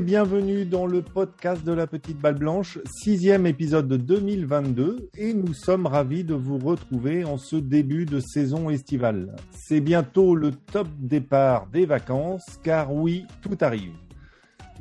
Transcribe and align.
bienvenue 0.00 0.64
dans 0.64 0.86
le 0.86 1.02
podcast 1.02 1.62
de 1.62 1.72
la 1.72 1.86
petite 1.86 2.18
balle 2.18 2.38
blanche, 2.38 2.78
sixième 2.86 3.44
épisode 3.46 3.86
de 3.86 3.98
2022 3.98 5.10
et 5.18 5.34
nous 5.34 5.52
sommes 5.52 5.84
ravis 5.84 6.24
de 6.24 6.32
vous 6.32 6.56
retrouver 6.56 7.24
en 7.24 7.36
ce 7.36 7.56
début 7.56 8.06
de 8.06 8.18
saison 8.18 8.70
estivale. 8.70 9.36
C'est 9.50 9.80
bientôt 9.80 10.34
le 10.34 10.52
top 10.52 10.88
départ 10.98 11.66
des 11.66 11.84
vacances 11.84 12.58
car 12.62 12.94
oui, 12.94 13.26
tout 13.42 13.58
arrive. 13.60 13.92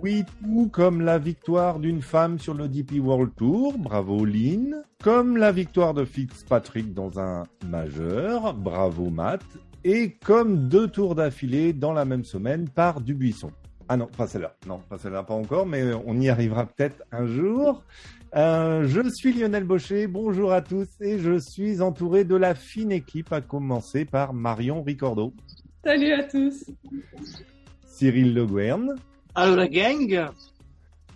Oui, 0.01 0.23
tout 0.41 0.69
comme 0.71 1.01
la 1.01 1.17
victoire 1.17 1.79
d'une 1.79 2.01
femme 2.01 2.39
sur 2.39 2.53
le 2.53 2.69
DP 2.69 2.99
World 3.01 3.31
Tour, 3.35 3.77
bravo 3.77 4.23
Lynn, 4.23 4.83
comme 5.03 5.35
la 5.35 5.51
victoire 5.51 5.93
de 5.93 6.05
Fitzpatrick 6.05 6.93
dans 6.93 7.19
un 7.19 7.43
majeur, 7.67 8.53
bravo 8.53 9.09
Matt, 9.09 9.43
et 9.83 10.11
comme 10.23 10.69
deux 10.69 10.87
tours 10.87 11.15
d'affilée 11.15 11.73
dans 11.73 11.91
la 11.91 12.05
même 12.05 12.23
semaine 12.23 12.69
par 12.69 13.01
Dubuisson. 13.01 13.51
Ah 13.91 13.97
non, 13.97 14.05
pas 14.05 14.27
celle-là. 14.27 14.55
Non, 14.67 14.79
pas 14.87 14.99
celle-là, 14.99 15.23
pas 15.23 15.33
encore, 15.33 15.65
mais 15.65 15.81
on 16.05 16.19
y 16.21 16.29
arrivera 16.29 16.67
peut-être 16.67 17.03
un 17.11 17.25
jour. 17.25 17.83
Euh, 18.35 18.87
je 18.87 19.09
suis 19.09 19.33
Lionel 19.33 19.63
Baucher, 19.63 20.05
bonjour 20.05 20.53
à 20.53 20.61
tous, 20.61 20.87
et 21.01 21.17
je 21.17 21.39
suis 21.39 21.81
entouré 21.81 22.23
de 22.23 22.35
la 22.35 22.53
fine 22.53 22.91
équipe, 22.91 23.33
à 23.33 23.41
commencer 23.41 24.05
par 24.05 24.31
Marion 24.33 24.83
Ricordo. 24.83 25.33
Salut 25.83 26.13
à 26.13 26.23
tous. 26.23 26.65
Cyril 27.87 28.35
Le 28.35 28.45
Guern. 28.45 28.95
Allô 29.33 29.55
la 29.55 29.67
gang. 29.67 30.29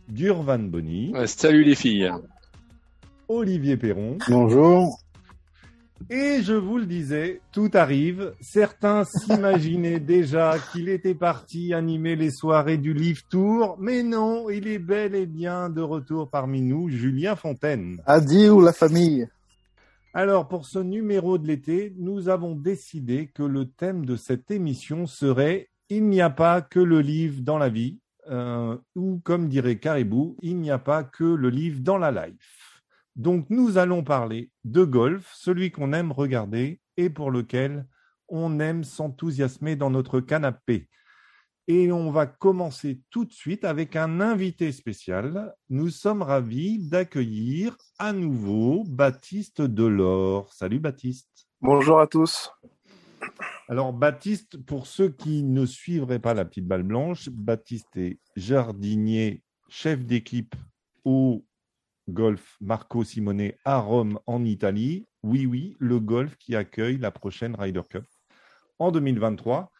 Durvan 0.07 0.57
Bonny. 0.57 1.13
salut 1.27 1.63
les 1.63 1.75
filles. 1.75 2.11
Olivier 3.27 3.77
Perron. 3.77 4.17
Bonjour. 4.27 4.97
Et 6.09 6.41
je 6.41 6.53
vous 6.53 6.77
le 6.77 6.85
disais, 6.85 7.41
tout 7.51 7.69
arrive. 7.73 8.33
Certains 8.41 9.03
s'imaginaient 9.05 9.99
déjà 9.99 10.55
qu'il 10.71 10.89
était 10.89 11.15
parti 11.15 11.73
animer 11.73 12.15
les 12.15 12.31
soirées 12.31 12.77
du 12.77 12.93
Live 12.93 13.23
Tour, 13.29 13.77
mais 13.79 14.03
non, 14.03 14.49
il 14.49 14.67
est 14.67 14.79
bel 14.79 15.15
et 15.15 15.25
bien 15.25 15.69
de 15.69 15.81
retour 15.81 16.29
parmi 16.29 16.61
nous, 16.61 16.89
Julien 16.89 17.35
Fontaine. 17.35 18.01
Adieu 18.05 18.63
la 18.63 18.73
famille? 18.73 19.27
Alors, 20.13 20.47
pour 20.47 20.65
ce 20.65 20.79
numéro 20.79 21.37
de 21.37 21.47
l'été, 21.47 21.93
nous 21.97 22.29
avons 22.29 22.55
décidé 22.55 23.31
que 23.33 23.43
le 23.43 23.65
thème 23.65 24.05
de 24.05 24.15
cette 24.15 24.51
émission 24.51 25.07
serait 25.07 25.69
Il 25.89 26.07
n'y 26.07 26.21
a 26.21 26.29
pas 26.29 26.61
que 26.61 26.79
le 26.79 27.01
livre 27.01 27.41
dans 27.41 27.57
la 27.57 27.69
vie, 27.69 27.99
euh, 28.29 28.77
ou 28.95 29.19
comme 29.23 29.47
dirait 29.49 29.79
Caribou, 29.79 30.37
il 30.41 30.57
n'y 30.57 30.71
a 30.71 30.77
pas 30.77 31.03
que 31.03 31.23
le 31.23 31.49
livre 31.49 31.79
dans 31.81 31.97
la 31.97 32.11
life. 32.11 32.62
Donc 33.15 33.49
nous 33.49 33.77
allons 33.77 34.03
parler 34.03 34.49
de 34.63 34.83
golf, 34.83 35.31
celui 35.35 35.71
qu'on 35.71 35.93
aime 35.93 36.11
regarder 36.11 36.81
et 36.97 37.09
pour 37.09 37.29
lequel 37.29 37.87
on 38.27 38.59
aime 38.59 38.83
s'enthousiasmer 38.83 39.75
dans 39.75 39.91
notre 39.91 40.19
canapé. 40.19 40.89
Et 41.67 41.91
on 41.91 42.11
va 42.11 42.25
commencer 42.25 43.01
tout 43.09 43.23
de 43.23 43.31
suite 43.31 43.63
avec 43.63 43.95
un 43.95 44.19
invité 44.19 44.71
spécial. 44.71 45.53
Nous 45.69 45.89
sommes 45.89 46.21
ravis 46.21 46.89
d'accueillir 46.89 47.77
à 47.99 48.11
nouveau 48.11 48.83
Baptiste 48.85 49.61
Delors. 49.61 50.51
Salut 50.51 50.79
Baptiste. 50.79 51.47
Bonjour 51.61 51.99
à 51.99 52.07
tous. 52.07 52.51
Alors 53.69 53.93
Baptiste, 53.93 54.57
pour 54.65 54.87
ceux 54.87 55.09
qui 55.09 55.43
ne 55.43 55.65
suivraient 55.65 56.19
pas 56.19 56.33
la 56.33 56.43
petite 56.45 56.67
balle 56.67 56.83
blanche, 56.83 57.29
Baptiste 57.29 57.95
est 57.95 58.19
jardinier, 58.35 59.43
chef 59.69 60.03
d'équipe 60.03 60.55
au 61.05 61.45
golf 62.09 62.57
Marco 62.61 63.03
Simone 63.03 63.51
à 63.65 63.77
Rome 63.77 64.19
en 64.27 64.43
Italie. 64.43 65.07
Oui, 65.23 65.45
oui, 65.45 65.75
le 65.79 65.99
golf 65.99 66.35
qui 66.37 66.55
accueille 66.55 66.97
la 66.97 67.11
prochaine 67.11 67.55
Ryder 67.55 67.81
Cup 67.89 68.05
en 68.79 68.91
2023. 68.91 69.71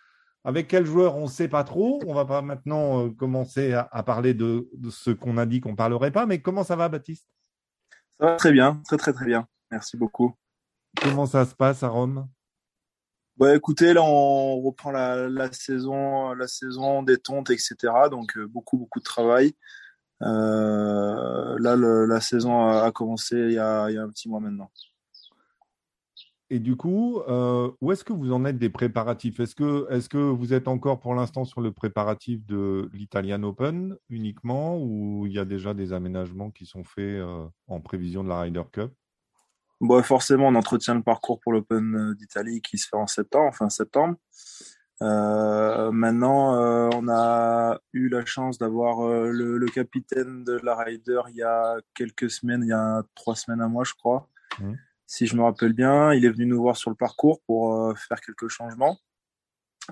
Avec 0.46 0.68
quel 0.68 0.86
joueur, 0.86 1.16
on 1.16 1.24
ne 1.24 1.30
sait 1.30 1.48
pas 1.48 1.64
trop. 1.64 2.02
On 2.06 2.14
va 2.14 2.26
pas 2.26 2.42
maintenant 2.42 3.06
euh, 3.06 3.10
commencer 3.10 3.74
à, 3.74 4.04
parler 4.04 4.34
de, 4.34 4.70
ce 4.90 5.12
qu'on 5.12 5.38
a 5.38 5.46
dit 5.46 5.62
qu'on 5.62 5.72
ne 5.72 5.76
parlerait 5.76 6.12
pas. 6.12 6.26
Mais 6.26 6.42
comment 6.42 6.64
ça 6.64 6.76
va, 6.76 6.90
Baptiste? 6.90 7.28
Ça 8.20 8.26
va 8.28 8.36
très 8.36 8.52
bien, 8.52 8.82
très 8.86 8.98
très 8.98 9.14
très 9.14 9.26
bien. 9.26 9.48
Merci 9.72 9.96
beaucoup. 9.98 10.36
Comment 11.02 11.26
ça 11.26 11.46
se 11.46 11.56
passe 11.56 11.82
à 11.82 11.88
Rome? 11.88 12.28
Bah, 13.38 13.56
écoutez, 13.56 13.94
là 13.94 14.04
on 14.04 14.62
reprend 14.62 14.92
la, 14.92 15.52
saison, 15.52 16.34
la 16.34 16.48
saison 16.48 17.02
détente, 17.04 17.50
etc. 17.50 17.76
Donc 18.12 18.38
euh, 18.38 18.46
beaucoup 18.48 18.78
beaucoup 18.78 19.00
de 19.00 19.04
travail. 19.04 19.56
Euh, 20.24 21.58
là, 21.60 21.76
la 21.76 22.22
saison 22.22 22.68
a, 22.68 22.92
commencé 22.92 23.36
il 23.36 23.54
y, 23.54 23.58
a, 23.58 23.86
un 23.86 24.10
petit 24.10 24.30
mois 24.30 24.40
maintenant. 24.40 24.72
Et 26.50 26.60
du 26.60 26.76
coup, 26.76 27.20
euh, 27.28 27.72
où 27.82 27.92
est-ce 27.92 28.04
que 28.04 28.14
vous 28.14 28.32
en 28.32 28.46
êtes 28.46 28.60
des 28.60 28.70
préparatifs? 28.70 29.40
Est-ce 29.40 29.56
que, 29.56 29.92
est 29.92 30.08
que 30.08 30.18
vous 30.18 30.54
êtes 30.54 30.68
encore 30.68 31.00
pour 31.00 31.16
l'instant 31.16 31.46
sur 31.46 31.62
le 31.62 31.72
préparatif 31.72 32.46
de 32.46 32.90
l'Italian 32.94 33.42
Open 33.44 33.96
uniquement 34.10 34.78
ou 34.78 35.26
il 35.26 35.34
y 35.34 35.40
a 35.40 35.46
déjà 35.46 35.74
des 35.74 35.94
aménagements 35.94 36.52
qui 36.52 36.66
sont 36.66 36.84
faits 36.84 37.20
euh, 37.20 37.48
en 37.68 37.82
prévision 37.82 38.24
de 38.24 38.30
la 38.30 38.42
Ryder 38.42 38.64
Cup? 38.72 38.92
Bon, 39.82 40.02
Forcément, 40.04 40.48
on 40.48 40.56
entretient 40.56 40.94
le 40.94 41.02
parcours 41.02 41.40
pour 41.40 41.54
l'Open 41.54 42.14
d'Italie 42.14 42.62
qui 42.62 42.78
se 42.78 42.88
fait 42.88 42.98
en 42.98 43.08
septembre, 43.08 43.56
fin 43.56 43.70
septembre. 43.70 44.16
Euh, 45.04 45.92
maintenant, 45.92 46.56
euh, 46.56 46.90
on 46.96 47.10
a 47.10 47.78
eu 47.92 48.08
la 48.08 48.24
chance 48.26 48.58
d'avoir 48.58 49.06
euh, 49.06 49.32
le, 49.32 49.66
capitaine 49.66 50.46
de 50.46 50.54
la 50.64 50.76
Ryder 50.76 51.22
il 51.30 51.36
y 51.36 51.44
a 51.44 51.76
quelques 51.94 52.30
semaines, 52.30 52.64
il 52.64 52.70
y 52.70 52.74
a 52.74 53.04
trois 53.16 53.36
semaines 53.36 53.62
à 53.62 53.68
moi, 53.68 53.84
je 53.84 53.94
crois. 53.94 54.30
Mmh. 54.60 54.74
Si 55.06 55.28
je 55.28 55.36
me 55.36 55.44
rappelle 55.44 55.74
bien, 55.74 56.14
il 56.14 56.24
est 56.26 56.30
venu 56.30 56.46
nous 56.46 56.62
voir 56.62 56.78
sur 56.78 56.90
le 56.90 56.96
parcours 56.96 57.42
pour 57.46 57.98
faire 57.98 58.22
quelques 58.22 58.48
changements. 58.48 58.98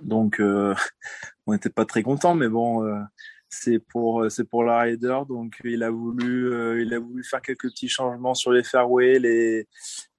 Donc, 0.01 0.39
on 1.45 1.53
n'était 1.53 1.69
pas 1.69 1.85
très 1.85 2.03
contents, 2.03 2.33
mais 2.33 2.47
bon, 2.47 3.05
c'est 3.49 3.79
pour 3.79 4.31
c'est 4.31 4.45
pour 4.45 4.63
la 4.63 4.79
Ryder. 4.79 5.19
Donc, 5.27 5.59
il 5.65 5.83
a 5.83 5.91
voulu 5.91 6.81
il 6.81 6.93
a 6.93 6.99
voulu 6.99 7.23
faire 7.23 7.41
quelques 7.41 7.69
petits 7.69 7.89
changements 7.89 8.33
sur 8.33 8.51
les 8.51 8.63
fairways, 8.63 9.19
les 9.19 9.67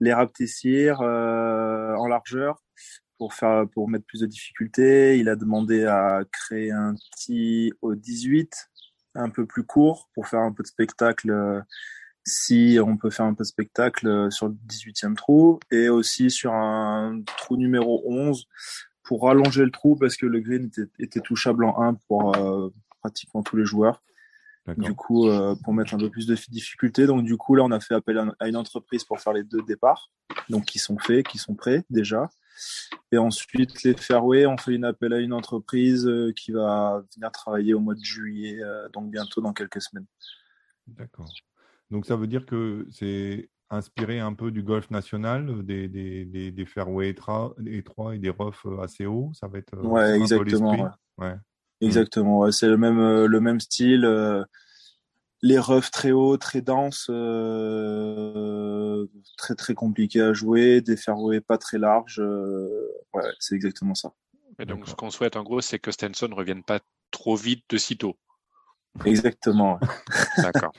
les 0.01 0.13
en 0.13 2.07
largeur 2.07 2.63
pour 3.23 3.35
faire 3.35 3.69
pour 3.69 3.89
mettre 3.89 4.05
plus 4.05 4.19
de 4.19 4.27
difficultés. 4.27 5.17
Il 5.17 5.29
a 5.29 5.37
demandé 5.37 5.85
à 5.85 6.23
créer 6.33 6.73
un 6.73 6.97
tee 7.17 7.73
au 7.81 7.95
18, 7.95 8.69
un 9.15 9.31
peu 9.31 9.47
plus 9.47 9.63
court, 9.63 10.09
pour 10.13 10.27
faire 10.27 10.41
un 10.41 10.51
peu 10.51 10.65
de 10.65 10.67
spectacle. 10.67 11.63
Si 12.27 12.81
on 12.85 12.97
peut 12.97 13.11
faire 13.11 13.27
un 13.27 13.35
peu 13.35 13.45
de 13.45 13.49
spectacle 13.49 14.27
sur 14.33 14.49
le 14.49 14.57
18e 14.67 15.15
trou 15.15 15.61
et 15.71 15.89
aussi 15.89 16.33
sur 16.33 16.53
un 16.53 17.23
trou 17.39 17.57
numéro 17.57 18.03
11 18.07 18.45
pour 19.05 19.23
rallonger 19.23 19.65
le 19.65 19.71
trou 19.71 19.95
parce 19.95 20.17
que 20.17 20.27
le 20.27 20.41
green 20.41 20.69
était, 20.99 21.21
touchable 21.21 21.65
en 21.65 21.81
1 21.81 21.95
pour 22.09 22.37
euh, 22.37 22.71
pratiquement 23.03 23.45
tous 23.45 23.57
les 23.57 23.65
joueurs. 23.65 24.03
Du 24.77 24.95
coup, 24.95 25.29
euh, 25.29 25.55
pour 25.63 25.75
mettre 25.75 25.95
un 25.95 25.99
peu 25.99 26.11
plus 26.11 26.27
de 26.27 26.35
difficulté. 26.49 27.07
Donc, 27.07 27.23
du 27.23 27.37
coup, 27.37 27.55
là, 27.55 27.63
on 27.63 27.71
a 27.71 27.79
fait 27.79 27.95
appel 27.95 28.33
à 28.41 28.49
une 28.49 28.57
entreprise 28.57 29.05
pour 29.05 29.21
faire 29.21 29.33
les 29.33 29.45
deux 29.45 29.63
départs. 29.63 30.11
Donc, 30.49 30.65
qui 30.65 30.81
sont 30.81 30.99
faits, 30.99 31.27
qui 31.29 31.39
sont 31.39 31.55
prêts 31.55 31.85
déjà. 31.89 32.29
Et 33.13 33.19
ensuite, 33.19 33.83
les 33.83 33.95
fairways, 33.95 34.47
on 34.47 34.57
fait 34.57 34.75
une 34.75 34.85
appel 34.85 35.13
à 35.13 35.19
une 35.19 35.33
entreprise 35.33 36.07
euh, 36.07 36.33
qui 36.33 36.53
va 36.53 37.03
venir 37.15 37.31
travailler 37.31 37.75
au 37.75 37.81
mois 37.81 37.95
de 37.95 38.03
juillet, 38.03 38.63
euh, 38.63 38.89
donc 38.91 39.11
bientôt 39.11 39.41
dans 39.41 39.53
quelques 39.53 39.83
semaines. 39.83 40.07
D'accord. 40.87 41.29
Donc 41.91 42.07
ça 42.07 42.17
veut 42.17 42.27
dire 42.27 42.47
que 42.47 42.87
c'est 42.91 43.51
inspiré 43.71 44.21
un 44.21 44.35
peu 44.35 44.51
du 44.51 44.63
golf 44.63 44.91
national, 44.91 45.65
des, 45.65 45.89
des, 45.89 46.25
des, 46.25 46.67
fairways 46.67 47.11
étroits 47.11 47.55
et 48.15 48.19
des 48.19 48.31
roughs 48.31 48.53
euh, 48.67 48.81
assez 48.81 49.07
hauts. 49.07 49.31
Ça 49.35 49.49
va 49.49 49.59
être. 49.59 49.77
Ouais, 49.79 50.19
exactement. 50.19 50.91
Ouais. 51.19 51.35
Exactement. 51.81 52.51
C'est 52.51 52.69
le 52.69 52.77
même, 52.77 53.25
le 53.25 53.41
même 53.41 53.61
style 53.61 54.07
les 55.43 55.59
roughs 55.59 55.91
très 55.91 56.13
hauts, 56.13 56.37
très 56.37 56.61
denses, 56.61 57.09
euh, 57.11 59.07
très 59.37 59.55
très 59.55 59.75
compliqués 59.75 60.23
à 60.23 60.33
jouer, 60.33 60.81
des 60.81 60.97
fairways 60.97 61.41
pas 61.41 61.59
très 61.59 61.79
larges. 61.79 62.21
Euh, 62.21 62.89
ouais, 63.13 63.25
c'est 63.41 63.57
exactement 63.57 63.95
ça. 63.95 64.13
Et 64.59 64.67
donc 64.67 64.89
ce 64.89 64.95
qu'on 64.95 65.11
souhaite 65.11 65.37
en 65.37 65.43
gros, 65.43 65.61
c'est 65.61 65.81
que 65.81 65.91
Stenson 65.91 66.29
ne 66.29 66.35
revienne 66.35 66.63
pas 66.63 66.81
trop 67.11 67.35
vite 67.35 67.65
de 67.69 67.77
sitôt. 67.77 68.17
Exactement. 69.05 69.81
D'accord. 70.39 70.73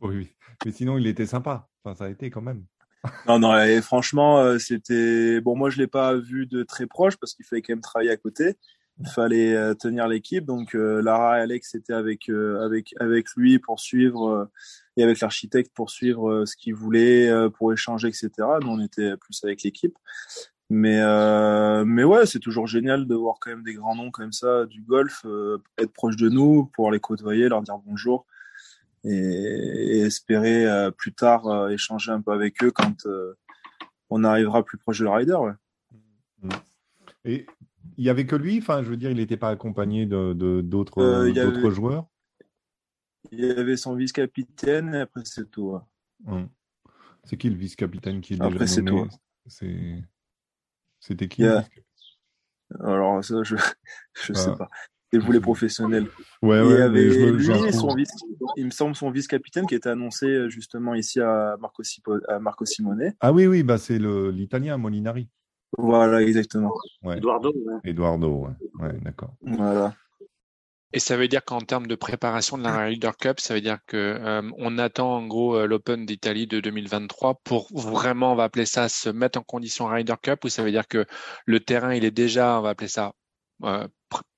oui, 0.00 0.34
mais 0.64 0.72
sinon 0.72 0.98
il 0.98 1.06
était 1.06 1.26
sympa. 1.26 1.68
Enfin, 1.84 1.96
ça 1.96 2.04
a 2.06 2.08
été 2.08 2.30
quand 2.30 2.42
même. 2.42 2.64
non, 3.26 3.38
non, 3.38 3.60
et 3.60 3.82
franchement, 3.82 4.38
euh, 4.38 4.58
c'était 4.58 5.40
bon. 5.40 5.56
Moi, 5.56 5.70
je 5.70 5.78
l'ai 5.78 5.88
pas 5.88 6.14
vu 6.14 6.46
de 6.46 6.62
très 6.62 6.86
proche 6.86 7.16
parce 7.16 7.34
qu'il 7.34 7.44
fallait 7.44 7.62
quand 7.62 7.72
même 7.72 7.80
travailler 7.80 8.10
à 8.10 8.16
côté 8.16 8.56
fallait 9.06 9.54
euh, 9.54 9.74
tenir 9.74 10.08
l'équipe. 10.08 10.44
Donc 10.44 10.74
euh, 10.74 11.02
Lara 11.02 11.38
et 11.38 11.42
Alex 11.42 11.74
étaient 11.74 11.92
avec 11.92 12.28
euh, 12.28 12.64
avec 12.64 12.94
avec 13.00 13.26
lui 13.36 13.58
pour 13.58 13.80
suivre 13.80 14.50
et 14.96 15.02
avec 15.02 15.20
l'architecte 15.20 15.72
pour 15.74 15.90
suivre 15.90 16.44
ce 16.44 16.56
qu'il 16.56 16.74
voulait, 16.74 17.30
pour 17.56 17.72
échanger, 17.72 18.08
etc. 18.08 18.30
Nous 18.60 18.68
on 18.68 18.80
était 18.80 19.16
plus 19.16 19.42
avec 19.44 19.62
l'équipe. 19.62 19.96
Mais 20.70 21.00
mais 21.84 22.04
ouais, 22.04 22.26
c'est 22.26 22.38
toujours 22.38 22.66
génial 22.66 23.06
de 23.06 23.14
voir 23.14 23.36
quand 23.40 23.50
même 23.50 23.62
des 23.62 23.74
grands 23.74 23.96
noms 23.96 24.10
comme 24.10 24.32
ça 24.32 24.66
du 24.66 24.82
golf 24.82 25.24
être 25.78 25.92
proche 25.92 26.16
de 26.16 26.28
nous, 26.28 26.70
pour 26.74 26.90
les 26.90 27.00
côtoyer, 27.00 27.48
leur 27.48 27.62
dire 27.62 27.78
bonjour 27.78 28.26
et, 29.04 30.00
espérer 30.00 30.90
plus 30.96 31.12
tard 31.14 31.70
échanger 31.70 32.12
un 32.12 32.20
peu 32.20 32.32
avec 32.32 32.62
eux 32.62 32.70
quand 32.70 33.06
on 34.10 34.24
arrivera 34.24 34.62
plus 34.62 34.78
proche 34.78 35.00
de 35.00 35.04
la 35.06 35.16
rider. 35.16 35.38
Il 38.02 38.06
y 38.06 38.10
avait 38.10 38.26
que 38.26 38.34
lui 38.34 38.58
Enfin, 38.58 38.82
je 38.82 38.90
veux 38.90 38.96
dire, 38.96 39.12
il 39.12 39.18
n'était 39.18 39.36
pas 39.36 39.50
accompagné 39.50 40.06
de, 40.06 40.32
d'autres, 40.60 41.00
euh, 41.00 41.70
joueurs? 41.70 42.08
Il 43.30 43.38
y 43.38 43.48
avait 43.48 43.76
son 43.76 43.94
vice-capitaine 43.94 44.92
et 44.92 45.00
après 45.02 45.22
c'est 45.24 45.48
tout. 45.48 45.78
C'est 47.22 47.36
qui 47.36 47.48
le 47.48 47.54
vice-capitaine 47.54 48.20
qui 48.20 48.34
est 48.34 48.38
déjà 48.38 48.48
Après 48.48 48.66
c'est 48.66 48.82
tout. 48.82 49.06
C'était 50.98 51.28
qui 51.28 51.44
Alors 52.80 53.24
ça, 53.24 53.44
je 53.44 53.54
je 54.14 54.32
sais 54.32 54.50
ah. 54.50 54.56
pas. 54.56 54.68
C'est 55.12 55.20
vous 55.20 55.30
les 55.30 55.40
professionnels. 55.40 56.08
Ouais, 56.42 56.60
ouais, 56.60 56.74
il 56.74 56.78
y 56.78 56.82
avait 56.82 57.30
lui, 57.30 57.72
son 57.72 57.94
vice, 57.94 58.10
il 58.56 58.64
me 58.64 58.70
semble 58.70 58.96
son 58.96 59.12
vice-capitaine 59.12 59.66
qui 59.66 59.76
était 59.76 59.90
annoncé 59.90 60.50
justement 60.50 60.94
ici 60.94 61.20
à 61.20 61.56
Marco, 61.60 61.84
à 62.26 62.40
Marco 62.40 62.64
Simone. 62.64 63.12
Ah 63.20 63.32
oui, 63.32 63.46
oui, 63.46 63.62
bah 63.62 63.78
c'est 63.78 64.00
l'italien 64.00 64.76
Molinari. 64.76 65.28
Voilà, 65.78 66.22
exactement. 66.22 66.72
Eduardo. 67.04 67.52
Eduardo, 67.84 68.48
ouais, 68.80 68.92
d'accord. 69.02 69.34
Voilà. 69.40 69.94
Et 70.94 71.00
ça 71.00 71.16
veut 71.16 71.28
dire 71.28 71.42
qu'en 71.42 71.60
termes 71.60 71.86
de 71.86 71.94
préparation 71.94 72.58
de 72.58 72.64
la 72.64 72.76
Ryder 72.76 73.12
Cup, 73.18 73.40
ça 73.40 73.54
veut 73.54 73.62
dire 73.62 73.78
que 73.86 73.96
euh, 73.96 74.50
on 74.58 74.76
attend 74.76 75.16
en 75.16 75.26
gros 75.26 75.56
euh, 75.56 75.66
l'Open 75.66 76.04
d'Italie 76.04 76.46
de 76.46 76.60
2023 76.60 77.40
pour 77.44 77.68
vraiment, 77.72 78.32
on 78.32 78.34
va 78.34 78.44
appeler 78.44 78.66
ça, 78.66 78.90
se 78.90 79.08
mettre 79.08 79.38
en 79.38 79.42
condition 79.42 79.86
Ryder 79.86 80.16
Cup, 80.22 80.44
ou 80.44 80.50
ça 80.50 80.62
veut 80.62 80.70
dire 80.70 80.86
que 80.86 81.06
le 81.46 81.60
terrain, 81.60 81.94
il 81.94 82.04
est 82.04 82.10
déjà, 82.10 82.58
on 82.58 82.62
va 82.62 82.70
appeler 82.70 82.88
ça, 82.88 83.12
euh, 83.64 83.88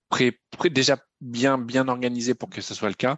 pré, 0.09 0.39
déjà 0.71 0.97
bien 1.21 1.59
bien 1.59 1.89
organisé 1.89 2.35
pour 2.35 2.51
que 2.51 2.61
ce 2.61 2.75
soit 2.75 2.89
le 2.89 2.95
cas. 2.95 3.17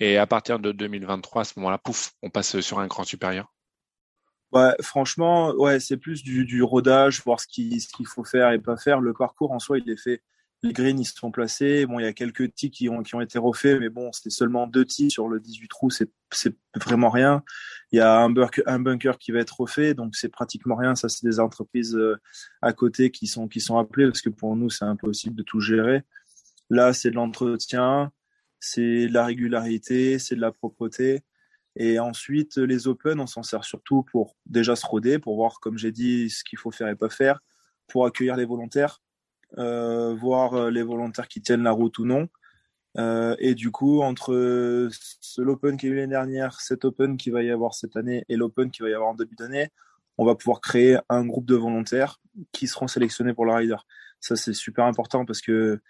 Et 0.00 0.18
à 0.18 0.26
partir 0.26 0.58
de 0.58 0.72
2023, 0.72 1.42
à 1.42 1.44
ce 1.44 1.52
moment-là, 1.58 1.78
pouf, 1.78 2.12
on 2.22 2.30
passe 2.30 2.60
sur 2.60 2.80
un 2.80 2.88
grand 2.88 3.04
supérieur. 3.04 3.51
Ouais, 4.52 4.74
franchement, 4.82 5.52
ouais, 5.54 5.80
c'est 5.80 5.96
plus 5.96 6.22
du, 6.22 6.44
du 6.44 6.62
rodage, 6.62 7.22
voir 7.24 7.40
ce 7.40 7.46
qu'il 7.46 7.80
ce 7.80 7.88
qu'il 7.88 8.06
faut 8.06 8.24
faire 8.24 8.50
et 8.52 8.58
pas 8.58 8.76
faire. 8.76 9.00
Le 9.00 9.14
parcours 9.14 9.52
en 9.52 9.58
soi, 9.58 9.78
il 9.78 9.88
est 9.90 9.96
fait 9.96 10.22
les 10.62 10.72
greens, 10.72 11.00
ils 11.00 11.04
sont 11.04 11.30
placés. 11.30 11.86
Bon, 11.86 11.98
il 11.98 12.04
y 12.04 12.06
a 12.06 12.12
quelques 12.12 12.54
tis 12.54 12.70
qui 12.70 12.88
ont, 12.88 13.02
qui 13.02 13.14
ont 13.14 13.20
été 13.20 13.38
refaits, 13.38 13.80
mais 13.80 13.88
bon, 13.88 14.10
c'est 14.12 14.30
seulement 14.30 14.66
deux 14.66 14.84
tis 14.84 15.10
sur 15.10 15.28
le 15.28 15.40
18 15.40 15.68
trous, 15.68 15.90
c'est, 15.90 16.10
c'est 16.30 16.54
vraiment 16.76 17.10
rien. 17.10 17.42
Il 17.90 17.96
y 17.98 18.00
a 18.00 18.20
un 18.20 18.30
bunker, 18.30 18.62
un 18.66 18.78
bunker 18.78 19.18
qui 19.18 19.32
va 19.32 19.40
être 19.40 19.60
refait, 19.60 19.94
donc 19.94 20.14
c'est 20.14 20.28
pratiquement 20.28 20.76
rien. 20.76 20.94
Ça, 20.94 21.08
c'est 21.08 21.26
des 21.26 21.40
entreprises 21.40 21.96
euh, 21.96 22.16
à 22.62 22.72
côté 22.72 23.10
qui 23.10 23.26
sont, 23.26 23.48
qui 23.48 23.60
sont 23.60 23.78
appelées, 23.78 24.06
parce 24.06 24.22
que 24.22 24.30
pour 24.30 24.54
nous, 24.56 24.70
c'est 24.70 24.84
impossible 24.84 25.34
de 25.36 25.42
tout 25.42 25.60
gérer. 25.60 26.02
Là, 26.70 26.92
c'est 26.92 27.10
de 27.10 27.16
l'entretien, 27.16 28.12
c'est 28.60 29.08
de 29.08 29.12
la 29.12 29.26
régularité, 29.26 30.18
c'est 30.18 30.36
de 30.36 30.40
la 30.40 30.52
propreté. 30.52 31.22
Et 31.76 31.98
ensuite, 31.98 32.56
les 32.56 32.86
Open, 32.86 33.20
on 33.20 33.26
s'en 33.26 33.42
sert 33.42 33.64
surtout 33.64 34.02
pour 34.02 34.36
déjà 34.46 34.76
se 34.76 34.86
roder, 34.86 35.18
pour 35.18 35.36
voir, 35.36 35.60
comme 35.60 35.78
j'ai 35.78 35.92
dit, 35.92 36.28
ce 36.30 36.44
qu'il 36.44 36.58
faut 36.58 36.70
faire 36.70 36.88
et 36.88 36.96
pas 36.96 37.08
faire, 37.08 37.40
pour 37.86 38.06
accueillir 38.06 38.36
les 38.36 38.44
volontaires 38.44 39.00
euh, 39.58 40.14
voir 40.14 40.54
euh, 40.54 40.70
les 40.70 40.82
volontaires 40.82 41.28
qui 41.28 41.42
tiennent 41.42 41.62
la 41.62 41.72
route 41.72 41.98
ou 41.98 42.06
non. 42.06 42.28
Euh, 42.98 43.36
et 43.38 43.54
du 43.54 43.70
coup, 43.70 44.02
entre 44.02 44.34
l'Open 45.38 45.76
qui 45.76 45.86
a 45.86 45.88
eu 45.90 45.94
l'année 45.94 46.08
dernière, 46.08 46.60
cet 46.60 46.84
Open 46.84 47.16
qui 47.16 47.30
va 47.30 47.42
y 47.42 47.50
avoir 47.50 47.74
cette 47.74 47.96
année 47.96 48.24
et 48.28 48.36
l'Open 48.36 48.70
qui 48.70 48.82
va 48.82 48.90
y 48.90 48.94
avoir 48.94 49.10
en 49.10 49.14
début 49.14 49.36
d'année, 49.36 49.70
on 50.18 50.24
va 50.24 50.34
pouvoir 50.34 50.60
créer 50.60 50.98
un 51.08 51.24
groupe 51.26 51.46
de 51.46 51.54
volontaires 51.54 52.20
qui 52.52 52.66
seront 52.66 52.88
sélectionnés 52.88 53.34
pour 53.34 53.46
le 53.46 53.52
rider. 53.52 53.76
Ça, 54.20 54.36
c'est 54.36 54.52
super 54.52 54.84
important 54.84 55.24
parce 55.24 55.40
que 55.40 55.80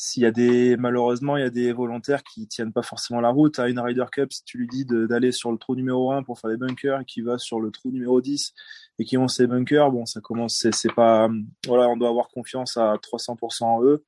s'il 0.00 0.22
y 0.22 0.26
a 0.26 0.30
des, 0.30 0.76
malheureusement, 0.76 1.36
il 1.36 1.40
y 1.40 1.46
a 1.46 1.50
des 1.50 1.72
volontaires 1.72 2.22
qui 2.22 2.46
tiennent 2.46 2.72
pas 2.72 2.82
forcément 2.82 3.20
la 3.20 3.30
route. 3.30 3.58
À 3.58 3.68
une 3.68 3.80
Ryder 3.80 4.04
Cup, 4.12 4.32
si 4.32 4.44
tu 4.44 4.56
lui 4.56 4.68
dis 4.68 4.84
d'aller 4.84 5.32
sur 5.32 5.50
le 5.50 5.58
trou 5.58 5.74
numéro 5.74 6.12
1 6.12 6.22
pour 6.22 6.38
faire 6.38 6.50
des 6.50 6.56
bunkers 6.56 7.00
et 7.00 7.04
qui 7.04 7.20
va 7.20 7.36
sur 7.36 7.60
le 7.60 7.72
trou 7.72 7.90
numéro 7.90 8.20
10 8.20 8.54
et 9.00 9.04
qui 9.04 9.18
ont 9.18 9.26
ses 9.26 9.48
bunkers, 9.48 9.90
bon, 9.90 10.06
ça 10.06 10.20
commence, 10.20 10.64
c'est 10.70 10.94
pas, 10.94 11.28
voilà, 11.66 11.88
on 11.88 11.96
doit 11.96 12.10
avoir 12.10 12.28
confiance 12.28 12.76
à 12.76 12.94
300% 12.94 13.64
en 13.64 13.82
eux, 13.82 14.04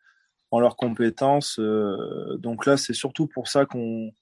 en 0.52 0.60
leurs 0.60 0.76
compétences. 0.76 1.58
Euh, 1.58 2.36
donc 2.36 2.66
là, 2.66 2.76
c'est 2.76 2.94
surtout 2.94 3.26
pour 3.26 3.48
ça 3.48 3.66
qu'on, 3.66 4.12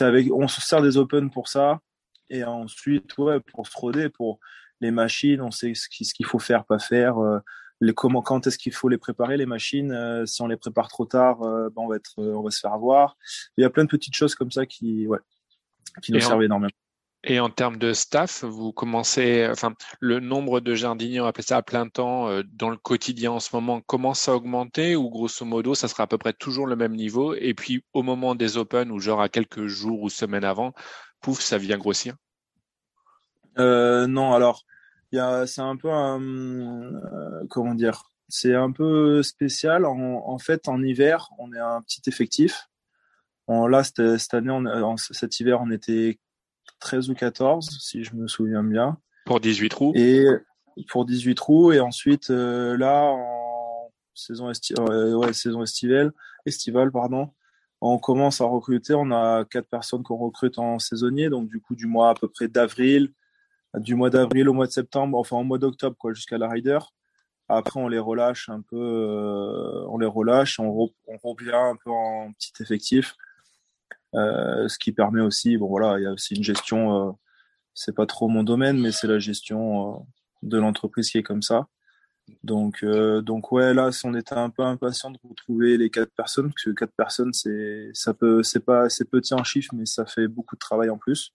avec, 0.00 0.32
on 0.32 0.48
se 0.48 0.60
sert 0.60 0.82
des 0.82 0.96
Open 0.96 1.30
pour 1.30 1.46
ça. 1.46 1.82
Et 2.30 2.42
ensuite, 2.42 3.16
ouais, 3.18 3.38
pour 3.38 3.68
se 3.68 3.78
roder, 3.78 4.08
pour 4.08 4.40
les 4.80 4.90
machines, 4.90 5.40
on 5.40 5.52
sait 5.52 5.72
ce 5.74 5.88
qu'il 5.88 6.26
faut 6.26 6.40
faire, 6.40 6.64
pas 6.64 6.80
faire. 6.80 7.18
Euh, 7.18 7.38
les 7.84 7.94
comment, 7.94 8.22
quand 8.22 8.46
est-ce 8.46 8.58
qu'il 8.58 8.72
faut 8.72 8.88
les 8.88 8.98
préparer 8.98 9.36
les 9.36 9.46
machines. 9.46 9.92
Euh, 9.92 10.26
si 10.26 10.42
on 10.42 10.46
les 10.46 10.56
prépare 10.56 10.88
trop 10.88 11.04
tard, 11.04 11.42
euh, 11.42 11.68
ben 11.70 11.82
on 11.82 11.88
va 11.88 11.96
être, 11.96 12.18
euh, 12.18 12.34
on 12.34 12.42
va 12.42 12.50
se 12.50 12.60
faire 12.60 12.72
avoir. 12.72 13.16
Il 13.56 13.62
y 13.62 13.64
a 13.64 13.70
plein 13.70 13.84
de 13.84 13.88
petites 13.88 14.14
choses 14.14 14.34
comme 14.34 14.50
ça 14.50 14.66
qui, 14.66 15.06
ouais, 15.06 15.18
qui 16.02 16.12
nous 16.12 16.20
servent 16.20 16.42
énormément. 16.42 16.72
Et 17.26 17.40
en 17.40 17.48
termes 17.48 17.78
de 17.78 17.94
staff, 17.94 18.44
vous 18.44 18.72
commencez, 18.72 19.48
enfin, 19.50 19.72
le 19.98 20.20
nombre 20.20 20.60
de 20.60 20.74
jardiniers, 20.74 21.22
on 21.22 21.26
appelle 21.26 21.44
ça 21.44 21.56
à 21.56 21.62
plein 21.62 21.88
temps, 21.88 22.28
dans 22.52 22.68
le 22.68 22.76
quotidien 22.76 23.32
en 23.32 23.40
ce 23.40 23.56
moment, 23.56 23.80
commence 23.80 24.28
à 24.28 24.34
augmenter 24.36 24.94
ou 24.94 25.08
grosso 25.08 25.46
modo, 25.46 25.74
ça 25.74 25.88
sera 25.88 26.02
à 26.02 26.06
peu 26.06 26.18
près 26.18 26.34
toujours 26.34 26.66
le 26.66 26.76
même 26.76 26.92
niveau? 26.92 27.34
Et 27.34 27.54
puis, 27.54 27.82
au 27.94 28.02
moment 28.02 28.34
des 28.34 28.58
Open 28.58 28.90
ou 28.90 28.98
genre 29.00 29.22
à 29.22 29.30
quelques 29.30 29.68
jours 29.68 30.02
ou 30.02 30.10
semaines 30.10 30.44
avant, 30.44 30.74
pouf, 31.22 31.40
ça 31.40 31.56
vient 31.56 31.78
grossir? 31.78 32.14
non, 33.56 34.34
alors 34.34 34.66
c'est 35.46 35.60
un 35.60 35.76
peu 35.76 35.90
un, 35.90 36.20
euh, 36.22 37.44
comment 37.50 37.74
dire, 37.74 38.10
c'est 38.28 38.54
un 38.54 38.72
peu 38.72 39.22
spécial. 39.22 39.84
En, 39.84 40.38
fait, 40.38 40.68
en 40.68 40.82
hiver, 40.82 41.30
on 41.38 41.52
est 41.52 41.58
un 41.58 41.80
petit 41.82 42.02
effectif. 42.06 42.68
En, 43.46 43.66
là, 43.66 43.84
cette, 43.84 44.34
année, 44.34 44.50
on, 44.50 44.96
cet 44.96 45.40
hiver, 45.40 45.60
on 45.60 45.70
était 45.70 46.18
13 46.80 47.10
ou 47.10 47.14
14, 47.14 47.68
si 47.80 48.04
je 48.04 48.14
me 48.14 48.26
souviens 48.26 48.62
bien. 48.62 48.98
Pour 49.26 49.40
18 49.40 49.68
trous. 49.68 49.92
Et 49.94 50.24
pour 50.88 51.04
18 51.04 51.34
trous. 51.34 51.72
Et 51.72 51.80
ensuite, 51.80 52.30
euh, 52.30 52.76
là, 52.76 53.04
en 53.04 53.90
saison, 54.14 54.50
euh, 54.78 55.32
saison 55.32 55.62
estivale, 55.62 56.12
estivale, 56.46 56.90
pardon, 56.90 57.30
on 57.80 57.98
commence 57.98 58.40
à 58.40 58.44
recruter. 58.44 58.94
On 58.94 59.10
a 59.10 59.44
quatre 59.44 59.68
personnes 59.68 60.02
qu'on 60.02 60.16
recrute 60.16 60.58
en 60.58 60.78
saisonnier. 60.78 61.28
Donc, 61.28 61.48
du 61.48 61.60
coup, 61.60 61.74
du 61.74 61.86
mois 61.86 62.10
à 62.10 62.14
peu 62.14 62.28
près 62.28 62.48
d'avril 62.48 63.12
du 63.78 63.94
mois 63.94 64.10
d'avril 64.10 64.48
au 64.48 64.52
mois 64.52 64.66
de 64.66 64.72
septembre, 64.72 65.18
enfin 65.18 65.36
au 65.36 65.44
mois 65.44 65.58
d'octobre, 65.58 65.96
quoi, 65.98 66.12
jusqu'à 66.12 66.38
la 66.38 66.48
Rider. 66.48 66.78
Après, 67.48 67.78
on 67.78 67.88
les 67.88 67.98
relâche 67.98 68.48
un 68.48 68.62
peu, 68.62 68.76
euh, 68.76 69.86
on 69.88 69.98
les 69.98 70.06
relâche, 70.06 70.58
on, 70.60 70.90
on, 71.08 71.16
revient 71.22 71.52
un 71.52 71.76
peu 71.76 71.90
en 71.90 72.32
petit 72.32 72.52
effectif, 72.62 73.14
euh, 74.14 74.66
ce 74.68 74.78
qui 74.78 74.92
permet 74.92 75.20
aussi, 75.20 75.56
bon 75.58 75.68
voilà, 75.68 75.98
il 75.98 76.04
y 76.04 76.06
a 76.06 76.12
aussi 76.12 76.34
une 76.34 76.44
gestion, 76.44 77.08
euh, 77.08 77.12
c'est 77.74 77.94
pas 77.94 78.06
trop 78.06 78.28
mon 78.28 78.44
domaine, 78.44 78.80
mais 78.80 78.92
c'est 78.92 79.08
la 79.08 79.18
gestion 79.18 79.96
euh, 79.96 79.98
de 80.42 80.58
l'entreprise 80.58 81.10
qui 81.10 81.18
est 81.18 81.22
comme 81.22 81.42
ça. 81.42 81.68
Donc, 82.42 82.82
euh, 82.82 83.20
donc 83.20 83.52
ouais, 83.52 83.74
là, 83.74 83.90
on 84.04 84.14
était 84.14 84.34
un 84.34 84.48
peu 84.50 84.62
impatient 84.62 85.10
de 85.10 85.18
retrouver 85.28 85.76
les 85.76 85.90
quatre 85.90 86.12
personnes, 86.14 86.50
parce 86.50 86.64
que 86.64 86.70
quatre 86.70 86.94
personnes, 86.96 87.34
c'est, 87.34 87.90
ça 87.92 88.14
peut, 88.14 88.42
c'est 88.42 88.64
pas, 88.64 88.88
c'est 88.88 89.04
petit 89.10 89.34
en 89.34 89.44
chiffre, 89.44 89.74
mais 89.74 89.86
ça 89.86 90.06
fait 90.06 90.28
beaucoup 90.28 90.56
de 90.56 90.60
travail 90.60 90.88
en 90.90 90.96
plus 90.98 91.34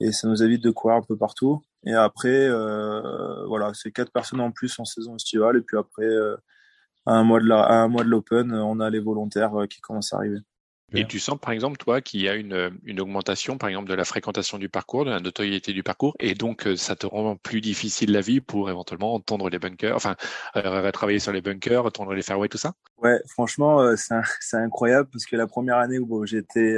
et 0.00 0.12
ça 0.12 0.28
nous 0.28 0.42
évite 0.42 0.62
de 0.62 0.70
courir 0.70 0.96
un 0.96 1.02
peu 1.02 1.16
partout. 1.16 1.62
Et 1.84 1.92
après, 1.92 2.28
euh, 2.48 3.46
voilà, 3.46 3.72
c'est 3.74 3.92
quatre 3.92 4.12
personnes 4.12 4.40
en 4.40 4.50
plus 4.50 4.78
en 4.78 4.84
saison 4.84 5.16
estivale. 5.16 5.58
Et 5.58 5.60
puis 5.60 5.76
après, 5.76 6.04
euh, 6.04 6.36
à 7.06 7.14
un 7.14 7.22
mois 7.22 7.40
de 7.40 7.46
la, 7.46 7.62
à 7.62 7.74
un 7.74 7.88
mois 7.88 8.02
de 8.02 8.08
l'Open, 8.08 8.52
on 8.52 8.80
a 8.80 8.90
les 8.90 9.00
volontaires 9.00 9.54
euh, 9.60 9.66
qui 9.66 9.80
commencent 9.80 10.12
à 10.14 10.16
arriver. 10.16 10.38
Et 10.92 11.06
tu 11.06 11.20
sens, 11.20 11.38
par 11.38 11.52
exemple, 11.52 11.76
toi, 11.76 12.00
qu'il 12.00 12.20
y 12.20 12.28
a 12.28 12.34
une, 12.34 12.76
une 12.82 13.00
augmentation, 13.00 13.58
par 13.58 13.68
exemple, 13.68 13.88
de 13.88 13.94
la 13.94 14.04
fréquentation 14.04 14.58
du 14.58 14.68
parcours, 14.68 15.04
de 15.04 15.10
la 15.10 15.20
notoriété 15.20 15.72
du 15.72 15.84
parcours, 15.84 16.16
et 16.18 16.34
donc 16.34 16.68
ça 16.74 16.96
te 16.96 17.06
rend 17.06 17.36
plus 17.36 17.60
difficile 17.60 18.10
la 18.10 18.20
vie 18.20 18.40
pour 18.40 18.70
éventuellement 18.70 19.20
tendre 19.20 19.48
les 19.50 19.60
bunkers, 19.60 19.94
enfin, 19.94 20.16
euh, 20.56 20.90
travailler 20.90 21.20
sur 21.20 21.30
les 21.30 21.42
bunkers, 21.42 21.92
tendre 21.92 22.12
les 22.12 22.22
fairways, 22.22 22.48
tout 22.48 22.58
ça? 22.58 22.72
Ouais, 22.98 23.20
franchement, 23.28 23.94
c'est 24.40 24.56
incroyable 24.56 25.08
parce 25.12 25.26
que 25.26 25.36
la 25.36 25.46
première 25.46 25.76
année 25.76 26.00
où 26.00 26.26
j'étais 26.26 26.76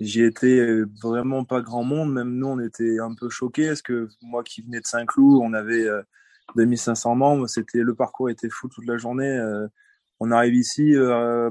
J'y 0.00 0.24
étais 0.24 0.58
euh, 0.58 0.86
vraiment 1.02 1.44
pas 1.44 1.60
grand 1.60 1.84
monde. 1.84 2.12
Même 2.12 2.34
nous, 2.34 2.48
on 2.48 2.60
était 2.60 2.98
un 2.98 3.14
peu 3.14 3.28
choqués 3.30 3.68
parce 3.68 3.82
que 3.82 4.08
moi 4.22 4.42
qui 4.42 4.62
venais 4.62 4.80
de 4.80 4.86
Saint-Cloud, 4.86 5.40
on 5.42 5.52
avait 5.52 5.86
2500 6.56 7.12
euh, 7.12 7.14
membres. 7.14 7.46
C'était 7.46 7.80
le 7.80 7.94
parcours 7.94 8.28
était 8.28 8.50
fou 8.50 8.68
toute 8.68 8.86
la 8.86 8.96
journée. 8.96 9.28
Euh, 9.28 9.68
on 10.20 10.30
arrive 10.30 10.54
ici, 10.54 10.94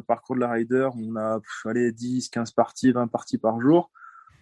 parcours 0.07 0.35
de 0.35 0.41
la 0.41 0.49
rider, 0.49 0.87
on 0.95 1.15
a 1.17 1.39
allez, 1.65 1.91
10, 1.91 2.29
15 2.29 2.51
parties, 2.51 2.91
20 2.91 3.07
parties 3.07 3.37
par 3.37 3.59
jour. 3.59 3.91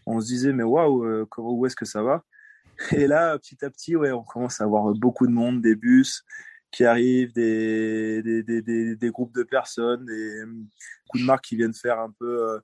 On 0.05 0.21
se 0.21 0.27
disait 0.27 0.53
mais 0.53 0.63
waouh, 0.63 1.27
où 1.37 1.65
est-ce 1.65 1.75
que 1.75 1.85
ça 1.85 2.03
va? 2.03 2.23
Et 2.91 3.07
là, 3.07 3.37
petit 3.39 3.65
à 3.65 3.69
petit, 3.69 3.95
ouais, 3.95 4.11
on 4.11 4.23
commence 4.23 4.61
à 4.61 4.65
avoir 4.65 4.93
beaucoup 4.93 5.25
de 5.25 5.31
monde, 5.31 5.61
des 5.61 5.75
bus 5.75 6.23
qui 6.69 6.85
arrivent, 6.85 7.33
des, 7.33 8.21
des, 8.21 8.43
des, 8.43 8.95
des, 8.95 9.09
groupes 9.09 9.33
de 9.33 9.43
personnes, 9.43 10.05
des 10.05 10.43
coups 11.09 11.23
de 11.23 11.27
marque 11.27 11.45
qui 11.45 11.57
viennent 11.57 11.73
faire 11.73 11.99
un 11.99 12.11
peu 12.11 12.61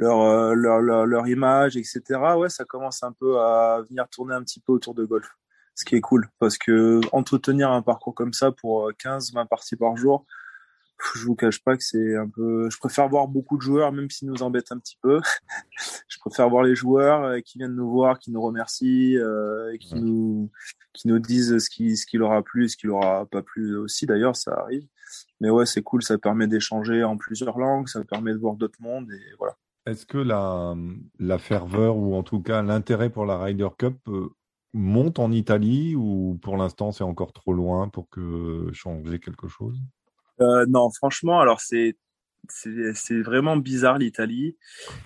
euh, 0.00 0.54
leur, 0.54 0.80
leur, 0.80 1.06
leur, 1.06 1.28
image, 1.28 1.76
etc. 1.76 2.02
Ouais, 2.36 2.48
ça 2.48 2.64
commence 2.64 3.02
un 3.02 3.12
peu 3.12 3.38
à 3.38 3.82
venir 3.88 4.08
tourner 4.08 4.34
un 4.34 4.42
petit 4.42 4.60
peu 4.60 4.72
autour 4.72 4.94
de 4.94 5.04
golf. 5.04 5.28
Ce 5.74 5.84
qui 5.84 5.96
est 5.96 6.00
cool, 6.00 6.28
parce 6.38 6.58
que 6.58 7.00
entretenir 7.12 7.70
un 7.70 7.82
parcours 7.82 8.14
comme 8.14 8.32
ça 8.32 8.52
pour 8.52 8.90
15, 8.98 9.30
euh, 9.30 9.40
20 9.40 9.46
parties 9.46 9.76
par 9.76 9.96
jour, 9.96 10.26
je 11.14 11.24
vous 11.24 11.34
cache 11.34 11.62
pas 11.62 11.76
que 11.76 11.82
c'est 11.82 12.16
un 12.16 12.28
peu. 12.28 12.68
Je 12.70 12.78
préfère 12.78 13.08
voir 13.08 13.26
beaucoup 13.28 13.56
de 13.56 13.62
joueurs, 13.62 13.92
même 13.92 14.10
s'ils 14.10 14.28
nous 14.28 14.42
embêtent 14.42 14.72
un 14.72 14.78
petit 14.78 14.98
peu. 15.02 15.20
je 16.08 16.18
préfère 16.18 16.48
voir 16.48 16.62
les 16.62 16.74
joueurs 16.74 17.24
euh, 17.24 17.40
qui 17.40 17.58
viennent 17.58 17.74
nous 17.74 17.90
voir, 17.90 18.18
qui 18.18 18.30
nous 18.30 18.42
remercient, 18.42 19.16
euh, 19.16 19.76
qui 19.78 19.94
nous 19.94 20.50
qui 20.92 21.08
nous 21.08 21.18
disent 21.18 21.58
ce 21.58 21.70
qui 21.70 21.96
ce 21.96 22.06
qui 22.06 22.18
leur 22.18 22.32
a 22.32 22.42
plu, 22.42 22.68
ce 22.68 22.76
qui 22.76 22.86
leur 22.86 23.04
a 23.04 23.26
pas 23.26 23.42
plu 23.42 23.76
aussi. 23.76 24.06
D'ailleurs, 24.06 24.36
ça 24.36 24.52
arrive. 24.52 24.86
Mais 25.40 25.50
ouais, 25.50 25.66
c'est 25.66 25.82
cool. 25.82 26.02
Ça 26.02 26.18
permet 26.18 26.46
d'échanger 26.46 27.02
en 27.04 27.16
plusieurs 27.16 27.58
langues. 27.58 27.88
Ça 27.88 28.04
permet 28.04 28.32
de 28.32 28.38
voir 28.38 28.54
d'autres 28.54 28.80
mondes 28.80 29.10
et 29.10 29.34
voilà 29.38 29.56
est-ce 29.86 30.06
que 30.06 30.18
la, 30.18 30.74
la 31.18 31.38
ferveur 31.38 31.96
ou 31.96 32.14
en 32.14 32.22
tout 32.22 32.40
cas 32.40 32.62
l'intérêt 32.62 33.10
pour 33.10 33.26
la 33.26 33.42
Ryder 33.42 33.68
Cup 33.78 33.96
euh, 34.08 34.30
monte 34.72 35.18
en 35.18 35.32
Italie 35.32 35.94
ou 35.96 36.38
pour 36.42 36.56
l'instant 36.56 36.92
c'est 36.92 37.04
encore 37.04 37.32
trop 37.32 37.52
loin 37.52 37.88
pour 37.88 38.08
que 38.08 38.70
changer 38.72 39.18
quelque 39.18 39.48
chose? 39.48 39.78
Euh, 40.40 40.64
Non, 40.68 40.90
franchement, 40.90 41.40
alors 41.40 41.60
c'est 41.60 41.96
c'est 42.48 43.22
vraiment 43.22 43.56
bizarre 43.56 43.98
l'Italie, 43.98 44.56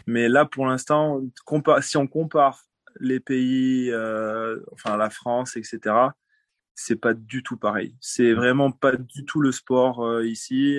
mais 0.07 0.27
là 0.27 0.47
pour 0.47 0.67
l'instant, 0.67 1.21
si 1.83 1.99
on 1.99 2.07
compare 2.07 2.63
les 2.99 3.21
pays, 3.21 3.91
euh, 3.91 4.59
enfin 4.73 4.97
la 4.97 5.11
France, 5.11 5.55
etc., 5.57 6.15
c'est 6.75 6.97
pas 6.97 7.13
du 7.13 7.43
tout 7.43 7.59
pareil. 7.59 7.95
C'est 8.01 8.33
vraiment 8.33 8.73
pas 8.73 8.97
du 8.97 9.27
tout 9.27 9.41
le 9.41 9.53
sport 9.53 10.23
ici. 10.23 10.79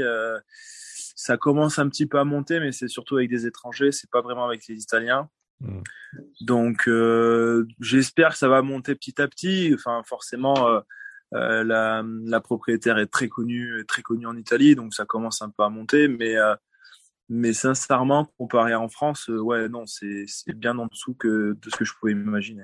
Ça 1.28 1.36
commence 1.36 1.78
un 1.78 1.90
petit 1.90 2.06
peu 2.06 2.20
à 2.20 2.24
monter, 2.24 2.62
mais 2.62 2.72
c'est 2.72 2.88
surtout 2.88 3.18
avec 3.18 3.30
des 3.30 3.46
étrangers, 3.46 3.92
c'est 3.92 4.10
pas 4.10 4.22
vraiment 4.22 4.46
avec 4.46 4.66
les 4.70 4.82
Italiens. 4.82 5.30
Mm. 5.60 5.82
Donc, 6.40 6.88
euh, 6.88 7.68
j'espère 7.82 8.30
que 8.30 8.38
ça 8.38 8.48
va 8.48 8.62
monter 8.62 8.96
petit 8.96 9.22
à 9.22 9.28
petit. 9.28 9.74
Enfin, 9.74 10.04
forcément, 10.06 10.70
euh, 10.70 10.80
euh, 11.34 11.66
la, 11.66 12.02
la, 12.24 12.40
propriétaire 12.40 12.98
est 12.98 13.08
très 13.08 13.28
connue, 13.28 13.84
très 13.90 14.04
connue 14.04 14.26
en 14.26 14.38
Italie, 14.38 14.76
donc 14.76 14.94
ça 14.94 15.04
commence 15.04 15.42
un 15.42 15.50
peu 15.50 15.64
à 15.64 15.70
monter. 15.70 16.08
Mais, 16.08 16.36
mais 17.28 17.52
sincèrement, 17.52 18.32
comparé 18.38 18.74
en 18.74 18.88
France, 18.88 19.28
ouais, 19.28 19.68
non, 19.68 19.86
c'est 19.86 20.28
bien 20.56 20.78
en 20.78 20.86
dessous 20.86 21.14
que 21.14 21.58
de 21.62 21.70
ce 21.70 21.76
que 21.76 21.84
je 21.84 21.92
pouvais 22.00 22.14
imaginer. 22.14 22.64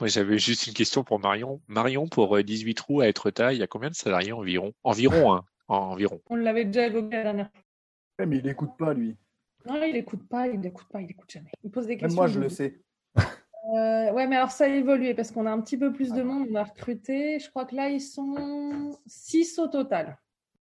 Moi, 0.00 0.08
j'avais 0.08 0.38
juste 0.38 0.66
une 0.66 0.74
question 0.74 1.02
pour 1.02 1.18
Marion. 1.18 1.62
Marion, 1.66 2.08
pour 2.08 2.38
18 2.38 2.74
trous 2.74 3.00
à 3.00 3.08
être 3.08 3.30
taille, 3.30 3.56
il 3.56 3.60
y 3.60 3.62
a 3.62 3.66
combien 3.66 3.88
de 3.88 3.94
salariés 3.94 4.32
environ? 4.32 4.74
Environ, 4.84 5.32
hein, 5.32 5.46
environ. 5.68 6.20
On 6.28 6.36
l'avait 6.36 6.66
déjà 6.66 6.88
évoqué 6.88 7.16
la 7.16 7.22
dernière 7.22 7.50
fois. 7.50 7.62
Mais 8.24 8.38
il 8.38 8.44
n'écoute 8.44 8.70
pas, 8.78 8.94
lui. 8.94 9.16
Non, 9.66 9.82
il 9.82 9.92
n'écoute 9.92 10.26
pas, 10.28 10.48
il 10.48 10.60
n'écoute 10.60 10.86
pas, 10.90 11.00
il 11.00 11.06
n'écoute 11.06 11.30
jamais. 11.30 11.50
Il 11.64 11.70
pose 11.70 11.86
des 11.86 11.96
questions. 11.96 12.08
Même 12.08 12.16
moi, 12.16 12.26
je 12.26 12.40
le 12.40 12.48
sais. 12.48 12.80
Euh, 13.18 14.12
ouais, 14.12 14.28
mais 14.28 14.36
alors 14.36 14.52
ça 14.52 14.64
a 14.64 14.68
évolué 14.68 15.14
parce 15.14 15.32
qu'on 15.32 15.44
a 15.44 15.50
un 15.50 15.60
petit 15.60 15.76
peu 15.76 15.92
plus 15.92 16.12
de 16.12 16.22
monde. 16.22 16.46
On 16.50 16.54
a 16.54 16.62
recruté, 16.62 17.40
je 17.40 17.50
crois 17.50 17.64
que 17.64 17.74
là, 17.74 17.88
ils 17.88 18.00
sont 18.00 18.96
6 19.06 19.58
au 19.58 19.66
total. 19.66 20.18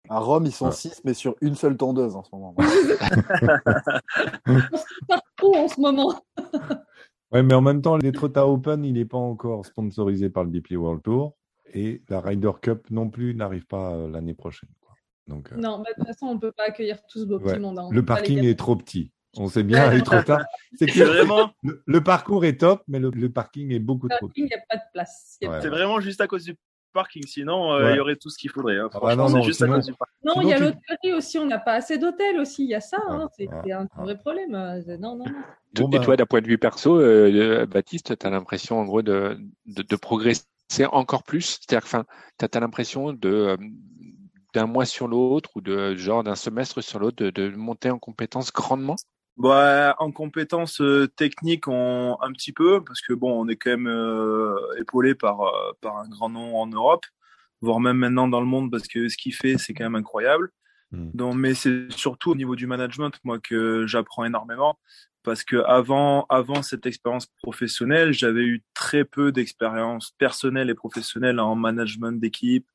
À 0.08 0.18
Rome, 0.18 0.46
ils 0.46 0.52
sont 0.52 0.70
6, 0.70 1.02
mais 1.04 1.14
sur 1.14 1.36
une 1.42 1.56
seule 1.56 1.76
tondeuse 1.76 2.16
en 2.16 2.22
ce 2.22 2.34
moment. 2.34 2.54
partout 5.08 5.54
en 5.54 5.68
ce 5.68 5.80
moment. 5.80 6.14
ouais, 7.32 7.42
mais 7.42 7.54
en 7.54 7.60
même 7.60 7.82
temps, 7.82 7.96
les 7.96 8.12
Trota 8.12 8.46
Open, 8.46 8.84
il 8.84 8.94
n'est 8.94 9.04
pas 9.04 9.18
encore 9.18 9.66
sponsorisé 9.66 10.30
par 10.30 10.44
le 10.44 10.50
DP 10.50 10.72
World 10.72 11.02
Tour. 11.02 11.36
Et 11.74 12.02
la 12.08 12.20
Ryder 12.20 12.52
Cup 12.62 12.86
non 12.90 13.10
plus 13.10 13.34
n'arrive 13.34 13.66
pas 13.66 13.92
euh, 13.92 14.08
l'année 14.08 14.34
prochaine. 14.34 14.70
Donc, 15.26 15.52
euh, 15.52 15.56
Non, 15.56 15.78
de 15.78 15.84
toute 15.94 16.06
façon, 16.06 16.26
on 16.26 16.34
ne 16.34 16.40
peut 16.40 16.52
pas 16.52 16.64
accueillir 16.68 16.98
tout 17.06 17.18
ce 17.18 17.24
beau 17.24 17.38
petit 17.38 17.58
monde. 17.58 17.78
Hein. 17.78 17.88
Le 17.90 18.04
parking 18.04 18.44
est 18.44 18.58
trop 18.58 18.76
petit. 18.76 19.12
On 19.38 19.48
sait 19.48 19.62
bien, 19.62 19.92
il 19.92 19.98
est 19.98 20.02
trop 20.02 20.22
tard. 20.22 20.44
C'est 20.78 20.86
que 20.86 21.02
vraiment... 21.02 21.50
le, 21.86 22.00
parcours 22.02 22.44
est 22.44 22.58
top, 22.58 22.82
mais 22.88 22.98
le, 22.98 23.28
parking 23.28 23.72
est 23.72 23.78
beaucoup 23.78 24.08
trop 24.08 24.28
petit. 24.28 24.42
Il 24.42 24.44
n'y 24.46 24.54
a 24.54 24.60
pas 24.68 24.76
de 24.76 24.82
place. 24.92 25.36
C'est 25.40 25.68
vraiment 25.68 26.00
juste 26.00 26.20
à 26.20 26.26
cause 26.26 26.44
du 26.44 26.56
parking. 26.92 27.26
Sinon, 27.26 27.74
euh, 27.74 27.90
il 27.90 27.96
y 27.96 28.00
aurait 28.00 28.16
tout 28.16 28.30
ce 28.30 28.38
qu'il 28.38 28.50
faudrait. 28.50 28.78
Hein. 28.78 28.88
Ah 29.02 29.14
non, 29.14 29.28
non, 29.28 29.42
juste 29.42 29.62
à 29.62 29.66
cause 29.66 29.86
du 29.86 29.92
parking. 29.92 30.16
Non, 30.24 30.40
il 30.40 30.48
y 30.48 30.52
a 30.52 30.58
l'hôtellerie 30.58 31.12
aussi. 31.12 31.38
On 31.38 31.46
n'a 31.46 31.58
pas 31.58 31.74
assez 31.74 31.98
d'hôtels 31.98 32.38
aussi. 32.38 32.64
Il 32.64 32.70
y 32.70 32.74
a 32.74 32.80
ça. 32.80 32.98
Hein. 33.08 33.28
C'est 33.36 33.48
un 33.72 33.86
vrai 33.98 34.16
problème. 34.16 34.54
Euh, 34.54 34.96
non, 34.98 35.16
non, 35.16 35.24
non. 35.26 35.90
Et 35.92 36.00
toi, 36.00 36.16
d'un 36.16 36.26
point 36.26 36.40
de 36.40 36.46
vue 36.46 36.58
perso, 36.58 36.98
Baptiste, 37.66 38.18
tu 38.18 38.26
as 38.26 38.30
l'impression, 38.30 38.78
en 38.78 38.84
gros, 38.84 39.02
de, 39.02 39.38
de, 39.66 39.96
progresser 39.96 40.46
encore 40.90 41.22
plus? 41.22 41.60
C'est-à-dire 41.60 41.86
que 41.86 42.06
tu 42.38 42.56
as, 42.56 42.60
l'impression 42.60 43.12
de 43.12 43.58
d'un 44.56 44.66
mois 44.66 44.86
sur 44.86 45.06
l'autre 45.06 45.50
ou 45.54 45.60
de 45.60 45.94
genre 45.96 46.24
d'un 46.24 46.34
semestre 46.34 46.82
sur 46.82 46.98
l'autre 46.98 47.22
de, 47.22 47.48
monter 47.50 47.90
en 47.90 47.98
compétences 47.98 48.50
grandement? 48.50 48.96
Bah, 49.36 49.94
en 49.98 50.10
compétences 50.12 50.80
euh, 50.80 51.08
techniques, 51.08 51.68
on, 51.68 52.16
un 52.22 52.32
petit 52.32 52.52
peu, 52.52 52.82
parce 52.82 53.02
que 53.02 53.12
bon, 53.12 53.38
on 53.38 53.48
est 53.48 53.56
quand 53.56 53.68
même 53.68 53.86
euh, 53.86 54.56
épaulé 54.78 55.14
par, 55.14 55.42
euh, 55.42 55.72
par 55.82 55.98
un 55.98 56.08
grand 56.08 56.30
nom 56.30 56.56
en 56.56 56.66
Europe, 56.68 57.04
voire 57.60 57.80
même 57.80 57.98
maintenant 57.98 58.28
dans 58.28 58.40
le 58.40 58.46
monde, 58.46 58.70
parce 58.70 58.88
que 58.88 59.10
ce 59.10 59.18
qu'il 59.18 59.34
fait, 59.34 59.58
c'est 59.58 59.74
quand 59.74 59.84
même 59.84 59.94
incroyable. 59.94 60.48
Hmm. 60.90 61.10
Donc, 61.12 61.34
mais 61.34 61.52
c'est 61.52 61.92
surtout 61.92 62.30
au 62.30 62.34
niveau 62.34 62.56
du 62.56 62.66
management, 62.66 63.12
moi, 63.24 63.38
que 63.38 63.86
j'apprends 63.86 64.24
énormément, 64.24 64.78
parce 65.22 65.44
que 65.44 65.56
avant, 65.66 66.24
avant 66.30 66.62
cette 66.62 66.86
expérience 66.86 67.26
professionnelle, 67.42 68.14
j'avais 68.14 68.44
eu 68.44 68.62
très 68.72 69.04
peu 69.04 69.32
d'expérience 69.32 70.12
personnelle 70.16 70.70
et 70.70 70.74
professionnelle 70.74 71.40
en 71.40 71.56
management 71.56 72.18
d'équipe, 72.18 72.66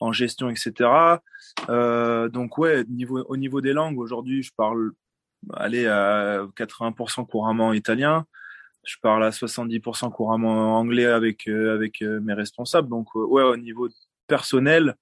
en 0.00 0.12
gestion, 0.12 0.50
etc. 0.50 0.90
Euh, 1.68 2.28
donc 2.28 2.58
ouais, 2.58 2.84
au 3.28 3.36
niveau 3.36 3.60
des 3.60 3.72
langues, 3.72 3.98
aujourd'hui, 3.98 4.42
je 4.42 4.52
parle 4.56 4.92
allez, 5.54 5.86
à 5.86 6.46
80% 6.56 7.26
couramment 7.26 7.72
italien. 7.72 8.26
Je 8.84 8.96
parle 9.02 9.24
à 9.24 9.30
70% 9.30 10.10
couramment 10.10 10.78
anglais 10.78 11.04
avec 11.04 11.46
euh, 11.48 11.74
avec 11.74 12.00
euh, 12.02 12.20
mes 12.20 12.32
responsables. 12.32 12.88
Donc 12.88 13.08
euh, 13.14 13.24
ouais, 13.26 13.42
au 13.42 13.56
niveau 13.56 13.88
personnel, 14.26 14.94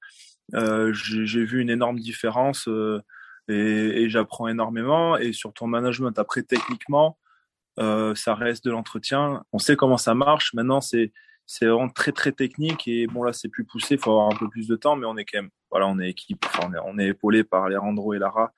euh, 0.54 0.92
j'ai 0.92 1.44
vu 1.44 1.60
une 1.60 1.70
énorme 1.70 2.00
différence 2.00 2.68
et, 3.48 3.54
et 3.54 4.08
j'apprends 4.08 4.48
énormément. 4.48 5.16
Et 5.16 5.32
sur 5.32 5.52
ton 5.52 5.68
management, 5.68 6.18
après 6.18 6.42
techniquement, 6.42 7.18
ça 7.76 8.34
reste 8.34 8.64
de 8.64 8.72
l'entretien. 8.72 9.44
On 9.52 9.58
sait 9.58 9.76
comment 9.76 9.98
ça 9.98 10.14
marche. 10.14 10.52
Maintenant, 10.54 10.80
c'est 10.80 11.12
c'est 11.48 11.66
vraiment 11.66 11.88
très 11.88 12.12
très 12.12 12.30
technique 12.30 12.86
et 12.86 13.06
bon 13.06 13.24
là 13.24 13.32
c'est 13.32 13.48
plus 13.48 13.64
poussé, 13.64 13.94
il 13.94 14.00
faut 14.00 14.10
avoir 14.10 14.28
un 14.28 14.36
peu 14.36 14.48
plus 14.48 14.68
de 14.68 14.76
temps, 14.76 14.94
mais 14.94 15.06
on 15.06 15.16
est 15.16 15.24
quand 15.24 15.40
même 15.40 15.50
voilà 15.70 15.88
on 15.88 15.98
est 15.98 16.10
équipe, 16.10 16.46
on 16.62 16.72
est, 16.74 16.78
on 16.84 16.98
est 16.98 17.08
épaulé 17.08 17.42
par 17.42 17.64
Alejandro 17.64 18.12
et 18.12 18.18
Lara, 18.18 18.52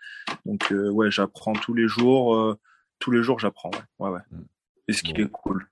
donc 0.44 0.72
euh, 0.72 0.90
ouais 0.90 1.10
j'apprends 1.10 1.52
tous 1.52 1.72
les 1.72 1.86
jours, 1.86 2.34
euh, 2.34 2.58
tous 2.98 3.12
les 3.12 3.22
jours 3.22 3.38
j'apprends 3.38 3.70
ouais 3.70 4.08
ouais, 4.08 4.10
ouais. 4.10 4.20
Mm. 4.32 4.44
et 4.88 4.92
ce 4.92 5.02
qui 5.02 5.12
est 5.12 5.30
cool. 5.30 5.70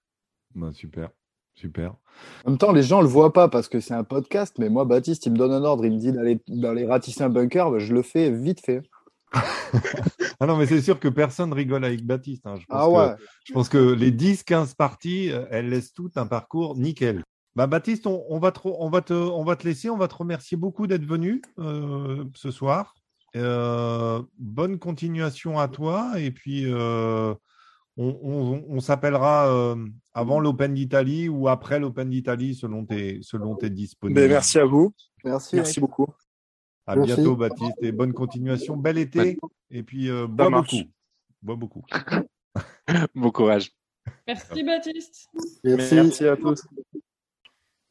Bah, 0.54 0.70
super. 0.72 1.10
Super. 1.54 1.96
En 2.44 2.50
même 2.50 2.58
temps, 2.58 2.70
les 2.70 2.84
gens 2.84 3.00
le 3.00 3.08
voient 3.08 3.32
pas 3.32 3.48
parce 3.48 3.68
que 3.68 3.80
c'est 3.80 3.92
un 3.92 4.04
podcast, 4.04 4.54
mais 4.60 4.68
moi, 4.68 4.84
Baptiste, 4.84 5.26
il 5.26 5.32
me 5.32 5.36
donne 5.36 5.50
un 5.50 5.64
ordre, 5.64 5.84
il 5.84 5.92
me 5.92 5.98
dit 5.98 6.12
d'aller 6.12 6.40
les 6.46 6.86
ratisser 6.86 7.24
un 7.24 7.28
bunker, 7.28 7.72
bah, 7.72 7.80
je 7.80 7.92
le 7.92 8.02
fais 8.02 8.30
vite 8.30 8.64
fait. 8.64 8.82
Ah 9.32 10.46
non, 10.46 10.56
mais 10.56 10.66
c'est 10.66 10.80
sûr 10.80 10.98
que 10.98 11.08
personne 11.08 11.52
rigole 11.52 11.84
avec 11.84 12.04
Baptiste. 12.04 12.46
Hein. 12.46 12.56
Je, 12.56 12.66
pense 12.66 12.78
ah 12.78 12.88
ouais. 12.88 13.14
que, 13.16 13.22
je 13.44 13.52
pense 13.52 13.68
que 13.68 13.78
les 13.78 14.10
10-15 14.10 14.74
parties, 14.74 15.30
euh, 15.30 15.44
elles 15.50 15.68
laissent 15.68 15.92
tout 15.92 16.10
un 16.16 16.26
parcours 16.26 16.76
nickel. 16.76 17.22
Bah, 17.54 17.66
Baptiste, 17.66 18.06
on, 18.06 18.38
va 18.38 18.52
te, 18.52 18.60
on, 18.64 18.88
va 18.88 19.00
te, 19.00 19.12
on 19.12 19.44
va 19.44 19.56
te 19.56 19.66
laisser. 19.66 19.90
On 19.90 19.96
va 19.96 20.08
te 20.08 20.14
remercier 20.14 20.56
beaucoup 20.56 20.86
d'être 20.86 21.04
venu 21.04 21.42
euh, 21.58 22.24
ce 22.34 22.50
soir. 22.50 22.94
Euh, 23.36 24.22
bonne 24.38 24.78
continuation 24.78 25.58
à 25.58 25.68
toi. 25.68 26.12
Et 26.18 26.30
puis, 26.30 26.66
on, 26.72 27.36
on 27.98 28.80
s'appellera 28.80 29.74
avant 30.14 30.38
l'Open 30.38 30.74
d'Italie 30.74 31.28
ou 31.28 31.48
après 31.48 31.80
l'Open 31.80 32.10
d'Italie 32.10 32.54
selon 32.54 32.84
tes, 32.84 33.18
selon 33.22 33.56
tes 33.56 33.70
disponibilités. 33.70 34.28
Ben, 34.28 34.34
merci 34.34 34.60
à 34.60 34.64
vous. 34.64 34.94
Merci, 35.24 35.56
merci 35.56 35.80
beaucoup. 35.80 36.06
À 36.88 36.96
bientôt, 36.96 37.36
Baptiste, 37.36 37.76
et 37.82 37.92
bonne 37.92 38.14
continuation. 38.14 38.78
Bel 38.78 38.96
été. 38.96 39.38
Et 39.70 39.82
puis, 39.82 40.08
euh, 40.08 40.26
bois 40.26 40.48
beaucoup. 40.48 40.76
Bois 41.42 41.56
beaucoup. 41.56 41.84
bon 43.14 43.30
courage. 43.30 43.72
Merci, 44.26 44.64
Baptiste. 44.64 45.28
Merci, 45.64 46.26
à 46.26 46.36
tous. 46.36 46.66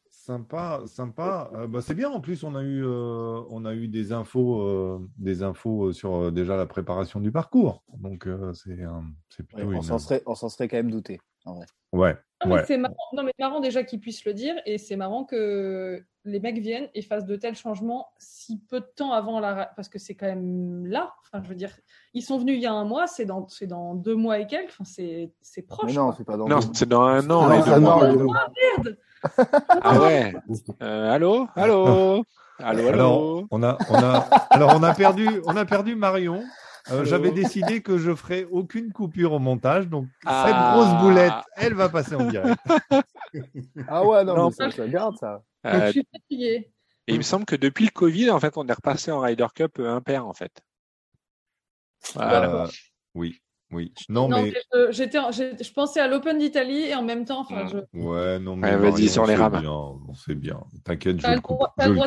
Sympa, 0.10 0.82
sympa. 0.88 1.51
Euh, 1.54 1.68
bah, 1.68 1.82
c'est 1.82 1.94
bien. 1.94 2.10
En 2.10 2.22
plus, 2.22 2.44
on 2.44 2.56
a 2.56 2.63
eu, 2.63 2.84
euh, 2.84 3.39
on 3.51 3.66
a 3.66 3.75
eu 3.75 3.88
des 3.88 4.13
infos, 4.13 5.08
des 5.20 5.44
infos 5.44 5.94
sur 5.94 6.32
déjà 6.32 6.58
la 6.58 6.66
préparation 6.66 7.20
du 7.20 7.32
parcours. 7.32 7.84
Donc, 8.00 8.27
c'est 8.54 9.44
plutôt. 9.44 9.74
on 9.74 9.82
s'en 9.84 10.00
serait, 10.00 10.24
serait, 10.25 10.68
quand 10.68 10.77
même 10.77 10.89
douté. 10.89 11.20
En 11.48 11.54
vrai. 11.54 11.66
Ouais. 11.94 12.16
Non, 12.46 12.56
mais 12.56 12.66
c'est 12.66 12.77
marrant. 12.77 12.96
Non, 13.13 13.24
mais 13.24 13.32
marrant 13.39 13.60
déjà 13.60 13.84
qu'ils 13.84 14.00
puissent 14.00 14.25
le 14.25 14.34
dire, 14.34 14.56
et 14.66 14.77
c'est 14.77 14.96
marrant 14.96 15.24
que 15.24 16.04
les 16.25 16.39
mecs 16.39 16.60
viennent 16.60 16.89
et 16.94 17.01
fassent 17.01 17.25
de 17.25 17.36
tels 17.36 17.56
changements 17.56 18.10
si 18.20 18.60
peu 18.70 18.80
de 18.82 18.86
temps 18.96 19.13
avant 19.13 19.39
la. 19.39 19.72
Parce 19.75 19.89
que 19.89 19.98
c'est 19.98 20.13
quand 20.13 20.27
même 20.27 20.86
là. 20.86 21.13
Enfin, 21.24 21.42
je 21.44 21.50
veux 21.50 21.56
dire, 21.56 21.72
ils 22.13 22.22
sont 22.22 22.38
venus 22.38 22.58
il 22.58 22.62
y 22.62 22.68
a 22.68 22.74
un 22.74 22.84
mois, 22.84 23.08
c'est 23.08 23.25
dans, 23.25 23.48
c'est 23.48 23.66
dans 23.66 23.96
deux 23.96 24.16
mois 24.16 24.39
et 24.39 24.46
quelques. 24.46 24.70
Enfin, 24.70 24.84
c'est, 24.84 25.32
c'est 25.42 25.63
proche. 25.63 25.94
non, 25.94 26.12
c'est 26.12 26.25
pas 26.25 26.38
dans. 26.38 26.48
Non, 26.48 26.60
c'est 26.74 26.88
dans 26.88 27.01
un 27.04 27.27
an. 27.30 27.50
Ah, 27.50 27.63
ah, 27.66 28.48
merde 28.62 28.98
Ah 29.82 30.00
ouais. 30.01 30.36
Euh, 30.84 31.12
allô, 31.12 31.48
allô. 31.56 32.24
Allô, 32.60 32.88
allô. 32.88 32.88
Alors, 32.88 33.44
on 33.50 33.63
a, 33.63 33.77
on 33.89 33.96
a, 33.96 34.18
alors 34.51 34.74
on 34.75 34.84
a 34.84 34.94
perdu, 34.94 35.27
on 35.46 35.56
a 35.56 35.66
perdu 35.66 35.96
Marion. 35.96 36.44
Euh, 36.91 37.06
j'avais 37.06 37.32
décidé 37.32 37.82
que 37.82 37.98
je 37.98 38.15
ferais 38.15 38.46
aucune 38.50 38.91
coupure 38.91 39.34
au 39.34 39.39
montage, 39.39 39.88
donc 39.88 40.06
cette 40.22 40.25
ah. 40.25 40.74
grosse 40.74 41.01
boulette, 41.01 41.34
elle 41.56 41.74
va 41.74 41.89
passer 41.89 42.15
en 42.15 42.25
direct. 42.25 42.58
ah 43.88 44.06
ouais, 44.06 44.24
non, 44.24 44.36
non 44.36 44.51
mais 44.58 44.72
ça, 44.72 44.88
garde 44.88 45.17
ça. 45.17 45.44
Euh, 45.65 45.88
je 45.88 45.91
suis 45.91 46.08
fatigué. 46.12 46.72
Et 47.08 47.13
il 47.13 47.17
me 47.17 47.24
semble 47.24 47.46
que 47.46 47.56
depuis 47.56 47.86
le 47.86 47.91
Covid, 47.91 48.29
en 48.32 48.39
fait, 48.39 48.58
on 48.58 48.67
est 48.67 48.74
repassé 48.74 49.12
en 49.12 49.20
Ryder 49.20 49.48
Cup 49.53 49.79
impair, 49.79 50.25
en 50.27 50.34
fait. 50.34 50.62
Euh, 52.17 52.67
oui. 53.15 53.41
Oui. 53.71 53.93
Non, 54.07 54.29
mais. 54.29 54.53
Je, 54.74 54.91
j'étais, 54.91 55.19
je 55.31 55.74
pensais 55.74 56.00
à 56.00 56.07
l'Open 56.07 56.38
d'Italie 56.38 56.83
et 56.83 56.95
en 56.95 57.03
même 57.03 57.25
temps. 57.25 57.41
Enfin, 57.41 57.67
je... 57.67 58.00
Ouais, 58.00 58.39
non, 58.39 58.55
mais. 58.55 58.75
vas-y 58.77 59.09
sur 59.09 59.25
les 59.25 59.36
rames. 59.36 59.62
C'est 60.25 60.36
bien. 60.36 60.62
T'inquiète, 60.83 61.19
je, 61.19 61.27
le, 61.27 61.41
je, 61.79 61.89
le, 61.89 61.97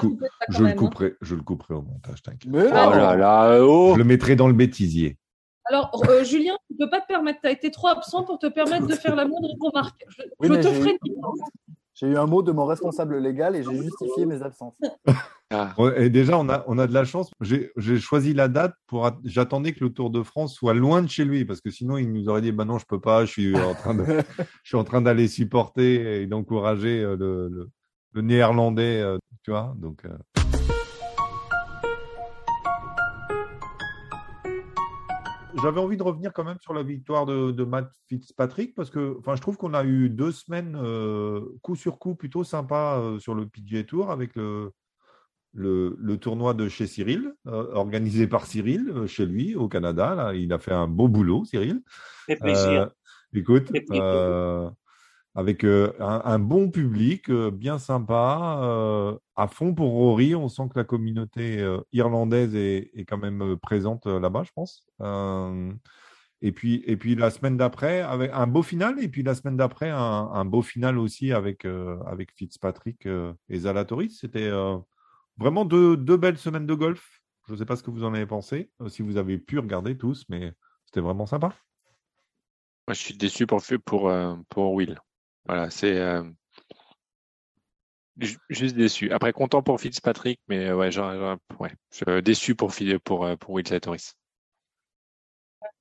je, 0.49 0.65
le 0.65 0.73
couperai, 0.75 1.15
je 1.21 1.35
le 1.35 1.43
couperai 1.43 1.75
au 1.75 1.83
montage, 1.83 2.23
t'inquiète. 2.23 2.51
Mais 2.51 2.65
oh 2.67 2.73
là 2.73 3.15
là, 3.15 3.61
oh. 3.63 3.93
Je 3.95 3.99
le 3.99 4.05
mettrai 4.05 4.37
dans 4.37 4.49
le 4.49 4.55
bêtisier. 4.55 5.19
Alors, 5.67 6.03
euh, 6.09 6.25
Julien, 6.25 6.57
tu 6.67 6.75
ne 6.75 6.85
peux 6.85 6.91
pas 6.91 7.01
te 7.01 7.07
permettre, 7.07 7.41
tu 7.43 7.49
as 7.49 7.53
été 7.53 7.71
trop 7.71 7.89
absent 7.89 8.25
pour 8.25 8.39
te 8.39 8.47
permettre 8.47 8.87
de 8.87 8.95
faire 8.95 9.15
la 9.15 9.27
moindre 9.27 9.51
remarque. 9.61 10.05
Je, 10.09 10.23
Oui, 10.41 10.49
je 10.49 10.55
te 10.55 10.69
ferai 10.69 10.99
une. 11.05 11.15
J'ai 12.01 12.07
eu 12.09 12.17
un 12.17 12.25
mot 12.27 12.43
de 12.43 12.51
mon 12.51 12.65
responsable 12.65 13.19
légal 13.19 13.57
et 13.57 13.63
j'ai 13.63 13.77
justifié 13.77 14.25
mes 14.25 14.43
absences. 14.43 14.75
Ah, 15.51 15.75
Et 15.97 16.09
déjà, 16.09 16.39
on 16.39 16.49
a, 16.49 16.65
on 16.67 16.79
a 16.79 16.87
de 16.87 16.95
la 16.95 17.05
chance. 17.05 17.31
J'ai 17.41 17.73
j'ai 17.77 17.99
choisi 17.99 18.33
la 18.33 18.49
date 18.49 18.73
pour. 18.87 19.05
att- 19.05 19.19
J'attendais 19.25 19.73
que 19.73 19.85
le 19.85 19.93
Tour 19.93 20.09
de 20.11 20.23
France 20.23 20.55
soit 20.55 20.73
loin 20.75 21.03
de 21.03 21.09
chez 21.09 21.25
lui 21.25 21.45
parce 21.45 21.61
que 21.61 21.71
sinon, 21.71 21.99
il 21.99 22.11
nous 22.13 22.29
aurait 22.29 22.41
dit 22.41 22.53
bah 22.53 22.65
non, 22.65 22.79
je 22.79 22.87
peux 22.87 23.01
pas. 23.01 23.25
Je 23.27 23.33
suis 23.33 23.57
en 23.57 23.75
train 23.75 23.95
de, 23.95 24.05
je 24.63 24.69
suis 24.69 24.77
en 24.79 24.85
train 24.85 25.03
d'aller 25.03 25.29
supporter 25.29 26.23
et 26.23 26.27
d'encourager 26.27 27.01
euh, 27.03 27.17
le, 27.17 27.49
le, 27.49 27.71
le 28.15 28.23
néerlandais, 28.23 29.01
euh, 29.03 29.19
tu 29.43 29.51
vois. 29.51 29.75
Donc. 29.77 30.05
euh. 30.05 30.40
J'avais 35.63 35.81
envie 35.81 35.97
de 35.97 36.03
revenir 36.03 36.33
quand 36.33 36.45
même 36.45 36.59
sur 36.61 36.73
la 36.73 36.83
victoire 36.83 37.27
de, 37.27 37.51
de 37.51 37.65
Matt 37.65 37.91
Fitzpatrick 38.09 38.75
parce 38.75 38.91
que, 38.91 39.17
enfin, 39.19 39.35
je 39.35 39.41
trouve 39.41 39.57
qu'on 39.57 39.75
a 39.75 39.85
eu 39.85 40.09
deux 40.09 40.33
semaines 40.33 40.77
euh, 40.81 41.41
coup 41.63 41.77
sur 41.77 41.99
coup 41.99 42.15
plutôt 42.15 42.45
sympa 42.45 43.01
euh, 43.01 43.19
sur 43.19 43.35
le 43.35 43.47
PGA 43.47 43.85
Tour 43.85 44.11
avec 44.11 44.37
le, 44.37 44.71
le, 45.53 45.97
le 45.99 46.17
tournoi 46.19 46.55
de 46.55 46.69
chez 46.69 46.87
Cyril, 46.87 47.35
euh, 47.47 47.73
organisé 47.73 48.27
par 48.27 48.47
Cyril, 48.47 49.07
chez 49.07 49.27
lui, 49.27 49.55
au 49.57 49.69
Canada. 49.69 50.15
Là, 50.15 50.35
il 50.35 50.53
a 50.53 50.59
fait 50.59 50.73
un 50.73 50.87
beau 50.87 51.09
boulot, 51.09 51.45
Cyril. 51.45 51.83
fait 52.27 52.37
plaisir. 52.37 52.91
Écoute, 53.33 53.71
avec 55.35 55.65
euh, 55.65 55.93
un, 56.01 56.39
bon 56.39 56.71
public, 56.71 57.31
euh, 57.31 57.51
bien 57.51 57.79
sympa, 57.79 58.61
euh, 58.63 59.17
à 59.37 59.47
fond 59.47 59.75
pour 59.75 59.93
Rory. 59.93 60.35
On 60.35 60.49
sent 60.49 60.65
que 60.73 60.79
la 60.79 60.85
communauté 60.85 61.65
irlandaise 61.93 62.55
est, 62.55 63.05
quand 63.07 63.19
même 63.19 63.57
présente 63.63 64.07
là-bas, 64.07 64.43
je 64.45 64.53
pense. 64.53 64.87
Et 66.43 66.53
puis, 66.53 66.83
et 66.87 66.97
puis 66.97 67.15
la 67.17 67.31
semaine 67.31 67.57
d'après, 67.59 68.01
avec 68.01 68.31
un 68.33 68.47
beau 68.47 68.63
final, 68.63 69.03
et 69.03 69.09
puis 69.09 69.23
la 69.23 69.35
semaine 69.35 69.57
d'après, 69.57 69.91
un, 69.91 70.45
beau 70.45 70.63
final 70.63 70.99
aussi 70.99 71.33
avec, 71.33 71.67
avec 72.07 72.33
Fitzpatrick 72.35 73.07
et 73.49 73.59
Zalatoris. 73.59 74.19
C'était 74.21 74.51
vraiment 75.39 75.65
deux, 75.65 75.97
deux 75.97 76.17
belles 76.17 76.39
semaines 76.39 76.67
de 76.67 76.75
golf. 76.75 77.23
Je 77.47 77.53
ne 77.53 77.59
sais 77.59 77.67
pas 77.67 77.77
ce 77.77 77.83
que 77.83 77.91
vous 77.91 78.05
en 78.05 78.15
avez 78.15 78.27
pensé, 78.27 78.71
si 78.89 79.03
vous 79.03 79.17
avez 79.17 79.39
pu 79.39 79.59
regarder 79.59 79.97
tous, 79.97 80.25
mais 80.29 80.53
c'était 80.87 81.01
vraiment 81.01 81.27
sympa. 81.27 81.55
moi, 82.87 82.95
je 82.95 83.01
suis 83.01 83.17
déçu 83.17 83.47
pour, 83.47 83.63
pour, 83.85 84.13
pour 84.49 84.73
Will. 84.73 84.99
Voilà, 85.47 85.71
c'est 85.71 85.97
euh, 85.99 86.23
ju- 88.19 88.39
juste 88.49 88.77
déçu. 88.77 89.11
Après, 89.11 89.33
content 89.33 89.63
pour 89.63 89.81
Fitzpatrick, 89.81 90.41
mais 90.49 90.73
ouais, 90.73 90.91
genre, 90.91 91.13
genre, 91.15 91.37
ouais, 91.59 91.73
je- 91.93 92.21
déçu 92.21 92.55
pour, 92.55 92.73
pour, 93.05 93.25
euh, 93.25 93.37
pour 93.37 93.51
Will 93.51 93.67
Zalatoris. 93.67 94.15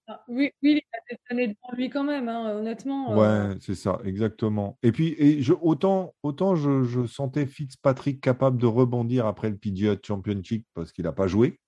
Ah, 0.07 0.23
Oui, 0.27 0.51
oui, 0.63 0.81
il 0.81 0.81
a 0.93 0.99
des 1.09 1.19
années 1.29 1.47
devant 1.47 1.75
lui 1.77 1.89
quand 1.89 2.03
même, 2.03 2.27
hein, 2.29 2.55
honnêtement. 2.55 3.11
euh, 3.13 3.49
Ouais, 3.49 3.57
c'est 3.61 3.75
ça, 3.75 3.99
exactement. 4.03 4.77
Et 4.81 4.91
puis, 4.91 5.15
et 5.19 5.41
je, 5.41 5.53
autant, 5.53 6.15
autant 6.23 6.55
je, 6.55 6.83
je 6.83 7.05
sentais 7.05 7.45
Fitzpatrick 7.45 8.19
capable 8.21 8.57
de 8.57 8.65
rebondir 8.65 9.25
après 9.27 9.49
le 9.49 9.57
PGA 9.57 9.95
Championship 10.03 10.65
parce 10.73 10.91
qu'il 10.91 11.03
n'a 11.05 11.11
pas 11.11 11.27
joué. 11.27 11.59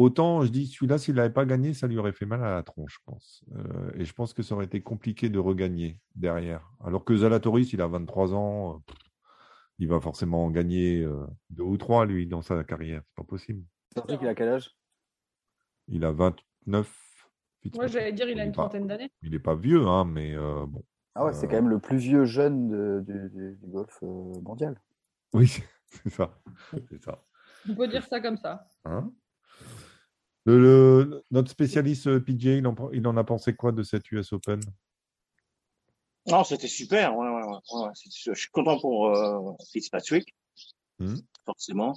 Autant 0.00 0.42
je 0.46 0.50
dis, 0.50 0.66
celui-là, 0.66 0.96
s'il 0.96 1.14
n'avait 1.16 1.28
pas 1.32 1.44
gagné, 1.44 1.74
ça 1.74 1.86
lui 1.86 1.98
aurait 1.98 2.12
fait 2.12 2.24
mal 2.24 2.42
à 2.42 2.54
la 2.54 2.62
tronche, 2.62 2.94
je 2.94 3.04
pense. 3.04 3.44
Euh, 3.54 3.90
et 3.96 4.06
je 4.06 4.14
pense 4.14 4.32
que 4.32 4.42
ça 4.42 4.54
aurait 4.54 4.64
été 4.64 4.80
compliqué 4.80 5.28
de 5.28 5.38
regagner 5.38 6.00
derrière. 6.14 6.72
Alors 6.82 7.04
que 7.04 7.14
Zalatoris, 7.14 7.74
il 7.74 7.82
a 7.82 7.86
23 7.86 8.32
ans, 8.32 8.76
euh, 8.76 8.78
pff, 8.86 8.96
il 9.78 9.88
va 9.88 10.00
forcément 10.00 10.46
en 10.46 10.50
gagner 10.50 11.02
euh, 11.02 11.26
deux 11.50 11.64
ou 11.64 11.76
trois, 11.76 12.06
lui, 12.06 12.26
dans 12.26 12.40
sa 12.40 12.64
carrière. 12.64 13.02
C'est 13.08 13.14
pas 13.16 13.24
possible. 13.28 13.62
Patrick, 13.94 14.20
il 14.22 14.28
a 14.28 14.34
quel 14.34 14.48
âge? 14.48 14.70
Il 15.88 16.02
a 16.06 16.12
29. 16.12 17.26
Moi, 17.74 17.86
j'allais 17.88 18.12
dire, 18.12 18.26
il 18.30 18.40
a 18.40 18.44
une 18.46 18.52
pas- 18.52 18.62
trentaine 18.62 18.86
d'années. 18.86 19.12
Il 19.22 19.32
n'est 19.32 19.38
pas 19.38 19.54
vieux, 19.54 19.86
hein, 19.86 20.06
mais 20.06 20.34
euh, 20.34 20.64
bon. 20.66 20.82
Ah 21.14 21.26
ouais, 21.26 21.34
c'est 21.34 21.46
quand 21.46 21.56
même 21.56 21.68
le 21.68 21.78
plus 21.78 21.98
vieux 21.98 22.24
jeune 22.24 22.68
de- 22.70 23.04
du, 23.06 23.28
du- 23.28 23.56
du 23.60 23.66
golf 23.66 23.98
mondial. 24.00 24.80
Oui, 25.34 25.46
c'est 25.88 26.08
ça. 26.08 26.40
C'est 26.88 27.02
ça. 27.02 27.22
On 27.68 27.74
peut 27.74 27.88
dire 27.88 28.06
ça 28.06 28.20
comme 28.20 28.38
ça. 28.38 28.66
Hein? 28.86 29.12
Le- 30.50 31.04
le- 31.04 31.24
notre 31.30 31.50
spécialiste 31.50 32.06
euh, 32.08 32.20
PJ, 32.20 32.44
il 32.58 32.66
en, 32.66 32.74
il 32.92 33.06
en 33.06 33.16
a 33.16 33.24
pensé 33.24 33.54
quoi 33.54 33.70
de 33.72 33.82
cette 33.82 34.10
US 34.10 34.32
Open? 34.32 34.60
Non, 36.28 36.44
c'était 36.44 36.68
super. 36.68 37.16
Ouais, 37.16 37.28
ouais, 37.28 37.42
ouais, 37.44 37.90
Je 37.94 38.34
suis 38.34 38.50
content 38.50 38.78
pour 38.78 39.08
euh, 39.08 39.52
Fitzpatrick, 39.72 40.34
Mhm. 40.98 41.20
forcément, 41.46 41.94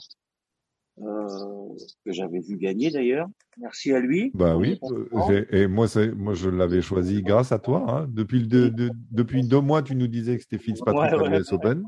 euh, 1.02 1.70
que 2.06 2.12
j'avais 2.14 2.40
vu 2.40 2.58
gagner 2.58 2.90
d'ailleurs. 2.92 3.28
Merci 3.58 3.92
à 3.94 4.00
lui. 4.00 4.32
Bah 4.34 4.56
oui, 4.56 4.80
euh, 4.84 5.46
et 5.52 5.68
moi, 5.68 5.86
je 5.88 6.50
l'avais 6.50 6.82
choisi 6.82 7.22
grâce 7.22 7.52
à 7.52 7.60
toi. 7.60 7.86
hein. 7.88 8.08
Depuis, 8.10 8.40
le 8.40 8.48
deux, 8.48 8.70
deux- 8.70 8.92
depuis 9.12 9.48
deux 9.48 9.62
mois, 9.62 9.84
tu 9.84 9.96
nous 9.96 10.08
disais 10.08 10.38
que 10.38 10.44
c'était 10.44 10.58
Fitzpatrick 10.60 11.12
à 11.12 11.28
l'US 11.28 11.52
Open. 11.52 11.88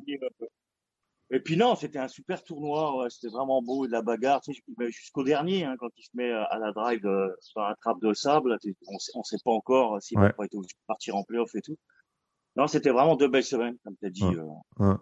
Et 1.35 1.39
puis 1.41 1.57
non, 1.57 1.75
c'était 1.75 1.99
un 1.99 2.07
super 2.07 2.41
tournoi, 2.43 2.97
ouais, 2.97 3.09
c'était 3.09 3.27
vraiment 3.27 3.61
beau, 3.61 3.85
de 3.87 3.91
la 3.91 4.01
bagarre, 4.01 4.39
tu 4.39 4.53
sais, 4.53 4.61
jusqu'au 4.89 5.23
dernier, 5.23 5.65
hein, 5.65 5.75
quand 5.77 5.89
il 5.97 6.03
se 6.03 6.09
met 6.13 6.31
à 6.31 6.57
la 6.59 6.71
drive 6.71 7.05
euh, 7.05 7.27
sur 7.41 7.59
la 7.59 7.75
trappe 7.81 7.99
de 8.01 8.13
sable, 8.13 8.57
on 8.87 8.97
sait, 8.97 9.11
on 9.15 9.23
sait 9.23 9.37
pas 9.43 9.51
encore 9.51 10.01
s'il 10.01 10.17
Ouais. 10.17 10.27
va 10.27 10.33
pas 10.33 10.45
être 10.45 10.55
obligé 10.55 10.73
de 10.73 10.85
partir 10.87 11.15
en 11.17 11.23
playoff 11.23 11.53
et 11.55 11.61
tout. 11.61 11.75
Non, 12.55 12.67
c'était 12.67 12.89
vraiment 12.91 13.17
deux 13.17 13.27
belles 13.27 13.43
semaines, 13.43 13.75
comme 13.83 13.95
tu 13.97 14.05
as 14.05 14.09
dit. 14.09 14.23
Ouais. 14.23 14.37
euh, 14.79 14.95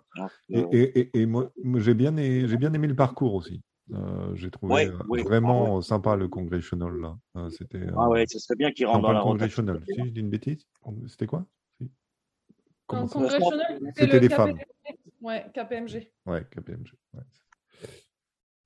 Et, 0.49 0.57
euh, 0.57 0.67
et- 0.71 0.99
et- 1.01 1.21
et 1.21 1.25
moi, 1.27 1.51
j'ai 1.75 1.93
bien, 1.93 2.09
aimé- 2.17 2.47
j'ai 2.47 2.57
bien 2.57 2.73
aimé 2.73 2.87
le 2.87 2.95
parcours 2.95 3.35
aussi. 3.35 3.61
Euh, 3.91 4.33
j'ai 4.33 4.49
trouvé 4.49 4.73
Ouais, 4.73 4.87
euh, 4.87 4.97
ouais. 5.09 5.21
vraiment 5.21 5.81
sympa 5.81 6.15
le 6.15 6.27
Congressional. 6.29 6.95
Là. 6.97 7.15
Euh, 7.35 7.49
c'était, 7.51 7.77
euh, 7.77 7.91
ah 7.95 8.09
ouais, 8.09 8.25
ce 8.27 8.39
serait 8.39 8.55
bien 8.55 8.71
qu'il 8.71 8.87
rentre 8.87 9.01
dans 9.03 9.09
le 9.09 9.15
la. 9.17 9.21
Congressional. 9.21 9.83
Si, 9.87 9.93
je 10.03 10.09
dis 10.09 10.19
une 10.21 10.29
bêtise. 10.31 10.65
C'était 11.07 11.27
quoi? 11.27 11.45
Si. 11.79 11.91
Comment 12.87 13.07
congressional, 13.07 13.79
C'était 13.95 14.13
le 14.13 14.19
les 14.19 14.29
femmes. 14.29 14.57
Ouais, 15.23 15.45
KPMG. 15.53 16.11
Ouais, 16.27 16.45
KPMG. 16.51 16.91
Ouais. 17.13 17.21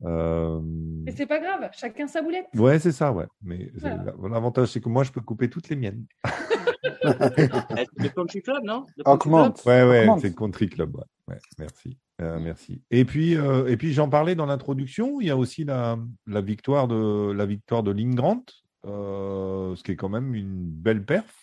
Euh, 0.06 0.62
Et 1.08 1.12
c'est 1.12 1.26
pas 1.26 1.40
grave, 1.40 1.70
chacun 1.74 2.08
sa 2.08 2.22
boulette. 2.22 2.46
Ouais, 2.56 2.78
c'est 2.80 2.92
ça, 2.92 3.12
ouais. 3.12 3.26
Mais 3.42 3.72
c'est- 3.76 3.90
Voilà. 3.90 4.14
l'avantage, 4.30 4.68
c'est 4.68 4.82
que 4.82 4.90
moi, 4.90 5.04
je 5.04 5.12
peux 5.12 5.22
couper 5.22 5.50
toutes 5.50 5.70
les 5.70 5.76
miennes. 5.76 6.06
Eh, 7.04 7.86
Le 7.98 8.10
country 8.10 8.42
club, 8.42 8.64
non? 8.64 8.86
Augmente. 9.06 9.64
Ouais, 9.66 9.84
ouais, 9.88 10.08
c'est 10.20 10.30
le 10.30 10.34
Country 10.36 10.70
Club. 10.70 10.96
Ouais, 10.96 11.04
Ouais, 11.28 11.40
merci. 11.60 11.98
Euh, 12.22 12.40
merci. 12.40 12.82
Et 12.92 13.04
puis, 13.06 13.36
euh, 13.36 13.68
et 13.68 13.78
puis 13.78 13.94
j'en 13.94 14.10
parlais 14.10 14.36
dans 14.36 14.46
l'introduction. 14.46 15.20
Il 15.22 15.28
y 15.28 15.30
a 15.30 15.38
aussi 15.38 15.64
la, 15.64 15.98
la 16.28 16.42
victoire 16.42 16.88
de 16.88 17.32
la 17.32 17.46
victoire 17.46 17.84
de 17.84 17.92
Lynn 17.92 18.14
Grant, 18.16 18.44
euh, 18.86 19.76
ce 19.76 19.84
qui 19.84 19.92
est 19.92 19.96
quand 19.96 20.10
même 20.10 20.34
une 20.36 20.64
belle 20.70 21.04
perf. 21.06 21.34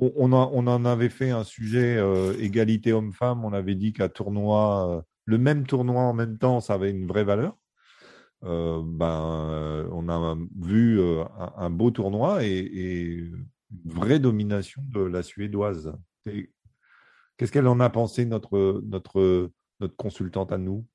On, 0.00 0.32
en 0.32 0.84
avait 0.84 1.08
fait 1.08 1.30
un 1.30 1.42
sujet 1.42 1.96
euh, 1.96 2.32
égalité 2.38 2.92
homme-femme. 2.92 3.44
On 3.44 3.52
avait 3.52 3.74
dit 3.74 3.92
qu'à 3.92 4.08
tournoi, 4.08 4.98
euh, 4.98 5.02
le 5.24 5.38
même 5.38 5.66
tournoi 5.66 6.02
en 6.02 6.14
même 6.14 6.38
temps, 6.38 6.60
ça 6.60 6.74
avait 6.74 6.90
une 6.90 7.06
vraie 7.06 7.24
valeur. 7.24 7.56
Euh, 8.44 8.80
ben, 8.84 9.88
on 9.90 10.08
a 10.08 10.36
vu 10.60 11.00
un, 11.56 11.70
beau 11.70 11.90
tournoi 11.90 12.44
et, 12.44 12.60
une 12.60 13.46
vraie 13.84 14.20
domination 14.20 14.82
de 14.86 15.00
la 15.00 15.24
Suédoise. 15.24 15.92
Qu'est-ce 17.36 17.50
qu'elle 17.50 17.66
en 17.66 17.80
a 17.80 17.90
pensé, 17.90 18.24
notre, 18.24 18.80
notre, 18.84 19.50
notre 19.80 19.96
consultante 19.96 20.52
à 20.52 20.58
nous? 20.58 20.86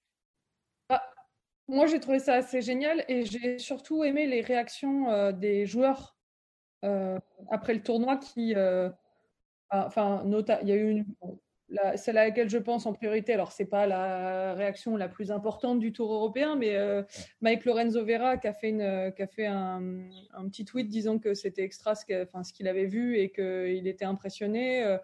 Moi, 1.67 1.87
j'ai 1.87 1.99
trouvé 1.99 2.19
ça 2.19 2.35
assez 2.35 2.61
génial 2.61 3.03
et 3.09 3.25
j'ai 3.25 3.59
surtout 3.59 4.05
aimé 4.05 4.27
les 4.27 4.41
réactions 4.41 5.31
des 5.33 5.65
joueurs 5.65 6.15
euh, 6.83 7.17
après 7.49 7.73
le 7.73 7.81
tournoi 7.81 8.17
qui, 8.17 8.53
euh, 8.55 8.89
enfin, 9.71 10.23
il 10.61 10.67
y 10.67 10.71
a 10.71 10.75
eu 10.75 11.05
celle 11.95 12.17
à 12.17 12.25
laquelle 12.25 12.49
je 12.49 12.57
pense 12.57 12.85
en 12.85 12.93
priorité. 12.93 13.33
Alors, 13.33 13.51
c'est 13.51 13.65
pas 13.65 13.87
la 13.87 14.53
réaction 14.53 14.95
la 14.95 15.07
plus 15.07 15.31
importante 15.31 15.79
du 15.79 15.91
Tour 15.91 16.13
européen, 16.13 16.55
mais 16.55 16.75
euh, 16.75 17.03
Mike 17.41 17.65
Lorenzo 17.65 18.05
Vera 18.05 18.37
qui 18.37 18.47
a 18.47 18.53
fait 18.53 18.73
un, 19.45 19.81
petit 20.49 20.65
tweet 20.65 20.89
disant 20.89 21.19
que 21.19 21.33
c'était 21.33 21.63
extra 21.63 21.95
ce 21.95 22.53
qu'il 22.53 22.67
avait 22.67 22.85
vu 22.85 23.17
et 23.17 23.31
qu'il 23.31 23.87
était 23.87 24.05
impressionné. 24.05 24.83
Euh, 24.83 24.97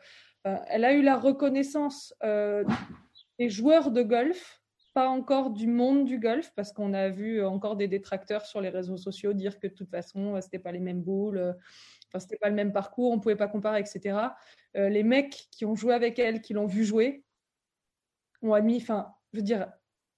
elle 0.44 0.86
a 0.86 0.94
eu 0.94 1.02
la 1.02 1.18
reconnaissance 1.18 2.14
des 2.22 3.50
joueurs 3.50 3.92
de 3.92 4.04
golf 4.04 4.59
encore 5.08 5.52
du 5.52 5.68
monde 5.68 6.06
du 6.06 6.20
golf, 6.20 6.52
parce 6.56 6.72
qu'on 6.72 6.94
a 6.94 7.10
vu 7.10 7.44
encore 7.46 7.76
des 7.76 7.88
détracteurs 7.88 8.46
sur 8.46 8.60
les 8.60 8.70
réseaux 8.70 8.98
sociaux 8.98 9.34
dire 9.34 9.60
que 9.60 9.68
de 9.68 9.74
toute 9.74 9.90
façon, 9.90 10.36
euh, 10.36 10.42
c'était 10.42 10.60
pas 10.60 10.72
les 10.72 10.80
mêmes 10.80 11.02
boules, 11.02 11.38
euh, 11.38 11.54
enfin, 12.08 12.20
c'était 12.20 12.38
pas 12.38 12.50
le 12.50 12.56
même 12.56 12.74
parcours, 12.74 13.12
on 13.12 13.20
pouvait 13.20 13.36
pas 13.36 13.48
comparer, 13.48 13.80
etc. 13.80 14.18
Euh, 14.76 14.90
les 14.90 15.04
mecs 15.04 15.48
qui 15.52 15.66
ont 15.66 15.76
joué 15.76 15.94
avec 15.94 16.20
elle, 16.20 16.42
qui 16.42 16.54
l'ont 16.54 16.66
vu 16.66 16.84
jouer, 16.84 17.24
ont 18.42 18.54
admis, 18.54 18.78
enfin, 18.78 19.14
je 19.34 19.38
veux 19.38 19.44
dire, 19.44 19.72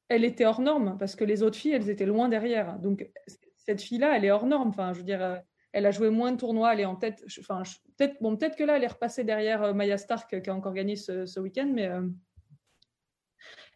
elle 0.10 0.26
était 0.26 0.46
hors 0.46 0.62
norme, 0.62 0.98
parce 1.00 1.16
que 1.16 1.24
les 1.24 1.42
autres 1.42 1.58
filles, 1.58 1.72
elles 1.72 1.90
étaient 1.90 2.06
loin 2.06 2.28
derrière. 2.28 2.78
Donc, 2.80 3.10
cette 3.56 3.82
fille-là, 3.82 4.18
elle 4.18 4.26
est 4.26 4.32
hors 4.32 4.46
norme. 4.46 4.70
Enfin, 4.70 4.94
je 4.94 5.00
veux 5.00 5.06
dire, 5.06 5.22
euh, 5.22 5.38
elle 5.72 5.86
a 5.86 5.92
joué 5.92 6.10
moins 6.10 6.32
de 6.32 6.38
tournois, 6.38 6.74
elle 6.74 6.82
est 6.82 6.86
en 6.86 6.96
tête. 6.96 7.24
Enfin, 7.40 7.64
peut-être, 7.98 8.56
que 8.56 8.64
là, 8.64 8.78
elle 8.78 8.84
est 8.84 8.88
repassée 8.88 9.24
derrière 9.24 9.64
euh, 9.64 9.74
Maya 9.74 9.98
Stark, 9.98 10.42
qui 10.42 10.50
a 10.50 10.56
encore 10.56 10.74
gagné 10.74 10.96
ce, 10.96 11.40
week-end, 11.40 11.72
mais. 11.74 11.88
euh, 11.88 12.08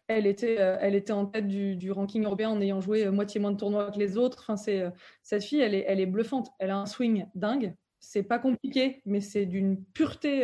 elle 0.08 0.26
était, 0.26 0.60
euh, 0.60 0.76
elle 0.80 0.94
était 0.94 1.12
en 1.12 1.26
tête 1.26 1.48
du, 1.48 1.90
ranking 1.90 2.24
européen 2.24 2.50
en 2.50 2.60
ayant 2.60 2.80
joué 2.80 3.10
moitié 3.10 3.40
moins 3.40 3.52
de 3.52 3.56
tournois 3.56 3.90
que 3.90 3.98
les 3.98 4.16
autres. 4.16 4.38
Enfin, 4.40 4.56
c'est, 4.56 4.84
cette 5.22 5.44
fille, 5.44 5.60
elle 5.60 5.74
est, 5.74 5.84
elle 5.86 6.00
est 6.00 6.06
bluffante. 6.06 6.50
Elle 6.58 6.70
a 6.70 6.78
un 6.78 6.86
swing 6.86 7.26
dingue. 7.34 7.74
C'est 7.98 8.22
pas 8.22 8.38
compliqué, 8.38 9.02
mais 9.04 9.20
c'est 9.20 9.46
d'une 9.46 9.82
pureté 9.84 10.40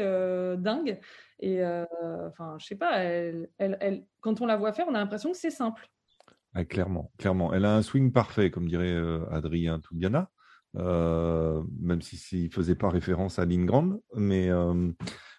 dingue. 0.58 0.98
Et 1.38 1.62
enfin, 1.62 2.56
je 2.58 2.66
sais 2.66 2.76
pas, 2.76 2.98
elle, 2.98 3.48
elle, 3.58 4.04
quand 4.20 4.40
on 4.40 4.46
la 4.46 4.56
voit 4.56 4.72
faire, 4.72 4.86
on 4.88 4.94
a 4.94 4.98
l'impression 4.98 5.30
que 5.30 5.38
c'est 5.38 5.50
simple. 5.50 5.86
Ah, 6.54 6.64
clairement, 6.64 7.12
clairement. 7.18 7.54
Elle 7.54 7.64
a 7.64 7.76
un 7.76 7.82
swing 7.82 8.10
parfait, 8.10 8.50
comme 8.50 8.68
dirait 8.68 8.96
Adrien 9.30 9.78
Toubiana. 9.78 10.30
Euh, 10.76 11.62
même 11.80 12.00
s'il 12.00 12.44
ne 12.44 12.48
faisait 12.50 12.74
pas 12.74 12.88
référence 12.88 13.38
à 13.38 13.44
Lingrand. 13.44 14.00
Mais, 14.14 14.48
euh, 14.48 14.90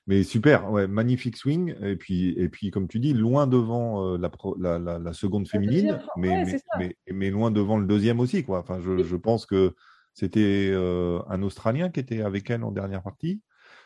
mais 0.08 0.24
super, 0.24 0.72
ouais, 0.72 0.88
magnifique 0.88 1.38
swing. 1.38 1.76
Et 1.82 1.96
puis, 1.96 2.30
et 2.38 2.50
puis, 2.50 2.72
comme 2.72 2.88
tu 2.88 3.00
dis, 3.00 3.14
loin 3.14 3.48
devant 3.48 4.16
euh, 4.16 4.18
la, 4.18 4.80
la, 4.80 5.00
la, 5.00 5.14
seconde 5.14 5.48
féminine, 5.48 6.00
mais, 6.18 6.46
mais, 6.78 6.96
mais, 7.12 7.30
loin 7.30 7.52
devant 7.52 7.78
le 7.78 7.86
deuxième 7.86 8.20
aussi. 8.20 8.44
Quoi. 8.44 8.60
Enfin, 8.60 8.80
je, 8.82 9.04
je 9.04 9.16
pense 9.16 9.46
que 9.46 9.76
c'était 10.14 10.74
un 10.76 11.42
Australien 11.42 11.90
qui 11.90 12.00
était 12.00 12.22
avec 12.22 12.50
elle 12.50 12.64
en 12.64 12.72
dernière 12.72 13.02
partie. 13.02 13.42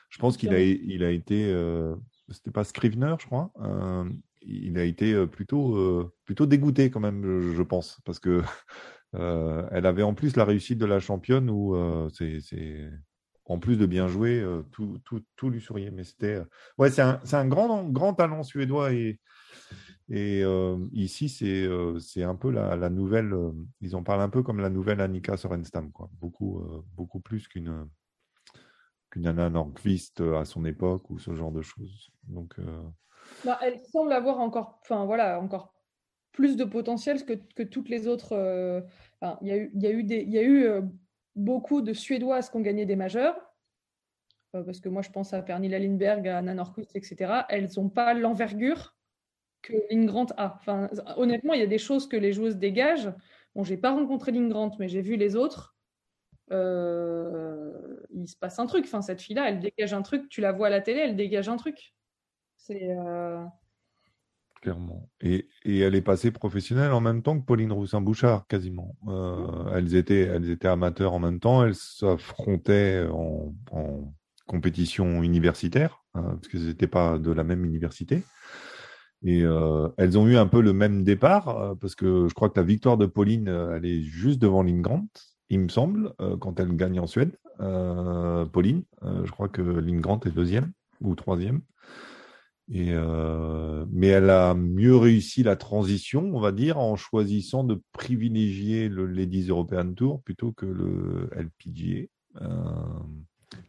Je 0.09 0.17
pense 0.19 0.37
qu'il 0.37 0.53
a, 0.53 0.59
il 0.61 1.03
a 1.03 1.11
été, 1.11 1.53
c'était 2.29 2.51
pas 2.51 2.63
Scrivener, 2.63 3.15
je 3.19 3.25
crois. 3.25 3.51
il 4.41 4.77
a 4.77 4.83
été 4.83 5.25
plutôt, 5.27 6.11
plutôt 6.25 6.45
dégoûté 6.45 6.89
quand 6.89 6.99
même, 6.99 7.23
je, 7.23 7.53
je 7.53 7.63
pense, 7.63 8.01
parce 8.03 8.19
que 8.19 8.41
euh, 9.15 9.67
elle 9.71 9.85
avait 9.85 10.03
en 10.03 10.13
plus 10.13 10.35
la 10.35 10.45
réussite 10.45 10.77
de 10.77 10.85
la 10.85 10.99
championne 10.99 11.49
où 11.49 11.75
euh, 11.75 12.09
c'est 12.09 12.89
en 13.47 13.59
plus 13.59 13.77
de 13.77 13.85
bien 13.85 14.07
jouer, 14.07 14.39
euh, 14.39 14.61
tout, 14.71 14.99
tout, 15.05 15.23
tout. 15.35 15.51
Mais 15.93 16.03
c'était, 16.03 16.41
ouais, 16.77 16.89
c'est 16.89 17.01
un, 17.01 17.19
un, 17.31 17.47
grand, 17.47 17.83
grand 17.89 18.13
talent 18.13 18.43
suédois 18.43 18.93
et, 18.93 19.19
et 20.09 20.43
ici 20.93 21.27
c'est, 21.27 21.67
c'est 21.99 22.23
un 22.23 22.35
peu 22.35 22.49
la, 22.49 22.75
la, 22.75 22.89
nouvelle. 22.89 23.33
ils 23.81 23.95
en 23.95 24.03
parlent 24.03 24.21
un 24.21 24.29
peu 24.29 24.43
comme 24.43 24.59
la 24.59 24.69
nouvelle 24.69 25.01
Annika 25.01 25.35
Sorenstam, 25.35 25.91
quoi. 25.91 26.09
Beaucoup, 26.19 26.63
beaucoup 26.95 27.19
plus 27.19 27.47
qu'une 27.47 27.89
qu'une 29.09 29.27
Anna 29.27 29.49
Nordqvist 29.49 30.21
à 30.21 30.45
son 30.45 30.65
époque 30.65 31.09
ou 31.09 31.19
ce 31.19 31.33
genre 31.33 31.51
de 31.51 31.61
choses. 31.61 32.09
Donc, 32.23 32.55
bah, 33.43 33.59
elle 33.61 33.79
semble 33.91 34.13
avoir 34.13 34.39
encore, 34.39 34.79
enfin 34.81 35.05
voilà, 35.05 35.39
encore 35.39 35.73
plus 36.37 36.55
de 36.55 36.63
potentiel 36.65 37.25
que, 37.25 37.33
que 37.33 37.63
toutes 37.63 37.89
les 37.89 38.07
autres. 38.07 38.33
Euh, 38.33 38.81
il 39.41 39.47
y, 39.47 39.51
a 39.51 39.57
eu, 39.57 39.71
y, 39.73 39.87
a 39.87 39.91
eu 39.91 40.03
des, 40.03 40.23
y 40.23 40.37
a 40.37 40.43
eu 40.43 40.65
euh, 40.65 40.81
beaucoup 41.37 41.81
de 41.81 41.93
Suédoises 41.93 42.49
qui 42.49 42.57
ont 42.57 42.61
gagné 42.61 42.85
des 42.85 42.97
majeurs, 42.97 43.35
euh, 44.55 44.63
parce 44.63 44.81
que 44.81 44.89
moi 44.89 45.01
je 45.01 45.09
pense 45.09 45.33
à 45.33 45.41
Pernilla 45.41 45.79
Lindberg, 45.79 46.27
à 46.27 46.39
Anna 46.39 46.53
Norquist, 46.53 46.95
etc. 46.95 47.43
Elles 47.49 47.69
n'ont 47.77 47.89
pas 47.89 48.13
l'envergure 48.13 48.95
que 49.61 49.73
Lingrant 49.89 50.27
a. 50.37 50.55
Enfin, 50.55 50.89
honnêtement, 51.15 51.53
il 51.53 51.59
y 51.59 51.63
a 51.63 51.67
des 51.67 51.77
choses 51.77 52.07
que 52.07 52.17
les 52.17 52.33
joueuses 52.33 52.57
dégagent. 52.57 53.13
Bon, 53.55 53.63
j'ai 53.63 53.77
pas 53.77 53.91
rencontré 53.91 54.31
Lingrant, 54.31 54.71
mais 54.79 54.89
j'ai 54.89 55.01
vu 55.01 55.15
les 55.15 55.35
autres. 55.35 55.75
il 56.49 58.27
se 58.27 58.35
passe 58.37 58.59
un 58.59 58.65
truc. 58.65 58.85
Enfin, 58.85 59.01
cette 59.01 59.21
fille-là, 59.21 59.49
elle 59.49 59.59
dégage 59.59 59.93
un 59.93 60.01
truc. 60.01 60.29
Tu 60.29 60.41
la 60.41 60.51
vois 60.51 60.67
à 60.67 60.69
la 60.69 60.81
télé, 60.81 60.99
elle 61.01 61.15
dégage 61.15 61.49
un 61.49 61.57
truc. 61.57 61.93
C'est 62.55 62.95
clairement. 64.61 65.09
Et, 65.21 65.47
et, 65.67 65.79
elle 65.79 65.95
est 65.95 66.01
passée 66.01 66.31
professionnelle 66.31 66.91
en 66.91 67.01
même 67.01 67.21
temps 67.21 67.39
que 67.39 67.45
Pauline 67.45 67.71
Roussin-Bouchard, 67.71 68.47
quasiment. 68.47 68.95
Euh, 69.07 69.75
elles, 69.75 69.95
étaient, 69.95 70.21
elles 70.21 70.49
étaient 70.49 70.67
amateurs 70.67 71.13
en 71.13 71.19
même 71.19 71.39
temps, 71.39 71.63
elles 71.63 71.75
s'affrontaient 71.75 73.05
en, 73.11 73.53
en, 73.71 74.13
compétition 74.47 75.23
universitaire, 75.23 76.03
hein, 76.13 76.23
parce 76.35 76.47
qu'elles 76.47 76.67
n'étaient 76.67 76.87
pas 76.87 77.17
de 77.17 77.31
la 77.31 77.43
même 77.43 77.65
université. 77.65 78.23
Et 79.23 79.43
euh, 79.43 79.89
elles 79.97 80.17
ont 80.17 80.25
eu 80.25 80.37
un 80.37 80.47
peu 80.47 80.61
le 80.61 80.71
même 80.71 81.03
départ, 81.03 81.49
euh, 81.49 81.75
parce 81.75 81.95
que 81.95 82.27
je 82.29 82.33
crois 82.33 82.49
que 82.49 82.59
la 82.59 82.65
victoire 82.65 82.97
de 82.97 83.05
Pauline, 83.05 83.49
elle 83.49 83.85
est 83.85 84.01
juste 84.01 84.39
devant 84.41 84.63
Lingrant, 84.63 85.05
il 85.49 85.59
me 85.61 85.69
semble, 85.69 86.13
quand 86.41 86.59
elle 86.59 86.75
gagne 86.75 86.99
en 86.99 87.07
Suède. 87.07 87.37
Pauline, 87.57 88.83
je 89.01 89.31
crois 89.31 89.47
que 89.47 89.61
Lingrant 89.61 90.19
est 90.25 90.31
deuxième 90.31 90.73
ou 90.99 91.15
troisième. 91.15 91.61
Euh, 92.75 93.85
mais 93.89 94.07
elle 94.07 94.29
a 94.29 94.53
mieux 94.53 94.95
réussi 94.97 95.41
la 95.43 95.55
transition, 95.55 96.29
on 96.33 96.39
va 96.39 96.51
dire, 96.51 96.77
en 96.77 96.95
choisissant 96.95 97.63
de 97.63 97.81
privilégier 97.93 98.89
le 98.89 99.05
Ladies 99.05 99.47
European 99.47 99.93
Tour 99.93 100.21
plutôt 100.21 100.51
que 100.51 100.65
le 100.65 101.29
LPGA, 101.33 102.07
euh, 102.41 102.49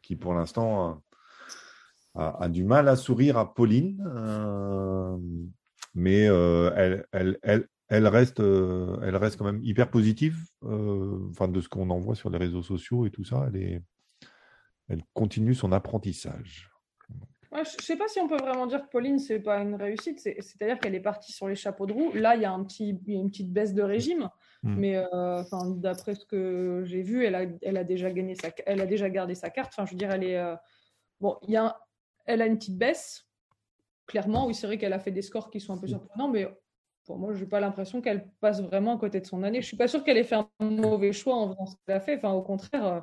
qui 0.03 0.17
pour 0.17 0.35
l'instant 0.35 1.01
a, 2.15 2.49
du 2.49 2.65
mal 2.65 2.89
à 2.89 2.97
sourire 2.97 3.39
à 3.39 3.55
Pauline, 3.55 4.05
euh, 4.05 5.17
mais 5.95 6.23
elle, 6.23 8.09
reste, 8.09 8.39
quand 8.41 9.45
même 9.45 9.63
hyper 9.63 9.91
positive, 9.91 10.37
enfin 10.63 11.47
de 11.47 11.61
ce 11.61 11.69
qu'on 11.69 11.91
en 11.91 12.01
voit 12.01 12.17
sur 12.17 12.31
les 12.31 12.39
réseaux 12.39 12.65
sociaux 12.65 13.07
et 13.07 13.11
tout 13.11 13.25
ça. 13.25 13.49
Elle 14.89 15.05
continue 15.15 15.55
son 15.55 15.71
apprentissage 15.71 16.73
je 17.65 17.77
ne 17.77 17.83
sais 17.83 17.97
pas 17.97 18.09
si 18.09 18.21
on 18.21 18.29
peut 18.29 18.37
vraiment 18.37 18.67
dire 18.67 18.83
que 18.83 18.89
Pauline, 18.89 19.19
c'est 19.19 19.41
pas 19.41 19.59
une 19.59 19.75
réussite. 19.75 20.21
C'est-à-dire 20.21 20.79
qu'elle 20.79 20.95
est 20.95 21.01
partie 21.01 21.33
sur 21.33 21.49
les 21.49 21.55
chapeaux 21.55 21.87
de 21.87 21.93
roue. 21.93 22.13
Là, 22.13 22.37
il 22.37 22.43
y 22.43 22.45
a, 22.45 22.53
un 22.53 22.65
petit, 22.65 22.99
une 23.07 23.31
petite 23.31 23.53
baisse 23.53 23.75
de 23.75 23.83
régime. 23.83 24.29
Mm. 24.63 24.75
Mais 24.77 24.97
euh, 24.97 25.43
d'après 25.77 26.15
ce 26.15 26.25
que 26.25 26.83
j'ai 26.85 27.03
vu, 27.03 27.25
elle 27.25 27.35
a, 27.35 27.43
elle, 27.63 27.77
a 27.77 27.85
déjà 27.85 28.11
gagné 28.11 28.35
sa, 28.35 28.49
elle 28.67 28.81
a 28.81 28.87
déjà 28.87 29.09
gardé 29.11 29.35
sa 29.35 29.51
carte. 29.51 29.73
Enfin, 29.73 29.87
je 29.87 29.93
veux 29.93 29.99
dire, 29.99 30.11
elle 30.11 30.25
est. 30.25 30.39
Euh, 30.39 30.57
bon, 31.21 31.39
y 31.47 31.57
a 31.57 31.79
elle 32.29 32.43
a 32.43 32.47
une 32.47 32.59
petite 32.59 32.79
baisse. 32.79 33.27
Clairement, 34.07 34.47
oui, 34.47 34.55
c'est 34.55 34.67
vrai 34.67 34.79
qu'elle 34.79 34.93
a 34.93 34.99
fait 34.99 35.11
des 35.11 35.23
scores 35.23 35.51
qui 35.51 35.61
sont 35.61 35.75
un 35.75 35.79
peu 35.79 35.87
surprenants, 35.87 36.29
mais 36.29 36.47
pour 37.05 37.19
moi, 37.19 37.33
je 37.33 37.41
n'ai 37.41 37.49
pas 37.49 37.59
l'impression 37.59 38.01
qu'elle 38.01 38.29
passe 38.41 38.61
vraiment 38.61 38.97
à 38.97 38.99
côté 38.99 39.19
de 39.21 39.27
son 39.27 39.43
année. 39.43 39.61
Je 39.61 39.65
ne 39.65 39.69
suis 39.69 39.77
pas 39.77 39.89
sûre 39.89 40.05
qu'elle 40.05 40.19
ait 40.19 40.25
fait 40.25 40.37
un 40.37 40.49
mauvais 40.61 41.13
choix 41.13 41.35
en 41.37 41.49
faisant 41.49 41.67
ce 41.67 41.75
qu'elle 41.87 41.97
a 41.97 42.01
fait. 42.01 42.17
Enfin, 42.17 42.33
au 42.33 42.43
contraire, 42.43 42.87
euh, 42.87 43.01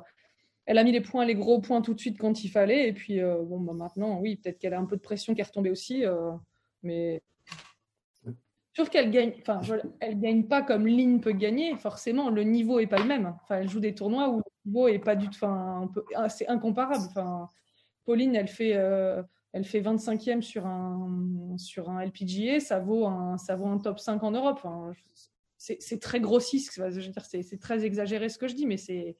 elle 0.66 0.78
a 0.78 0.84
mis 0.84 0.92
les 0.92 1.00
points, 1.00 1.24
les 1.24 1.36
gros 1.36 1.60
points 1.60 1.80
tout 1.80 1.94
de 1.94 2.00
suite 2.00 2.18
quand 2.18 2.44
il 2.44 2.48
fallait. 2.48 2.88
Et 2.88 2.92
puis, 2.92 3.20
euh, 3.20 3.42
bon, 3.42 3.60
bah, 3.60 3.72
maintenant, 3.72 4.20
oui, 4.20 4.36
peut-être 4.36 4.58
qu'elle 4.58 4.74
a 4.74 4.80
un 4.80 4.84
peu 4.84 4.96
de 4.96 5.00
pression 5.00 5.34
qui 5.34 5.40
est 5.40 5.44
retombée 5.44 5.70
aussi. 5.70 6.04
Euh, 6.04 6.32
mais 6.82 7.22
sûr 8.74 8.90
qu'elle 8.90 9.10
gagne, 9.10 9.32
enfin, 9.40 9.60
elle 10.00 10.20
gagne 10.20 10.44
pas 10.44 10.62
comme 10.62 10.86
Lynn 10.86 11.20
peut 11.20 11.32
gagner. 11.32 11.76
Forcément, 11.76 12.30
le 12.30 12.42
niveau 12.42 12.78
est 12.80 12.86
pas 12.86 12.98
le 12.98 13.06
même. 13.06 13.34
Enfin, 13.42 13.60
elle 13.60 13.68
joue 13.68 13.80
des 13.80 13.94
tournois 13.94 14.28
où 14.28 14.36
le 14.36 14.42
niveau 14.66 14.88
est 14.88 14.98
pas 14.98 15.16
du 15.16 15.28
tout, 15.28 15.36
enfin, 15.36 15.90
ah, 16.14 16.28
c'est 16.28 16.48
incomparable. 16.48 17.04
Enfin, 17.08 17.48
Pauline, 18.04 18.34
elle 18.34 18.48
fait, 18.48 18.74
euh, 18.74 19.22
elle 19.52 19.64
fait 19.64 19.80
25e 19.80 20.42
sur 20.42 20.66
un, 20.66 21.54
sur 21.56 21.88
un 21.88 22.04
LPGA, 22.04 22.60
ça 22.60 22.80
vaut 22.80 23.06
un, 23.06 23.38
ça 23.38 23.56
vaut 23.56 23.66
un 23.66 23.78
top 23.78 23.98
5 23.98 24.22
en 24.22 24.32
Europe. 24.32 24.60
c'est 25.56 26.00
très 26.00 26.20
grossiste, 26.20 26.74
je 26.76 26.82
veux 26.82 27.12
dire, 27.12 27.24
c'est 27.24 27.60
très 27.60 27.84
exagéré 27.84 28.28
ce 28.28 28.36
que 28.36 28.48
je 28.48 28.54
dis, 28.54 28.66
mais 28.66 28.76
c'est 28.76 29.16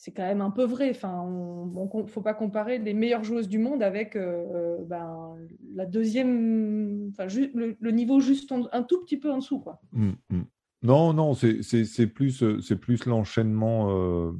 c'est 0.00 0.12
quand 0.12 0.22
même 0.22 0.40
un 0.40 0.50
peu 0.50 0.64
vrai. 0.64 0.90
Enfin, 0.90 1.26
il 1.26 1.98
ne 2.02 2.06
faut 2.06 2.22
pas 2.22 2.32
comparer 2.32 2.78
les 2.78 2.94
meilleures 2.94 3.22
joueuses 3.22 3.50
du 3.50 3.58
monde 3.58 3.82
avec 3.82 4.16
euh, 4.16 4.78
ben, 4.86 5.36
la 5.74 5.84
deuxième, 5.84 7.10
enfin, 7.10 7.26
le, 7.54 7.90
niveau 7.90 8.18
juste 8.18 8.50
un 8.72 8.82
tout 8.82 9.02
petit 9.04 9.18
peu 9.18 9.30
en 9.30 9.38
dessous. 9.38 9.60
Quoi. 9.60 9.78
Mmh, 9.92 10.12
mmh. 10.30 10.40
Non, 10.84 11.12
non, 11.12 11.34
c'est 11.34 12.06
plus, 12.06 12.42
plus 12.80 13.04
l'enchaînement. 13.04 13.90
Euh, 13.90 14.32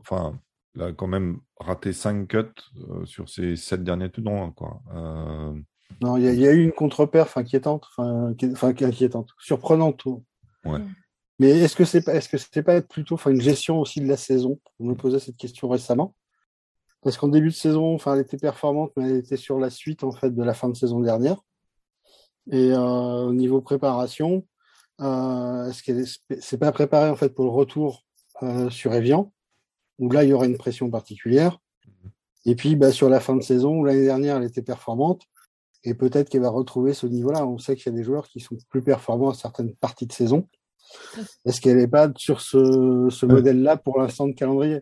enfin, 0.00 0.38
là, 0.74 0.92
quand 0.92 1.06
même, 1.06 1.38
raté 1.58 1.94
5 1.94 2.28
cuts 2.28 2.36
euh, 2.90 3.06
sur 3.06 3.30
ces 3.30 3.56
7 3.56 3.82
derniers 3.82 4.10
tours. 4.10 4.52
Quoi. 4.54 4.82
Non, 6.02 6.18
il 6.18 6.24
y, 6.24 6.46
a 6.46 6.52
eu 6.52 6.62
une 6.62 6.72
contre-perf 6.72 7.38
inquiétante, 7.38 7.86
enfin, 7.96 8.34
inquiétante, 8.82 9.30
surprenante. 9.38 10.04
Ouais. 10.66 10.80
Mais 11.38 11.50
est-ce 11.50 11.76
que 11.76 11.84
c'est 11.84 12.02
pas, 12.02 12.14
est-ce 12.14 12.28
que 12.28 12.38
c'est 12.38 12.62
pas 12.62 12.80
plutôt, 12.80 13.14
enfin, 13.14 13.30
une 13.30 13.40
gestion 13.40 13.80
aussi 13.80 14.00
de 14.00 14.08
la 14.08 14.16
saison? 14.16 14.58
On 14.80 14.86
me 14.86 14.94
posait 14.94 15.18
cette 15.18 15.36
question 15.36 15.68
récemment. 15.68 16.14
Parce 17.02 17.18
qu'en 17.18 17.28
début 17.28 17.48
de 17.48 17.54
saison, 17.54 17.94
enfin, 17.94 18.14
elle 18.14 18.22
était 18.22 18.38
performante, 18.38 18.92
mais 18.96 19.10
elle 19.10 19.16
était 19.16 19.36
sur 19.36 19.58
la 19.58 19.70
suite 19.70 20.02
en 20.02 20.12
fait 20.12 20.34
de 20.34 20.42
la 20.42 20.54
fin 20.54 20.68
de 20.68 20.76
saison 20.76 21.00
dernière. 21.00 21.40
Et 22.50 22.72
euh, 22.72 23.26
au 23.26 23.32
niveau 23.32 23.60
préparation, 23.60 24.46
euh, 25.00 25.68
est-ce 25.68 25.82
qu'elle 25.82 26.04
c'est 26.40 26.58
pas 26.58 26.72
préparé 26.72 27.10
en 27.10 27.16
fait 27.16 27.30
pour 27.30 27.44
le 27.44 27.50
retour 27.50 28.04
euh, 28.42 28.70
sur 28.70 28.94
Evian, 28.94 29.32
où 29.98 30.10
là 30.10 30.24
il 30.24 30.30
y 30.30 30.32
aurait 30.32 30.46
une 30.46 30.56
pression 30.56 30.90
particulière. 30.90 31.58
Et 32.44 32.54
puis 32.54 32.76
bah, 32.76 32.92
sur 32.92 33.08
la 33.08 33.20
fin 33.20 33.36
de 33.36 33.42
saison, 33.42 33.78
où 33.80 33.84
l'année 33.84 34.04
dernière 34.04 34.36
elle 34.36 34.44
était 34.44 34.62
performante, 34.62 35.22
et 35.84 35.94
peut-être 35.94 36.28
qu'elle 36.28 36.42
va 36.42 36.50
retrouver 36.50 36.94
ce 36.94 37.06
niveau-là. 37.06 37.46
On 37.46 37.58
sait 37.58 37.76
qu'il 37.76 37.92
y 37.92 37.94
a 37.94 37.98
des 37.98 38.04
joueurs 38.04 38.28
qui 38.28 38.40
sont 38.40 38.56
plus 38.68 38.82
performants 38.82 39.30
à 39.30 39.34
certaines 39.34 39.74
parties 39.76 40.06
de 40.06 40.12
saison. 40.12 40.48
Est-ce 41.44 41.60
qu'elle 41.60 41.78
n'est 41.78 41.88
pas 41.88 42.10
sur 42.16 42.40
ce, 42.40 43.26
modèle-là 43.26 43.76
pour 43.76 43.98
l'instant 43.98 44.26
de 44.26 44.32
calendrier? 44.32 44.80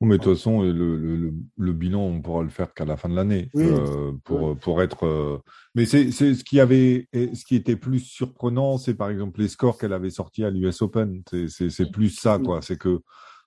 Mais 0.00 0.16
de 0.16 0.22
toute 0.22 0.34
façon, 0.34 0.62
le, 0.62 1.32
le, 1.56 1.72
bilan, 1.72 2.00
on 2.00 2.22
pourra 2.22 2.44
le 2.44 2.50
faire 2.50 2.72
qu'à 2.72 2.84
la 2.84 2.96
fin 2.96 3.08
de 3.08 3.16
l'année. 3.16 3.50
Euh, 3.56 4.12
pour, 4.22 4.56
pour 4.56 4.80
être. 4.80 5.04
Euh, 5.04 5.38
mais 5.74 5.86
c'est 5.86 6.12
ce 6.12 6.44
qui 6.44 6.60
avait, 6.60 7.08
ce 7.12 7.44
qui 7.44 7.56
était 7.56 7.74
plus 7.74 7.98
surprenant, 7.98 8.78
c'est 8.78 8.94
par 8.94 9.10
exemple 9.10 9.40
les 9.40 9.48
scores 9.48 9.76
qu'elle 9.76 9.92
avait 9.92 10.10
sortis 10.10 10.44
à 10.44 10.50
l'US 10.50 10.82
Open. 10.82 11.22
C'est 11.48 11.90
plus 11.90 12.10
ça, 12.10 12.38
quoi. 12.38 12.62
C'est 12.62 12.78
que 12.78 13.00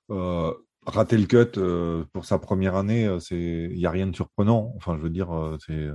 euh, 0.09 0.53
rater 0.85 1.17
le 1.17 1.25
cut 1.25 2.05
pour 2.11 2.25
sa 2.25 2.37
première 2.37 2.75
année, 2.75 3.09
c'est 3.21 3.69
il 3.71 3.79
y 3.79 3.85
a 3.85 3.91
rien 3.91 4.07
de 4.07 4.15
surprenant. 4.15 4.73
Enfin, 4.75 4.97
je 4.97 5.03
veux 5.03 5.09
dire, 5.09 5.29
c'est 5.65 5.87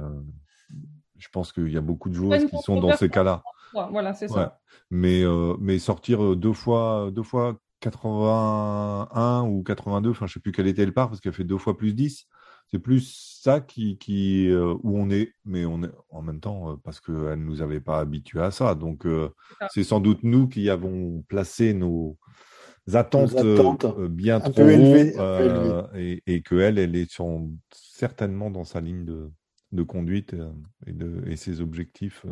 je 1.19 1.29
pense 1.33 1.53
qu'il 1.53 1.73
y 1.73 1.77
a 1.77 1.83
beaucoup 1.83 2.09
de 2.09 2.15
joueuses 2.15 2.47
qui 2.47 2.57
sont 2.59 2.81
dans 2.81 2.97
ces 2.97 3.09
cas-là. 3.09 3.43
Voilà, 3.73 4.15
c'est 4.15 4.29
ça. 4.29 4.59
Mais, 4.91 5.23
euh, 5.23 5.55
mais 5.61 5.79
sortir 5.79 6.37
deux 6.37 6.53
fois, 6.53 7.11
deux 7.13 7.23
fois 7.23 7.59
81 7.81 9.45
ou 9.45 9.63
82, 9.63 10.11
enfin 10.11 10.27
je 10.27 10.35
sais 10.35 10.41
plus 10.41 10.53
quel 10.53 10.67
était 10.67 10.87
le 10.87 10.93
part 10.93 11.09
parce 11.09 11.21
qu'elle 11.21 11.33
fait 11.33 11.45
deux 11.45 11.59
fois 11.59 11.77
plus 11.77 11.95
10. 11.95 12.27
C'est 12.69 12.81
plus 12.81 13.39
ça 13.43 13.61
qui, 13.61 13.97
qui 13.97 14.51
où 14.53 14.99
on 14.99 15.09
est, 15.11 15.33
mais 15.45 15.65
on 15.65 15.85
est 15.85 15.91
en 16.11 16.23
même 16.23 16.41
temps 16.41 16.77
parce 16.83 17.01
qu'elle 17.01 17.15
ne 17.15 17.37
nous 17.37 17.63
avait 17.63 17.81
pas 17.81 18.01
habitués 18.01 18.43
à 18.43 18.51
ça. 18.51 18.75
Donc 18.75 19.07
c'est 19.71 19.85
sans 19.85 20.01
doute 20.01 20.25
nous 20.25 20.49
qui 20.49 20.69
avons 20.69 21.23
placé 21.29 21.75
nos, 21.75 22.19
attentes, 22.93 23.37
bien 24.09 24.41
trop 24.41 24.63
haut 24.63 25.87
et, 25.95 26.23
et 26.27 26.43
qu'elle, 26.43 26.79
elle 26.79 26.97
est 26.97 27.21
certainement 27.71 28.51
dans 28.51 28.65
sa 28.65 28.81
ligne 28.81 29.05
de, 29.05 29.31
de 29.73 29.83
conduite 29.83 30.35
et, 30.87 30.93
de, 30.93 31.23
et 31.27 31.37
ses 31.37 31.61
objectifs. 31.61 32.25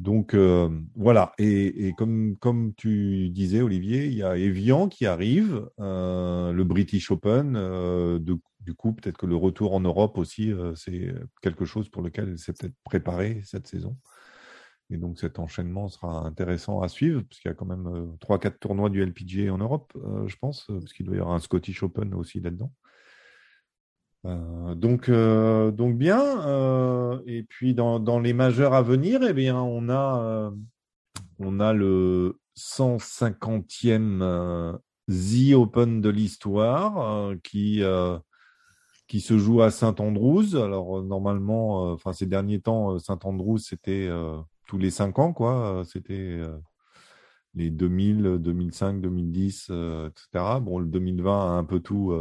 Donc 0.00 0.34
voilà, 0.34 1.32
et, 1.38 1.92
comme, 1.98 2.36
comme 2.38 2.74
tu 2.74 3.28
disais 3.28 3.60
Olivier, 3.60 4.06
il 4.06 4.14
y 4.14 4.22
a 4.22 4.38
Evian 4.38 4.88
qui 4.88 5.04
arrive, 5.04 5.68
le 5.78 6.62
British 6.62 7.10
Open, 7.10 8.18
du 8.18 8.74
coup 8.74 8.94
peut-être 8.94 9.18
que 9.18 9.26
le 9.26 9.36
retour 9.36 9.74
en 9.74 9.80
Europe 9.80 10.16
aussi, 10.16 10.54
c'est 10.74 11.14
quelque 11.42 11.66
chose 11.66 11.90
pour 11.90 12.00
lequel 12.00 12.30
elle 12.30 12.38
s'est 12.38 12.54
peut-être 12.54 12.76
préparée 12.82 13.42
cette 13.44 13.66
saison. 13.66 13.98
Et 14.88 14.96
donc 14.96 15.18
cet 15.18 15.38
enchaînement 15.38 15.88
sera 15.88 16.26
intéressant 16.26 16.80
à 16.80 16.88
suivre, 16.88 17.20
puisqu'il 17.20 17.48
y 17.48 17.50
a 17.50 17.54
quand 17.54 17.66
même 17.66 18.16
3-4 18.20 18.58
tournois 18.58 18.88
du 18.88 19.04
LPGA 19.04 19.52
en 19.52 19.58
Europe, 19.58 19.92
je 20.26 20.36
pense, 20.40 20.64
parce 20.66 20.94
qu'il 20.94 21.04
doit 21.04 21.16
y 21.16 21.20
avoir 21.20 21.34
un 21.34 21.40
Scottish 21.40 21.82
Open 21.82 22.14
aussi 22.14 22.40
là-dedans. 22.40 22.72
Euh, 24.26 24.74
donc, 24.74 25.08
euh, 25.08 25.70
donc 25.70 25.96
bien. 25.96 26.46
Euh, 26.46 27.20
et 27.26 27.42
puis 27.42 27.74
dans, 27.74 27.98
dans, 28.00 28.20
les 28.20 28.32
majeurs 28.32 28.74
à 28.74 28.82
venir, 28.82 29.22
eh 29.22 29.32
bien, 29.32 29.56
on 29.56 29.88
a, 29.88 30.52
on 31.38 31.60
a 31.60 31.72
le 31.72 32.38
150e 32.56 34.78
The 35.08 35.54
Open 35.54 36.00
de 36.00 36.08
l'histoire 36.08 37.34
qui, 37.42 37.82
qui 39.08 39.20
se 39.20 39.38
joue 39.38 39.62
à 39.62 39.70
Saint-Andrews. 39.70 40.56
Alors 40.56 41.02
normalement, 41.02 41.92
enfin 41.92 42.12
ces 42.12 42.26
derniers 42.26 42.60
temps, 42.60 42.98
Saint-Andrews 42.98 43.58
c'était 43.58 44.08
tous 44.66 44.78
les 44.78 44.90
cinq 44.90 45.18
ans, 45.18 45.32
quoi. 45.32 45.82
C'était 45.86 46.40
les 47.54 47.70
2000, 47.70 48.38
2005, 48.40 49.00
2010, 49.00 49.70
etc. 50.08 50.60
Bon, 50.60 50.78
le 50.78 50.86
2020 50.86 51.32
a 51.32 51.58
un 51.58 51.64
peu 51.64 51.80
tout 51.80 52.12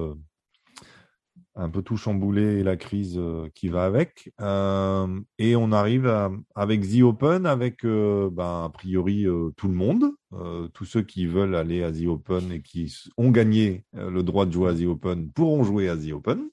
un 1.59 1.69
peu 1.69 1.81
tout 1.81 1.97
chamboulé 1.97 2.59
et 2.59 2.63
la 2.63 2.77
crise 2.77 3.17
euh, 3.17 3.49
qui 3.53 3.67
va 3.67 3.83
avec. 3.83 4.31
Euh, 4.39 5.19
et 5.37 5.55
on 5.57 5.71
arrive 5.73 6.07
avec 6.55 6.89
The 6.89 7.01
Open, 7.01 7.45
avec 7.45 7.83
euh, 7.83 8.29
ben, 8.31 8.63
a 8.65 8.69
priori 8.69 9.25
tout 9.57 9.67
le 9.67 9.73
monde, 9.73 10.11
tous 10.73 10.85
ceux 10.85 11.01
qui 11.01 11.25
veulent 11.25 11.55
aller 11.55 11.83
à 11.83 11.91
The 11.91 12.05
Open 12.07 12.51
et 12.51 12.61
qui 12.61 12.93
ont 13.17 13.31
gagné 13.31 13.85
le 13.93 14.21
droit 14.21 14.45
de 14.45 14.51
jouer 14.51 14.69
à 14.69 14.73
The 14.73 14.87
Open 14.87 15.31
pourront 15.31 15.63
jouer 15.63 15.89
à 15.89 15.97
The 15.97 16.13
Open. 16.13 16.49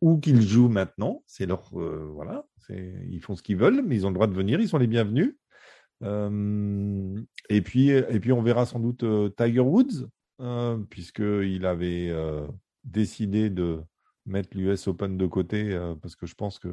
ou 0.00 0.18
qu'ils 0.18 0.42
jouent 0.42 0.68
maintenant, 0.68 1.22
c'est 1.26 1.46
leur 1.46 1.70
voilà, 1.70 2.44
ils 2.70 3.20
font 3.20 3.36
ce 3.36 3.42
qu'ils 3.42 3.58
veulent, 3.58 3.82
mais 3.86 3.96
ils 3.96 4.06
ont 4.06 4.10
le 4.10 4.14
droit 4.14 4.26
de 4.26 4.34
venir, 4.34 4.60
ils 4.60 4.68
sont 4.68 4.78
les 4.78 4.86
bienvenus. 4.86 5.36
et 6.02 7.62
puis 7.62 7.90
et 7.90 8.20
puis 8.20 8.32
on 8.32 8.42
verra 8.42 8.66
sans 8.66 8.80
doute 8.80 9.04
Tiger 9.36 9.60
Woods 9.60 10.08
puisqu'il 10.88 11.66
avait 11.66 12.10
décidé 12.84 13.50
de 13.50 13.82
mettre 14.26 14.56
l'US 14.56 14.86
Open 14.88 15.16
de 15.16 15.26
côté 15.26 15.72
euh, 15.72 15.94
parce 15.94 16.16
que 16.16 16.26
je 16.26 16.34
pense 16.34 16.58
que 16.58 16.68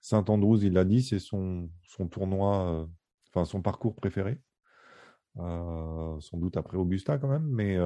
Saint-Andrews, 0.00 0.62
il 0.64 0.74
l'a 0.74 0.84
dit, 0.84 1.02
c'est 1.02 1.18
son, 1.18 1.68
son 1.82 2.08
tournoi, 2.08 2.70
euh, 2.70 2.86
enfin 3.28 3.44
son 3.44 3.62
parcours 3.62 3.94
préféré. 3.94 4.40
Euh, 5.38 6.18
sans 6.20 6.38
doute 6.38 6.56
après 6.56 6.78
Augusta 6.78 7.18
quand 7.18 7.28
même, 7.28 7.46
mais 7.46 7.76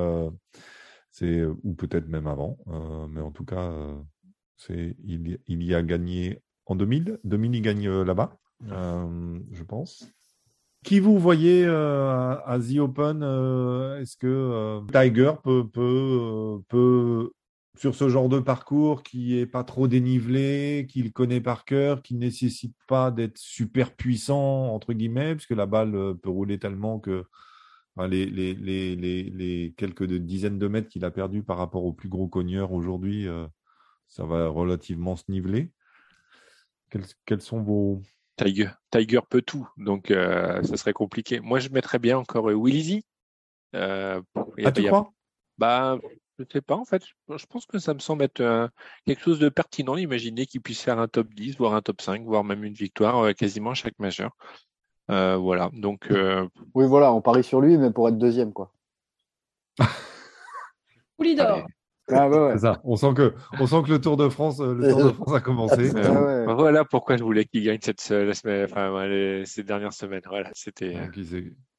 c'est 1.10 1.44
ou 1.44 1.74
peut-être 1.74 2.06
même 2.06 2.28
avant. 2.28 2.58
mais 3.08 3.20
en 3.20 3.32
tout 3.32 3.44
cas, 3.44 3.72
c'est 4.56 4.96
il, 5.02 5.40
il, 5.46 5.62
y 5.64 5.74
a 5.74 5.82
gagné 5.82 6.42
en 6.66 6.76
2000. 6.76 7.18
2000, 7.24 7.54
il 7.56 7.62
gagne 7.62 7.90
là-bas, 8.02 8.38
je 8.60 9.62
pense. 9.64 10.12
Qui 10.82 10.98
vous 10.98 11.18
voyez 11.18 11.66
à 11.66 12.58
The 12.58 12.78
Open 12.78 13.22
Est-ce 14.00 14.16
que 14.16 14.80
Tiger 14.92 15.32
peut, 15.42 15.68
peut, 15.68 16.62
peut 16.68 17.30
sur 17.80 17.94
ce 17.94 18.10
genre 18.10 18.28
de 18.28 18.40
parcours 18.40 19.02
qui 19.02 19.38
est 19.38 19.46
pas 19.46 19.64
trop 19.64 19.88
dénivelé, 19.88 20.86
qu'il 20.86 21.14
connaît 21.14 21.40
par 21.40 21.64
cœur, 21.64 22.02
qui 22.02 22.14
nécessite 22.14 22.76
pas 22.86 23.10
d'être 23.10 23.38
super 23.38 23.96
puissant, 23.96 24.66
entre 24.74 24.92
guillemets, 24.92 25.34
puisque 25.34 25.52
la 25.52 25.64
balle 25.64 25.94
euh, 25.94 26.12
peut 26.12 26.28
rouler 26.28 26.58
tellement 26.58 26.98
que 26.98 27.24
les, 27.96 28.26
les, 28.26 28.54
les, 28.54 28.96
les, 28.96 29.74
quelques 29.78 30.04
dizaines 30.04 30.58
de 30.58 30.68
mètres 30.68 30.88
qu'il 30.88 31.06
a 31.06 31.10
perdu 31.10 31.42
par 31.42 31.56
rapport 31.56 31.84
au 31.84 31.94
plus 31.94 32.10
gros 32.10 32.28
cogneur 32.28 32.72
aujourd'hui, 32.72 33.26
euh, 33.26 33.46
ça 34.08 34.24
va 34.26 34.48
relativement 34.48 35.16
se 35.16 35.24
niveler. 35.30 35.72
Quels, 37.24 37.40
sont 37.40 37.62
vos... 37.62 38.02
Tiger, 38.36 38.70
Tiger 38.90 39.20
peut 39.28 39.42
tout, 39.42 39.68
donc 39.76 40.10
euh, 40.10 40.62
ça 40.62 40.76
serait 40.76 40.92
compliqué. 40.92 41.40
Moi, 41.40 41.58
je 41.58 41.68
mettrais 41.68 41.98
bien 41.98 42.18
encore 42.18 42.48
Willy 42.48 43.04
ah, 43.72 44.72
tu 44.74 44.84
crois? 44.84 45.12
Bah, 45.58 45.98
je 46.38 46.44
sais 46.50 46.62
pas, 46.62 46.76
en 46.76 46.84
fait. 46.84 47.04
Je 47.28 47.46
pense 47.46 47.66
que 47.66 47.78
ça 47.78 47.94
me 47.94 47.98
semble 47.98 48.24
être 48.24 48.40
euh, 48.40 48.66
quelque 49.04 49.22
chose 49.22 49.38
de 49.38 49.48
pertinent 49.48 49.94
d'imaginer 49.94 50.46
qu'il 50.46 50.62
puisse 50.62 50.80
faire 50.80 50.98
un 50.98 51.08
top 51.08 51.28
10, 51.34 51.56
voire 51.58 51.74
un 51.74 51.82
top 51.82 52.00
5, 52.00 52.24
voire 52.24 52.44
même 52.44 52.64
une 52.64 52.74
victoire 52.74 53.18
euh, 53.18 53.32
quasiment 53.32 53.70
à 53.70 53.74
chaque 53.74 53.98
majeur. 53.98 54.32
Euh, 55.10 55.36
voilà. 55.36 55.70
Donc. 55.72 56.08
Oui, 56.74 56.86
voilà, 56.86 57.12
on 57.12 57.20
parie 57.20 57.44
sur 57.44 57.60
lui, 57.60 57.76
mais 57.76 57.90
pour 57.90 58.08
être 58.08 58.18
deuxième, 58.18 58.52
quoi. 58.52 58.72
Poulidor. 61.16 61.66
Ah 62.12 62.28
ouais, 62.28 62.58
ça. 62.58 62.80
On 62.84 62.96
sent 62.96 63.14
que, 63.14 63.34
on 63.58 63.66
sent 63.66 63.82
que 63.84 63.90
le 63.90 64.00
Tour 64.00 64.16
de 64.16 64.28
France, 64.28 64.60
le 64.60 64.90
Tour 64.90 65.04
de 65.04 65.10
France 65.10 65.34
a 65.34 65.40
commencé. 65.40 65.90
Ah 66.50 66.54
voilà 66.54 66.84
pourquoi 66.84 67.16
je 67.16 67.22
voulais 67.22 67.44
qu'il 67.44 67.64
gagne 67.64 67.78
cette 67.80 68.06
la 68.10 68.34
semaine, 68.34 68.64
enfin, 68.64 68.90
ces 69.44 69.62
dernières 69.62 69.92
semaines. 69.92 70.22
Voilà, 70.26 70.50
c'était. 70.54 70.96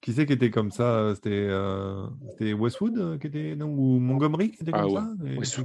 Qui 0.01 0.13
c'est 0.13 0.25
qui 0.25 0.33
était 0.33 0.49
comme 0.49 0.71
ça 0.71 0.83
euh, 0.83 1.15
euh, 1.27 2.07
C'était 2.31 2.53
Westwood 2.53 2.97
euh, 2.97 3.17
qui 3.19 3.27
était, 3.27 3.55
non, 3.55 3.67
ou 3.67 3.99
Montgomery 3.99 4.51
qui 4.51 4.63
était 4.63 4.71
comme 4.71 4.97
ah, 4.97 5.15
ça 5.47 5.63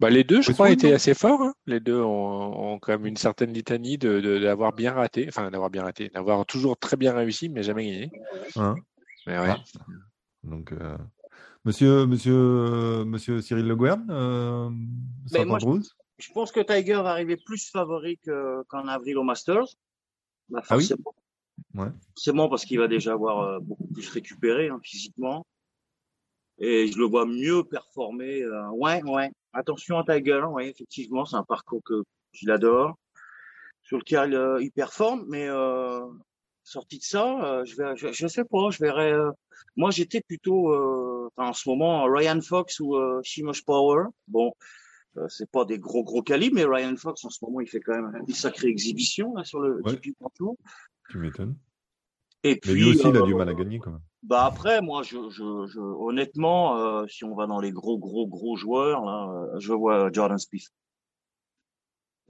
bah, 0.00 0.10
Les 0.10 0.24
deux, 0.24 0.42
je 0.42 0.50
crois, 0.50 0.70
étaient 0.70 0.92
assez 0.92 1.14
forts. 1.14 1.40
Hein. 1.40 1.54
Les 1.66 1.78
deux 1.78 2.00
ont, 2.00 2.80
quand 2.80 2.92
même 2.92 3.06
une 3.06 3.16
certaine 3.16 3.52
litanie 3.52 3.96
d'avoir 3.96 4.72
de, 4.72 4.76
bien 4.76 4.92
raté, 4.92 5.26
enfin 5.28 5.50
d'avoir 5.52 5.70
bien 5.70 5.84
raté, 5.84 6.10
d'avoir 6.12 6.44
toujours 6.46 6.76
très 6.76 6.96
bien 6.96 7.14
réussi, 7.14 7.48
mais 7.48 7.62
jamais 7.62 7.84
gagné. 7.86 8.10
Hein? 8.56 8.74
Mais 9.28 9.38
ouais. 9.38 9.50
Ah. 9.50 9.62
Donc, 10.42 10.72
monsieur, 11.66 12.06
monsieur, 12.06 13.04
monsieur 13.04 13.42
Cyril 13.42 13.66
Le 13.66 13.76
Guern, 13.76 14.06
euh, 14.10 14.70
ben, 15.32 15.46
moi, 15.46 15.58
je, 16.18 16.32
pense 16.32 16.52
que 16.52 16.60
Tiger 16.60 16.94
va 16.94 17.10
arriver 17.10 17.36
plus 17.36 17.68
favori 17.70 18.18
qu'en 18.68 18.88
avril 18.88 19.18
au 19.18 19.24
Masters. 19.24 19.66
Bah, 20.48 20.62
ah 20.68 20.76
oui? 20.76 20.88
bon 22.32 22.48
parce 22.48 22.64
qu'il 22.64 22.78
va 22.78 22.88
déjà 22.88 23.12
avoir 23.12 23.40
euh, 23.40 23.58
beaucoup 23.60 23.86
plus 23.88 24.08
récupéré 24.08 24.68
hein, 24.68 24.80
physiquement. 24.82 25.44
Et 26.58 26.86
je 26.86 26.98
le 26.98 27.04
vois 27.04 27.26
mieux 27.26 27.64
performer. 27.64 28.42
Euh, 28.42 28.70
ouais, 28.70 29.02
ouais. 29.02 29.30
Attention 29.52 29.98
à 29.98 30.04
Tiger, 30.04 30.42
ouais, 30.48 30.68
effectivement, 30.68 31.24
c'est 31.24 31.36
un 31.36 31.44
parcours 31.44 31.82
que 31.84 32.02
je 32.32 32.46
l'adore, 32.46 32.96
sur 33.82 33.98
lequel 33.98 34.34
euh, 34.34 34.62
il 34.62 34.70
performe, 34.70 35.24
mais 35.28 35.48
sorti 36.66 36.98
de 36.98 37.04
ça, 37.04 37.62
je 37.64 37.76
vais, 37.76 37.96
je, 37.96 38.26
sais 38.26 38.44
pas, 38.44 38.70
je 38.70 38.78
verrai. 38.78 39.12
moi, 39.76 39.90
j'étais 39.90 40.20
plutôt, 40.20 40.74
en 41.36 41.52
ce 41.52 41.68
moment, 41.68 42.04
Ryan 42.04 42.40
Fox 42.40 42.80
ou 42.80 42.96
Shimosh 43.22 43.64
Power. 43.64 44.04
Bon, 44.28 44.52
c'est 45.28 45.50
pas 45.50 45.64
des 45.64 45.78
gros 45.78 46.04
gros 46.04 46.22
calibres, 46.22 46.56
mais 46.56 46.64
Ryan 46.64 46.96
Fox 46.96 47.24
en 47.24 47.30
ce 47.30 47.38
moment, 47.42 47.60
il 47.60 47.68
fait 47.68 47.80
quand 47.80 47.94
même 47.94 48.22
une 48.26 48.34
sacrée 48.34 48.68
exhibition 48.68 49.34
là, 49.34 49.44
sur 49.44 49.60
le 49.60 49.82
ouais. 49.82 49.98
Tour. 50.34 50.56
Tu 51.08 51.18
m'étonnes. 51.18 51.56
Et 52.42 52.56
puis, 52.56 52.72
Mais 52.72 52.78
lui 52.78 52.90
aussi, 52.90 53.08
il 53.08 53.16
a 53.16 53.22
du 53.22 53.34
mal 53.34 53.48
à 53.48 53.54
gagner 53.54 53.78
quand 53.78 53.90
même. 53.90 54.00
Bah 54.22 54.44
après, 54.44 54.80
moi, 54.82 55.02
je, 55.02 55.16
je, 55.30 55.78
honnêtement, 55.78 56.76
euh, 56.78 57.06
si 57.06 57.24
on 57.24 57.34
va 57.34 57.46
dans 57.46 57.60
les 57.60 57.72
gros, 57.72 57.98
gros, 57.98 58.26
gros 58.26 58.56
joueurs, 58.56 59.04
là, 59.04 59.30
euh, 59.30 59.58
je 59.60 59.72
vois 59.72 60.10
Jordan 60.12 60.38
Spieth. 60.38 60.70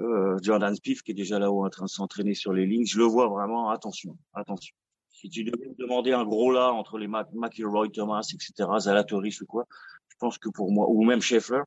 Euh, 0.01 0.37
Jordan 0.43 0.75
Spieth 0.75 1.03
qui 1.03 1.13
est 1.13 1.15
déjà 1.15 1.39
là-haut 1.39 1.65
en 1.65 1.71
train 1.71 1.87
de 1.87 1.91
s'entraîner 1.91 2.35
sur 2.35 2.53
les 2.53 2.67
lignes, 2.67 2.87
je 2.87 2.99
le 2.99 3.05
vois 3.05 3.29
vraiment. 3.29 3.71
Attention, 3.71 4.19
attention. 4.35 4.75
Si 5.09 5.31
tu 5.31 5.45
devais 5.45 5.69
me 5.69 5.75
demander 5.75 6.13
un 6.13 6.25
gros 6.25 6.53
là 6.53 6.73
entre 6.73 6.99
les 6.99 7.09
McIlroy, 7.09 7.89
Thomas, 7.89 8.29
etc., 8.35 8.69
Zalatoris 8.79 9.41
ou 9.41 9.47
quoi, 9.47 9.65
je 10.09 10.17
pense 10.19 10.37
que 10.39 10.51
pour 10.51 10.71
moi, 10.71 10.87
ou 10.91 11.03
même 11.05 11.23
Scheffler, 11.23 11.63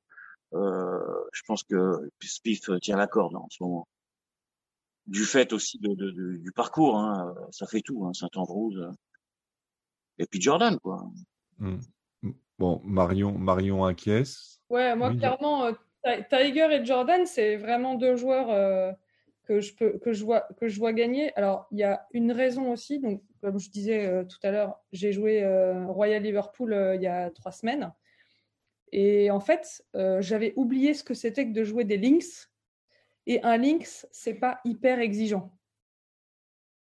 euh, 0.54 1.00
je 1.32 1.42
pense 1.48 1.64
que 1.64 2.12
Spieth 2.22 2.80
tient 2.82 2.98
la 2.98 3.08
corde 3.08 3.36
en 3.36 3.48
ce 3.50 3.64
moment 3.64 3.88
du 5.10 5.26
fait 5.26 5.54
aussi 5.54 5.80
de, 5.80 5.94
de, 5.96 6.38
du 6.38 6.52
parcours. 6.52 6.98
Hein, 6.98 7.36
ça 7.52 7.66
fait 7.66 7.82
tout, 7.82 8.06
hein, 8.06 8.14
Saint-Andrews. 8.14 8.78
Euh. 8.78 8.92
Et 10.20 10.26
puis 10.26 10.40
Jordan, 10.40 10.78
quoi. 10.80 11.04
Hmm. 11.58 11.80
Bon, 12.58 12.82
Marion, 12.84 13.38
Marion 13.38 13.86
acquiesce. 13.86 14.62
Ouais, 14.70 14.96
moi, 14.96 15.16
clairement, 15.16 15.66
euh, 15.66 15.74
Tiger 16.04 16.68
et 16.72 16.86
Jordan, 16.86 17.26
c'est 17.26 17.58
vraiment 17.58 17.96
deux 17.96 18.16
joueurs 18.16 18.50
euh, 18.50 18.92
que 19.44 19.60
je 19.60 20.80
vois 20.80 20.94
gagner. 20.94 21.36
Alors 21.36 21.68
il 21.72 21.80
y 21.80 21.84
a 21.84 22.08
une 22.12 22.32
raison 22.32 22.72
aussi. 22.72 23.00
Donc 23.00 23.22
comme 23.42 23.60
je 23.60 23.70
disais 23.70 24.06
euh, 24.06 24.24
tout 24.24 24.38
à 24.44 24.52
l'heure, 24.52 24.80
j'ai 24.92 25.12
joué 25.12 25.44
euh, 25.44 25.86
Royal 25.88 26.22
Liverpool 26.22 26.94
il 26.96 27.02
y 27.02 27.08
a 27.08 27.30
trois 27.32 27.52
semaines. 27.52 27.92
Et 28.92 29.30
en 29.30 29.40
fait, 29.40 29.86
j'avais 29.94 30.54
oublié 30.56 30.96
ce 30.96 31.04
que 31.04 31.14
c'était 31.14 31.46
que 31.46 31.54
de 31.54 31.64
jouer 31.64 31.84
des 31.84 31.98
links. 31.98 32.50
Et 33.28 33.40
un 33.44 33.56
links, 33.58 34.08
c'est 34.10 34.34
pas 34.34 34.62
hyper 34.66 35.00
exigeant. 35.00 35.56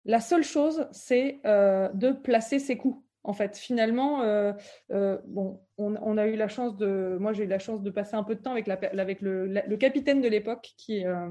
La 0.05 0.21
seule 0.21 0.45
chose, 0.45 0.87
c'est 0.93 1.41
de 1.43 2.11
placer 2.13 2.59
ses 2.59 2.77
coups. 2.77 3.03
En 3.23 3.33
fait, 3.33 3.57
finalement, 3.57 4.21
euh, 4.21 4.53
euh, 4.91 5.17
bon, 5.25 5.59
on, 5.77 5.95
on 6.01 6.17
a 6.17 6.27
eu 6.27 6.35
la 6.35 6.47
chance 6.47 6.77
de, 6.77 7.17
moi 7.19 7.33
j'ai 7.33 7.43
eu 7.43 7.47
la 7.47 7.59
chance 7.59 7.81
de 7.83 7.89
passer 7.89 8.15
un 8.15 8.23
peu 8.23 8.35
de 8.35 8.41
temps 8.41 8.51
avec, 8.51 8.67
la, 8.67 8.75
avec 8.97 9.21
le, 9.21 9.45
la- 9.47 9.65
le 9.65 9.77
capitaine 9.77 10.21
de 10.21 10.27
l'époque 10.29 10.73
qui, 10.77 11.05
euh, 11.05 11.29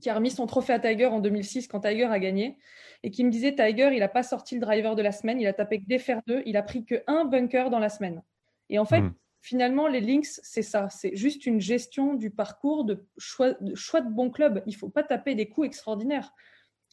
qui 0.00 0.10
a 0.10 0.14
remis 0.14 0.30
son 0.30 0.46
trophée 0.46 0.72
à 0.72 0.80
Tiger 0.80 1.06
en 1.06 1.20
2006 1.20 1.68
quand 1.68 1.80
Tiger 1.80 2.04
a 2.06 2.18
gagné 2.18 2.58
et 3.04 3.10
qui 3.10 3.24
me 3.24 3.30
disait 3.30 3.54
Tiger, 3.54 3.90
il 3.92 4.00
n'a 4.00 4.08
pas 4.08 4.22
sorti 4.24 4.56
le 4.56 4.60
driver 4.60 4.96
de 4.96 5.02
la 5.02 5.12
semaine, 5.12 5.40
il 5.40 5.46
a 5.46 5.52
tapé 5.52 5.78
que 5.80 5.86
des 5.86 5.98
fer 5.98 6.20
2, 6.26 6.42
il 6.46 6.56
a 6.56 6.62
pris 6.62 6.84
que 6.84 6.96
un 7.06 7.24
bunker 7.24 7.70
dans 7.70 7.78
la 7.78 7.88
semaine. 7.90 8.22
Et 8.70 8.78
en 8.80 8.84
fait, 8.84 9.00
Mm. 9.02 9.14
finalement, 9.40 9.86
les 9.86 10.00
links, 10.00 10.26
c'est 10.42 10.62
ça, 10.62 10.88
c'est 10.90 11.14
juste 11.14 11.46
une 11.46 11.60
gestion 11.60 12.14
du 12.14 12.30
parcours, 12.30 12.84
de 12.84 13.06
choix 13.18 13.52
de, 13.52 13.74
choix 13.76 14.00
de 14.00 14.10
bon 14.10 14.30
club. 14.30 14.62
Il 14.66 14.74
faut 14.74 14.88
pas 14.90 15.04
taper 15.04 15.36
des 15.36 15.48
coups 15.48 15.68
extraordinaires. 15.68 16.32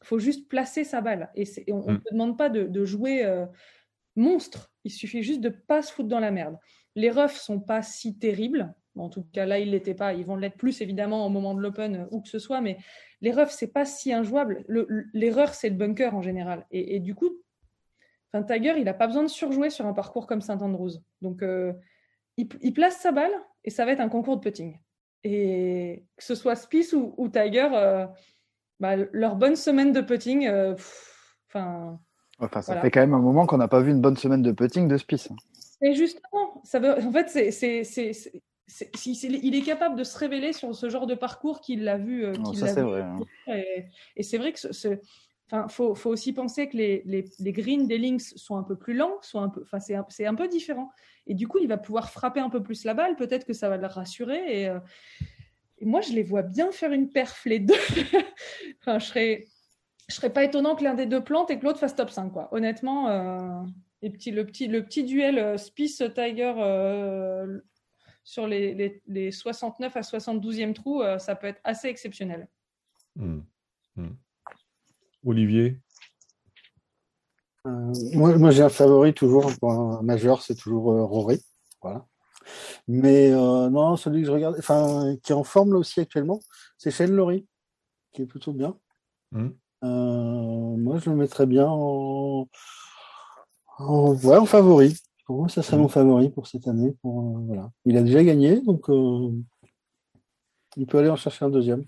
Il 0.01 0.07
faut 0.07 0.19
juste 0.19 0.47
placer 0.47 0.83
sa 0.83 1.01
balle. 1.01 1.31
Et, 1.35 1.45
on 1.73 1.79
ne 1.87 1.93
Mm. 1.93 2.01
te 2.01 2.13
demande 2.13 2.37
pas 2.37 2.49
de, 2.49 2.63
de 2.65 2.85
jouer 2.85 3.25
euh, 3.25 3.45
monstre. 4.15 4.71
Il 4.83 4.91
suffit 4.91 5.23
juste 5.23 5.41
de 5.41 5.49
pas 5.49 5.81
se 5.81 5.91
foutre 5.91 6.09
dans 6.09 6.19
la 6.19 6.31
merde. 6.31 6.57
Les 6.95 7.09
refs 7.09 7.37
sont 7.37 7.59
pas 7.59 7.81
si 7.81 8.17
terribles. 8.17 8.73
En 8.97 9.09
tout 9.09 9.25
cas, 9.33 9.45
là, 9.45 9.59
ils 9.59 9.71
l'étaient 9.71 9.93
pas. 9.93 10.13
Ils 10.13 10.25
vont 10.25 10.37
l'être 10.37 10.55
plus, 10.55 10.79
évidemment, 10.81 11.25
au 11.25 11.29
moment 11.29 11.53
de 11.53 11.59
l'Open, 11.59 11.95
euh, 11.95 12.05
où 12.11 12.21
que 12.21 12.29
ce 12.29 12.39
soit. 12.39 12.61
Mais 12.61 12.77
les 13.21 13.31
refs, 13.31 13.51
c'est 13.51 13.71
pas 13.71 13.83
si 13.85 14.13
injouable. 14.13 14.63
Le- 14.67 14.85
le- 14.87 15.05
L'erreur, 15.13 15.53
c'est 15.53 15.69
le 15.69 15.75
bunker 15.75 16.15
en 16.15 16.21
général. 16.21 16.65
Et, 16.71 16.99
du 17.01 17.13
coup, 17.13 17.29
enfin, 18.31 18.43
Tiger, 18.43 18.75
il 18.77 18.85
n'a 18.85 18.93
pas 18.93 19.07
besoin 19.07 19.23
de 19.23 19.27
surjouer 19.29 19.69
sur 19.69 19.85
un 19.85 19.93
parcours 19.93 20.27
comme 20.27 20.39
Saint-Andrews. 20.41 20.91
Donc, 21.21 21.43
euh, 21.43 21.73
il, 22.37 22.47
place 22.73 22.97
sa 22.97 23.11
balle 23.11 23.33
et 23.63 23.69
ça 23.69 23.85
va 23.85 23.91
être 23.91 23.99
un 23.99 24.09
concours 24.09 24.37
de 24.37 24.41
putting. 24.41 24.79
Et 25.23 26.05
que 26.15 26.23
ce 26.23 26.35
soit 26.35 26.55
Spieth 26.55 26.93
ou, 26.93 27.15
ou 27.17 27.27
Tiger, 27.27 27.69
euh, 27.73 28.05
bah, 28.79 28.95
leur 29.11 29.35
bonne 29.35 29.55
semaine 29.55 29.91
de 29.91 30.01
putting, 30.01 30.49
pff, 30.75 31.27
enfin, 32.39 32.61
ça 32.61 32.73
Voilà. 32.73 32.81
fait 32.81 32.91
quand 32.91 32.99
même 33.01 33.13
un 33.13 33.19
moment 33.19 33.45
qu'on 33.45 33.57
n'a 33.57 33.67
pas 33.67 33.81
vu 33.81 33.91
une 33.91 34.01
bonne 34.01 34.17
semaine 34.17 34.41
de 34.41 34.51
putting 34.51 34.87
de 34.87 34.97
Spice. 34.97 35.29
Et 35.81 35.93
justement, 35.93 36.61
ça 36.63 36.79
veut, 36.79 36.93
en 37.03 37.11
fait, 37.11 37.29
c'est, 37.29 37.51
c'est, 37.51 37.83
c'est, 37.83 38.13
c'est- 38.13 38.41
c'est- 38.67 38.95
si- 38.95 39.13
si- 39.15 39.27
il 39.27 39.55
est 39.55 39.61
capable 39.61 39.95
de 39.95 40.03
se 40.03 40.17
révéler 40.17 40.53
sur 40.53 40.73
ce 40.73 40.89
genre 40.89 41.05
de 41.07 41.15
parcours 41.15 41.61
qu'il 41.61 41.83
l'a 41.83 41.97
vu. 41.97 42.25
euh, 42.25 42.33
qu'il 42.33 42.57
ça 42.57 42.65
l'a 42.67 42.73
c'est 42.73 42.81
vu. 42.81 42.87
vrai. 42.87 43.01
hein. 43.01 43.19
Et, 43.47 43.85
et 44.15 44.23
c'est 44.23 44.37
vrai 44.37 44.53
que 44.53 44.59
ce, 44.59 44.71
ce- 44.73 44.97
enfin, 45.47 45.67
faut, 45.67 45.93
faut 45.95 46.09
aussi 46.09 46.33
penser 46.33 46.67
que 46.69 46.77
les, 46.77 47.03
les, 47.05 47.25
les 47.39 47.51
greens 47.51 47.87
des 47.87 47.97
links 47.99 48.21
sont 48.21 48.57
un 48.57 48.63
peu 48.63 48.75
plus 48.75 48.93
lents, 48.95 49.17
sont 49.21 49.41
un 49.41 49.49
peu, 49.49 49.61
enfin, 49.63 49.79
c'est 49.79 49.95
un, 49.95 50.05
c'est 50.09 50.25
un 50.25 50.33
peu 50.33 50.47
différent. 50.47 50.89
Et 51.27 51.33
du 51.35 51.47
coup, 51.47 51.59
il 51.59 51.67
va 51.67 51.77
pouvoir 51.77 52.09
frapper 52.09 52.39
un 52.39 52.49
peu 52.49 52.63
plus 52.63 52.83
la 52.85 52.93
balle. 52.93 53.15
Peut-être 53.15 53.45
que 53.45 53.53
ça 53.53 53.69
va 53.69 53.77
le 53.77 53.85
rassurer. 53.87 54.61
Et, 54.61 54.67
euh, 54.69 54.79
et 55.79 55.85
moi, 55.85 56.01
je 56.01 56.13
les 56.13 56.23
vois 56.23 56.41
bien 56.41 56.71
faire 56.71 56.91
une 56.93 57.09
perf 57.11 57.43
les 57.45 57.59
deux. 57.59 57.73
enfin, 58.81 58.97
je 58.99 59.05
serais, 59.05 59.47
je 60.07 60.15
serais 60.15 60.31
pas 60.31 60.43
étonnant 60.43 60.75
que 60.75 60.83
l'un 60.83 60.93
des 60.93 61.05
deux 61.05 61.23
plante 61.23 61.49
et 61.51 61.59
que 61.59 61.65
l'autre 61.65 61.79
fasse 61.79 61.95
top 61.95 62.09
5, 62.09 62.31
quoi. 62.31 62.49
Honnêtement. 62.51 63.09
euh, 63.09 63.63
les 64.05 64.11
petits, 64.11 64.29
le, 64.31 64.45
petit, 64.45 64.67
le 64.67 64.83
petit 64.83 65.03
duel 65.03 65.39
euh, 65.39 65.57
Spice-Tiger 65.57 66.53
euh, 66.57 67.59
sur 68.23 68.47
les, 68.47 68.75
les, 68.75 69.01
les 69.07 69.31
69 69.31 69.97
à 69.97 70.01
72e 70.01 70.73
trous, 70.73 71.01
euh, 71.01 71.17
ça 71.17 71.35
peut 71.35 71.47
être 71.47 71.61
assez 71.63 71.87
exceptionnel. 71.87 72.47
Hmm. 73.15 73.39
Hmm. 73.95 74.11
Olivier? 75.25 75.79
Euh, 77.65 77.93
moi, 78.13 78.37
moi 78.37 78.51
j'ai 78.51 78.61
un 78.61 78.69
favori 78.69 79.13
toujours 79.13 79.51
pour 79.57 79.71
un 79.71 80.03
majeur, 80.03 80.43
c'est 80.43 80.55
toujours 80.55 80.91
euh, 80.91 81.03
Rory. 81.03 81.43
Voilà. 81.81 82.05
Mais 82.87 83.31
euh, 83.31 83.69
non, 83.71 83.95
celui 83.95 84.21
que 84.21 84.27
je 84.27 84.31
regarde, 84.31 84.55
enfin, 84.59 85.15
qui 85.23 85.31
est 85.31 85.35
en 85.35 85.43
forme 85.43 85.73
là 85.73 85.79
aussi 85.79 85.99
actuellement, 85.99 86.39
c'est 86.77 86.91
Shane 86.91 87.15
Lowry, 87.15 87.47
qui 88.13 88.21
est 88.21 88.27
plutôt 88.27 88.53
bien. 88.53 88.77
Hmm. 89.31 89.49
Euh, 89.85 90.77
moi, 90.77 90.97
je 90.97 91.09
le 91.09 91.15
mettrais 91.15 91.45
bien 91.45 91.67
en, 91.67 92.47
en, 93.77 94.13
ouais, 94.15 94.37
en 94.37 94.45
favori. 94.45 94.95
Pour 95.25 95.37
moi, 95.37 95.49
ça 95.49 95.61
serait 95.63 95.77
mon 95.77 95.87
favori 95.87 96.29
pour 96.29 96.47
cette 96.47 96.67
année. 96.67 96.95
Pour, 97.01 97.19
euh, 97.37 97.39
voilà. 97.45 97.71
Il 97.85 97.95
a 97.97 98.01
déjà 98.03 98.23
gagné, 98.23 98.61
donc 98.61 98.89
euh, 98.89 99.31
il 100.77 100.85
peut 100.87 100.97
aller 100.99 101.09
en 101.09 101.15
chercher 101.15 101.45
un 101.45 101.49
deuxième. 101.49 101.85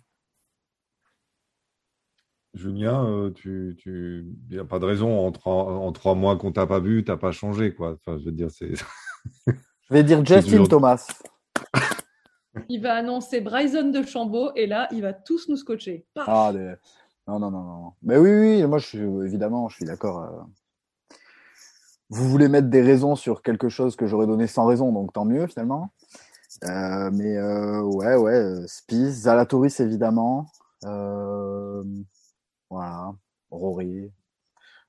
Julien, 2.54 3.32
tu, 3.36 3.76
tu, 3.80 4.26
il 4.50 4.56
n'y 4.56 4.60
a 4.60 4.66
pas 4.66 4.80
de 4.80 4.86
raison 4.86 5.26
en 5.28 5.32
trois, 5.32 5.54
en 5.66 5.92
trois 5.92 6.16
mois 6.16 6.38
qu'on 6.38 6.52
t'a 6.52 6.66
pas 6.66 6.80
vu, 6.80 7.04
t'as 7.04 7.18
pas 7.18 7.32
changé, 7.32 7.74
quoi. 7.76 7.94
Enfin, 7.94 8.18
je 8.18 8.26
veux 8.26 8.32
dire, 8.32 8.50
c'est. 8.52 8.74
Je 9.90 9.94
vais 9.94 10.04
dire 10.04 10.26
Justin 10.26 10.42
toujours- 10.42 10.68
Thomas. 10.68 11.08
Il 12.68 12.82
va 12.82 12.96
annoncer 12.96 13.40
Bryson 13.40 13.90
de 13.92 14.02
Chambaud 14.04 14.52
et 14.56 14.66
là, 14.68 14.88
il 14.92 15.02
va 15.02 15.14
tous 15.14 15.48
nous 15.48 15.56
scotcher. 15.56 16.06
Ah, 16.18 16.52
des- 16.52 16.74
non, 17.28 17.40
non, 17.40 17.52
non, 17.52 17.64
non. 17.64 17.94
Mais 18.04 18.18
oui, 18.18 18.32
oui, 18.32 18.66
moi, 18.66 18.78
je 18.78 18.86
suis, 18.86 19.00
évidemment, 19.00 19.68
je 19.70 19.76
suis 19.76 19.86
d'accord. 19.86 20.20
euh. 20.20 20.42
Vous 22.10 22.30
voulez 22.30 22.48
mettre 22.48 22.70
des 22.70 22.82
raisons 22.82 23.16
sur 23.16 23.42
quelque 23.42 23.68
chose 23.68 23.96
que 23.98 24.08
j'aurais 24.08 24.28
donné 24.28 24.48
sans 24.48 24.66
raison, 24.66 24.94
donc 24.94 25.12
tant 25.12 25.26
mieux, 25.26 25.46
finalement. 25.48 25.92
Euh, 26.64 27.12
mais 27.12 27.36
euh, 27.38 27.82
ouais, 27.82 28.16
ouais, 28.16 28.66
Spieth, 28.68 29.12
Zalatoris, 29.12 29.80
évidemment. 29.82 30.48
Voilà, 32.70 33.14
Rory. 33.52 34.12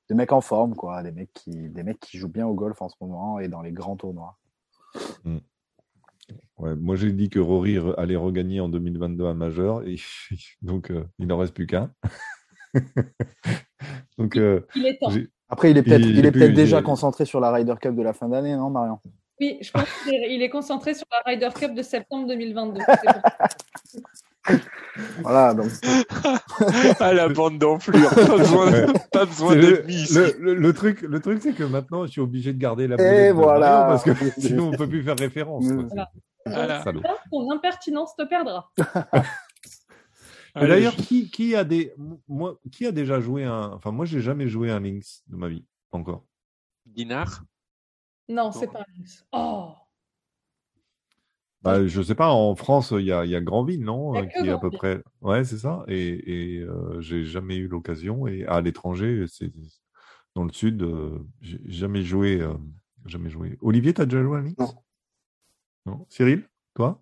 Des 0.09 0.15
mecs 0.15 0.31
en 0.31 0.41
forme, 0.41 0.75
quoi. 0.75 1.03
Des 1.03 1.11
mecs, 1.11 1.33
qui, 1.33 1.51
des 1.69 1.83
mecs 1.83 1.99
qui 1.99 2.17
jouent 2.17 2.29
bien 2.29 2.47
au 2.47 2.53
golf 2.53 2.81
en 2.81 2.89
ce 2.89 2.95
moment 3.01 3.39
et 3.39 3.47
dans 3.47 3.61
les 3.61 3.71
grands 3.71 3.95
tournois. 3.97 4.37
Ouais, 6.59 6.75
moi, 6.75 6.95
j'ai 6.97 7.11
dit 7.13 7.29
que 7.29 7.39
Rory 7.39 7.77
allait 7.97 8.15
regagner 8.17 8.59
en 8.59 8.67
2022 8.69 9.25
un 9.25 9.33
majeur, 9.33 9.81
et 9.87 9.95
donc 10.61 10.91
euh, 10.91 11.03
il 11.17 11.27
n'en 11.27 11.37
reste 11.37 11.53
plus 11.53 11.67
qu'un. 11.67 11.91
donc, 14.17 14.35
euh, 14.35 14.61
Il 14.75 14.85
est 14.85 14.97
temps. 14.99 15.09
j'ai- 15.09 15.29
Après, 15.49 15.71
il 15.71 15.77
est 15.77 15.83
peut-être 15.83 16.01
Il- 16.05 16.17
il 16.19 16.25
est 16.25 16.49
déjà 16.49 16.81
concentré 16.81 17.25
sur 17.25 17.39
la 17.39 17.51
Ryder 17.51 17.75
Cup 17.81 17.95
de 17.95 18.03
la 18.03 18.13
fin 18.13 18.27
d'année, 18.29 18.55
non, 18.55 18.69
Marion? 18.69 18.99
Oui, 19.41 19.57
je 19.61 19.71
pense 19.71 19.85
qu'il 20.03 20.13
est, 20.13 20.35
il 20.35 20.41
est 20.41 20.49
concentré 20.49 20.93
sur 20.93 21.07
la 21.11 21.31
Ryder 21.31 21.49
Cup 21.55 21.73
de 21.73 21.81
septembre 21.81 22.27
2022. 22.27 22.81
C'est 22.87 23.13
pour- 23.13 23.21
Voilà, 25.21 25.53
donc 25.53 25.67
Ah, 26.99 27.13
la 27.13 27.29
bande 27.29 27.57
d'enflure. 27.59 28.09
Pas 28.09 28.37
besoin, 28.37 28.71
pas 29.11 29.25
besoin 29.25 29.55
d'être 29.55 29.85
mis 29.87 30.03
le- 30.13 30.35
le- 30.39 30.55
le 30.55 30.73
truc, 30.73 31.01
le 31.03 31.19
truc, 31.21 31.39
c'est 31.41 31.53
que 31.53 31.63
maintenant, 31.63 32.05
je 32.05 32.11
suis 32.11 32.21
obligé 32.21 32.51
de 32.53 32.57
garder 32.59 32.87
la 32.87 32.95
Et 32.99 33.31
voilà. 33.31 33.85
Parce 33.89 34.03
que 34.03 34.11
sinon, 34.37 34.69
on 34.73 34.77
peut 34.77 34.87
plus 34.89 35.03
faire 35.03 35.17
référence. 35.17 35.67
quoi. 35.71 35.83
Voilà. 35.87 36.09
Voilà. 36.45 36.81
Salaud. 36.83 37.01
Ton 37.31 37.51
impertinence 37.51 38.15
te 38.15 38.23
perdra. 38.23 38.71
Mais 40.55 40.67
D'ailleurs, 40.67 40.95
qui, 40.95 41.29
qui 41.29 41.55
a 41.55 41.63
des, 41.63 41.93
moi, 42.27 42.59
qui 42.71 42.85
a 42.85 42.91
déjà 42.91 43.19
joué 43.19 43.43
un, 43.43 43.71
enfin, 43.73 43.91
moi, 43.91 44.05
j'ai 44.05 44.19
jamais 44.19 44.47
joué 44.47 44.71
un 44.71 44.79
Lynx 44.79 45.23
de 45.27 45.35
ma 45.35 45.47
vie, 45.47 45.63
encore. 45.91 46.25
Dinard? 46.85 47.43
Non, 48.27 48.51
c'est 48.51 48.67
pas 48.67 48.79
un 48.79 48.85
Lynx. 48.97 49.25
Oh 49.31 49.73
Bah, 51.61 51.85
je 51.85 52.01
sais 52.01 52.15
pas, 52.15 52.31
en 52.31 52.55
France, 52.55 52.93
il 52.97 53.05
y 53.05 53.11
a, 53.11 53.25
il 53.25 53.31
y 53.31 53.35
a 53.35 53.41
Grandville, 53.41 53.83
non? 53.83 54.15
Euh, 54.15 54.25
Qui 54.25 54.47
est 54.47 54.49
à 54.49 54.57
peu 54.57 54.71
près. 54.71 55.03
Ouais, 55.21 55.43
c'est 55.43 55.57
ça. 55.59 55.83
Et, 55.87 56.55
et 56.55 56.59
euh, 56.61 56.99
j'ai 56.99 57.23
jamais 57.25 57.57
eu 57.57 57.67
l'occasion. 57.67 58.27
Et 58.27 58.45
à 58.45 58.59
l'étranger, 58.59 59.25
c'est 59.27 59.51
dans 60.35 60.43
le 60.45 60.51
sud, 60.53 60.81
euh, 60.81 61.19
j'ai 61.41 61.59
jamais 61.65 62.01
joué. 62.01 62.41
euh, 62.41 62.53
jamais 63.05 63.29
joué. 63.29 63.57
Olivier, 63.61 63.93
t'as 63.93 64.05
déjà 64.05 64.23
joué 64.23 64.37
à 64.37 64.39
un 64.41 64.43
Lynx? 64.43 64.57
Non. 64.57 64.73
Non. 65.89 66.05
Cyril, 66.09 66.47
toi? 66.75 67.01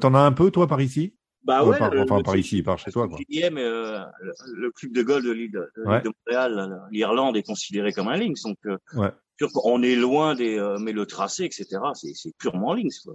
T'en 0.00 0.14
as 0.14 0.20
un 0.20 0.32
peu, 0.32 0.50
toi, 0.50 0.66
par 0.66 0.80
ici? 0.80 1.14
Bah 1.44 1.64
Ouais, 1.64 1.78
par- 1.78 1.90
le- 1.90 2.02
enfin, 2.02 2.18
le 2.18 2.22
par 2.22 2.36
ici, 2.36 2.62
par 2.62 2.78
chez 2.78 2.90
toi, 2.90 3.08
quoi. 3.08 3.18
euh, 3.18 4.04
le, 4.20 4.60
le 4.60 4.70
club 4.72 4.92
de 4.92 5.02
golf 5.02 5.24
de 5.24 5.30
l'île 5.30 5.50
de, 5.52 5.70
Ouais. 5.86 6.02
de 6.02 6.10
Montréal, 6.26 6.82
l'Irlande 6.90 7.36
est 7.36 7.42
considéré 7.42 7.92
comme 7.92 8.08
un 8.08 8.16
links. 8.16 8.42
Donc, 8.44 8.58
euh, 8.66 8.76
Ouais. 8.94 9.10
qu'on 9.54 9.82
est 9.82 9.94
loin 9.96 10.34
des, 10.34 10.58
euh, 10.58 10.78
mais 10.78 10.92
le 10.92 11.06
tracé, 11.06 11.44
etc., 11.44 11.66
c'est, 11.94 12.12
purement 12.38 12.74
links. 12.74 12.92
Quoi. 13.04 13.14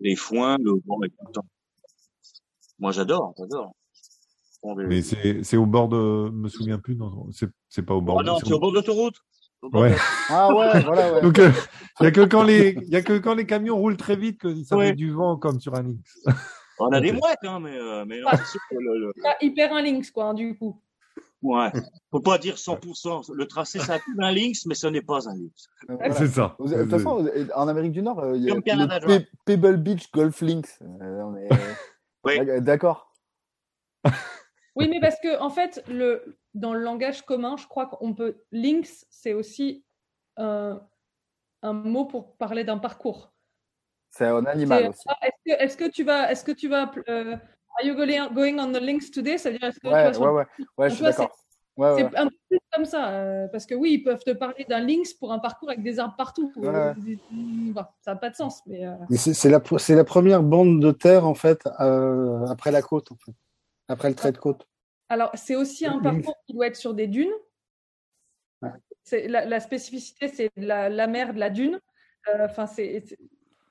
Les 0.00 0.16
foins, 0.16 0.58
le 0.58 0.72
vent 0.86 1.02
et 1.04 1.10
tout. 1.32 1.40
Moi, 2.78 2.92
j'adore, 2.92 3.32
j'adore. 3.38 3.72
On 4.62 4.74
Mais 4.74 5.00
c'est 5.00 5.56
au 5.56 5.64
bord 5.64 5.88
de. 5.88 6.26
Je 6.26 6.32
me 6.32 6.48
souviens 6.48 6.78
plus. 6.78 6.94
non, 6.94 7.28
C'est 7.70 7.82
pas 7.82 7.94
au 7.94 8.02
bord 8.02 8.18
de. 8.18 8.24
non, 8.26 8.38
c'est 8.44 8.52
au 8.52 8.58
bord 8.58 8.72
de 8.72 8.76
l'autoroute. 8.76 9.16
Ouais. 9.62 9.90
de- 9.90 9.96
Ah 10.30 10.54
ouais, 10.54 10.80
voilà, 10.84 11.12
ouais. 11.14 11.20
Donc, 11.22 11.38
il 11.38 11.52
n'y 12.00 12.06
a, 12.06 12.10
que 12.10 12.22
quand 12.24 12.42
les- 12.42 12.76
y 12.88 12.96
a 12.96 13.02
que 13.02 13.18
quand 13.18 13.34
les 13.34 13.46
camions 13.46 13.76
roulent 13.76 13.96
très 13.96 14.16
vite 14.16 14.40
que 14.40 14.54
ça 14.64 14.76
Ouais. 14.76 14.88
fait 14.88 14.94
du 14.94 15.10
vent 15.10 15.36
comme 15.36 15.60
sur 15.60 15.74
un 15.74 15.82
Lynx. 15.82 16.18
On 16.78 16.88
a 16.92 17.00
des 17.00 17.12
mouettes, 17.12 17.38
hein, 17.44 17.60
mais, 17.60 17.76
euh, 17.76 18.04
mais 18.06 18.20
non, 18.20 18.28
c'est 18.32 18.46
sûr 18.46 18.60
que 18.70 18.76
le, 18.76 18.98
le- 18.98 19.12
hyper 19.42 19.72
un 19.74 19.82
Lynx, 19.82 20.10
quoi, 20.10 20.24
hein, 20.26 20.34
du 20.34 20.56
coup. 20.56 20.80
ouais. 21.42 21.70
Faut 22.10 22.20
pas 22.20 22.38
dire 22.38 22.56
100%. 22.56 23.32
Le 23.34 23.46
tracé, 23.46 23.78
ça 23.80 23.94
a 23.94 23.98
tout 23.98 24.12
un 24.18 24.32
links, 24.32 24.64
mais 24.66 24.74
ce 24.74 24.86
n'est 24.86 25.02
pas 25.02 25.28
un 25.28 25.34
links. 25.34 25.52
Euh, 25.90 25.94
voilà. 25.96 26.14
C'est 26.14 26.26
ça. 26.28 26.56
De 26.58 26.80
toute 26.82 26.90
façon, 26.90 27.28
en 27.54 27.68
Amérique 27.68 27.92
du 27.92 28.00
Nord, 28.02 28.20
euh, 28.20 28.36
il 28.36 28.44
y 28.44 28.50
a 28.50 28.60
Canada, 28.62 28.98
Pe- 29.00 29.26
Pebble 29.44 29.76
Beach 29.76 30.10
Golf 30.12 30.40
Links. 30.40 30.70
Euh, 30.82 31.22
on 31.22 31.36
est- 31.36 31.48
Oui. 32.24 32.38
D'ac- 32.38 32.60
D'accord. 32.64 33.12
Oui, 34.04 34.10
Oui, 34.76 34.88
mais 34.88 35.00
parce 35.00 35.16
que 35.22 35.38
en 35.40 35.50
fait, 35.50 35.84
le, 35.88 36.39
dans 36.54 36.74
le 36.74 36.80
langage 36.80 37.22
commun, 37.22 37.56
je 37.56 37.66
crois 37.66 37.86
qu'on 37.86 38.14
peut. 38.14 38.42
Links, 38.52 39.06
c'est 39.10 39.34
aussi 39.34 39.84
un, 40.36 40.80
un 41.62 41.72
mot 41.72 42.04
pour 42.04 42.36
parler 42.36 42.64
d'un 42.64 42.78
parcours. 42.78 43.32
C'est 44.10 44.26
un 44.26 44.44
animal 44.46 44.88
aussi. 44.88 45.04
Ah, 45.08 45.16
Est-ce 45.22 45.36
que, 45.56 45.62
est-ce 45.62 45.76
que 45.76 45.88
tu 45.90 46.04
vas, 46.04 46.30
est-ce 46.32 46.44
que 46.44 46.52
tu 46.52 46.68
vas, 46.68 46.90
euh, 47.08 47.36
are 47.78 47.84
you 47.84 47.94
going, 47.94 48.58
on 48.58 48.72
the 48.72 48.80
links 48.80 49.10
today? 49.10 49.38
Ça 49.38 49.50
veut 49.50 49.58
dire 49.58 49.68
est-ce 49.68 49.78
que 49.78 49.86
tu 49.86 49.92
Ouais, 49.92 50.02
vas 50.04 50.12
sur 50.12 50.22
ouais, 50.22 50.30
ouais, 50.30 50.46
ouais, 50.78 50.90
je 50.90 50.94
Tu 50.94 50.96
suis 50.96 51.02
vois, 51.04 51.10
d'accord. 51.12 51.36
Ouais, 51.76 51.94
C'est 51.96 52.04
ouais. 52.04 52.16
un 52.18 52.26
peu 52.26 52.36
plus 52.50 52.58
comme 52.72 52.84
ça, 52.84 53.10
euh, 53.10 53.48
parce 53.48 53.64
que 53.64 53.74
oui, 53.74 53.92
ils 53.94 54.02
peuvent 54.02 54.22
te 54.22 54.32
parler 54.32 54.66
d'un 54.68 54.80
links 54.80 55.16
pour 55.18 55.32
un 55.32 55.38
parcours 55.38 55.70
avec 55.70 55.82
des 55.82 55.98
arbres 55.98 56.16
partout. 56.16 56.52
Ouais, 56.56 56.68
Euh, 56.68 56.92
bon, 57.30 57.84
ça 58.00 58.12
n'a 58.12 58.16
pas 58.16 58.30
de 58.30 58.34
sens, 58.34 58.60
mais 58.66 58.84
euh, 58.86 58.94
Mais 59.08 59.16
c'est 59.16 59.48
la, 59.48 59.62
la 59.88 60.04
première 60.04 60.42
bande 60.42 60.80
de 60.82 60.90
terre, 60.90 61.26
en 61.26 61.34
fait, 61.34 61.66
euh, 61.80 62.44
après 62.46 62.70
la 62.72 62.82
côte, 62.82 63.12
en 63.12 63.16
fait. 63.16 63.32
Après 63.88 64.08
le 64.08 64.14
trait 64.14 64.32
de 64.32 64.38
côte. 64.38 64.66
Alors 65.10 65.30
c'est 65.34 65.56
aussi 65.56 65.84
un 65.84 65.98
parcours 65.98 66.36
qui 66.46 66.54
doit 66.54 66.68
être 66.68 66.76
sur 66.76 66.94
des 66.94 67.08
dunes. 67.08 67.32
La, 69.12 69.44
la 69.44 69.60
spécificité, 69.60 70.28
c'est 70.28 70.50
la, 70.56 70.88
la 70.88 71.06
mer 71.08 71.34
de 71.34 71.40
la 71.40 71.50
dune. 71.50 71.80
Euh, 72.28 72.46
Enfin, 72.48 72.66
c'est 72.66 73.02
c'est 73.04 73.18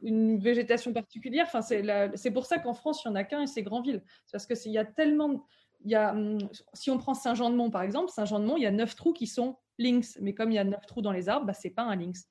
une 0.01 0.37
végétation 0.37 0.91
particulière. 0.93 1.45
Enfin, 1.47 1.61
c'est 1.61 2.31
pour 2.31 2.45
ça 2.45 2.59
qu'en 2.59 2.73
France, 2.73 3.03
il 3.03 3.09
n'y 3.09 3.13
en 3.13 3.15
a 3.15 3.23
qu'un 3.23 3.41
et 3.43 3.47
c'est 3.47 3.63
Grandville. 3.63 4.03
Parce 4.31 4.45
que 4.45 4.55
s'il 4.55 4.71
y 4.73 4.77
a 4.77 4.85
tellement, 4.85 5.45
il 5.85 5.91
y 5.91 5.95
a, 5.95 6.11
hum, 6.11 6.37
si 6.73 6.91
on 6.91 6.97
prend 6.97 7.13
Saint-Jean-de-Mont 7.13 7.69
par 7.69 7.83
exemple, 7.83 8.09
Saint-Jean-de-Mont, 8.09 8.57
il 8.57 8.63
y 8.63 8.67
a 8.67 8.71
neuf 8.71 8.95
trous 8.95 9.13
qui 9.13 9.27
sont 9.27 9.57
lynx, 9.77 10.17
mais 10.21 10.33
comme 10.33 10.51
il 10.51 10.55
y 10.55 10.59
a 10.59 10.63
neuf 10.65 10.85
trous 10.87 11.01
dans 11.01 11.13
les 11.13 11.29
arbres, 11.29 11.45
bah, 11.45 11.53
c'est 11.53 11.69
pas 11.69 11.83
un 11.83 11.95
lynx. 11.95 12.27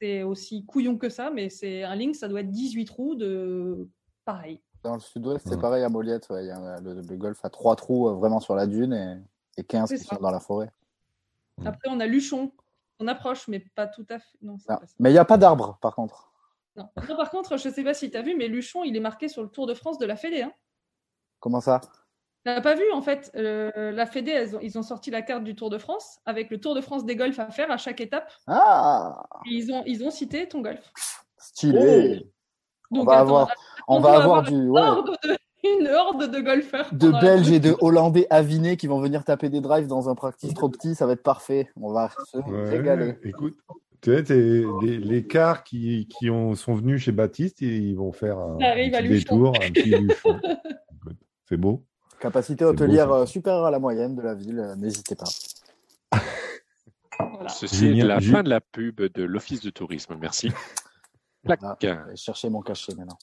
C'est 0.00 0.22
aussi 0.22 0.64
couillon 0.64 0.96
que 0.96 1.08
ça, 1.08 1.30
mais 1.30 1.48
c'est 1.50 1.82
un 1.82 1.96
lynx, 1.96 2.18
ça 2.18 2.28
doit 2.28 2.40
être 2.40 2.50
18 2.50 2.84
trous 2.84 3.14
de 3.16 3.88
pareil. 4.24 4.60
Dans 4.84 4.94
le 4.94 5.00
sud-ouest, 5.00 5.44
c'est 5.48 5.54
Ouais. 5.56 5.60
pareil 5.60 5.82
à 5.82 5.88
Moliette. 5.88 6.28
ouais, 6.30 6.44
il 6.44 6.48
y 6.48 6.50
a 6.50 6.78
le, 6.80 7.00
le 7.00 7.16
golfe 7.16 7.44
a 7.44 7.50
trois 7.50 7.74
trous 7.74 8.08
euh, 8.08 8.12
vraiment 8.12 8.38
sur 8.38 8.54
la 8.54 8.66
dune 8.66 8.92
et, 8.92 9.16
et 9.60 9.64
15 9.64 9.88
C'est 9.88 9.98
qui 9.98 10.04
sont 10.04 10.16
dans 10.16 10.30
la 10.30 10.40
forêt. 10.40 10.70
Mm. 11.58 11.66
Après, 11.66 11.88
on 11.90 11.98
a 12.00 12.06
Luchon. 12.06 12.52
On 13.00 13.08
approche, 13.08 13.48
mais 13.48 13.58
pas 13.60 13.86
tout 13.88 14.06
à 14.10 14.18
fait. 14.18 14.38
Non, 14.42 14.56
c'est 14.58 14.70
Non. 14.70 14.78
pas 14.78 14.86
ça. 14.86 14.94
Mais 15.00 15.10
il 15.10 15.14
n'y 15.14 15.18
a 15.18 15.24
pas 15.24 15.38
d'arbres, 15.38 15.78
par 15.80 15.94
contre. 15.96 16.30
Non. 16.76 16.88
Non, 17.08 17.16
par 17.16 17.30
contre, 17.30 17.56
je 17.56 17.68
ne 17.68 17.72
sais 17.74 17.82
pas 17.82 17.94
si 17.94 18.10
tu 18.10 18.16
as 18.16 18.22
vu, 18.22 18.36
mais 18.36 18.46
Luchon, 18.46 18.84
il 18.84 18.94
est 18.96 19.00
marqué 19.00 19.28
sur 19.28 19.42
le 19.42 19.48
Tour 19.48 19.66
de 19.66 19.74
France 19.74 19.98
de 19.98 20.06
la 20.06 20.16
Fédé. 20.16 20.42
Hein. 20.42 20.52
Comment 21.40 21.60
ça? 21.60 21.80
Tu 22.44 22.52
n'as 22.52 22.60
pas 22.60 22.74
vu, 22.74 22.84
en 22.92 23.00
fait, 23.00 23.30
euh, 23.36 23.90
la 23.90 24.04
Fédé, 24.06 24.30
elles 24.32 24.54
ont- 24.54 24.60
ils 24.60 24.76
ont 24.78 24.82
sorti 24.82 25.10
la 25.10 25.22
carte 25.22 25.44
du 25.44 25.54
Tour 25.54 25.70
de 25.70 25.78
France 25.78 26.18
avec 26.26 26.50
le 26.50 26.60
Tour 26.60 26.74
de 26.74 26.80
France 26.82 27.04
des 27.06 27.16
golfs 27.16 27.38
à 27.38 27.50
faire 27.50 27.70
à 27.70 27.78
chaque 27.78 28.00
étape. 28.02 28.30
Ah 28.46 29.24
Et 29.46 29.54
ils 29.54 29.72
ont, 29.72 29.82
ils 29.86 30.04
ont 30.04 30.10
cité 30.10 30.46
ton 30.46 30.60
golf. 30.60 30.92
Stylé 31.38 32.30
On 33.00 33.04
va 33.04 33.12
attends, 33.12 33.20
avoir, 33.22 33.48
on 33.88 33.96
on 33.96 34.00
va 34.00 34.08
doit 34.12 34.22
avoir 34.22 34.38
avoir 34.38 34.42
du, 34.50 34.68
ouais, 34.68 34.80
horde 34.80 35.10
de- 35.22 35.36
une 35.80 35.88
horde 35.88 36.30
de 36.30 36.40
golfeurs. 36.40 36.88
de 36.92 37.08
la 37.10 37.20
Belges 37.20 37.50
et 37.50 37.60
de 37.60 37.74
Hollandais 37.80 38.26
avinés 38.30 38.76
qui 38.76 38.86
vont 38.86 39.00
venir 39.00 39.24
taper 39.24 39.48
des 39.48 39.60
drives 39.60 39.86
dans 39.86 40.08
un 40.08 40.14
practice 40.14 40.52
trop 40.54 40.68
petit. 40.68 40.94
Ça 40.94 41.06
va 41.06 41.12
être 41.14 41.22
parfait. 41.22 41.70
On 41.80 41.92
va 41.92 42.10
se 42.32 42.38
Ouais, 42.38 42.68
régaler. 42.70 43.18
écoute, 43.24 43.56
tu 44.02 44.10
les, 44.12 44.98
les 44.98 45.26
cars 45.26 45.64
qui, 45.64 46.06
qui 46.08 46.28
ont, 46.28 46.54
sont 46.54 46.74
venus 46.74 47.00
chez 47.02 47.12
Baptiste, 47.12 47.62
et 47.62 47.76
ils 47.78 47.96
vont 47.96 48.12
faire 48.12 48.38
un, 48.38 48.58
Ça 48.60 48.66
arrive 48.66 48.94
un 48.94 48.98
à 48.98 49.00
petit 49.00 49.08
Luchon. 49.08 49.34
détour, 49.36 49.54
un 49.56 49.70
petit 49.70 49.90
luchon. 49.98 50.40
Écoute, 50.96 51.16
C'est 51.48 51.56
beau. 51.56 51.82
Capacité 52.20 52.64
hôtelière 52.66 53.08
beau, 53.08 53.14
euh, 53.14 53.26
supérieure 53.26 53.64
à 53.64 53.70
la 53.70 53.78
moyenne 53.78 54.14
de 54.14 54.20
la 54.22 54.34
ville. 54.34 54.58
euh, 54.58 54.76
N'hésitez 54.76 55.14
pas. 55.14 55.24
Voilà. 57.18 57.48
Ceci 57.48 57.98
est 57.98 58.04
la 58.04 58.20
fin 58.20 58.42
de 58.42 58.48
la 58.50 58.60
pub 58.60 59.00
de 59.00 59.22
l'Office 59.22 59.60
de 59.62 59.70
tourisme. 59.70 60.16
Merci. 60.20 60.50
Clac. 61.44 61.60
Ah, 61.62 61.76
je 61.80 61.86
vais 62.10 62.16
chercher 62.16 62.50
mon 62.50 62.60
cachet 62.62 62.94
maintenant. 62.94 63.18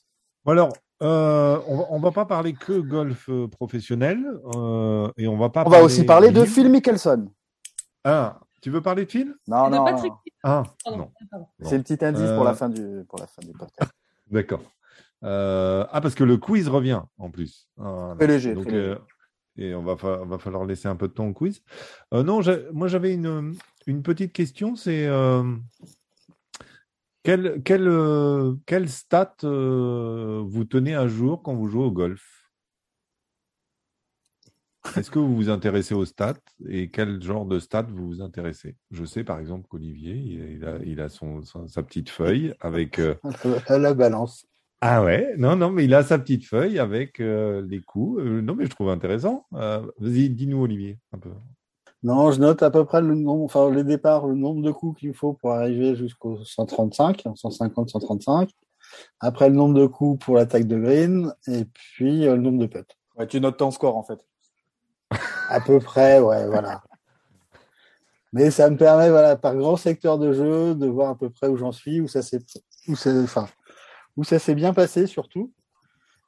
Alors, 0.45 0.73
euh, 1.03 1.59
on, 1.67 1.77
va- 1.77 1.85
on 1.91 1.99
va 1.99 2.11
pas 2.11 2.25
parler 2.25 2.53
que 2.53 2.79
golf 2.79 3.29
euh, 3.29 3.47
professionnel, 3.47 4.19
euh, 4.55 5.09
et 5.17 5.27
on 5.27 5.37
va 5.37 5.49
pas. 5.49 5.63
On 5.65 5.69
va 5.69 5.83
aussi 5.83 6.03
parler 6.05 6.31
de. 6.31 6.45
Phil 6.45 6.69
Mickelson. 6.69 7.31
Ah, 8.03 8.39
tu 8.61 8.69
veux 8.71 8.81
parler 8.81 9.05
de 9.05 9.11
Phil? 9.11 9.35
Non, 9.47 9.69
non, 9.69 9.83
Patrick. 9.85 10.13
Ah, 10.43 10.63
Pardon, 10.83 11.09
non, 11.31 11.47
c'est 11.61 11.77
le 11.77 11.83
petit 11.83 12.03
indice 12.03 12.21
Euh, 12.29 12.35
pour 12.35 12.43
la 12.45 12.53
fin 12.55 12.69
du 12.69 13.03
pour 13.07 13.19
la 13.19 13.27
fin 13.27 13.41
du 13.43 13.51
podcast. 13.53 13.91
d'accord. 14.31 14.61
Euh, 15.23 15.85
ah, 15.91 16.01
parce 16.01 16.15
que 16.15 16.23
le 16.23 16.37
quiz 16.37 16.67
revient 16.67 17.01
en 17.19 17.29
plus. 17.29 17.67
Voilà. 17.77 18.15
Très 18.15 18.27
léger, 18.27 18.53
Donc, 18.55 18.63
très 18.65 18.71
léger. 18.75 18.87
euh, 18.89 18.95
et 19.57 19.75
on 19.75 19.83
va, 19.83 19.95
fa- 19.97 20.23
va 20.25 20.39
falloir 20.39 20.65
laisser 20.65 20.87
un 20.87 20.95
peu 20.95 21.07
de 21.07 21.13
temps 21.13 21.27
au 21.27 21.33
quiz. 21.33 21.61
Euh, 22.13 22.23
non, 22.23 22.41
moi 22.73 22.87
j'avais 22.87 23.13
une, 23.13 23.53
une 23.85 24.01
petite 24.01 24.33
question, 24.33 24.75
c'est 24.75 25.05
quelle, 27.23 27.61
quelle, 27.63 27.87
euh, 27.87 28.55
quelle 28.65 28.89
stat 28.89 29.35
euh, 29.43 30.41
vous 30.45 30.65
tenez 30.65 30.95
à 30.95 31.07
jour 31.07 31.43
quand 31.43 31.55
vous 31.55 31.67
jouez 31.67 31.85
au 31.85 31.91
golf? 31.91 32.49
Est-ce 34.97 35.11
que 35.11 35.19
vous 35.19 35.35
vous 35.35 35.49
intéressez 35.49 35.93
aux 35.93 36.05
stats? 36.05 36.33
Et 36.67 36.89
quel 36.89 37.21
genre 37.21 37.45
de 37.45 37.59
stats 37.59 37.83
vous 37.83 38.07
vous 38.07 38.21
intéressez? 38.21 38.75
Je 38.89 39.05
sais 39.05 39.23
par 39.23 39.39
exemple 39.39 39.67
qu'Olivier, 39.67 40.15
il, 40.15 40.65
a, 40.65 40.79
il 40.83 40.99
a 40.99 41.07
son, 41.07 41.43
son- 41.43 41.67
sa 41.67 41.83
petite 41.83 42.09
feuille 42.09 42.53
avec... 42.59 42.99
euh, 42.99 43.15
la 43.69 43.93
balance. 43.93 44.47
ah 44.81 45.03
ouais, 45.03 45.35
non, 45.37 45.55
non, 45.55 45.71
mais 45.71 45.85
il 45.85 45.93
a 45.93 46.03
sa 46.03 46.17
petite 46.17 46.45
feuille 46.45 46.79
avec 46.79 47.19
les 47.19 47.81
coups. 47.85 48.23
Non, 48.23 48.55
mais 48.55 48.65
je 48.65 48.71
trouve 48.71 48.89
intéressant. 48.89 49.45
Vas-y, 49.51 50.29
dis-nous, 50.31 50.61
Olivier, 50.63 50.97
un 51.13 51.19
peu. 51.19 51.29
Non, 52.03 52.31
je 52.31 52.39
note 52.39 52.63
à 52.63 52.71
peu 52.71 52.83
près 52.83 53.01
le 53.01 53.13
nombre, 53.13 53.43
enfin, 53.43 53.69
le 53.69 53.83
départ, 53.83 54.25
le 54.25 54.35
nombre 54.35 54.63
de 54.63 54.71
coups 54.71 54.99
qu'il 54.99 55.13
faut 55.13 55.33
pour 55.33 55.51
arriver 55.51 55.95
jusqu'au 55.95 56.43
135, 56.43 57.23
150, 57.35 57.89
135. 57.89 58.49
Après, 59.19 59.49
le 59.49 59.55
nombre 59.55 59.75
de 59.79 59.85
coups 59.85 60.25
pour 60.25 60.35
l'attaque 60.35 60.65
de 60.65 60.77
green, 60.77 61.33
et 61.47 61.65
puis 61.65 62.27
euh, 62.27 62.35
le 62.35 62.41
nombre 62.41 62.57
de 62.59 62.65
putts. 62.65 62.97
Ouais, 63.17 63.27
tu 63.27 63.39
notes 63.39 63.57
ton 63.57 63.69
score 63.69 63.95
en 63.95 64.03
fait. 64.03 64.19
À 65.49 65.61
peu 65.61 65.79
près, 65.79 66.19
ouais, 66.19 66.47
voilà. 66.47 66.81
Mais 68.33 68.49
ça 68.49 68.69
me 68.69 68.77
permet, 68.77 69.09
voilà, 69.09 69.35
par 69.35 69.55
grand 69.55 69.75
secteur 69.75 70.17
de 70.17 70.33
jeu, 70.33 70.73
de 70.73 70.87
voir 70.87 71.09
à 71.09 71.17
peu 71.17 71.29
près 71.29 71.47
où 71.47 71.57
j'en 71.57 71.71
suis, 71.71 72.01
où 72.01 72.07
ça 72.07 72.21
s'est, 72.21 72.39
où 72.87 72.93
enfin, 72.93 73.47
où 74.17 74.23
ça 74.23 74.39
s'est 74.39 74.55
bien 74.55 74.73
passé 74.73 75.05
surtout. 75.05 75.51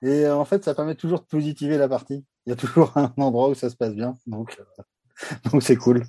Et 0.02 0.26
euh, 0.26 0.36
en 0.36 0.46
fait, 0.46 0.64
ça 0.64 0.76
permet 0.76 0.96
toujours 0.96 1.22
de 1.22 1.26
positiver 1.26 1.78
la 1.78 1.88
partie. 1.88 2.26
Il 2.46 2.50
y 2.50 2.54
a 2.54 2.56
toujours 2.58 2.96
un 2.98 3.12
endroit 3.18 3.50
où 3.50 3.56
ça 3.56 3.70
se 3.70 3.76
passe 3.76 3.96
bien, 3.96 4.16
donc, 4.28 4.58
euh, 4.60 4.84
donc 5.52 5.64
c'est 5.64 5.76
cool. 5.76 6.04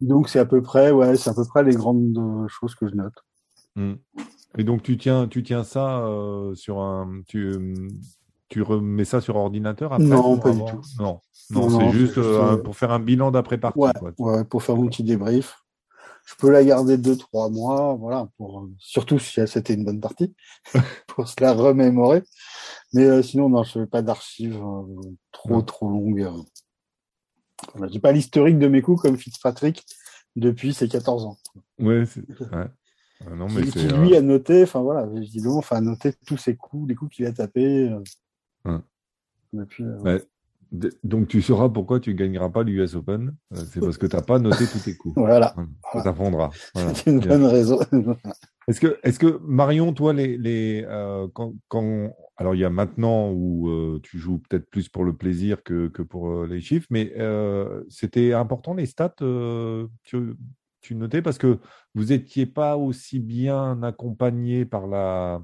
Donc 0.00 0.28
c'est 0.28 0.38
à 0.38 0.46
peu 0.46 0.62
près, 0.62 0.90
ouais, 0.90 1.16
c'est 1.16 1.30
à 1.30 1.34
peu 1.34 1.44
près 1.44 1.62
les 1.62 1.74
grandes 1.74 2.16
euh, 2.16 2.48
choses 2.48 2.74
que 2.74 2.88
je 2.88 2.94
note. 2.94 3.14
Hmm. 3.76 3.94
Et 4.58 4.64
donc, 4.64 4.82
tu 4.82 4.96
tiens, 4.98 5.28
tu 5.28 5.42
tiens 5.42 5.64
ça 5.64 6.00
euh, 6.00 6.54
sur 6.54 6.80
un. 6.80 7.22
Tu, 7.26 7.54
tu 8.48 8.62
remets 8.62 9.04
ça 9.04 9.20
sur 9.20 9.36
ordinateur 9.36 9.92
après 9.92 10.04
Non, 10.04 10.38
pas 10.38 10.50
du 10.50 10.58
tout. 10.58 10.80
Non, 10.98 11.20
non, 11.50 11.68
Non, 11.70 11.80
c'est 11.80 11.98
juste 11.98 12.18
euh, 12.18 12.56
pour 12.56 12.76
faire 12.76 12.90
un 12.90 12.98
bilan 12.98 13.30
d'après-partie. 13.30 13.78
Ouais, 13.78 13.92
quoi. 13.98 14.12
ouais, 14.18 14.44
pour 14.44 14.62
faire 14.62 14.76
mon 14.76 14.88
petit 14.88 15.04
débrief. 15.04 15.56
Je 16.26 16.34
peux 16.36 16.50
la 16.50 16.62
garder 16.62 16.98
deux, 16.98 17.16
trois 17.16 17.48
mois, 17.48 17.96
voilà, 17.98 18.28
pour 18.36 18.68
surtout 18.78 19.18
si 19.18 19.40
c'était 19.46 19.74
une 19.74 19.84
bonne 19.84 20.00
partie, 20.00 20.34
pour 21.08 21.26
se 21.26 21.34
la 21.40 21.52
remémorer. 21.52 22.22
Mais 22.92 23.04
euh, 23.04 23.22
sinon, 23.22 23.48
non, 23.48 23.62
je 23.62 23.80
fais 23.80 23.86
pas 23.86 24.02
d'archives 24.02 24.60
trop, 25.32 25.62
trop 25.62 25.88
longues. 25.88 26.28
Voilà, 27.74 27.92
j'ai 27.92 28.00
pas 28.00 28.12
l'historique 28.12 28.58
de 28.58 28.68
mes 28.68 28.82
coups 28.82 29.02
comme 29.02 29.16
Fitzpatrick 29.16 29.84
depuis 30.36 30.72
ses 30.74 30.88
14 30.88 31.24
ans. 31.24 31.38
Ouais, 31.78 32.04
c'est- 32.06 32.20
ouais. 32.40 32.66
Ah 33.26 33.34
non, 33.34 33.48
mais 33.48 33.66
Qui, 33.66 33.82
lui 33.88 34.14
euh, 34.14 34.18
a 34.18 34.22
noté, 34.22 34.62
enfin 34.62 34.80
voilà, 34.80 35.06
évidemment, 35.16 35.58
enfin 35.58 35.76
a 35.76 35.80
noté 35.80 36.12
tous 36.26 36.36
ses 36.38 36.56
coups, 36.56 36.88
les 36.88 36.94
coups 36.94 37.14
qu'il 37.16 37.26
a 37.26 37.32
tapés. 37.32 37.88
euh, 37.90 38.00
depuis, 39.52 39.84
euh, 39.84 39.98
ouais. 40.00 40.24
Donc, 40.72 41.28
tu 41.28 41.42
sauras 41.42 41.68
pourquoi 41.68 41.98
tu 42.00 42.14
gagneras 42.14 42.48
pas 42.50 42.62
l'US 42.62 42.94
Open. 42.94 43.34
Euh, 43.52 43.56
C'est 43.70 43.80
parce 43.80 43.98
que 43.98 44.06
tu 44.06 44.14
n'as 44.16 44.22
pas 44.22 44.38
noté 44.38 44.64
tous 44.66 44.78
tes 44.84 44.96
coups. 44.96 45.14
Voilà, 45.18 45.54
Ça 45.92 46.02
t'apprendra. 46.02 46.50
Voilà. 46.74 46.94
c'est 46.94 47.10
une 47.10 47.20
bonne 47.20 47.44
raison. 47.46 47.78
Est-ce 48.68 49.18
que, 49.18 49.38
Marion, 49.42 49.92
toi, 49.92 50.12
les, 50.12 50.36
les, 50.38 50.84
euh, 50.88 51.26
quand, 51.32 51.54
quand- 51.68 52.14
alors 52.36 52.54
il 52.54 52.58
y 52.60 52.64
a 52.64 52.70
maintenant 52.70 53.30
où 53.32 53.68
euh, 53.68 54.00
tu 54.02 54.18
joues 54.18 54.38
peut-être 54.48 54.70
plus 54.70 54.88
pour 54.88 55.04
le 55.04 55.14
plaisir 55.14 55.62
que, 55.62 55.88
que 55.88 56.02
pour 56.02 56.30
euh, 56.30 56.46
les 56.46 56.60
chiffres, 56.60 56.86
mais 56.88 57.12
euh, 57.18 57.82
c'était 57.90 58.32
important 58.32 58.72
les 58.72 58.86
stats, 58.86 59.14
euh, 59.20 59.86
tu, 60.04 60.34
tu 60.80 60.94
notais 60.94 61.20
parce 61.20 61.36
que 61.36 61.58
vous 61.94 62.04
n'étiez 62.06 62.46
pas 62.46 62.76
aussi 62.78 63.18
bien 63.18 63.82
accompagné 63.82 64.64
par 64.64 64.86
la, 64.86 65.42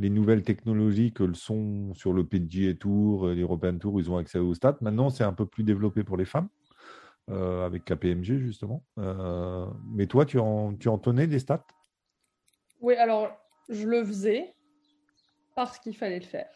les 0.00 0.10
nouvelles 0.10 0.42
technologies 0.42 1.12
que 1.12 1.22
le 1.24 1.34
sont 1.34 1.94
sur 1.94 2.12
le 2.12 2.24
PGA 2.24 2.74
Tour, 2.74 3.28
l'European 3.28 3.78
Tour, 3.78 4.00
ils 4.00 4.10
ont 4.10 4.16
accès 4.16 4.38
aux 4.38 4.54
stats. 4.54 4.78
Maintenant, 4.80 5.10
c'est 5.10 5.24
un 5.24 5.32
peu 5.34 5.46
plus 5.46 5.62
développé 5.64 6.04
pour 6.04 6.16
les 6.16 6.24
femmes. 6.24 6.48
euh, 7.30 7.64
avec 7.64 7.84
KPMG 7.84 8.38
justement. 8.38 8.84
Euh, 8.98 9.66
mais 9.94 10.06
toi, 10.06 10.24
tu 10.26 10.38
en, 10.38 10.74
tu 10.74 10.88
en 10.88 10.98
tenais 10.98 11.26
des 11.26 11.38
stats? 11.38 11.64
Oui, 12.80 12.94
alors 12.94 13.30
je 13.68 13.86
le 13.86 14.04
faisais 14.04 14.54
parce 15.54 15.78
qu'il 15.78 15.96
fallait 15.96 16.18
le 16.18 16.24
faire. 16.24 16.48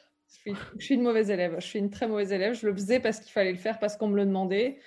Je 0.46 0.84
suis 0.84 0.94
une 0.94 1.02
mauvaise 1.02 1.30
élève. 1.30 1.56
Je 1.60 1.66
suis 1.66 1.78
une 1.78 1.90
très 1.90 2.08
mauvaise 2.08 2.32
élève. 2.32 2.54
Je 2.54 2.66
le 2.66 2.74
faisais 2.74 2.98
parce 2.98 3.20
qu'il 3.20 3.30
fallait 3.30 3.52
le 3.52 3.58
faire, 3.58 3.78
parce 3.78 3.96
qu'on 3.96 4.08
me 4.08 4.16
le 4.16 4.26
demandait. 4.26 4.78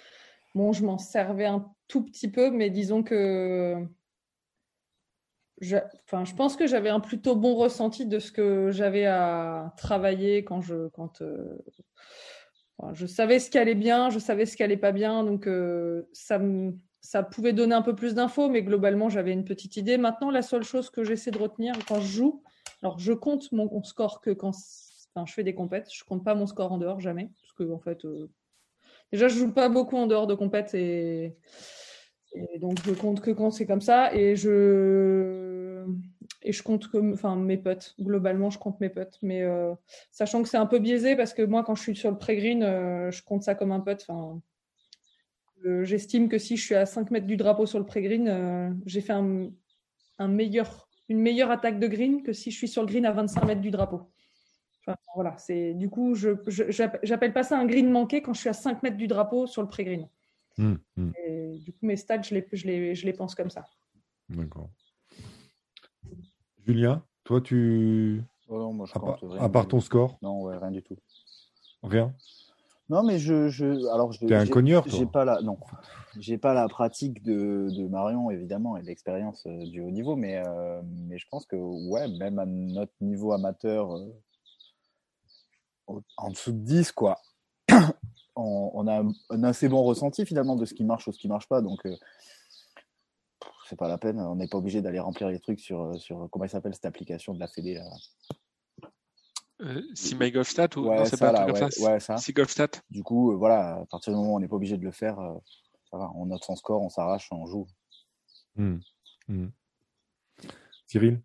Bon, 0.55 0.74
je 0.74 0.84
m'en 0.84 0.97
servais 0.97 1.45
un 1.45 1.72
tout 1.88 2.03
petit 2.03 2.30
peu, 2.30 2.49
mais 2.49 2.70
disons 2.70 3.03
que 3.03 3.76
je, 5.60 5.78
enfin, 6.05 6.24
je 6.26 6.36
pense 6.36 6.55
que 6.55 6.68
j'avais 6.68 6.89
un 6.89 6.99
plutôt 6.99 7.36
bon 7.36 7.55
ressenti 7.55 8.05
de 8.05 8.20
ce 8.20 8.32
que 8.32 8.72
j'avais 8.72 9.05
à 9.05 9.74
travailler 9.78 10.43
quand 10.43 10.62
je, 10.62 10.88
quand, 10.89 11.22
euh, 11.22 11.58
je 12.93 13.08
savais 13.08 13.39
ce 13.39 13.49
qui 13.49 13.58
allait 13.58 13.76
bien, 13.76 14.10
je 14.10 14.20
savais 14.20 14.45
ce 14.45 14.55
qui 14.55 14.64
allait 14.64 14.78
pas 14.78 14.91
bien, 14.91 15.24
donc 15.24 15.47
euh, 15.47 16.03
ça, 16.14 16.39
ça 17.01 17.24
pouvait 17.24 17.53
donner 17.53 17.74
un 17.74 17.82
peu 17.82 17.95
plus 17.95 18.14
d'infos, 18.14 18.49
mais 18.49 18.62
globalement, 18.62 19.10
j'avais 19.10 19.34
une 19.34 19.45
petite 19.45 19.78
idée. 19.78 19.97
Maintenant, 19.97 20.30
la 20.30 20.43
seule 20.43 20.64
chose 20.64 20.89
que 20.89 21.03
j'essaie 21.03 21.32
de 21.32 21.39
retenir 21.39 21.74
quand 21.88 21.99
je 21.99 22.08
joue, 22.08 22.43
alors 22.84 22.99
je 22.99 23.14
compte 23.14 23.51
mon 23.51 23.66
mon 23.72 23.84
score 23.84 24.22
que 24.22 24.30
quand 24.30 24.51
enfin, 25.16 25.26
je 25.26 25.34
fais 25.34 25.43
des 25.43 25.55
compètes, 25.55 25.88
je 25.91 26.03
compte 26.03 26.24
pas 26.24 26.36
mon 26.36 26.45
score 26.45 26.72
en 26.72 26.78
dehors 26.78 26.99
jamais, 26.99 27.32
parce 27.41 27.53
que 27.53 27.74
en 27.74 27.80
fait, 27.80 28.05
euh, 28.05 28.30
déjà, 29.12 29.28
je 29.28 29.39
joue 29.39 29.51
pas 29.51 29.70
beaucoup 29.70 29.97
en 29.97 30.05
dehors 30.05 30.28
de 30.28 30.36
compètes 30.36 30.76
et, 30.76 31.36
donc 32.59 32.78
je 32.86 32.91
compte 32.93 33.21
que 33.21 33.32
quand 33.32 33.51
c'est 33.51 33.65
comme 33.65 33.82
ça, 33.82 34.13
et 34.13 34.36
je 34.36 35.86
et 36.43 36.53
je 36.53 36.63
compte 36.63 36.88
comme, 36.88 37.13
enfin, 37.13 37.36
mes 37.36 37.57
potes. 37.57 37.95
Globalement, 37.99 38.49
je 38.49 38.59
compte 38.59 38.80
mes 38.80 38.89
potes, 38.89 39.19
mais 39.21 39.43
euh, 39.43 39.73
sachant 40.11 40.43
que 40.43 40.49
c'est 40.49 40.57
un 40.57 40.65
peu 40.65 40.80
biaisé 40.80 41.15
parce 41.15 41.34
que 41.34 41.41
moi, 41.41 41.63
quand 41.63 41.75
je 41.75 41.82
suis 41.82 41.95
sur 41.95 42.11
le 42.11 42.17
pré-green, 42.17 42.63
euh, 42.63 43.11
je 43.11 43.23
compte 43.23 43.43
ça 43.43 43.55
comme 43.55 43.71
un 43.71 43.80
putt. 43.80 44.05
Enfin, 44.07 44.41
euh, 45.65 45.84
j'estime 45.84 46.30
que 46.30 46.38
si 46.38 46.57
je 46.57 46.63
suis 46.63 46.75
à 46.75 46.86
5 46.86 47.11
mètres 47.11 47.28
du 47.28 47.38
drapeau 47.38 47.65
sur 47.65 47.80
le 47.80 47.86
pré-green, 47.86 48.78
j'ai 48.86 49.01
fait 49.01 49.13
un, 49.13 49.49
un 50.19 50.28
meilleur, 50.28 50.88
une 51.09 51.19
meilleure 51.19 51.51
attaque 51.51 51.80
de 51.80 51.88
green 51.88 52.23
que 52.23 52.34
si 52.34 52.51
je 52.51 52.57
suis 52.57 52.67
sur 52.67 52.82
le 52.84 52.88
green 52.88 53.05
à 53.05 53.11
25 53.11 53.45
mètres 53.45 53.61
du 53.61 53.71
drapeau. 53.71 54.01
Enfin, 54.82 54.95
voilà, 55.15 55.38
c'est 55.38 55.73
du 55.73 55.89
coup, 55.89 56.15
je 56.15 56.30
j'appelle 57.03 57.34
pas 57.34 57.43
ça 57.43 57.59
un 57.59 57.65
green 57.65 57.89
manqué 57.89 58.21
quand 58.21 58.34
je 58.34 58.39
suis 58.39 58.49
à 58.49 58.53
5 58.53 58.84
mètres 58.84 58.97
du 58.97 59.07
drapeau 59.07 59.47
sur 59.47 59.61
le 59.61 59.67
pré-green. 59.67 60.07
Hmm, 60.58 60.76
Et 61.24 61.60
du 61.60 61.72
coup, 61.72 61.86
mes 61.86 61.95
stats, 61.97 62.22
je 62.24 62.34
les, 62.34 62.47
je 62.51 62.66
les, 62.66 62.95
je 62.95 63.05
les 63.05 63.14
pense 63.14 63.36
comme 63.36 63.49
ça. 63.51 63.66
D'accord. 64.30 64.70
Julien, 66.66 67.03
toi, 67.24 67.41
tu. 67.41 68.24
Oh 68.47 68.58
non, 68.58 68.74
moi, 68.74 68.86
je 68.88 68.93
À 68.95 68.99
part, 68.99 69.20
rien 69.22 69.43
à 69.43 69.49
part 69.49 69.64
du- 69.66 69.70
ton 69.70 69.80
score, 69.82 70.18
Non, 70.22 70.41
ouais, 70.41 70.58
rien 70.58 70.72
du 70.72 70.82
tout. 70.82 70.97
rien? 71.84 72.14
Non, 72.89 73.03
mais 73.03 73.20
je, 73.20 73.49
je 73.49 73.88
alors 73.93 74.12
je. 74.14 74.26
T'es 74.26 74.34
un 74.36 74.47
cogneur, 74.47 74.88
toi. 74.88 74.97
J'ai 74.97 75.05
pas 75.05 75.26
la, 75.26 75.41
non, 75.41 75.58
j'ai 76.18 76.38
pas 76.38 76.53
la 76.53 76.68
pratique 76.70 77.22
de, 77.22 77.70
de 77.72 77.88
Marion 77.88 78.32
évidemment 78.32 78.78
et 78.78 78.82
l'expérience 78.82 79.45
euh, 79.45 79.66
du 79.68 79.82
haut 79.82 79.91
niveau, 79.91 80.16
mais 80.16 80.38
euh, 80.38 80.82
mais 80.86 81.18
je 81.20 81.28
pense 81.30 81.45
que 81.45 81.55
ouais, 81.58 82.08
même 82.08 82.39
à 82.39 82.45
notre 82.45 82.93
niveau 83.01 83.34
amateur, 83.34 83.93
euh, 83.93 84.10
en 86.18 86.32
dessous 86.32 86.51
de 86.53 86.60
10 86.60 86.91
quoi, 86.91 87.20
on, 88.38 88.72
on 88.74 88.88
a 88.88 89.02
un, 89.02 89.12
un 89.30 89.44
assez 89.44 89.68
bon 89.68 89.84
ressenti 89.84 90.26
finalement 90.26 90.56
de 90.56 90.66
ce 90.66 90.74
qui 90.74 90.84
marche 90.86 91.08
ou 91.08 91.12
ce 91.12 91.20
qui 91.20 91.28
marche 91.28 91.48
pas, 91.48 91.62
donc. 91.62 91.86
euh, 91.86 91.96
c'est 93.70 93.76
pas 93.78 93.90
la 93.90 93.98
peine, 93.98 94.18
on 94.22 94.36
n'est 94.36 94.48
pas 94.48 94.58
obligé 94.60 94.82
d'aller 94.82 95.00
remplir 95.00 95.28
les 95.28 95.42
trucs 95.42 95.60
sur, 95.60 95.82
euh, 95.82 95.98
sur 95.98 96.30
comment 96.32 96.46
il 96.46 96.50
s'appelle 96.50 96.74
cette 96.74 96.86
application 96.86 97.34
de 97.34 97.40
la 97.42 97.48
Fédé 97.50 97.74
là. 97.74 97.84
Euh, 99.60 99.82
si 99.94 100.16
My 100.16 100.32
Golf 100.32 100.48
Stat 100.48 100.70
ou 100.78 100.88
Ouais, 100.88 100.98
non, 101.00 101.06
c'est 101.06 101.18
pas 101.20 101.30
un 101.30 101.32
là, 101.34 101.42
truc 101.44 101.56
comme 101.56 101.64
ouais, 101.66 101.72
ça. 101.72 101.92
ouais, 101.92 102.00
ça. 102.00 102.18
Si 102.18 102.32
Golf 102.32 102.50
Stat. 102.50 102.70
Du 102.90 103.04
coup, 103.04 103.34
euh, 103.34 103.36
voilà, 103.36 103.78
à 103.82 103.86
partir 103.88 104.14
du 104.14 104.18
moment 104.18 104.34
où 104.34 104.36
on 104.38 104.40
n'est 104.40 104.48
pas 104.48 104.56
obligé 104.56 104.78
de 104.78 104.86
le 104.86 104.92
faire, 104.92 105.20
euh, 105.20 105.34
ça 105.92 105.98
va, 105.98 106.10
on 106.16 106.28
note 106.28 106.44
son 106.46 106.56
score, 106.56 106.82
on 106.82 106.90
s'arrache, 106.90 107.28
on 107.32 107.46
joue. 107.46 107.68
Hmm, 108.56 108.78
hmm. 109.28 109.48
Cyril? 110.86 111.22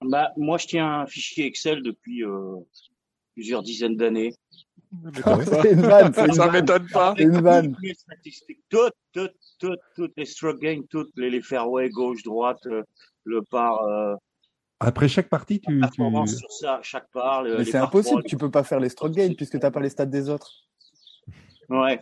Bah, 0.00 0.32
moi, 0.36 0.58
je 0.58 0.66
tiens 0.66 1.00
un 1.02 1.06
fichier 1.06 1.46
Excel 1.46 1.82
depuis 1.82 2.24
euh, 2.24 2.56
plusieurs 3.34 3.62
dizaines 3.62 3.96
d'années. 3.96 4.34
c'est 5.44 5.72
une 5.72 5.80
vanne, 5.80 6.14
Ça 6.14 6.50
m'étonne 6.50 6.86
pas. 6.88 7.14
C'est 7.16 7.24
une 7.24 7.40
vanne. 7.40 7.72
Toutes 7.74 7.82
les 7.82 7.94
statistiques, 7.94 8.60
toutes, 8.68 8.92
toutes, 9.12 9.34
toutes, 9.58 9.80
toutes 9.96 10.12
les 10.16 10.24
stroke 10.24 10.60
gains, 10.60 10.82
toutes 10.88 11.10
les, 11.16 11.30
les 11.30 11.42
fairways, 11.42 11.90
gauche, 11.90 12.22
droite, 12.22 12.64
euh, 12.66 12.82
le 13.24 13.42
par, 13.42 13.82
euh, 13.82 14.14
Après 14.78 15.08
chaque 15.08 15.28
partie, 15.28 15.60
tu. 15.60 15.80
tu... 15.92 16.28
sur 16.28 16.52
ça, 16.52 16.78
chaque 16.82 17.10
par. 17.10 17.42
le- 17.42 17.58
Mais 17.58 17.64
c'est 17.64 17.78
impossible, 17.78 18.22
tu 18.24 18.36
peux 18.36 18.50
pas 18.50 18.62
faire 18.62 18.78
les 18.78 18.88
stroke 18.88 19.12
gains 19.12 19.34
puisque 19.36 19.58
t'as 19.58 19.70
pas 19.70 19.80
les 19.80 19.90
stats 19.90 20.06
des 20.06 20.28
autres. 20.28 20.52
Ouais. 21.68 21.98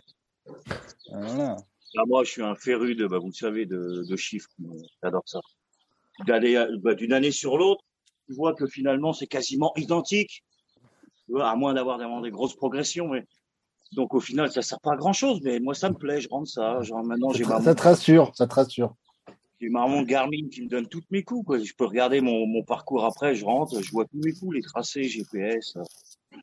Voilà. 1.09 1.57
Ah, 1.97 2.03
moi, 2.07 2.23
je 2.23 2.31
suis 2.31 2.41
un 2.41 2.55
féru 2.55 2.95
de, 2.95 3.05
bah, 3.07 3.19
vous 3.19 3.27
le 3.27 3.33
savez, 3.33 3.65
de, 3.65 4.03
de 4.07 4.15
chiffres. 4.15 4.49
J'adore 5.01 5.23
ça. 5.25 5.39
Euh, 6.29 6.77
bah, 6.81 6.95
d'une 6.95 7.13
année 7.13 7.31
sur 7.31 7.57
l'autre, 7.57 7.83
tu 8.27 8.33
vois 8.33 8.53
que 8.53 8.67
finalement, 8.67 9.13
c'est 9.13 9.27
quasiment 9.27 9.73
identique. 9.77 10.43
Tu 11.33 11.39
vois, 11.39 11.49
à 11.49 11.55
moins 11.55 11.73
d'avoir 11.73 11.97
vraiment 11.97 12.21
des 12.21 12.29
grosses 12.29 12.55
progressions, 12.55 13.07
mais. 13.07 13.25
Donc, 13.93 14.13
au 14.13 14.19
final, 14.19 14.51
ça 14.51 14.61
sert 14.61 14.79
pas 14.79 14.93
à 14.93 14.95
grand 14.95 15.13
chose, 15.13 15.39
mais 15.43 15.59
moi, 15.59 15.73
ça 15.73 15.89
me 15.89 15.95
plaît, 15.95 16.21
je 16.21 16.29
rentre 16.29 16.47
ça. 16.47 16.79
Genre, 16.83 17.03
maintenant, 17.03 17.31
j'ai 17.31 17.43
ma, 17.43 17.59
Ça 17.59 17.73
te 17.73 17.81
rassure, 17.81 18.31
ça 18.35 18.45
te 18.45 18.53
rassure. 18.53 18.93
j'ai 19.59 19.69
ma 19.69 19.87
montre 19.87 20.07
Garmin 20.07 20.47
qui 20.51 20.61
me 20.63 20.67
donne 20.69 20.87
toutes 20.87 21.09
mes 21.09 21.23
coups, 21.23 21.45
quoi. 21.45 21.57
Je 21.59 21.73
peux 21.73 21.85
regarder 21.85 22.21
mon, 22.21 22.45
mon 22.45 22.63
parcours 22.63 23.03
après, 23.03 23.33
je 23.33 23.45
rentre, 23.45 23.81
je 23.81 23.91
vois 23.91 24.05
tous 24.05 24.19
mes 24.23 24.33
coups, 24.33 24.55
les 24.55 24.61
tracés, 24.61 25.03
GPS, 25.05 25.75
euh, 25.77 25.81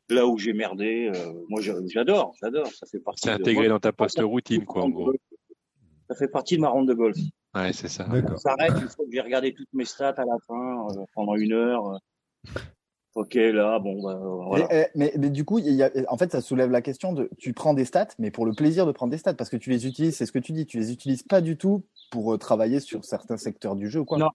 là 0.09 0.27
où 0.27 0.37
j'ai 0.37 0.51
merdé. 0.53 1.09
euh, 1.15 1.33
moi, 1.47 1.61
j'adore, 1.61 2.33
j'adore. 2.41 2.67
Ça 2.73 2.85
fait 2.85 2.99
partie 2.99 3.21
C'est 3.23 3.31
intégré 3.31 3.69
dans 3.69 3.79
ta 3.79 3.93
post-routine, 3.93 4.65
quoi, 4.65 4.83
en 4.83 4.89
gros. 4.89 5.13
Ça 6.09 6.15
fait 6.15 6.27
partie 6.29 6.55
de 6.57 6.61
ma 6.61 6.69
ronde 6.69 6.87
de 6.89 6.93
golf. 6.93 7.17
Ouais, 7.55 7.71
c'est 7.73 7.87
ça. 7.89 8.03
D'accord. 8.05 8.39
s'arrête 8.39 8.71
une 8.81 8.87
fois 8.89 9.05
que 9.05 9.11
j'ai 9.11 9.21
regardé 9.21 9.53
toutes 9.53 9.73
mes 9.73 9.85
stats 9.85 10.15
à 10.17 10.25
la 10.25 10.37
fin, 10.47 10.87
euh, 10.89 11.03
pendant 11.15 11.35
une 11.35 11.51
heure. 11.53 11.85
euh. 11.87 11.97
Ok, 13.13 13.33
là, 13.35 13.77
bon, 13.79 14.01
bah, 14.01 14.17
voilà. 14.21 14.67
Mais, 14.71 14.85
eh, 14.85 14.97
mais, 14.97 15.13
mais 15.17 15.29
du 15.29 15.43
coup, 15.43 15.59
il 15.59 15.69
y 15.73 15.83
a, 15.83 15.91
en 16.07 16.17
fait, 16.17 16.31
ça 16.31 16.39
soulève 16.39 16.71
la 16.71 16.81
question 16.81 17.11
de 17.11 17.29
tu 17.37 17.51
prends 17.53 17.73
des 17.73 17.83
stats, 17.83 18.07
mais 18.19 18.31
pour 18.31 18.45
le 18.45 18.53
plaisir 18.53 18.85
de 18.85 18.93
prendre 18.93 19.11
des 19.11 19.17
stats, 19.17 19.33
parce 19.33 19.49
que 19.49 19.57
tu 19.57 19.69
les 19.69 19.85
utilises, 19.85 20.15
c'est 20.15 20.25
ce 20.25 20.31
que 20.31 20.39
tu 20.39 20.53
dis, 20.53 20.65
tu 20.65 20.77
les 20.77 20.91
utilises 20.93 21.23
pas 21.23 21.41
du 21.41 21.57
tout 21.57 21.83
pour 22.09 22.33
euh, 22.33 22.37
travailler 22.37 22.79
sur 22.79 23.03
certains 23.03 23.35
secteurs 23.37 23.75
du 23.75 23.89
jeu, 23.89 24.03
quoi? 24.05 24.17
Non. 24.17 24.29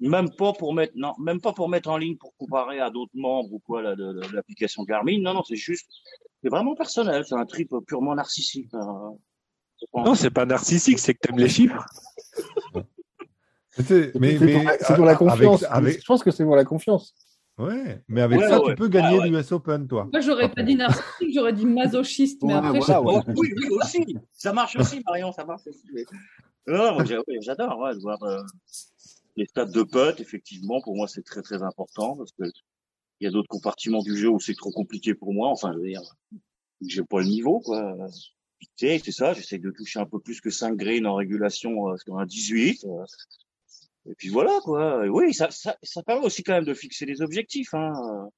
Même 0.00 0.28
pas 0.30 0.52
pour 0.52 0.74
mettre, 0.74 0.92
non, 0.96 1.14
même 1.18 1.40
pas 1.40 1.52
pour 1.52 1.68
mettre 1.70 1.88
en 1.88 1.96
ligne 1.96 2.16
pour 2.18 2.32
comparer 2.36 2.78
à 2.78 2.90
d'autres 2.90 3.10
membres 3.14 3.52
ou 3.54 3.58
quoi 3.58 3.80
là, 3.82 3.96
de, 3.96 4.12
de- 4.12 4.28
de 4.28 4.34
l'application 4.36 4.84
Garmin. 4.84 5.20
Non, 5.22 5.32
non, 5.34 5.42
c'est 5.42 5.56
juste, 5.56 5.88
c'est 6.42 6.50
vraiment 6.50 6.74
personnel. 6.76 7.24
C'est 7.26 7.34
un 7.34 7.46
trip 7.46 7.72
purement 7.86 8.14
narcissique. 8.14 8.68
hein. 8.74 9.14
Non, 9.94 10.14
c'est 10.14 10.30
pas 10.30 10.44
narcissique, 10.44 10.98
c'est 10.98 11.14
que 11.14 11.20
t'aimes 11.20 11.38
les 11.38 11.48
chiffres. 11.48 11.84
Mais, 13.78 14.38
c'est- 14.38 14.94
pour, 14.94 15.04
la- 15.04 15.12
avec- 15.12 15.18
confiance. 15.18 15.62
avec- 15.64 16.00
Je 16.00 16.04
pense 16.06 16.22
que 16.22 16.30
c'est 16.30 16.44
pour 16.44 16.56
la 16.56 16.64
confiance. 16.64 17.14
Ouais, 17.58 18.02
mais 18.08 18.20
avec 18.20 18.38
Ouais, 18.40 18.48
ça, 18.48 18.60
ouais. 18.62 18.70
tu 18.70 18.76
peux 18.76 18.88
gagner 18.88 19.18
Ouais, 19.18 19.30
ouais. 19.30 19.42
l'US 19.42 19.52
Open, 19.52 19.88
toi. 19.88 20.08
Moi, 20.12 20.20
j'aurais 20.20 20.48
pas 20.50 20.62
dit 20.62 20.76
narcissique, 20.76 21.34
j'aurais 21.34 21.52
dit 21.52 21.66
masochiste, 21.66 22.42
mais 22.44 22.54
Ouais, 22.54 22.58
après, 22.66 22.78
voilà. 22.78 23.00
Oh, 23.04 23.22
oui, 23.36 23.52
oui, 23.56 23.68
aussi. 23.70 24.04
Ça 24.32 24.52
marche 24.52 24.76
aussi, 24.76 25.02
Marion, 25.04 25.32
ça 25.32 25.44
marche 25.44 25.66
aussi. 25.66 25.86
mais- 25.92 26.04
Non, 26.68 26.94
moi, 26.94 27.04
j'adore, 27.40 27.78
ouais, 27.80 27.94
de 27.94 28.00
voir 28.00 28.22
euh, 28.22 28.42
les 29.36 29.46
stats 29.46 29.64
de 29.66 29.82
potes, 29.82 30.20
effectivement, 30.20 30.80
pour 30.82 30.94
moi, 30.96 31.08
c'est 31.08 31.22
très, 31.24 31.42
très 31.42 31.62
important 31.62 32.16
parce 32.16 32.30
que 32.32 32.44
il 33.20 33.24
y 33.24 33.26
a 33.26 33.32
d'autres 33.32 33.48
compartiments 33.48 34.02
du 34.02 34.16
jeu 34.16 34.28
où 34.28 34.38
c'est 34.38 34.54
trop 34.54 34.70
compliqué 34.70 35.12
pour 35.14 35.34
moi. 35.34 35.48
Enfin, 35.48 35.72
je 35.72 35.78
veux 35.78 35.88
dire, 35.88 36.02
j'ai 36.86 37.02
pas 37.02 37.18
le 37.18 37.26
niveau, 37.26 37.58
quoi. 37.58 37.96
Puis, 38.60 38.68
tu 38.76 38.86
sais, 38.86 39.00
c'est 39.04 39.10
ça, 39.10 39.32
j'essaie 39.32 39.58
de 39.58 39.72
toucher 39.72 39.98
un 39.98 40.06
peu 40.06 40.20
plus 40.20 40.40
que 40.40 40.50
5 40.50 40.76
greens 40.76 41.04
en 41.06 41.14
régulation 41.16 41.88
euh, 41.88 41.96
sur 41.96 42.16
un 42.18 42.26
18. 42.26 42.84
euh, 42.84 43.04
et 44.08 44.14
puis 44.16 44.28
voilà, 44.28 44.58
quoi. 44.62 45.04
Et 45.06 45.08
oui, 45.08 45.34
ça, 45.34 45.50
ça, 45.50 45.76
ça 45.82 46.02
permet 46.02 46.24
aussi 46.24 46.42
quand 46.42 46.54
même 46.54 46.64
de 46.64 46.74
fixer 46.74 47.06
des 47.06 47.20
objectifs, 47.20 47.74
hein. 47.74 48.28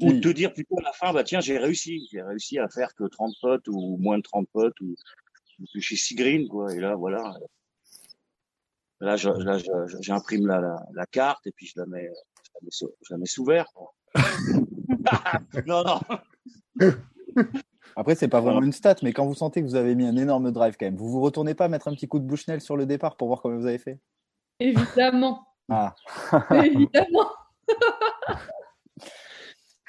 Ou 0.00 0.12
de 0.12 0.20
te 0.20 0.28
dire 0.28 0.52
plutôt 0.52 0.78
à 0.78 0.82
la 0.82 0.92
fin, 0.92 1.12
bah 1.12 1.24
tiens, 1.24 1.40
j'ai 1.40 1.58
réussi. 1.58 2.06
J'ai 2.12 2.22
réussi 2.22 2.58
à 2.58 2.68
faire 2.68 2.94
que 2.94 3.04
30 3.04 3.34
potes 3.40 3.66
ou 3.68 3.96
moins 3.98 4.18
de 4.18 4.22
30 4.22 4.48
potes 4.52 4.80
ou, 4.80 4.94
ou 5.58 5.64
toucher 5.72 5.96
6 5.96 6.14
greens, 6.14 6.48
quoi. 6.48 6.72
Et 6.72 6.78
là, 6.78 6.94
voilà. 6.94 7.34
Là, 9.00 9.16
je, 9.16 9.28
j'imprime 10.00 10.46
la, 10.46 10.60
la, 10.60 10.76
la 10.92 11.06
carte 11.06 11.46
et 11.46 11.52
puis 11.52 11.66
je 11.66 11.80
la 11.80 11.86
mets, 11.86 12.10
je 12.44 12.50
la 12.54 12.60
mets, 12.62 12.70
sous, 12.70 12.90
je 13.02 13.14
la 13.14 13.18
mets 13.18 13.26
sous 13.26 13.44
verre, 13.44 13.72
quoi. 13.72 13.94
non, 15.66 15.84
non. 15.84 16.00
Après, 17.96 18.14
c'est 18.14 18.28
pas 18.28 18.40
vraiment 18.40 18.62
une 18.62 18.72
stat, 18.72 18.96
mais 19.02 19.12
quand 19.12 19.26
vous 19.26 19.34
sentez 19.34 19.62
que 19.62 19.66
vous 19.66 19.74
avez 19.74 19.94
mis 19.94 20.06
un 20.06 20.16
énorme 20.16 20.52
drive 20.52 20.76
quand 20.78 20.86
même, 20.86 20.96
vous 20.96 21.10
vous 21.10 21.20
retournez 21.20 21.54
pas 21.54 21.68
mettre 21.68 21.88
un 21.88 21.94
petit 21.94 22.06
coup 22.06 22.18
de 22.20 22.24
Bushnell 22.24 22.60
sur 22.60 22.76
le 22.76 22.86
départ 22.86 23.16
pour 23.16 23.28
voir 23.28 23.40
comment 23.40 23.56
vous 23.56 23.66
avez 23.66 23.78
fait? 23.78 23.98
Évidemment, 24.60 25.46
Ah, 25.68 25.94
évidemment. 26.64 27.30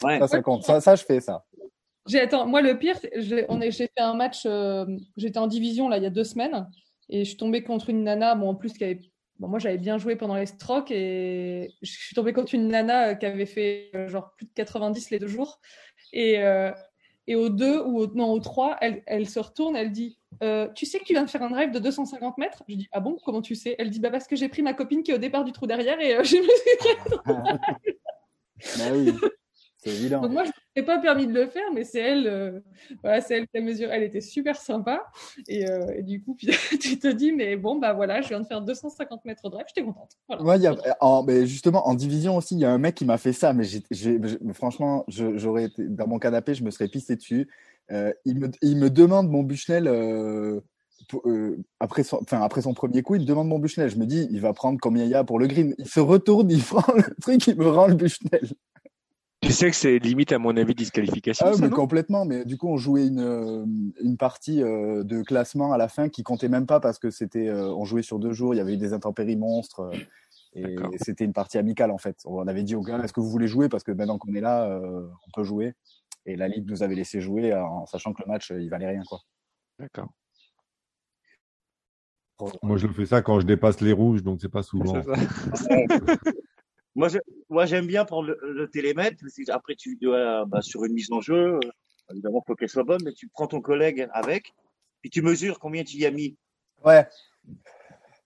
Ouais. 0.01 0.17
ça, 0.19 0.27
ça 0.29 0.41
compte. 0.41 0.63
Ça, 0.63 0.79
ça, 0.79 0.95
je 0.95 1.03
fais 1.03 1.19
ça. 1.19 1.43
J'ai 2.07 2.21
attends, 2.21 2.47
moi 2.47 2.61
le 2.61 2.79
pire, 2.79 2.95
j'ai 3.17 3.45
on 3.49 3.59
est- 3.59 3.71
j'ai 3.71 3.87
fait 3.87 3.99
un 4.01 4.13
match, 4.13 4.43
euh, 4.45 4.85
j'étais 5.17 5.37
en 5.39 5.47
division 5.47 5.89
là 5.89 5.97
il 5.97 6.03
y 6.03 6.05
a 6.05 6.09
deux 6.09 6.23
semaines 6.23 6.67
et 7.09 7.25
je 7.25 7.29
suis 7.29 7.37
tombée 7.37 7.63
contre 7.63 7.89
une 7.89 8.03
nana, 8.03 8.33
bon 8.35 8.49
en 8.49 8.55
plus 8.55 8.71
qui 8.73 8.83
avait, 8.85 8.99
bon, 9.39 9.49
moi 9.49 9.59
j'avais 9.59 9.77
bien 9.77 9.97
joué 9.97 10.15
pendant 10.15 10.35
les 10.35 10.45
strokes 10.45 10.89
et 10.91 11.69
je 11.81 11.91
suis 11.91 12.15
tombée 12.15 12.31
contre 12.33 12.55
une 12.55 12.69
nana 12.69 13.09
euh, 13.09 13.13
qui 13.15 13.25
avait 13.25 13.45
fait 13.45 13.91
euh, 13.93 14.07
genre 14.07 14.33
plus 14.37 14.45
de 14.45 14.51
90 14.55 15.11
les 15.11 15.19
deux 15.19 15.27
jours 15.27 15.59
et 16.13 16.39
euh, 16.39 16.71
et 17.29 17.35
au 17.35 17.49
2 17.49 17.81
ou 17.81 17.99
au, 17.99 18.07
non 18.07 18.31
au 18.31 18.39
3, 18.39 18.77
elle, 18.81 19.03
elle 19.05 19.29
se 19.29 19.37
retourne, 19.39 19.75
elle 19.75 19.91
dit 19.91 20.17
euh, 20.41 20.67
tu 20.73 20.87
sais 20.87 20.97
que 20.97 21.03
tu 21.03 21.13
viens 21.13 21.23
de 21.23 21.29
faire 21.29 21.43
un 21.43 21.51
drive 21.51 21.69
de 21.71 21.77
250 21.77 22.39
mètres? 22.39 22.63
Je 22.67 22.73
dis 22.75 22.87
ah 22.91 22.99
bon 22.99 23.19
comment 23.23 23.41
tu 23.41 23.53
sais? 23.53 23.75
Elle 23.77 23.91
dit 23.91 23.99
bah 23.99 24.09
parce 24.09 24.25
que 24.25 24.35
j'ai 24.35 24.49
pris 24.49 24.63
ma 24.63 24.73
copine 24.73 25.03
qui 25.03 25.11
est 25.11 25.13
au 25.13 25.19
départ 25.19 25.43
du 25.43 25.51
trou 25.51 25.67
derrière 25.67 26.01
et 26.01 26.15
euh, 26.15 26.23
je 26.29 26.37
me 26.37 26.43
suis 26.43 26.49
Bah 28.79 28.85
oui. 28.93 29.13
C'est 29.81 29.91
évident. 29.91 30.21
Donc 30.21 30.31
moi, 30.31 30.43
je 30.43 30.51
m'ai 30.75 30.85
pas 30.85 30.99
permis 30.99 31.25
de 31.25 31.33
le 31.33 31.47
faire, 31.47 31.71
mais 31.73 31.85
c'est 31.85 31.99
elle, 31.99 32.27
euh, 32.27 32.59
voilà, 33.01 33.21
c'est 33.21 33.37
elle 33.37 33.47
qui 33.47 33.57
a 33.57 33.61
mesuré. 33.61 33.91
Elle 33.93 34.03
était 34.03 34.19
super 34.19 34.57
sympa. 34.57 35.05
Et, 35.47 35.69
euh, 35.69 35.93
et 35.95 36.03
du 36.03 36.21
coup, 36.21 36.35
puis, 36.37 36.49
tu 36.79 36.99
te 36.99 37.07
dis, 37.07 37.31
mais 37.31 37.55
bon, 37.55 37.79
bah 37.79 37.93
voilà, 37.93 38.21
je 38.21 38.27
viens 38.27 38.41
de 38.41 38.45
faire 38.45 38.61
250 38.61 39.23
mètres 39.23 39.43
de 39.43 39.49
drive, 39.49 39.65
j'étais 39.69 39.85
contente. 39.85 40.11
Voilà. 40.27 40.43
Ouais, 40.43 40.57
il 40.57 40.63
y 40.63 40.67
a, 40.67 40.75
en, 40.99 41.23
mais 41.23 41.47
justement, 41.47 41.87
en 41.87 41.93
division 41.93 42.35
aussi, 42.35 42.55
il 42.55 42.59
y 42.59 42.65
a 42.65 42.71
un 42.71 42.77
mec 42.77 42.95
qui 42.95 43.05
m'a 43.05 43.17
fait 43.17 43.33
ça, 43.33 43.53
mais 43.53 43.65
franchement, 44.53 45.05
j'aurais 45.07 45.65
été 45.65 45.83
dans 45.87 46.07
mon 46.07 46.19
canapé, 46.19 46.53
je 46.55 46.63
me 46.63 46.71
serais 46.71 46.89
pissé 46.89 47.15
dessus. 47.15 47.47
Euh, 47.91 48.13
il, 48.25 48.39
me, 48.39 48.49
il 48.61 48.77
me 48.77 48.89
demande 48.89 49.29
mon 49.29 49.43
Bushnell 49.43 49.87
euh, 49.87 50.59
euh, 51.25 51.57
après, 51.79 52.03
son, 52.03 52.19
enfin, 52.21 52.41
après 52.41 52.61
son 52.61 52.73
premier 52.73 53.01
coup, 53.01 53.15
il 53.15 53.21
me 53.21 53.25
demande 53.25 53.47
mon 53.47 53.59
Bushnell. 53.59 53.89
Je 53.89 53.97
me 53.97 54.05
dis, 54.05 54.27
il 54.31 54.41
va 54.41 54.53
prendre 54.53 54.77
combien 54.81 55.05
il 55.05 55.09
y 55.09 55.15
a 55.15 55.23
pour 55.23 55.39
le 55.39 55.47
green. 55.47 55.73
Il 55.77 55.87
se 55.87 55.99
retourne, 55.99 56.51
il 56.51 56.61
prend 56.61 56.93
le 56.93 57.03
truc, 57.21 57.47
il 57.47 57.55
me 57.55 57.69
rend 57.69 57.87
le 57.87 57.95
Bushnell. 57.95 58.49
Tu 59.49 59.55
sais 59.55 59.71
que 59.71 59.75
c'est 59.75 59.97
limite, 59.97 60.31
à 60.31 60.37
mon 60.37 60.55
avis, 60.55 60.75
disqualification. 60.75 61.47
Ah, 61.49 61.53
ça, 61.53 61.61
mais 61.63 61.71
complètement. 61.71 62.23
Mais 62.23 62.45
du 62.45 62.55
coup, 62.55 62.67
on 62.67 62.77
jouait 62.77 63.07
une, 63.07 63.19
euh, 63.19 63.65
une 63.99 64.15
partie 64.15 64.61
euh, 64.61 65.03
de 65.03 65.23
classement 65.23 65.73
à 65.73 65.77
la 65.79 65.87
fin 65.87 66.07
qui 66.07 66.21
comptait 66.21 66.49
même 66.49 66.67
pas 66.67 66.79
parce 66.79 66.99
que 66.99 67.09
c'était, 67.09 67.47
euh, 67.47 67.73
on 67.73 67.83
jouait 67.83 68.03
sur 68.03 68.19
deux 68.19 68.31
jours, 68.31 68.53
il 68.53 68.57
y 68.57 68.59
avait 68.59 68.75
eu 68.75 68.77
des 68.77 68.93
intempéries 68.93 69.37
monstres. 69.37 69.79
euh, 69.79 69.97
et 70.55 70.97
c'était 71.01 71.25
une 71.25 71.33
partie 71.33 71.57
amicale 71.57 71.89
en 71.89 71.97
fait. 71.97 72.17
On 72.25 72.47
avait 72.47 72.61
dit 72.61 72.75
aux 72.75 72.83
gars, 72.83 72.99
est-ce 73.03 73.11
que 73.11 73.21
vous 73.21 73.29
voulez 73.31 73.47
jouer? 73.47 73.69
Parce 73.69 73.83
que 73.83 73.91
maintenant 73.91 74.19
qu'on 74.19 74.35
est 74.35 74.41
là, 74.41 74.65
euh, 74.65 75.07
on 75.27 75.31
peut 75.33 75.43
jouer. 75.43 75.73
Et 76.27 76.35
la 76.35 76.47
Ligue 76.47 76.69
nous 76.69 76.83
avait 76.83 76.93
laissé 76.93 77.19
jouer 77.19 77.51
en 77.55 77.87
sachant 77.87 78.13
que 78.13 78.21
le 78.23 78.31
match, 78.31 78.51
il 78.55 78.69
valait 78.69 78.89
rien. 78.89 79.01
quoi. 79.09 79.19
D'accord. 79.79 80.09
Moi, 82.61 82.77
je 82.77 82.85
le 82.85 82.93
fais 82.93 83.07
ça 83.07 83.23
quand 83.23 83.39
je 83.39 83.47
dépasse 83.47 83.81
les 83.81 83.93
rouges, 83.93 84.21
donc 84.21 84.41
c'est 84.41 84.47
pas 84.47 84.61
souvent. 84.63 84.93
Moi, 86.95 87.07
je- 87.09 87.19
moi, 87.49 87.65
j'aime 87.65 87.87
bien 87.87 88.05
prendre 88.05 88.27
le, 88.29 88.53
le 88.53 88.69
télémètre. 88.69 89.17
parce 89.21 89.33
que 89.35 89.51
Après, 89.51 89.75
tu 89.75 89.97
dois, 90.01 90.45
bah, 90.45 90.61
sur 90.61 90.83
une 90.85 90.93
mise 90.93 91.11
en 91.11 91.21
jeu, 91.21 91.55
euh, 91.55 91.59
évidemment, 92.11 92.43
faut 92.45 92.55
qu'elle 92.55 92.69
soit 92.69 92.83
bonne, 92.83 93.01
mais 93.03 93.13
tu 93.13 93.27
prends 93.29 93.47
ton 93.47 93.61
collègue 93.61 94.07
avec, 94.13 94.53
puis 95.01 95.09
tu 95.09 95.21
mesures 95.21 95.59
combien 95.59 95.83
tu 95.83 95.97
y 95.97 96.05
as 96.05 96.11
mis. 96.11 96.35
Ouais, 96.83 97.07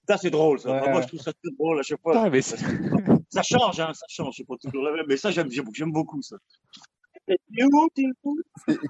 Ça, 0.08 0.18
c'est 0.18 0.30
drôle, 0.30 0.60
ça. 0.60 0.72
Ouais, 0.72 0.92
Moi, 0.92 1.02
je 1.02 1.08
trouve 1.08 1.20
ça 1.22 1.34
très 1.34 1.52
drôle 1.58 1.80
à 1.80 1.84
chaque 1.84 2.02
fois. 2.02 2.14
Ah, 2.18 2.30
mais 2.30 2.42
Ça 2.42 2.58
change, 3.42 3.80
hein, 3.80 3.92
ça 3.94 4.06
change. 4.10 4.36
C'est 4.38 4.46
pas 4.48 4.56
toujours 4.62 4.84
la 4.84 4.92
même, 4.92 5.06
mais 5.08 5.18
ça, 5.18 5.32
j'aime, 5.32 5.50
j'aime 5.52 5.66
j'aime 5.74 5.92
beaucoup, 5.92 6.22
ça. 6.22 6.36
Et 7.28 7.38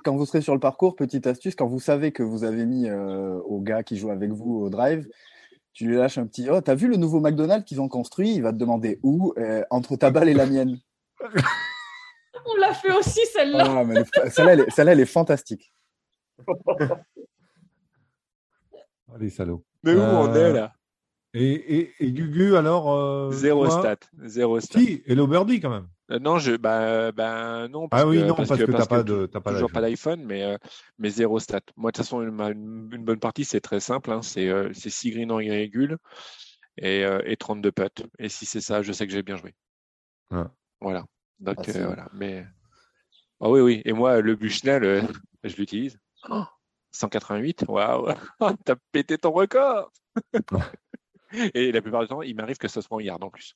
quand 0.04 0.16
vous 0.16 0.26
serez 0.26 0.42
sur 0.42 0.54
le 0.54 0.60
parcours, 0.60 0.96
petite 0.96 1.28
astuce, 1.28 1.56
quand 1.56 1.68
vous 1.68 1.80
savez 1.80 2.12
que 2.12 2.24
vous 2.24 2.44
avez 2.44 2.66
mis 2.66 2.88
euh, 2.90 3.36
au 3.46 3.60
gars 3.62 3.84
qui 3.84 3.98
joue 3.98 4.10
avec 4.10 4.32
vous 4.32 4.56
au 4.56 4.70
drive, 4.70 5.08
tu 5.74 5.86
lui 5.88 5.96
lâches 5.98 6.18
un 6.18 6.26
petit 6.28 6.50
Oh, 6.50 6.62
t'as 6.62 6.76
vu 6.76 6.88
le 6.88 6.96
nouveau 6.98 7.20
McDonald's 7.20 7.66
qu'ils 7.66 7.82
ont 7.82 7.88
construit? 7.90 8.34
Il 8.36 8.42
va 8.44 8.52
te 8.52 8.58
demander 8.58 9.00
où 9.04 9.34
Euh, 9.38 9.64
Entre 9.70 9.96
ta 9.96 10.12
balle 10.12 10.30
et 10.30 10.34
la 10.34 10.46
mienne. 10.46 10.78
On 12.46 12.56
l'a 12.60 12.74
fait 12.74 12.92
aussi, 12.96 13.22
celle-là. 13.34 13.64
Ah, 13.66 13.84
mais 13.86 13.96
le- 14.02 14.30
celle-là, 14.30 14.54
elle, 14.54 14.60
est- 14.62 14.70
celle-là, 14.72 14.92
elle 14.92 15.00
est 15.00 15.06
fantastique. 15.06 15.72
Les 19.20 19.30
salauds. 19.30 19.64
Mais 19.84 19.94
où 19.94 20.00
on 20.00 20.28
Euh, 20.34 20.50
est 20.50 20.54
là? 20.54 20.74
Et, 21.36 21.52
et, 21.78 21.94
et 22.00 22.12
Gugu, 22.12 22.56
alors 22.56 22.92
euh, 22.94 23.32
Zéro 23.32 23.70
stat. 23.70 23.98
Zéro 24.26 24.60
stat. 24.60 24.80
Si, 24.80 25.04
et 25.06 25.16
Birdie 25.16 25.60
quand 25.60 25.70
même. 25.70 25.88
Euh, 26.12 26.20
non, 26.20 26.38
je, 26.38 26.56
bah, 26.58 27.12
bah, 27.14 27.68
non. 27.70 27.88
Ah 27.92 28.06
oui, 28.06 28.18
que- 28.20 28.26
non, 28.26 28.36
parce 28.36 28.50
que 28.50 28.64
t'as 28.72 28.86
pas 28.86 29.04
de- 29.04 29.26
toujours 29.54 29.72
pas 29.72 29.82
d'iPhone, 29.82 30.24
mais, 30.26 30.44
euh, 30.44 30.58
mais 30.98 31.10
zéro 31.10 31.40
stat. 31.40 31.62
Moi, 31.78 31.92
de 31.92 31.96
toute 31.96 32.06
façon, 32.06 32.22
une, 32.22 32.40
une, 32.42 32.90
une 32.94 33.06
bonne 33.06 33.20
partie, 33.20 33.46
c'est 33.46 33.62
très 33.62 33.80
simple. 33.80 34.12
Hein, 34.12 34.22
c'est 34.22 34.50
euh, 34.50 34.70
c'est 34.74 34.90
6 34.90 35.12
greens 35.12 35.32
en 35.32 35.40
irrégule 35.40 35.98
et, 36.78 37.06
euh, 37.06 37.22
et 37.26 37.38
32 37.38 37.72
putts. 37.72 38.04
Et 38.20 38.28
si 38.30 38.46
c'est 38.46 38.60
ça, 38.62 38.82
je 38.82 38.92
sais 38.92 39.08
que 39.08 39.14
j'ai 39.14 39.24
bien 39.24 39.38
joué. 39.38 39.54
Ouais. 40.32 40.44
Voilà. 40.82 41.06
Donc, 41.40 41.56
Ah, 41.60 41.72
euh, 41.78 41.86
voilà. 41.86 42.10
Mais, 42.14 42.46
ah 43.40 43.50
oui, 43.50 43.62
oui. 43.62 43.82
Et 43.86 43.94
moi, 43.94 44.20
le 44.20 44.36
Bushnell, 44.36 44.84
euh, 44.84 45.02
je 45.44 45.56
l'utilise. 45.56 45.98
Oh, 46.30 46.44
188. 46.92 47.64
Waouh. 47.68 48.14
T'as 48.66 48.76
pété 48.92 49.18
ton 49.18 49.32
record. 49.32 49.92
et 51.54 51.72
la 51.72 51.82
plupart 51.82 52.02
du 52.02 52.08
temps, 52.08 52.22
il 52.22 52.36
m'arrive 52.36 52.58
que 52.58 52.68
ce 52.68 52.82
soit 52.82 52.98
en 52.98 53.00
yard 53.00 53.24
en 53.24 53.30
plus. 53.30 53.56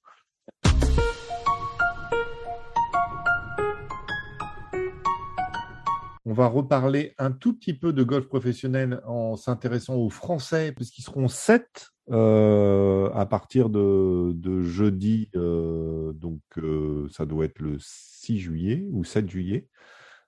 On 6.29 6.33
va 6.33 6.47
reparler 6.47 7.13
un 7.19 7.31
tout 7.31 7.53
petit 7.53 7.73
peu 7.73 7.93
de 7.93 8.03
golf 8.03 8.27
professionnel 8.27 8.99
en 9.05 9.37
s'intéressant 9.37 9.95
aux 9.95 10.09
Français, 10.09 10.73
puisqu'ils 10.73 11.03
seront 11.03 11.29
sept 11.29 11.91
euh, 12.11 13.09
à 13.13 13.25
partir 13.25 13.69
de, 13.69 14.61
jeudi. 14.61 15.29
euh, 15.37 16.11
donc, 16.11 16.41
euh, 16.57 17.07
ça 17.11 17.25
doit 17.25 17.45
être 17.45 17.59
le 17.59 17.77
6 17.79 18.39
juillet 18.39 18.85
ou 18.91 19.05
7 19.05 19.29
juillet. 19.29 19.69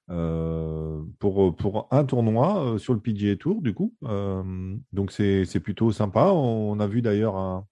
pour, 0.07 1.87
un 1.91 2.05
tournoi 2.05 2.77
sur 2.77 2.93
le 2.93 3.01
PGA 3.01 3.35
Tour, 3.35 3.61
du 3.61 3.73
coup. 3.73 3.93
Donc, 4.93 5.11
c'est 5.11 5.59
plutôt 5.59 5.91
sympa. 5.91 6.31
On 6.31 6.79
a 6.79 6.87
vu 6.87 7.01
d'ailleurs 7.01 7.35
un, 7.35 7.65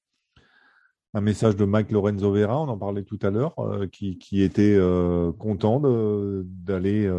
message 1.22 1.56
de 1.56 1.64
Mike 1.64 1.92
Lorenzo 1.92 2.30
Vera, 2.34 2.62
on 2.62 2.68
en 2.68 2.78
parlait 2.78 3.04
tout 3.04 3.20
à 3.22 3.30
l'heure, 3.30 3.56
qui, 3.90 4.42
était 4.42 4.78
content 5.40 5.82
d'aller 6.44 7.10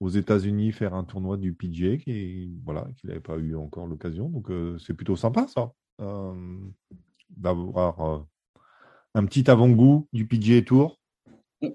aux 0.00 0.08
États-Unis 0.08 0.72
faire 0.72 0.94
un 0.94 1.04
tournoi 1.04 1.36
du 1.36 1.54
PGA 1.54 1.96
qui 1.96 2.50
voilà 2.64 2.86
qu'il 2.96 3.08
n'avait 3.08 3.20
pas 3.20 3.36
eu 3.36 3.56
encore 3.56 3.86
l'occasion. 3.86 4.28
Donc 4.28 4.50
euh, 4.50 4.78
c'est 4.78 4.94
plutôt 4.94 5.16
sympa 5.16 5.46
ça 5.48 5.72
euh, 6.00 6.58
d'avoir 7.30 8.00
euh, 8.00 8.18
un 9.14 9.24
petit 9.24 9.50
avant-goût 9.50 10.08
du 10.12 10.26
PGA 10.26 10.62
Tour. 10.62 10.98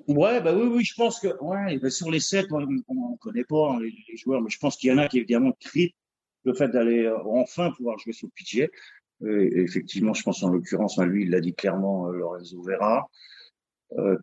Ouais, 0.08 0.42
bah 0.42 0.56
oui, 0.56 0.70
oui, 0.74 0.84
je 0.86 0.94
pense 0.96 1.20
que 1.20 1.28
ouais, 1.42 1.78
bah 1.78 1.90
sur 1.90 2.10
les 2.10 2.22
sept, 2.22 2.48
on 2.52 2.62
ne 2.62 3.18
connaît 3.18 3.44
pas 3.44 3.74
hein, 3.74 3.80
les, 3.82 4.18
joueurs, 4.18 4.42
mais 4.42 4.50
je 4.50 4.58
pense 4.58 4.78
qu'il 4.78 4.90
y 4.90 4.94
en 4.94 4.98
a 4.98 5.10
qui 5.10 5.18
évidemment 5.18 5.52
crient 5.60 5.94
le 6.46 6.54
fait 6.54 6.70
d'aller 6.70 7.12
enfin 7.26 7.72
pouvoir 7.72 8.00
jouer 8.00 8.14
sur 8.14 8.28
le 8.28 8.32
PGA. 8.34 8.68
Et, 9.26 9.60
effectivement, 9.60 10.14
je 10.14 10.24
pense 10.24 10.42
en 10.42 10.50
l'occurrence, 10.50 11.00
hein, 11.00 11.06
lui, 11.06 11.24
il 11.24 11.32
l'a 11.32 11.42
dit 11.42 11.54
clairement, 11.54 12.08
Lorenzo 12.08 12.62
Vera, 12.62 13.10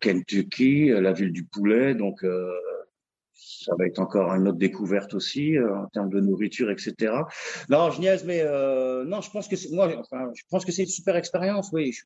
Kentucky, 0.01 0.87
la 0.87 1.13
ville 1.13 1.31
du 1.31 1.45
poulet, 1.45 1.93
donc 1.93 2.25
ça 3.41 3.73
va 3.77 3.87
être 3.87 3.99
encore 3.99 4.33
une 4.35 4.47
autre 4.47 4.57
découverte 4.57 5.13
aussi 5.13 5.57
euh, 5.57 5.75
en 5.75 5.87
termes 5.87 6.09
de 6.09 6.19
nourriture, 6.19 6.69
etc. 6.69 7.13
Non, 7.69 7.89
je 7.89 7.99
niaise, 7.99 8.23
mais 8.23 8.41
euh, 8.41 9.03
non, 9.03 9.21
je 9.21 9.31
pense 9.31 9.47
que 9.47 9.55
c'est 9.55 9.71
moi, 9.71 9.91
enfin, 9.97 10.29
je 10.35 10.43
pense 10.49 10.63
que 10.63 10.71
c'est 10.71 10.83
une 10.83 10.89
super 10.89 11.15
expérience. 11.15 11.69
Oui, 11.73 11.91
je 11.91 11.97
suis 11.97 12.05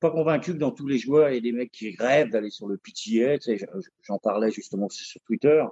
pas 0.00 0.10
convaincu 0.10 0.52
que 0.52 0.58
dans 0.58 0.72
tous 0.72 0.88
les 0.88 0.98
joueurs, 0.98 1.30
il 1.30 1.34
y 1.34 1.38
ait 1.38 1.40
des 1.40 1.52
mecs 1.52 1.70
qui 1.70 1.96
rêvent 1.96 2.30
d'aller 2.30 2.50
sur 2.50 2.66
le 2.66 2.76
PTA. 2.76 3.38
Tu 3.38 3.56
sais, 3.58 3.66
j'en 4.02 4.18
parlais 4.18 4.50
justement 4.50 4.88
sur 4.88 5.20
Twitter. 5.22 5.64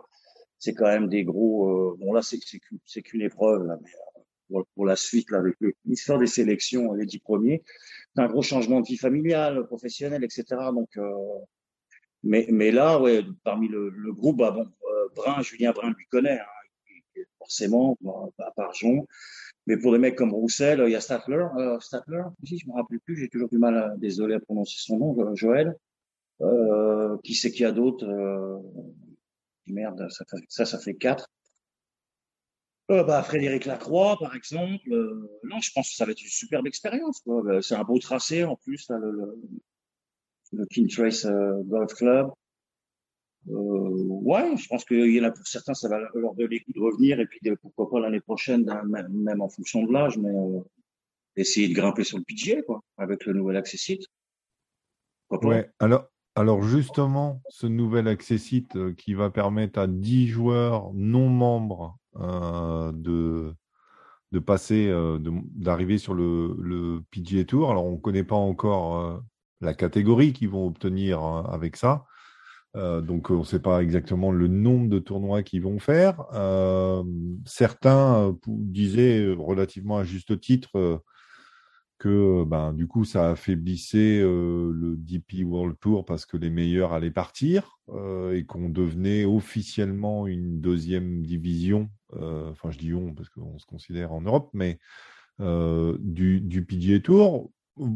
C'est 0.59 0.75
quand 0.75 0.87
même 0.87 1.09
des 1.09 1.25
gros. 1.25 1.69
Euh, 1.69 1.97
bon 1.99 2.13
là, 2.13 2.23
c'est 2.23 2.39
c'est 2.87 3.03
qu'une 3.03 3.23
épreuve 3.23 3.67
là, 3.67 3.77
mais 3.83 3.91
euh, 3.91 4.23
pour, 4.49 4.67
pour 4.75 4.87
la 4.87 4.97
suite 4.97 5.31
là, 5.31 5.39
avec 5.39 5.57
l'histoire 5.85 6.19
des 6.21 6.27
sélections, 6.27 6.93
les 6.93 7.07
dix 7.07 7.19
premiers, 7.19 7.63
c'est 8.15 8.23
un 8.23 8.29
gros 8.29 8.43
changement 8.43 8.81
de 8.81 8.87
vie 8.87 8.97
familiale, 8.97 9.67
professionnelle, 9.67 10.23
etc. 10.23 10.45
Donc, 10.73 10.97
euh, 10.97 11.13
mais 12.23 12.47
mais 12.51 12.71
là, 12.71 13.01
ouais, 13.01 13.25
parmi 13.45 13.69
le, 13.69 13.91
le 13.91 14.13
groupe, 14.13 14.39
bah 14.39 14.51
bon, 14.51 14.63
euh, 14.67 15.09
Brun, 15.15 15.43
Julien 15.43 15.73
Brun 15.73 15.93
lui 15.97 16.07
connaît, 16.07 16.41
hein, 16.41 17.23
forcément, 17.39 17.97
bon, 18.01 18.33
à 18.39 18.51
part 18.53 18.75
Jon. 18.75 19.07
Mais 19.67 19.77
pour 19.77 19.93
des 19.93 19.99
mecs 19.99 20.17
comme 20.17 20.33
Roussel, 20.33 20.83
il 20.87 20.91
y 20.91 20.97
a 20.97 21.01
Statler, 21.01 21.47
euh, 21.57 21.79
Statler, 21.81 22.23
si 22.45 22.59
je 22.59 22.69
me 22.69 22.75
rappelle 22.75 23.01
plus, 23.01 23.17
j'ai 23.17 23.29
toujours 23.29 23.49
du 23.49 23.59
mal, 23.59 23.77
à, 23.77 23.97
désolé 23.97 24.35
à 24.35 24.41
prononcer 24.41 24.77
son 24.79 24.99
nom, 24.99 25.21
euh, 25.21 25.35
Joël. 25.35 25.77
Euh, 26.41 27.17
qui 27.23 27.35
c'est 27.35 27.53
qu'il 27.53 27.63
y 27.63 27.67
a 27.67 27.73
d'autres 27.73 28.05
euh, 28.05 28.59
Merde, 29.67 30.09
ça, 30.49 30.65
ça, 30.65 30.79
fait 30.79 30.95
quatre. 30.95 31.29
Euh, 32.91 33.05
bah, 33.05 33.23
Frédéric 33.23 33.65
Lacroix, 33.65 34.17
par 34.19 34.35
exemple. 34.35 34.93
Euh, 34.93 35.31
non, 35.45 35.61
je 35.61 35.71
pense 35.73 35.91
que 35.91 35.95
ça 35.95 36.05
va 36.05 36.13
être 36.13 36.21
une 36.21 36.29
superbe 36.29 36.67
expérience. 36.67 37.23
Euh, 37.29 37.61
C'est 37.61 37.77
un 37.77 37.85
beau 37.85 37.99
tracé 37.99 38.43
en 38.45 38.57
plus, 38.57 38.89
là, 38.89 38.99
le, 38.99 39.13
le, 39.13 39.39
le 40.53 40.67
King 40.67 40.89
Trace 40.89 41.25
euh, 41.25 41.63
Golf 41.65 41.95
Club. 41.95 42.31
Euh, 43.49 43.53
ouais, 43.53 44.57
je 44.57 44.69
pense 44.69 44.85
qu'il 44.85 45.11
y 45.13 45.21
en 45.21 45.25
a 45.25 45.33
pour 45.33 45.47
certains, 45.47 45.75
ça 45.75 45.89
va 45.89 45.99
leur 46.15 46.35
donner 46.35 46.63
le 46.67 46.73
de 46.73 46.81
revenir 46.81 47.19
et 47.19 47.27
puis 47.27 47.41
pourquoi 47.61 47.91
pas 47.91 47.99
l'année 47.99 48.21
prochaine, 48.21 48.65
d'un- 48.65 48.85
même, 48.85 49.41
en 49.41 49.49
fonction 49.49 49.83
de 49.85 49.93
l'âge, 49.93 50.17
mais 50.17 50.31
euh, 50.31 50.61
essayer 51.35 51.69
de 51.69 51.75
grimper 51.75 52.05
sur 52.05 52.19
le 52.19 52.25
PGA, 52.25 52.63
quoi, 52.63 52.81
avec 52.99 53.25
le 53.27 53.33
nouvel 53.33 53.57
accessite. 53.57 54.07
Ouais, 55.43 55.71
alors, 55.81 56.09
alors 56.35 56.63
justement, 56.63 57.43
ce 57.49 57.67
nouvel 57.67 58.07
accessite 58.07 58.95
qui 58.97 59.15
va 59.15 59.31
permettre 59.31 59.79
à 59.81 59.87
10 59.87 60.29
joueurs 60.29 60.93
non 60.93 61.29
membres 61.29 61.99
de, 62.15 63.55
de 64.31 64.39
passer, 64.39 64.93
d'arriver 65.21 65.97
sur 65.97 66.13
le, 66.13 66.55
le 66.61 67.03
PGA 67.11 67.45
Tour. 67.45 67.71
Alors, 67.71 67.87
on 67.87 67.93
ne 67.93 68.01
connaît 68.01 68.25
pas 68.25 68.37
encore 68.37 69.23
la 69.63 69.75
catégorie 69.75 70.33
qu'ils 70.33 70.51
vont 70.51 70.67
obtenir 70.67 71.25
euh, 71.25 71.43
avec 71.45 71.77
ça. 71.77 72.05
Euh, 72.77 73.01
donc, 73.01 73.31
on 73.31 73.41
ne 73.41 73.45
sait 73.45 73.61
pas 73.61 73.83
exactement 73.83 74.33
le 74.33 74.49
nombre 74.49 74.89
de 74.89 74.99
tournois 74.99 75.43
qu'ils 75.43 75.63
vont 75.63 75.79
faire. 75.79 76.25
Euh, 76.33 77.03
certains 77.45 78.29
euh, 78.29 78.33
disaient 78.47 79.35
relativement 79.37 79.99
à 79.99 80.05
juste 80.05 80.41
titre 80.41 81.03
que 81.99 82.45
ben, 82.45 82.73
du 82.73 82.89
coup, 82.89 83.05
ça 83.05 83.31
affaiblissait 83.31 84.21
le 84.23 84.97
DP 84.99 85.45
World 85.45 85.77
Tour 85.79 86.05
parce 86.05 86.27
que 86.27 86.37
les 86.37 86.51
meilleurs 86.51 86.93
allaient 86.93 87.13
partir 87.13 87.79
et 88.33 88.45
qu'on 88.45 88.69
devenait 88.69 89.25
officiellement 89.25 90.27
une 90.27 90.61
deuxième 90.61 91.23
division. 91.23 91.89
Enfin, 92.13 92.73
je 92.73 92.79
dis 92.79 92.93
on 92.93 93.15
parce 93.15 93.29
qu'on 93.29 93.57
se 93.61 93.67
considère 93.67 94.13
en 94.13 94.21
Europe, 94.21 94.51
mais 94.53 94.81
du, 95.39 96.41
du 96.41 96.65
PGA 96.65 96.99
Tour. 96.99 97.53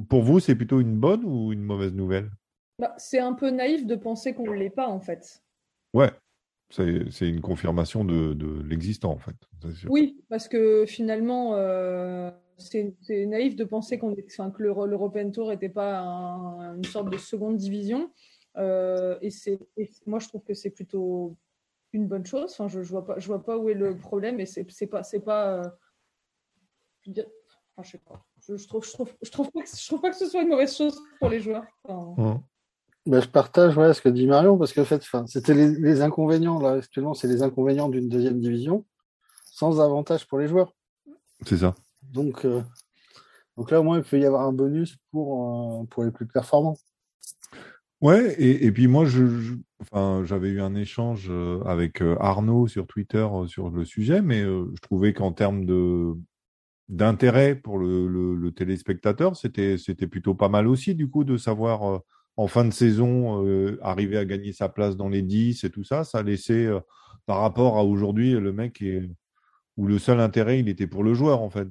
Pour 0.08 0.22
vous, 0.22 0.40
c'est 0.40 0.54
plutôt 0.56 0.80
une 0.80 0.96
bonne 0.98 1.24
ou 1.24 1.52
une 1.52 1.62
mauvaise 1.62 1.92
nouvelle? 1.92 2.30
Bah, 2.78 2.94
c'est 2.98 3.18
un 3.18 3.32
peu 3.32 3.50
naïf 3.50 3.86
de 3.86 3.96
penser 3.96 4.34
qu'on 4.34 4.46
ne 4.50 4.56
l'est 4.56 4.70
pas, 4.70 4.88
en 4.88 5.00
fait. 5.00 5.42
Ouais, 5.94 6.10
c'est 6.70 7.28
une 7.28 7.40
confirmation 7.40 8.04
de, 8.04 8.34
de 8.34 8.60
l'existant 8.62 9.12
en 9.12 9.18
fait. 9.18 9.36
Oui, 9.88 10.20
parce 10.28 10.48
que 10.48 10.84
finalement, 10.86 11.54
euh, 11.54 12.30
c'est 12.58 12.94
naïf 13.26 13.56
de 13.56 13.64
penser 13.64 13.98
qu'on 13.98 14.14
est, 14.14 14.26
enfin, 14.30 14.50
que 14.50 14.62
l'Euro- 14.62 14.86
l'European 14.86 15.30
Tour 15.30 15.48
n'était 15.50 15.68
pas 15.68 16.00
un- 16.00 16.76
une 16.76 16.84
sorte 16.84 17.10
de 17.10 17.18
seconde 17.18 17.56
division. 17.56 18.10
Euh, 18.56 19.18
et 19.22 19.30
c'est, 19.30 19.58
et 19.76 19.88
moi, 20.06 20.18
je 20.18 20.28
trouve 20.28 20.42
que 20.42 20.54
c'est 20.54 20.70
plutôt 20.70 21.36
une 21.92 22.06
bonne 22.08 22.26
chose. 22.26 22.52
Enfin, 22.52 22.68
je, 22.68 22.82
je 22.82 22.90
vois 22.90 23.04
pas, 23.06 23.18
je 23.18 23.26
vois 23.26 23.42
pas 23.44 23.56
où 23.58 23.68
est 23.68 23.74
le 23.74 23.96
problème. 23.96 24.40
Et 24.40 24.46
c'est 24.46 24.64
pas, 24.86 25.02
c'est 25.02 25.20
pas. 25.20 25.58
euh, 25.62 25.70
je 27.02 27.10
veux 27.10 27.14
dire- 27.14 27.28
enfin, 27.76 27.86
je 27.86 27.90
sais 27.92 27.98
pas. 28.04 28.24
Je, 28.48 28.56
je 28.56 28.68
trouve, 28.68 28.84
je 28.84 28.92
trouve, 28.92 29.10
je 29.22 29.30
trouve 29.30 29.50
pas 29.50 29.62
que, 29.62 29.68
je 29.68 29.86
trouve 29.86 30.00
pas 30.00 30.10
que 30.10 30.16
ce 30.16 30.26
soit 30.26 30.42
une 30.42 30.48
mauvaise 30.48 30.76
chose 30.76 30.98
pour 31.18 31.28
les 31.28 31.40
joueurs. 31.40 31.64
Enfin. 31.84 32.42
Ben, 33.06 33.20
je 33.20 33.28
partage 33.28 33.76
ouais, 33.76 33.94
ce 33.94 34.00
que 34.02 34.08
dit 34.08 34.26
Marion, 34.26 34.58
parce 34.58 34.72
qu'en 34.72 34.84
fait, 34.84 35.02
c'était 35.26 35.54
les, 35.54 35.68
les 35.68 36.00
inconvénients, 36.02 36.58
là, 36.60 36.72
actuellement, 36.72 37.14
c'est 37.14 37.28
les 37.28 37.42
inconvénients 37.42 37.88
d'une 37.88 38.08
deuxième 38.08 38.40
division, 38.40 38.84
sans 39.44 39.80
avantage 39.80 40.26
pour 40.26 40.38
les 40.38 40.48
joueurs. 40.48 40.74
C'est 41.46 41.58
ça. 41.58 41.74
Donc, 42.02 42.44
euh, 42.44 42.62
donc 43.56 43.70
là, 43.70 43.80
au 43.80 43.84
moins, 43.84 43.98
il 43.98 44.04
peut 44.04 44.18
y 44.18 44.24
avoir 44.26 44.42
un 44.42 44.52
bonus 44.52 44.96
pour, 45.12 45.80
euh, 45.82 45.84
pour 45.84 46.02
les 46.04 46.10
plus 46.10 46.26
performants. 46.26 46.76
Ouais, 48.00 48.34
et, 48.34 48.66
et 48.66 48.72
puis 48.72 48.88
moi, 48.88 49.04
je, 49.06 49.26
je- 49.26 49.54
enfin, 49.80 50.22
j'avais 50.24 50.48
eu 50.48 50.60
un 50.60 50.74
échange 50.74 51.28
euh, 51.30 51.62
avec 51.64 52.02
Arnaud 52.20 52.66
sur 52.66 52.86
Twitter 52.86 53.26
sur 53.46 53.70
le 53.70 53.84
sujet, 53.84 54.20
mais 54.20 54.42
je 54.42 54.80
trouvais 54.82 55.12
qu'en 55.14 55.32
termes 55.32 55.64
de 55.64 56.12
d'intérêt 56.88 57.56
pour 57.56 57.78
le, 57.78 58.50
téléspectateur, 58.52 59.36
c'était 59.36 59.76
c'était 59.78 60.06
plutôt 60.06 60.34
pas 60.34 60.48
mal 60.48 60.68
aussi, 60.68 60.94
du 60.94 61.08
coup, 61.08 61.24
de 61.24 61.36
savoir 61.36 61.96
euh, 61.96 61.98
en 62.36 62.46
fin 62.46 62.64
de 62.64 62.70
saison 62.72 63.44
euh, 63.44 63.78
arriver 63.82 64.16
à 64.18 64.24
gagner 64.24 64.52
sa 64.52 64.68
place 64.68 64.96
dans 64.96 65.08
les 65.08 65.22
10 65.22 65.64
et 65.64 65.70
tout 65.70 65.84
ça, 65.84 66.04
ça 66.04 66.22
laissait 66.22 66.66
euh, 66.66 66.80
par 67.26 67.40
rapport 67.40 67.76
à 67.76 67.84
aujourd'hui, 67.84 68.32
le 68.32 68.52
mec 68.52 68.82
est 68.82 69.02
où 69.76 69.86
le 69.86 69.98
seul 69.98 70.20
intérêt, 70.20 70.60
il 70.60 70.68
était 70.68 70.86
pour 70.86 71.04
le 71.04 71.12
joueur, 71.12 71.42
en 71.42 71.50
fait. 71.50 71.68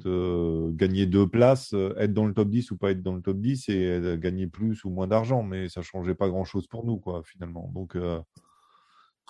Gagner 0.75 1.07
deux 1.07 1.27
places, 1.27 1.73
être 1.97 2.13
dans 2.13 2.25
le 2.27 2.33
top 2.33 2.49
10 2.49 2.69
ou 2.71 2.77
pas 2.77 2.91
être 2.91 3.01
dans 3.01 3.15
le 3.15 3.21
top 3.21 3.37
10 3.39 3.69
et 3.69 3.99
gagner 4.19 4.45
plus 4.45 4.85
ou 4.85 4.91
moins 4.91 5.07
d'argent, 5.07 5.41
mais 5.41 5.69
ça 5.69 5.81
changeait 5.81 6.13
pas 6.13 6.29
grand-chose 6.29 6.67
pour 6.67 6.85
nous, 6.85 6.97
quoi, 6.97 7.23
finalement. 7.25 7.71
Donc, 7.73 7.97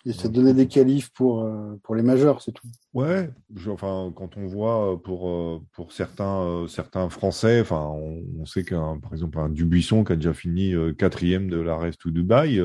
Et 0.07 0.13
c'est 0.13 0.31
donner 0.31 0.53
des 0.53 0.67
qualifs 0.67 1.09
pour, 1.13 1.43
euh, 1.43 1.79
pour 1.83 1.95
les 1.95 2.03
majeurs, 2.03 2.41
c'est 2.41 2.51
tout. 2.51 2.67
ouais, 2.93 3.31
je- 3.55 3.71
enfin, 3.71 4.13
quand 4.15 4.37
on 4.37 4.45
voit 4.45 4.93
euh, 4.93 4.97
pour, 4.97 5.29
euh, 5.29 5.59
pour 5.73 5.91
certains, 5.91 6.41
euh, 6.43 6.67
certains 6.67 7.09
Français, 7.09 7.59
enfin, 7.61 7.87
on, 7.91 8.21
on 8.39 8.45
sait 8.45 8.63
qu'un, 8.63 8.99
par 8.99 9.13
exemple, 9.13 9.39
un 9.39 9.49
Dubuisson 9.49 10.03
qui 10.03 10.13
a 10.13 10.15
déjà 10.15 10.33
fini 10.33 10.73
euh, 10.75 10.93
quatrième 10.93 11.49
de 11.49 11.59
la 11.59 11.75
Rest 11.77 12.01
to 12.01 12.11
Dubaï, 12.11 12.61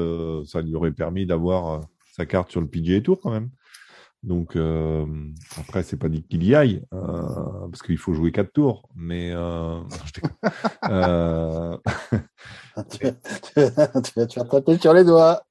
ça 0.46 0.60
lui 0.60 0.74
aurait 0.74 0.92
permis 0.92 1.24
d'avoir 1.24 1.80
sa 2.14 2.26
carte 2.26 2.50
sur 2.50 2.60
le 2.60 2.66
PGA 2.66 3.00
Tour 3.00 3.18
quand 3.22 3.30
même. 3.30 3.48
Donc 4.22 4.54
après, 5.56 5.82
c'est 5.82 5.96
pas 5.96 6.10
dit 6.10 6.22
qu'il 6.24 6.44
y 6.44 6.54
aille 6.54 6.82
parce 6.90 7.80
qu'il 7.82 7.96
faut 7.96 8.12
jouer 8.12 8.32
quatre 8.32 8.52
tours. 8.52 8.86
Mais 8.94 9.30
tu 12.90 13.06
vas 14.16 14.26
te 14.26 14.32
faire 14.34 14.48
taper 14.48 14.78
sur 14.78 14.92
les 14.92 15.04
doigts. 15.04 15.42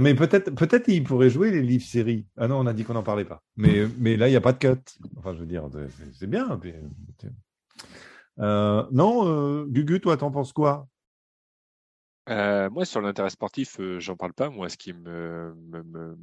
Mais 0.00 0.14
peut-être, 0.14 0.50
peut-être 0.50 0.88
il 0.88 1.04
pourrait 1.04 1.30
jouer 1.30 1.50
les 1.50 1.62
livres 1.62 1.84
séries. 1.84 2.26
Ah 2.36 2.48
non, 2.48 2.58
on 2.58 2.66
a 2.66 2.72
dit 2.72 2.84
qu'on 2.84 2.94
n'en 2.94 3.02
parlait 3.02 3.24
pas. 3.24 3.42
Mais, 3.56 3.86
mais 3.98 4.16
là, 4.16 4.28
il 4.28 4.30
n'y 4.32 4.36
a 4.36 4.40
pas 4.40 4.52
de 4.52 4.58
cut. 4.58 4.80
Enfin, 5.16 5.34
je 5.34 5.40
veux 5.40 5.46
dire, 5.46 5.68
c'est- 6.12 6.26
bien. 6.26 6.60
euh, 8.40 8.84
non, 8.92 9.26
euh, 9.26 9.64
Gugu, 9.66 10.00
toi, 10.00 10.16
t'en 10.16 10.30
penses 10.30 10.52
quoi? 10.52 10.88
Euh, 12.28 12.68
moi, 12.70 12.84
sur 12.84 13.00
l'intérêt 13.00 13.30
sportif, 13.30 13.80
j'en 13.98 14.16
parle 14.16 14.32
pas. 14.32 14.50
Moi, 14.50 14.68
ce 14.68 14.76
qui 14.76 14.92
me, 14.92 15.54
me, 15.54 15.82
me, 15.82 16.16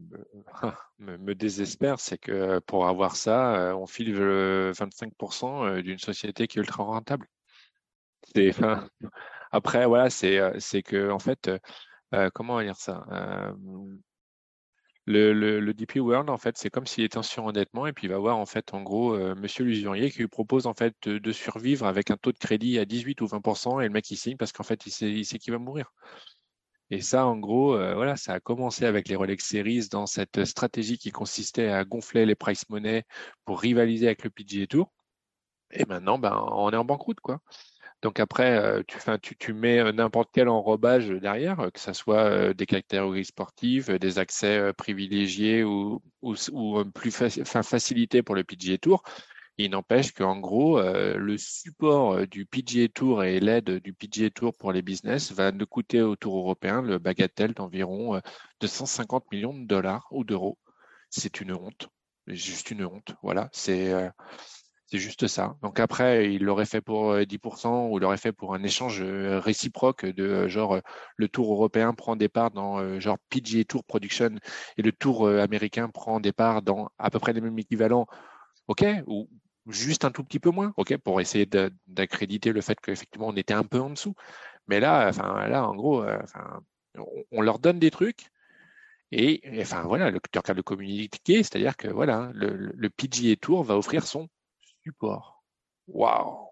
désespère, 1.36 2.00
c'est 2.00 2.18
que 2.18 2.60
pour 2.60 2.88
avoir 2.88 3.16
ça, 3.16 3.74
on 3.78 3.86
file 3.86 4.14
euh, 4.20 4.74
25% 4.74 5.66
euh, 5.66 5.82
d'une 5.82 6.00
société 6.00 6.48
qui 6.48 6.60
est 6.60 6.62
ultra 6.62 6.84
rentable. 6.84 7.28
Après, 9.52 9.86
voilà, 9.86 10.10
c'est, 10.10 10.60
c'est 10.60 10.82
que, 10.82 11.10
en 11.10 11.20
fait, 11.20 11.50
euh, 12.14 12.30
comment 12.34 12.62
dire 12.62 12.76
ça? 12.76 13.06
Le, 15.06 15.72
DP 15.74 15.98
World, 15.98 16.30
en 16.30 16.38
fait, 16.38 16.58
c'est 16.58 16.70
comme 16.70 16.86
s'il 16.86 17.04
était 17.04 17.18
en 17.18 17.24
surendettement 17.24 17.88
et 17.88 17.94
puis 17.94 18.08
il 18.08 18.10
va 18.10 18.18
voir, 18.20 18.38
en 18.38 18.46
fait, 18.46 18.74
en 18.74 18.82
gros, 18.82 19.18
monsieur 19.36 19.66
l'usurier 19.66 20.10
qui 20.12 20.20
lui 20.20 20.28
propose, 20.28 20.66
en 20.68 20.74
fait, 20.74 20.96
de, 21.08 21.32
survivre 21.32 21.86
avec 21.86 22.12
un 22.12 22.18
taux 22.18 22.32
de 22.32 22.38
crédit 22.38 22.80
à 22.80 22.86
18 22.86 23.22
ou 23.22 23.26
20% 23.26 23.82
et 23.82 23.86
le 23.86 23.90
mec, 23.90 24.10
il 24.12 24.18
signe 24.18 24.38
parce 24.38 24.52
qu'en 24.54 24.64
fait, 24.64 24.86
il 24.86 24.92
sait, 24.92 25.12
il 25.12 25.26
sait 25.26 25.40
qu'il 25.40 25.52
va 25.54 25.60
mourir. 25.60 25.92
Et 26.90 27.02
ça, 27.02 27.26
en 27.26 27.38
gros, 27.38 27.76
voilà, 27.96 28.16
ça 28.16 28.34
a 28.34 28.40
commencé 28.40 28.86
avec 28.86 29.08
les 29.10 29.16
Rolex 29.16 29.46
Series 29.46 29.88
dans 29.90 30.06
cette 30.06 30.46
stratégie 30.46 30.98
qui 30.98 31.12
consistait 31.12 31.70
à 31.70 31.84
gonfler 31.86 32.26
les 32.26 32.36
price 32.36 32.70
money 32.70 33.04
pour 33.46 33.60
rivaliser 33.60 34.06
avec 34.08 34.24
le 34.24 34.30
PGA 34.30 34.68
Tour. 34.68 34.94
Et 35.72 35.86
maintenant, 35.86 36.20
ben, 36.20 36.46
on 36.52 36.72
est 36.72 36.78
en 36.78 36.86
banqueroute, 36.86 37.20
quoi. 37.20 37.40
Donc 38.04 38.20
après, 38.20 38.58
euh, 38.58 38.84
tu, 39.40 39.54
mets 39.54 39.80
euh, 39.80 39.94
n'importe 39.94 40.30
quel 40.34 40.50
enrobage 40.50 41.08
derrière, 41.08 41.62
euh, 41.62 41.70
que 41.70 41.80
ce 41.80 41.94
soit 41.94 42.54
des 42.54 42.66
catégories 42.66 43.24
sportives, 43.24 43.98
des 43.98 44.20
accès 44.20 44.74
privilégiés 44.74 45.64
ou, 45.64 46.02
plus 46.94 47.12
facilités 47.12 48.22
pour 48.22 48.36
le 48.36 48.44
PGA 48.44 48.78
Tour. 48.78 49.04
Il 49.58 49.72
n'empêche 49.72 50.12
qu'en 50.12 50.40
gros, 50.40 50.82
le 50.82 51.38
support 51.38 52.26
du 52.28 52.46
PGA 52.46 52.88
Tour 52.90 53.24
et 53.24 53.40
l'aide 53.40 53.70
du 53.70 53.94
PGA 53.94 54.30
Tour 54.32 54.54
pour 54.58 54.72
les 54.74 54.82
business 54.82 55.32
va 55.32 55.52
nous 55.52 55.68
coûter 55.68 56.02
au 56.02 56.16
Tour 56.16 56.38
européen 56.38 56.82
le 56.82 56.98
bagatelle 56.98 57.54
d'environ 57.54 58.16
euh, 58.16 58.20
250 58.62 59.32
millions 59.32 59.54
de 59.54 59.66
dollars 59.66 60.08
ou 60.12 60.24
d'euros. 60.24 60.58
C'est 61.10 61.40
une 61.40 61.54
honte, 61.54 61.90
juste 62.28 62.72
une 62.72 62.86
honte. 62.86 63.16
Voilà, 63.22 63.50
c'est 63.54 63.94
c'est 64.94 65.00
juste 65.00 65.26
ça. 65.26 65.58
Donc 65.64 65.80
après, 65.80 66.32
il 66.36 66.44
l'aurait 66.44 66.68
fait 66.68 66.80
pour 66.80 67.14
euh, 67.14 67.24
10% 67.24 67.90
ou 67.90 67.98
il 67.98 68.02
l'aurait 68.02 68.18
fait 68.18 68.32
pour 68.32 68.54
un 68.54 68.62
échange 68.62 69.02
euh, 69.02 69.40
réciproque 69.40 70.06
de 70.06 70.24
euh, 70.24 70.48
genre 70.48 70.76
euh, 70.76 70.82
le 71.18 71.28
Tour 71.28 71.52
européen 71.52 71.96
prend 71.96 72.16
des 72.16 72.30
parts 72.30 72.52
dans 72.52 72.78
euh, 72.78 73.00
genre 73.00 73.18
PGA 73.30 73.64
Tour 73.64 73.84
Production 73.86 74.36
et 74.78 74.84
le 74.84 74.92
Tour 74.92 75.28
euh, 75.28 75.40
américain 75.42 75.90
prend 75.90 76.20
des 76.20 76.32
parts 76.32 76.62
dans 76.62 76.90
à 77.00 77.10
peu 77.10 77.18
près 77.18 77.34
les 77.34 77.42
mêmes 77.42 77.58
équivalents. 77.58 78.06
OK? 78.68 78.86
Ou 79.08 79.28
juste 79.68 80.06
un 80.06 80.12
tout 80.12 80.24
petit 80.24 80.40
peu 80.40 80.52
moins, 80.52 80.74
OK, 80.78 80.96
pour 80.98 81.20
essayer 81.22 81.48
d'accréditer 81.88 82.52
le 82.54 82.62
fait 82.62 82.80
qu'effectivement 82.80 83.30
on 83.30 83.36
était 83.36 83.56
un 83.56 83.64
peu 83.64 83.80
en 83.80 83.90
dessous. 83.90 84.14
Mais 84.68 84.80
là, 84.80 85.08
enfin 85.10 85.48
là, 85.48 85.68
en 85.68 85.76
gros, 85.76 86.04
euh, 86.04 86.20
enfin, 86.24 86.62
on, 87.32 87.42
leur 87.42 87.58
donne 87.60 87.80
des 87.80 87.92
trucs 87.92 88.28
et, 89.12 89.42
enfin 89.62 89.84
voilà, 89.84 90.12
le, 90.12 90.20
tu 90.32 90.40
regardes 90.40 90.58
le 90.58 90.64
communiqué, 90.64 91.38
c'est-à-dire 91.44 91.78
que 91.78 91.88
voilà, 91.88 92.32
le, 92.36 92.56
le 92.56 92.90
PGA 92.92 93.36
Tour 93.38 93.64
va 93.64 93.78
offrir 93.78 94.06
son 94.06 94.30
support. 94.84 95.44
Waouh. 95.88 96.50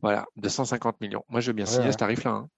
Voilà, 0.00 0.24
250 0.36 1.00
millions. 1.00 1.24
Moi, 1.28 1.40
je 1.40 1.48
veux 1.48 1.52
bien 1.54 1.66
signer 1.66 1.86
Ouais. 1.86 1.92
ce 1.92 1.96
tarif-là. 1.98 2.30
hein. 2.30 2.48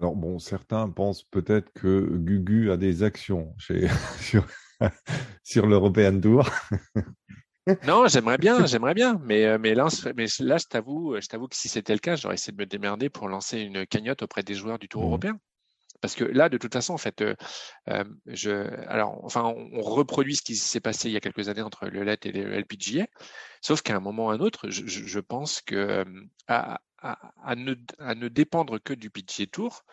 Alors 0.00 0.16
bon, 0.16 0.38
certains 0.38 0.88
pensent 0.88 1.22
peut-être 1.24 1.70
que 1.74 2.16
Gugu 2.16 2.70
a 2.70 2.76
des 2.78 3.02
actions 3.02 3.54
chez, 3.58 3.88
sur, 4.20 4.46
sur 5.44 5.66
l'European 5.66 6.18
Tour. 6.20 6.48
Non, 7.86 8.08
j'aimerais 8.08 8.38
bien, 8.38 8.66
j'aimerais 8.66 8.92
bien, 8.94 9.20
mais 9.22 9.44
euh, 9.46 9.56
mais 9.56 9.74
là, 9.76 9.86
mais 10.16 10.26
là, 10.40 10.56
je 10.58 10.66
t'avoue, 10.66 11.14
je 11.20 11.26
t'avoue 11.28 11.46
que 11.46 11.54
si 11.54 11.68
c'était 11.68 11.92
le 11.92 12.00
cas, 12.00 12.16
j'aurais 12.16 12.34
essayé 12.34 12.52
de 12.52 12.60
me 12.60 12.66
démerder 12.66 13.08
pour 13.08 13.28
lancer 13.28 13.60
une 13.60 13.86
cagnotte 13.86 14.22
auprès 14.22 14.42
des 14.42 14.54
joueurs 14.54 14.80
du 14.80 14.88
Tour 14.88 15.02
Mhm. 15.02 15.08
européen. 15.08 15.38
Parce 16.02 16.16
que 16.16 16.24
là, 16.24 16.48
de 16.48 16.58
toute 16.58 16.72
façon, 16.72 16.92
en 16.92 16.98
fait, 16.98 17.22
euh, 17.22 17.34
euh, 17.88 18.04
je, 18.26 18.50
alors, 18.88 19.24
enfin, 19.24 19.44
on, 19.44 19.70
on 19.72 19.80
reproduit 19.80 20.34
ce 20.34 20.42
qui 20.42 20.56
s'est 20.56 20.80
passé 20.80 21.08
il 21.08 21.12
y 21.12 21.16
a 21.16 21.20
quelques 21.20 21.48
années 21.48 21.62
entre 21.62 21.86
le 21.86 22.02
LET 22.02 22.18
et 22.24 22.32
le 22.32 22.52
LPGA, 22.52 23.06
sauf 23.62 23.82
qu'à 23.82 23.96
un 23.96 24.00
moment 24.00 24.26
ou 24.26 24.30
à 24.30 24.34
un 24.34 24.40
autre, 24.40 24.68
je, 24.68 25.20
pense 25.20 25.60
que 25.62 25.76
euh, 25.76 26.04
à, 26.48 26.80
à, 26.98 27.32
à 27.44 27.54
ne, 27.54 27.74
à 28.00 28.16
ne 28.16 28.26
dépendre 28.26 28.82
que 28.82 28.92
du 28.92 29.10
PGA 29.10 29.46
Tour, 29.46 29.84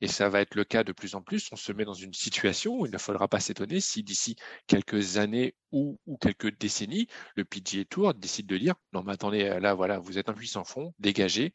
et 0.00 0.06
ça 0.06 0.28
va 0.28 0.40
être 0.40 0.54
le 0.54 0.62
cas 0.62 0.84
de 0.84 0.92
plus 0.92 1.16
en 1.16 1.22
plus, 1.22 1.48
on 1.50 1.56
se 1.56 1.72
met 1.72 1.84
dans 1.84 1.92
une 1.92 2.14
situation 2.14 2.78
où 2.78 2.86
il 2.86 2.92
ne 2.92 2.98
faudra 2.98 3.26
pas 3.26 3.40
s'étonner 3.40 3.80
si 3.80 4.04
d'ici 4.04 4.36
quelques 4.68 5.16
années 5.16 5.56
ou, 5.72 5.98
ou 6.06 6.18
quelques 6.18 6.56
décennies, 6.56 7.08
le 7.34 7.44
PGA 7.44 7.84
Tour 7.84 8.14
décide 8.14 8.46
de 8.46 8.58
dire 8.58 8.74
non 8.92 9.02
mais 9.02 9.12
attendez, 9.12 9.58
là 9.60 9.74
voilà, 9.74 9.98
vous 9.98 10.18
êtes 10.18 10.28
un 10.28 10.34
puissant 10.34 10.62
fond, 10.62 10.94
dégagez, 11.00 11.52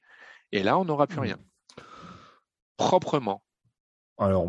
et 0.51 0.61
là 0.61 0.77
on 0.77 0.83
n'aura 0.83 1.07
plus 1.07 1.19
rien. 1.19 1.39
Proprement. 2.75 3.41
Alors, 4.17 4.47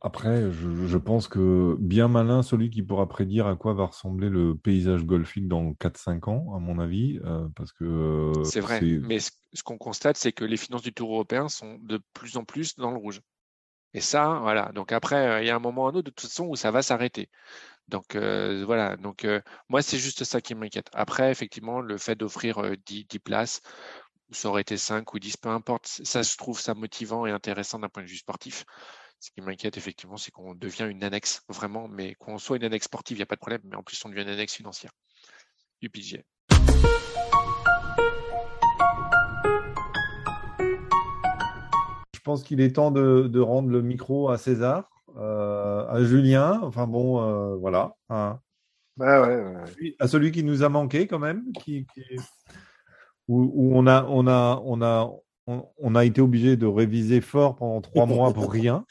Après, 0.00 0.50
je, 0.50 0.86
je 0.86 0.98
pense 0.98 1.28
que 1.28 1.76
bien 1.78 2.08
malin, 2.08 2.42
celui 2.42 2.70
qui 2.70 2.82
pourra 2.82 3.08
prédire 3.08 3.46
à 3.46 3.56
quoi 3.56 3.72
va 3.74 3.86
ressembler 3.86 4.28
le 4.28 4.56
paysage 4.56 5.04
golfique 5.04 5.46
dans 5.48 5.74
4-5 5.74 6.28
ans, 6.28 6.54
à 6.56 6.58
mon 6.58 6.78
avis, 6.80 7.20
euh, 7.24 7.48
parce 7.54 7.72
que 7.72 7.84
euh, 7.84 8.44
C'est 8.44 8.60
vrai, 8.60 8.88
mais 9.00 9.20
ce, 9.20 9.30
ce 9.52 9.62
qu'on 9.62 9.78
constate, 9.78 10.16
c'est 10.16 10.32
que 10.32 10.44
les 10.44 10.56
finances 10.56 10.82
du 10.82 10.92
Tour 10.92 11.12
européen 11.14 11.48
sont 11.48 11.78
de 11.80 12.00
plus 12.14 12.36
en 12.36 12.44
plus 12.44 12.74
dans 12.76 12.90
le 12.90 12.96
rouge. 12.98 13.20
Et 13.94 14.00
ça, 14.00 14.38
voilà. 14.42 14.72
Donc 14.74 14.92
après, 14.92 15.16
euh, 15.28 15.42
il 15.42 15.46
y 15.46 15.50
a 15.50 15.56
un 15.56 15.60
moment 15.60 15.84
ou 15.84 15.88
un 15.88 15.90
autre, 15.94 16.02
de 16.02 16.10
toute 16.10 16.22
façon, 16.28 16.46
où 16.46 16.56
ça 16.56 16.70
va 16.70 16.82
s'arrêter. 16.82 17.30
Donc 17.88 18.16
euh, 18.16 18.64
voilà. 18.66 18.96
Donc 18.96 19.26
moi, 19.68 19.82
c'est 19.82 19.98
juste 19.98 20.24
ça 20.24 20.40
qui 20.40 20.54
m'inquiète. 20.54 20.88
Après, 20.94 21.30
effectivement, 21.30 21.80
le 21.80 21.98
fait 21.98 22.16
d'offrir 22.16 22.58
euh, 22.60 22.76
10, 22.86 23.04
10 23.06 23.18
places, 23.20 23.62
ça 24.30 24.48
aurait 24.48 24.62
été 24.62 24.76
5 24.76 25.14
ou 25.14 25.18
10, 25.18 25.36
peu 25.36 25.50
importe. 25.50 25.86
Ça, 25.86 26.22
je 26.22 26.36
trouve 26.36 26.60
ça 26.60 26.74
motivant 26.74 27.26
et 27.26 27.30
intéressant 27.32 27.78
d'un 27.78 27.88
point 27.88 28.02
de 28.02 28.08
vue 28.08 28.16
sportif. 28.16 28.64
Ce 29.22 29.30
qui 29.30 29.40
m'inquiète, 29.40 29.76
effectivement, 29.76 30.16
c'est 30.16 30.32
qu'on 30.32 30.52
devient 30.52 30.88
une 30.90 31.04
annexe, 31.04 31.44
vraiment, 31.48 31.86
mais 31.86 32.16
qu'on 32.16 32.38
soit 32.38 32.56
une 32.56 32.64
annexe 32.64 32.86
sportive, 32.86 33.18
il 33.18 33.20
n'y 33.20 33.22
a 33.22 33.26
pas 33.26 33.36
de 33.36 33.40
problème, 33.40 33.60
mais 33.62 33.76
en 33.76 33.84
plus, 33.84 34.04
on 34.04 34.08
devient 34.08 34.22
une 34.22 34.30
annexe 34.30 34.54
financière 34.54 34.90
du 35.80 35.88
PGA. 35.88 36.22
je 42.14 42.20
pense 42.24 42.42
qu'il 42.42 42.60
est 42.60 42.74
temps 42.74 42.90
de, 42.90 43.28
de 43.28 43.40
rendre 43.40 43.68
le 43.68 43.80
micro 43.82 44.28
à 44.28 44.38
César, 44.38 44.90
euh, 45.16 45.86
à 45.88 46.02
Julien, 46.02 46.60
enfin 46.62 46.88
bon, 46.88 47.20
euh, 47.22 47.56
voilà, 47.56 47.94
hein. 48.08 48.40
Ouais, 48.96 49.20
ouais, 49.20 49.36
ouais. 49.36 49.94
à 50.00 50.08
celui 50.08 50.32
qui 50.32 50.42
nous 50.42 50.64
a 50.64 50.68
manqué 50.68 51.06
quand 51.06 51.18
même, 51.20 51.44
qui, 51.52 51.86
qui- 51.94 52.16
où, 53.28 53.52
où 53.54 53.76
on 53.76 53.86
a, 53.86 54.04
on 54.04 54.26
a, 54.26 54.60
on 54.64 54.82
a, 54.82 55.10
on, 55.46 55.66
on 55.78 55.94
a 55.94 56.04
été 56.04 56.20
obligé 56.20 56.56
de 56.56 56.66
réviser 56.66 57.20
fort 57.20 57.56
pendant 57.56 57.80
trois 57.80 58.06
mois 58.06 58.32
pour 58.32 58.50
rien. 58.52 58.84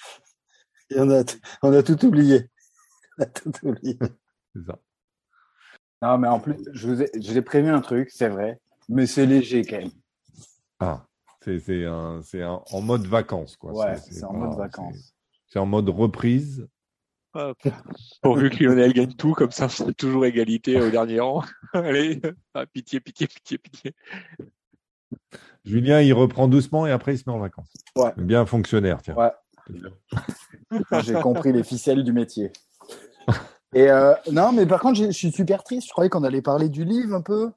Et 0.89 0.99
on 0.99 1.09
a, 1.09 1.23
on 1.63 1.73
a 1.73 1.83
tout 1.83 2.03
oublié. 2.05 2.49
On 3.17 3.23
a 3.23 3.25
tout 3.25 3.51
oublié. 3.67 3.97
C'est 4.55 4.65
ça. 4.65 4.79
Non, 6.01 6.17
mais 6.17 6.27
en 6.29 6.39
plus, 6.39 6.55
je 6.73 6.87
vous 6.87 7.01
ai, 7.03 7.09
je 7.13 7.31
vous 7.31 7.37
ai 7.37 7.41
prévu 7.41 7.69
un 7.69 7.81
truc, 7.81 8.09
c'est 8.09 8.29
vrai, 8.29 8.59
mais 8.89 9.05
c'est 9.05 9.25
léger 9.25 9.63
quand 9.63 9.77
même. 9.79 9.91
Ah, 10.79 11.05
c'est 11.41 11.85
en 11.85 12.81
mode 12.81 13.05
vacances 13.05 13.57
quoi. 13.57 13.73
Ouais, 13.73 13.97
C'est- 13.97 14.23
en 14.23 14.33
mode 14.33 14.57
vacances. 14.57 14.95
c'est- 14.95 15.13
C'est 15.47 15.59
en 15.59 15.65
mode 15.65 15.89
reprise. 15.89 16.67
Pourvu 18.21 18.49
que 18.49 18.63
Lionel 18.63 18.93
gagne 18.93 19.13
tout, 19.13 19.33
comme 19.33 19.51
ça, 19.51 19.67
c'est 19.69 19.93
toujours 19.95 20.25
égalité 20.25 20.79
au 20.81 20.89
dernier 20.89 21.19
rang. 21.19 21.43
Allez, 21.73 22.21
ah, 22.53 22.65
pitié, 22.65 22.99
pitié, 23.01 23.27
pitié, 23.27 23.57
pitié. 23.57 23.93
Julien, 25.65 26.01
il 26.01 26.13
reprend 26.13 26.47
doucement 26.47 26.87
et 26.87 26.91
après 26.91 27.13
il 27.15 27.17
se 27.17 27.23
met 27.29 27.35
en 27.35 27.39
vacances. 27.39 27.71
Ouais. 27.95 28.11
Bien 28.17 28.45
fonctionnaire, 28.45 29.01
tiens. 29.01 29.15
Ouais. 29.15 29.31
J'ai 31.03 31.13
compris 31.15 31.53
les 31.53 31.63
ficelles 31.63 32.03
du 32.03 32.13
métier. 32.13 32.51
Et 33.73 33.89
euh, 33.89 34.13
non, 34.31 34.51
mais 34.51 34.65
par 34.65 34.81
contre, 34.81 34.99
je 34.99 35.11
suis 35.11 35.31
super 35.31 35.63
triste. 35.63 35.87
Je 35.87 35.91
croyais 35.93 36.09
qu'on 36.09 36.23
allait 36.25 36.41
parler 36.41 36.67
du 36.67 36.83
livre 36.83 37.15
un 37.15 37.21
peu. 37.21 37.51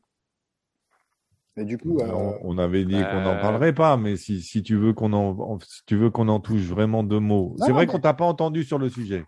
Mais 1.56 1.64
du 1.64 1.76
coup, 1.76 1.98
euh, 1.98 2.32
On, 2.42 2.56
avait 2.58 2.84
dit 2.84 2.94
qu'on 2.94 3.20
n'en 3.22 3.34
euh, 3.36 3.40
parlerait 3.40 3.72
pas, 3.72 3.96
mais 3.96 4.16
si, 4.16 4.40
si 4.42 4.62
tu 4.62 4.76
veux 4.76 4.92
qu'on 4.92 5.12
en, 5.12 5.36
en- 5.38 5.58
si 5.60 5.82
tu 5.86 5.96
veux 5.96 6.10
qu'on 6.10 6.28
en 6.28 6.38
touche 6.38 6.62
vraiment 6.62 7.02
deux 7.02 7.18
mots. 7.18 7.56
C'est 7.58 7.72
vrai 7.72 7.86
mais- 7.86 7.92
qu'on 7.92 7.98
t'a 7.98 8.14
pas 8.14 8.24
entendu 8.26 8.62
sur 8.62 8.78
le 8.78 8.88
sujet. 8.90 9.24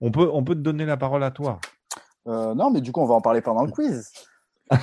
On 0.00 0.10
peut, 0.10 0.28
on 0.32 0.42
peut 0.42 0.54
te 0.56 0.60
donner 0.60 0.86
la 0.86 0.96
parole 0.96 1.22
à 1.22 1.30
toi. 1.30 1.60
euh, 2.26 2.54
non, 2.54 2.70
mais 2.70 2.80
du 2.80 2.90
coup, 2.90 3.00
on 3.00 3.06
va 3.06 3.14
en 3.14 3.20
parler 3.20 3.40
pendant 3.40 3.64
le 3.64 3.70
quiz. 3.70 4.10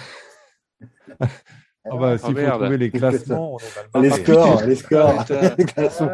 Ah 1.90 1.96
bah, 1.98 2.18
s'il 2.18 2.36
faut 2.38 2.50
trouver 2.52 2.78
les 2.78 2.92
classements, 2.92 3.58
on 3.94 4.04
est 4.04 4.10
mal 4.10 4.20
Les 4.20 4.24
scores, 4.24 4.62
les 4.66 4.76
scores, 4.76 5.26
les 5.58 5.66
classements. 5.66 6.08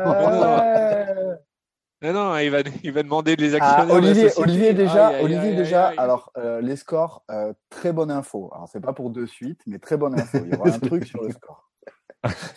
Non, 2.04 2.14
non, 2.14 2.38
il 2.38 2.52
va, 2.52 2.60
il 2.84 2.92
va 2.92 3.02
demander 3.04 3.36
les 3.36 3.56
Ah, 3.56 3.58
actionnaires. 3.58 3.96
Olivier. 3.96 4.30
Olivier 4.38 4.74
déjà, 4.74 5.12
Olivier 5.22 5.56
déjà. 5.56 5.88
Alors 5.98 6.32
euh, 6.38 6.62
les 6.62 6.76
scores, 6.76 7.24
euh, 7.32 7.54
très 7.72 7.92
bonne 7.92 8.12
info. 8.12 8.52
Alors 8.54 8.70
c'est 8.72 8.80
pas 8.80 8.94
pour 8.94 9.10
de 9.10 9.26
suite, 9.26 9.60
mais 9.66 9.80
très 9.80 9.98
bonne 9.98 10.18
info. 10.20 10.38
Il 10.46 10.54
y 10.54 10.56
aura 10.58 10.70
un 10.70 10.80
truc 10.80 11.06
sur 11.06 11.24
le 11.24 11.32
score. 11.32 11.70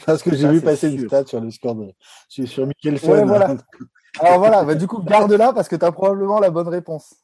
Parce 0.04 0.22
que 0.22 0.34
j'ai 0.34 0.48
vu 0.48 0.60
passer 0.60 0.90
une 0.90 0.98
sûr. 1.00 1.08
stat 1.08 1.26
sur 1.26 1.40
le 1.40 1.50
score 1.50 1.74
de, 1.74 1.92
sur, 2.28 2.46
sur 2.46 2.66
Michael 2.66 2.94
Ouais, 3.10 3.24
voilà. 3.24 3.54
Alors 4.20 4.38
voilà, 4.40 4.62
bah, 4.64 4.74
du 4.74 4.86
coup 4.86 5.02
garde-la 5.02 5.52
parce 5.52 5.68
que 5.68 5.76
tu 5.76 5.84
as 5.84 5.92
probablement 5.92 6.38
la 6.38 6.50
bonne 6.50 6.68
réponse. 6.68 7.14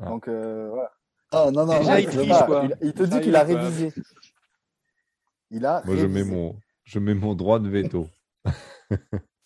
Ah. 0.00 0.06
Donc 0.08 0.28
euh, 0.28 0.68
voilà. 0.72 0.90
Ah, 1.32 1.50
non, 1.52 1.66
non, 1.66 1.78
Déjà, 1.78 1.90
non, 1.92 1.98
il 1.98 2.04
je 2.04 2.10
triche, 2.10 2.22
sais 2.32 2.38
pas. 2.38 2.42
quoi. 2.44 2.62
Il, 2.64 2.76
il 2.88 2.92
te 2.94 3.02
dit 3.02 3.20
qu'il 3.20 3.34
a 3.36 3.44
quoi. 3.44 3.54
révisé. 3.54 3.92
Il 5.54 5.64
a. 5.64 5.82
Moi, 5.84 5.94
je 5.96 6.06
mets 6.06 6.24
mon, 6.24 6.56
je 6.82 6.98
mets 6.98 7.14
mon 7.14 7.34
droit 7.34 7.58
de 7.60 7.68
veto. 7.68 8.08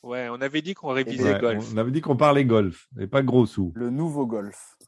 Ouais, 0.04 0.28
on 0.30 0.40
avait 0.40 0.62
dit 0.62 0.74
qu'on 0.74 0.88
révisait 0.92 1.34
Ouais, 1.34 1.40
golf. 1.40 1.68
on 1.74 1.76
avait 1.76 1.90
dit 1.90 2.00
qu'on 2.00 2.16
parlait 2.16 2.44
golf 2.44 2.86
et 2.98 3.06
pas 3.08 3.20
gros 3.22 3.44
sous. 3.46 3.72
le 3.74 3.90
nouveau 3.90 4.26
golf. 4.26 4.78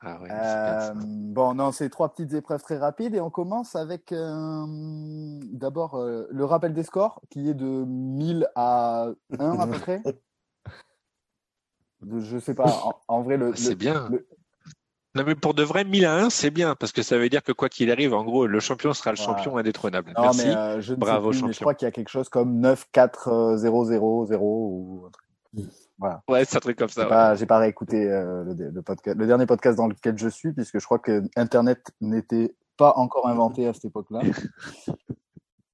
Ah 0.00 0.20
ouais, 0.20 0.28
c'est 0.28 0.34
bien 0.34 0.78
ça. 0.80 0.90
Euh, 0.90 0.94
bon, 1.32 1.54
non, 1.54 1.72
c'est 1.72 1.88
trois 1.88 2.12
petites 2.12 2.34
épreuves 2.34 2.62
très 2.62 2.76
rapides 2.76 3.14
et 3.14 3.20
on 3.20 3.30
commence 3.30 3.74
avec 3.76 4.12
euh, 4.12 4.66
d'abord 5.52 5.94
euh, 5.96 6.28
le 6.30 6.44
rappel 6.44 6.74
des 6.74 6.82
scores 6.84 7.22
qui 7.30 7.48
est 7.48 7.54
de 7.54 7.64
1000 7.64 8.46
à 8.54 9.08
1 9.38 9.58
à 9.58 9.66
peu 9.66 9.78
près. 9.80 10.02
Je 12.20 12.38
sais 12.38 12.54
pas, 12.54 12.70
en, 12.84 13.00
en 13.08 13.22
vrai, 13.22 13.38
le, 13.38 13.52
Ah, 13.54 13.56
c'est 13.56 13.70
le- 13.70 13.74
bien. 13.76 14.08
le- 14.10 14.28
Non, 15.16 15.22
mais 15.24 15.34
pour 15.36 15.54
de 15.54 15.62
vrai, 15.62 15.84
1000 15.84 16.06
à 16.06 16.16
1, 16.24 16.30
c'est 16.30 16.50
bien, 16.50 16.74
parce 16.74 16.90
que 16.90 17.02
ça 17.02 17.16
veut 17.18 17.28
dire 17.28 17.42
que 17.44 17.52
quoi 17.52 17.68
qu'il 17.68 17.90
arrive, 17.90 18.14
en 18.14 18.24
gros, 18.24 18.46
le 18.46 18.58
champion 18.60 18.92
sera 18.92 19.12
le 19.12 19.16
Voilà. 19.16 19.32
champion 19.36 19.56
indétrônable. 19.56 20.12
non, 20.16 20.22
Merci. 20.24 20.46
mais 20.48 20.56
euh, 20.56 20.80
je 20.80 20.92
ne 20.94 20.98
Bravo, 20.98 21.28
mais 21.28 21.34
je 21.34 21.38
champion. 21.40 21.52
crois 21.60 21.74
qu'il 21.74 21.86
y 21.86 21.88
a 21.88 21.92
quelque 21.92 22.08
chose 22.08 22.28
comme 22.28 22.58
9, 22.58 22.86
4, 22.90 23.28
euh, 23.28 23.56
0, 23.56 23.84
0, 23.84 24.26
0 24.26 24.44
ou 24.44 25.06
un 25.06 25.10
truc. 25.10 25.24
Ouais, 26.28 26.44
c'est 26.44 26.56
un 26.56 26.60
truc 26.60 26.76
comme 26.76 26.88
J'ai 26.88 26.94
ça. 26.94 27.02
ouais. 27.02 27.08
pas, 27.08 27.34
j'ai 27.36 27.46
pas 27.46 27.58
réécouté 27.58 28.10
euh, 28.10 28.42
le, 28.44 28.70
le 28.70 28.82
podcast, 28.82 29.16
le 29.16 29.26
dernier 29.28 29.46
podcast 29.46 29.76
dans 29.78 29.86
lequel 29.86 30.18
je 30.18 30.28
suis, 30.28 30.52
puisque 30.52 30.80
je 30.80 30.84
crois 30.84 30.98
que 30.98 31.22
Internet 31.36 31.92
n'était 32.00 32.52
pas 32.76 32.92
encore 32.96 33.28
inventé 33.28 33.68
à 33.68 33.72
cette 33.72 33.84
époque-là. 33.86 34.20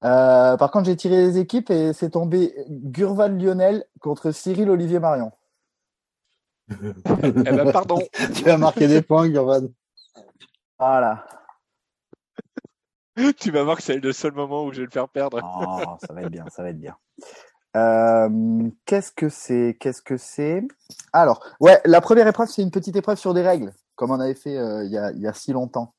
Euh, 0.03 0.57
par 0.57 0.71
contre, 0.71 0.87
j'ai 0.87 0.97
tiré 0.97 1.17
les 1.19 1.37
équipes 1.37 1.69
et 1.71 1.93
c'est 1.93 2.09
tombé 2.09 2.55
Gurval 2.71 3.37
Lionel 3.37 3.85
contre 4.01 4.31
Cyril 4.31 4.71
Olivier 4.71 4.99
Marion. 4.99 5.31
Eh 7.23 7.33
ben, 7.33 7.73
pardon. 7.73 7.99
Tu 8.35 8.45
vas 8.45 8.57
marquer 8.57 8.89
des 8.89 9.03
points, 9.03 9.29
Gurvan. 9.29 9.69
Voilà. 10.79 11.27
tu 13.37 13.51
vas 13.51 13.65
voir 13.65 13.77
que 13.77 13.83
c'est 13.83 13.99
le 13.99 14.13
seul 14.13 14.33
moment 14.33 14.65
où 14.65 14.73
je 14.73 14.79
vais 14.79 14.87
le 14.87 14.91
faire 14.91 15.09
perdre. 15.09 15.41
Oh, 15.43 15.97
ça 16.07 16.15
va 16.15 16.23
être 16.23 16.31
bien, 16.31 16.47
ça 16.49 16.63
va 16.63 16.71
être 16.71 16.81
bien. 16.81 16.97
Euh, 17.77 18.71
qu'est-ce 18.87 19.13
que 19.13 19.29
c'est 19.29 19.77
Qu'est-ce 19.79 20.03
que 20.03 20.17
c'est? 20.17 20.67
Alors, 21.13 21.45
ouais, 21.61 21.81
la 21.85 22.01
première 22.01 22.27
épreuve, 22.27 22.49
c'est 22.49 22.63
une 22.63 22.71
petite 22.71 22.97
épreuve 22.97 23.19
sur 23.19 23.35
des 23.35 23.43
règles, 23.43 23.73
comme 23.95 24.11
on 24.11 24.21
avait 24.21 24.35
fait 24.35 24.57
euh, 24.57 24.85
il, 24.85 24.91
y 24.91 24.99
a, 24.99 25.13
il 25.13 25.21
y 25.21 25.27
a 25.27 25.33
si 25.33 25.53
longtemps. 25.53 25.95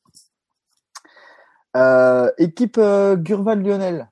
Euh, 1.77 2.31
équipe 2.37 2.77
euh, 2.77 3.15
Gurval 3.15 3.61
Lionel. 3.61 4.09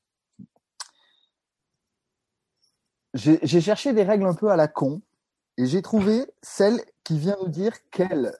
J'ai 3.13 3.39
j'ai 3.41 3.59
cherché 3.59 3.91
des 3.91 4.03
règles 4.03 4.27
un 4.27 4.35
peu 4.35 4.49
à 4.49 4.55
la 4.55 4.67
con 4.67 5.01
et 5.59 5.65
j'ai 5.65 5.81
trouvé 5.81 6.25
celle 6.41 6.81
qui 7.03 7.19
vient 7.19 7.35
nous 7.41 7.49
dire 7.49 7.73
quelle 7.91 8.33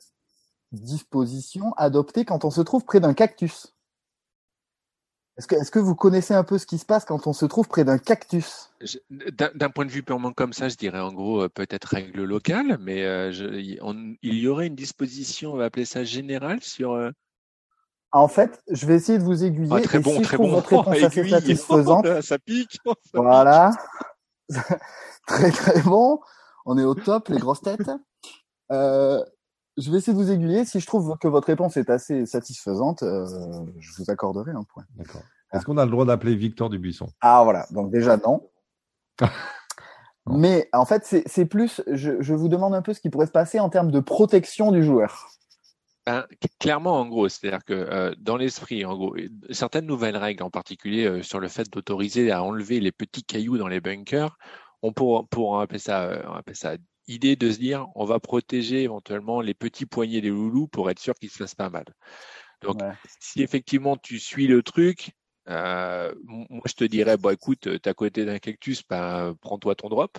disposition 0.72 1.74
adopter 1.76 2.24
quand 2.24 2.46
on 2.46 2.50
se 2.50 2.62
trouve 2.62 2.86
près 2.86 3.02
d'un 3.02 3.14
cactus. 3.14 3.76
Est-ce 5.38 5.72
que, 5.72 5.80
vous 5.80 5.96
connaissez 5.96 6.34
un 6.34 6.46
peu 6.46 6.58
ce 6.58 6.66
qui 6.66 6.78
se 6.78 6.86
passe 6.86 7.04
quand 7.04 7.28
on 7.28 7.34
se 7.34 7.46
trouve 7.46 7.68
près 7.68 7.84
d'un 7.84 7.98
cactus? 7.98 8.72
D'un 9.10 9.70
point 9.70 9.86
de 9.86 9.92
vue 9.92 10.04
purement 10.04 10.32
comme 10.32 10.54
ça, 10.54 10.70
je 10.70 10.76
dirais 10.76 11.00
en 11.02 11.12
gros 11.12 11.44
euh, 11.44 11.50
peut-être 11.50 11.86
règle 11.86 12.24
locale, 12.24 12.78
mais 12.80 13.04
euh, 13.04 13.34
je- 13.34 13.46
il 13.46 13.80
on- 13.82 14.16
il 14.22 14.36
y 14.36 14.48
aurait 14.48 14.68
une 14.68 14.76
disposition, 14.76 15.52
on 15.54 15.58
va 15.58 15.66
appeler 15.66 15.86
ça 15.86 16.06
générale, 16.06 16.62
sur. 16.62 16.94
euh, 16.94 17.12
En 18.14 18.30
fait, 18.30 18.62
je 18.70 18.86
vais 18.86 18.96
essayer 18.96 19.18
de 19.18 19.24
vous 19.24 19.44
aiguiller. 19.44 19.76
Ah, 19.76 19.82
très 19.82 20.00
bon, 20.00 20.16
si 20.16 20.22
très 20.22 20.38
bon. 20.38 20.50
votre 20.52 20.70
réponse 20.70 20.88
assez 21.04 21.20
Aiguille. 21.20 21.32
satisfaisante, 21.58 22.22
ça 22.22 22.40
pique. 22.40 22.78
ça 22.86 22.94
pique. 22.96 23.14
voilà. 23.14 23.72
très 25.28 25.52
très 25.52 25.82
bon. 25.82 26.20
On 26.66 26.78
est 26.78 26.84
au 26.84 26.96
top, 26.96 27.30
les 27.30 27.38
grosses 27.38 27.62
têtes. 27.62 27.92
Euh, 28.72 29.24
je 29.78 29.92
vais 29.92 29.98
essayer 29.98 30.14
de 30.14 30.22
vous 30.22 30.32
aiguiller. 30.32 30.66
Si 30.66 30.80
je 30.80 30.86
trouve 30.86 31.18
que 31.20 31.28
votre 31.28 31.48
réponse 31.48 31.78
est 31.78 31.90
assez 31.90 32.26
satisfaisante, 32.26 33.04
euh, 33.04 33.26
je 33.80 33.92
vous 33.98 34.12
accorderai 34.12 34.52
un 34.52 34.64
point. 34.64 34.84
D'accord. 34.96 35.22
Est-ce 35.54 35.66
qu'on 35.66 35.78
a 35.78 35.86
le 35.86 35.92
droit 35.92 36.06
d'appeler 36.06 36.36
Victor 36.36 36.70
Dubuisson? 36.70 37.08
Ah 37.22 37.44
voilà, 37.44 37.66
donc 37.72 37.92
déjà 37.92 38.18
non. 38.18 38.50
Non. 40.26 40.38
Mais 40.38 40.70
en 40.74 40.86
fait, 40.86 41.24
c'est 41.26 41.46
plus, 41.46 41.82
je, 41.88 42.22
je 42.22 42.34
vous 42.34 42.50
demande 42.50 42.76
un 42.76 42.82
peu 42.82 42.94
ce 42.94 43.00
qui 43.00 43.10
pourrait 43.10 43.26
se 43.26 43.32
passer 43.32 43.60
en 43.60 43.70
termes 43.70 43.90
de 43.90 44.02
protection 44.02 44.72
du 44.72 44.84
joueur. 44.84 45.30
Ben, 46.10 46.26
clairement, 46.60 47.00
en 47.00 47.06
gros, 47.06 47.30
c'est-à-dire 47.30 47.64
que 47.64 47.74
euh, 47.74 48.16
dans 48.18 48.36
l'esprit, 48.36 48.84
en 48.84 48.96
gros, 48.96 49.16
certaines 49.52 49.86
nouvelles 49.86 50.18
règles, 50.18 50.42
en 50.44 50.50
particulier 50.50 51.06
euh, 51.06 51.22
sur 51.22 51.40
le 51.40 51.48
fait 51.48 51.70
d'autoriser 51.70 52.32
à 52.32 52.42
enlever 52.42 52.80
les 52.80 52.92
petits 52.92 53.24
cailloux 53.24 53.60
dans 53.60 53.68
les 53.68 53.80
bunkers, 53.80 54.38
on 54.82 54.94
pourra, 54.94 55.24
pourra 55.30 55.64
appeler 55.64 55.80
ça, 55.80 56.04
euh, 56.10 56.24
on 56.28 56.34
appelle 56.34 56.56
ça 56.56 56.78
idée 57.08 57.36
de 57.36 57.52
se 57.52 57.58
dire, 57.58 57.88
on 57.96 58.06
va 58.06 58.20
protéger 58.20 58.84
éventuellement 58.84 59.42
les 59.42 59.54
petits 59.56 59.86
poignets 59.86 60.22
des 60.22 60.30
loulous 60.30 60.68
pour 60.68 60.90
être 60.92 61.00
sûr 61.00 61.16
qu'ils 61.16 61.32
se 61.32 61.38
fassent 61.38 61.56
pas 61.56 61.70
mal. 61.70 61.86
Donc, 62.62 62.82
Ouais. 62.82 62.94
si 63.20 63.42
effectivement 63.42 63.98
tu 63.98 64.20
suis 64.20 64.48
le 64.48 64.64
truc, 64.64 65.12
euh, 65.50 66.14
moi 66.26 66.62
je 66.66 66.74
te 66.74 66.84
dirais, 66.84 67.18
bon 67.18 67.32
écoute, 67.32 67.62
t'es 67.82 67.90
à 67.90 67.94
côté 67.94 68.26
d'un 68.26 68.40
cactus, 68.40 68.84
ben, 68.88 69.36
prends-toi 69.42 69.76
ton 69.76 69.90
drop. 69.90 70.18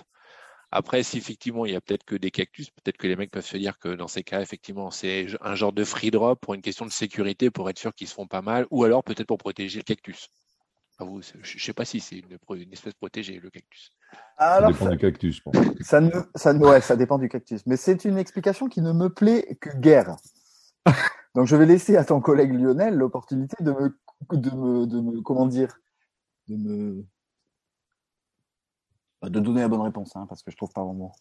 Après, 0.71 1.03
si 1.03 1.17
effectivement 1.17 1.65
il 1.65 1.73
y 1.73 1.75
a 1.75 1.81
peut-être 1.81 2.03
que 2.05 2.15
des 2.15 2.31
cactus, 2.31 2.71
peut-être 2.71 2.97
que 2.97 3.07
les 3.07 3.15
mecs 3.15 3.31
peuvent 3.31 3.45
se 3.45 3.57
dire 3.57 3.77
que 3.79 3.89
dans 3.89 4.07
ces 4.07 4.23
cas, 4.23 4.41
effectivement, 4.41 4.91
c'est 4.91 5.27
un 5.41 5.55
genre 5.55 5.73
de 5.73 5.83
free 5.83 6.11
drop 6.11 6.39
pour 6.41 6.53
une 6.55 6.61
question 6.61 6.85
de 6.85 6.91
sécurité, 6.91 7.51
pour 7.51 7.69
être 7.69 7.79
sûr 7.79 7.93
qu'ils 7.93 8.07
se 8.07 8.13
font 8.15 8.27
pas 8.27 8.41
mal, 8.41 8.67
ou 8.71 8.83
alors 8.83 9.03
peut-être 9.03 9.27
pour 9.27 9.37
protéger 9.37 9.79
le 9.79 9.83
cactus. 9.83 10.29
Vous, 11.05 11.21
je 11.21 11.37
ne 11.37 11.59
sais 11.59 11.73
pas 11.73 11.85
si 11.85 11.99
c'est 11.99 12.17
une, 12.17 12.37
une, 12.55 12.73
espèce 12.73 12.93
protégée, 12.93 13.39
le 13.39 13.49
cactus. 13.49 13.91
Alors, 14.37 14.69
ça 14.69 14.73
dépend 14.73 14.85
ça, 14.85 14.91
du 14.91 14.97
cactus. 14.97 15.43
Bon. 15.43 15.51
Ça, 15.81 16.01
ne, 16.01 16.11
ça, 16.35 16.53
ouais, 16.53 16.81
ça 16.81 16.95
dépend 16.95 17.17
du 17.17 17.29
cactus. 17.29 17.65
Mais 17.65 17.77
c'est 17.77 18.05
une 18.05 18.17
explication 18.17 18.67
qui 18.67 18.81
ne 18.81 18.91
me 18.91 19.09
plaît 19.09 19.57
que 19.59 19.75
guère. 19.77 20.15
Donc 21.35 21.47
je 21.47 21.55
vais 21.55 21.65
laisser 21.65 21.95
à 21.95 22.03
ton 22.03 22.19
collègue 22.19 22.53
Lionel 22.53 22.95
l'opportunité 22.95 23.55
de 23.63 23.71
me, 23.71 23.97
de 24.31 24.55
me, 24.55 24.85
de 24.85 24.99
me, 24.99 25.21
comment 25.21 25.45
dire, 25.45 25.79
de 26.47 26.55
me, 26.55 27.05
de 29.23 29.39
donner 29.39 29.61
la 29.61 29.67
bonne 29.67 29.81
réponse, 29.81 30.15
hein, 30.15 30.25
parce 30.27 30.43
que 30.43 30.51
je 30.51 30.57
trouve 30.57 30.71
pas 30.73 30.83
vraiment. 30.83 31.13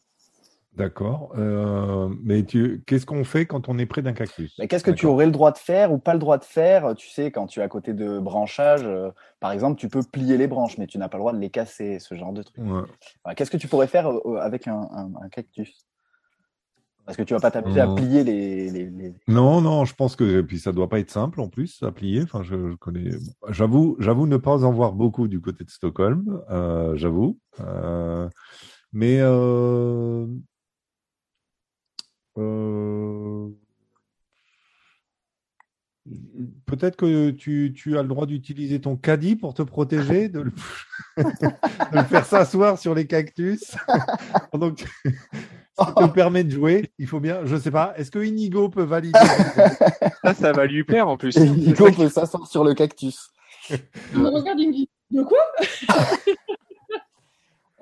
D'accord. 0.76 1.32
Euh, 1.36 2.08
mais 2.22 2.44
tu... 2.44 2.82
qu'est-ce 2.86 3.04
qu'on 3.04 3.24
fait 3.24 3.44
quand 3.44 3.68
on 3.68 3.76
est 3.78 3.86
près 3.86 4.02
d'un 4.02 4.12
cactus? 4.12 4.54
Qu'est-ce 4.68 4.84
que 4.84 4.90
tu 4.90 5.06
aurais 5.06 5.26
le 5.26 5.32
droit 5.32 5.50
de 5.50 5.58
faire 5.58 5.92
ou 5.92 5.98
pas 5.98 6.12
le 6.12 6.20
droit 6.20 6.38
de 6.38 6.44
faire 6.44 6.94
Tu 6.94 7.08
sais, 7.08 7.30
quand 7.30 7.46
tu 7.48 7.60
es 7.60 7.62
à 7.62 7.68
côté 7.68 7.92
de 7.92 8.18
branchages, 8.18 8.84
euh, 8.84 9.10
par 9.40 9.50
exemple, 9.50 9.78
tu 9.78 9.88
peux 9.88 10.02
plier 10.02 10.36
les 10.36 10.46
branches, 10.46 10.78
mais 10.78 10.86
tu 10.86 10.96
n'as 10.98 11.08
pas 11.08 11.18
le 11.18 11.22
droit 11.22 11.32
de 11.32 11.38
les 11.38 11.50
casser, 11.50 11.98
ce 11.98 12.14
genre 12.14 12.32
de 12.32 12.42
truc. 12.42 12.64
Ouais. 12.64 13.34
Qu'est-ce 13.34 13.50
que 13.50 13.56
tu 13.56 13.66
pourrais 13.66 13.88
faire 13.88 14.08
euh, 14.10 14.36
avec 14.40 14.68
un, 14.68 14.88
un, 14.92 15.10
un 15.20 15.28
cactus? 15.28 15.86
Parce 17.04 17.16
que 17.16 17.22
tu 17.24 17.34
vas 17.34 17.40
pas 17.40 17.50
t'amuser 17.50 17.80
à 17.80 17.88
plier 17.88 18.22
les, 18.22 18.70
les, 18.70 18.88
les, 18.88 19.14
Non, 19.26 19.60
non, 19.60 19.84
je 19.84 19.94
pense 19.96 20.14
que 20.14 20.42
puis 20.42 20.60
ça 20.60 20.70
doit 20.70 20.88
pas 20.88 21.00
être 21.00 21.10
simple 21.10 21.40
en 21.40 21.48
plus 21.48 21.82
à 21.82 21.90
plier. 21.90 22.22
Enfin, 22.22 22.44
je, 22.44 22.70
je 22.70 22.76
connais. 22.76 23.10
J'avoue, 23.48 23.96
j'avoue 23.98 24.28
ne 24.28 24.36
pas 24.36 24.64
en 24.64 24.70
voir 24.70 24.92
beaucoup 24.92 25.26
du 25.26 25.40
côté 25.40 25.64
de 25.64 25.70
Stockholm. 25.70 26.40
Euh, 26.50 26.94
j'avoue. 26.94 27.38
Euh... 27.58 28.28
Mais 28.92 29.18
euh, 29.20 30.26
euh, 32.38 33.48
peut-être 36.66 36.96
que 36.96 37.30
tu, 37.30 37.72
tu, 37.74 37.98
as 37.98 38.02
le 38.02 38.08
droit 38.08 38.26
d'utiliser 38.26 38.80
ton 38.80 38.96
caddie 38.96 39.36
pour 39.36 39.54
te 39.54 39.62
protéger, 39.62 40.28
de 40.28 40.40
le, 40.40 40.52
de 41.16 41.96
le 41.96 42.02
faire 42.04 42.24
s'asseoir 42.24 42.78
sur 42.78 42.94
les 42.94 43.06
cactus. 43.06 43.76
Donc, 44.52 44.86
ça 45.76 45.92
te 45.96 46.06
permet 46.12 46.44
de 46.44 46.50
jouer. 46.50 46.92
Il 46.98 47.06
faut 47.06 47.20
bien, 47.20 47.44
je 47.44 47.56
sais 47.56 47.70
pas, 47.70 47.94
est-ce 47.96 48.10
que 48.10 48.18
Inigo 48.18 48.68
peut 48.68 48.82
valider? 48.82 49.18
Ça, 50.22 50.34
ça 50.34 50.52
va 50.52 50.66
lui 50.66 50.84
plaire 50.84 51.08
en 51.08 51.16
plus. 51.16 51.36
Inigo 51.36 51.90
peut 51.92 52.08
s'asseoir 52.08 52.46
sur 52.46 52.64
le 52.64 52.74
cactus. 52.74 53.30
regarde 54.14 54.60
Inigo. 54.60 54.86
De 55.10 55.24
quoi? 55.24 55.40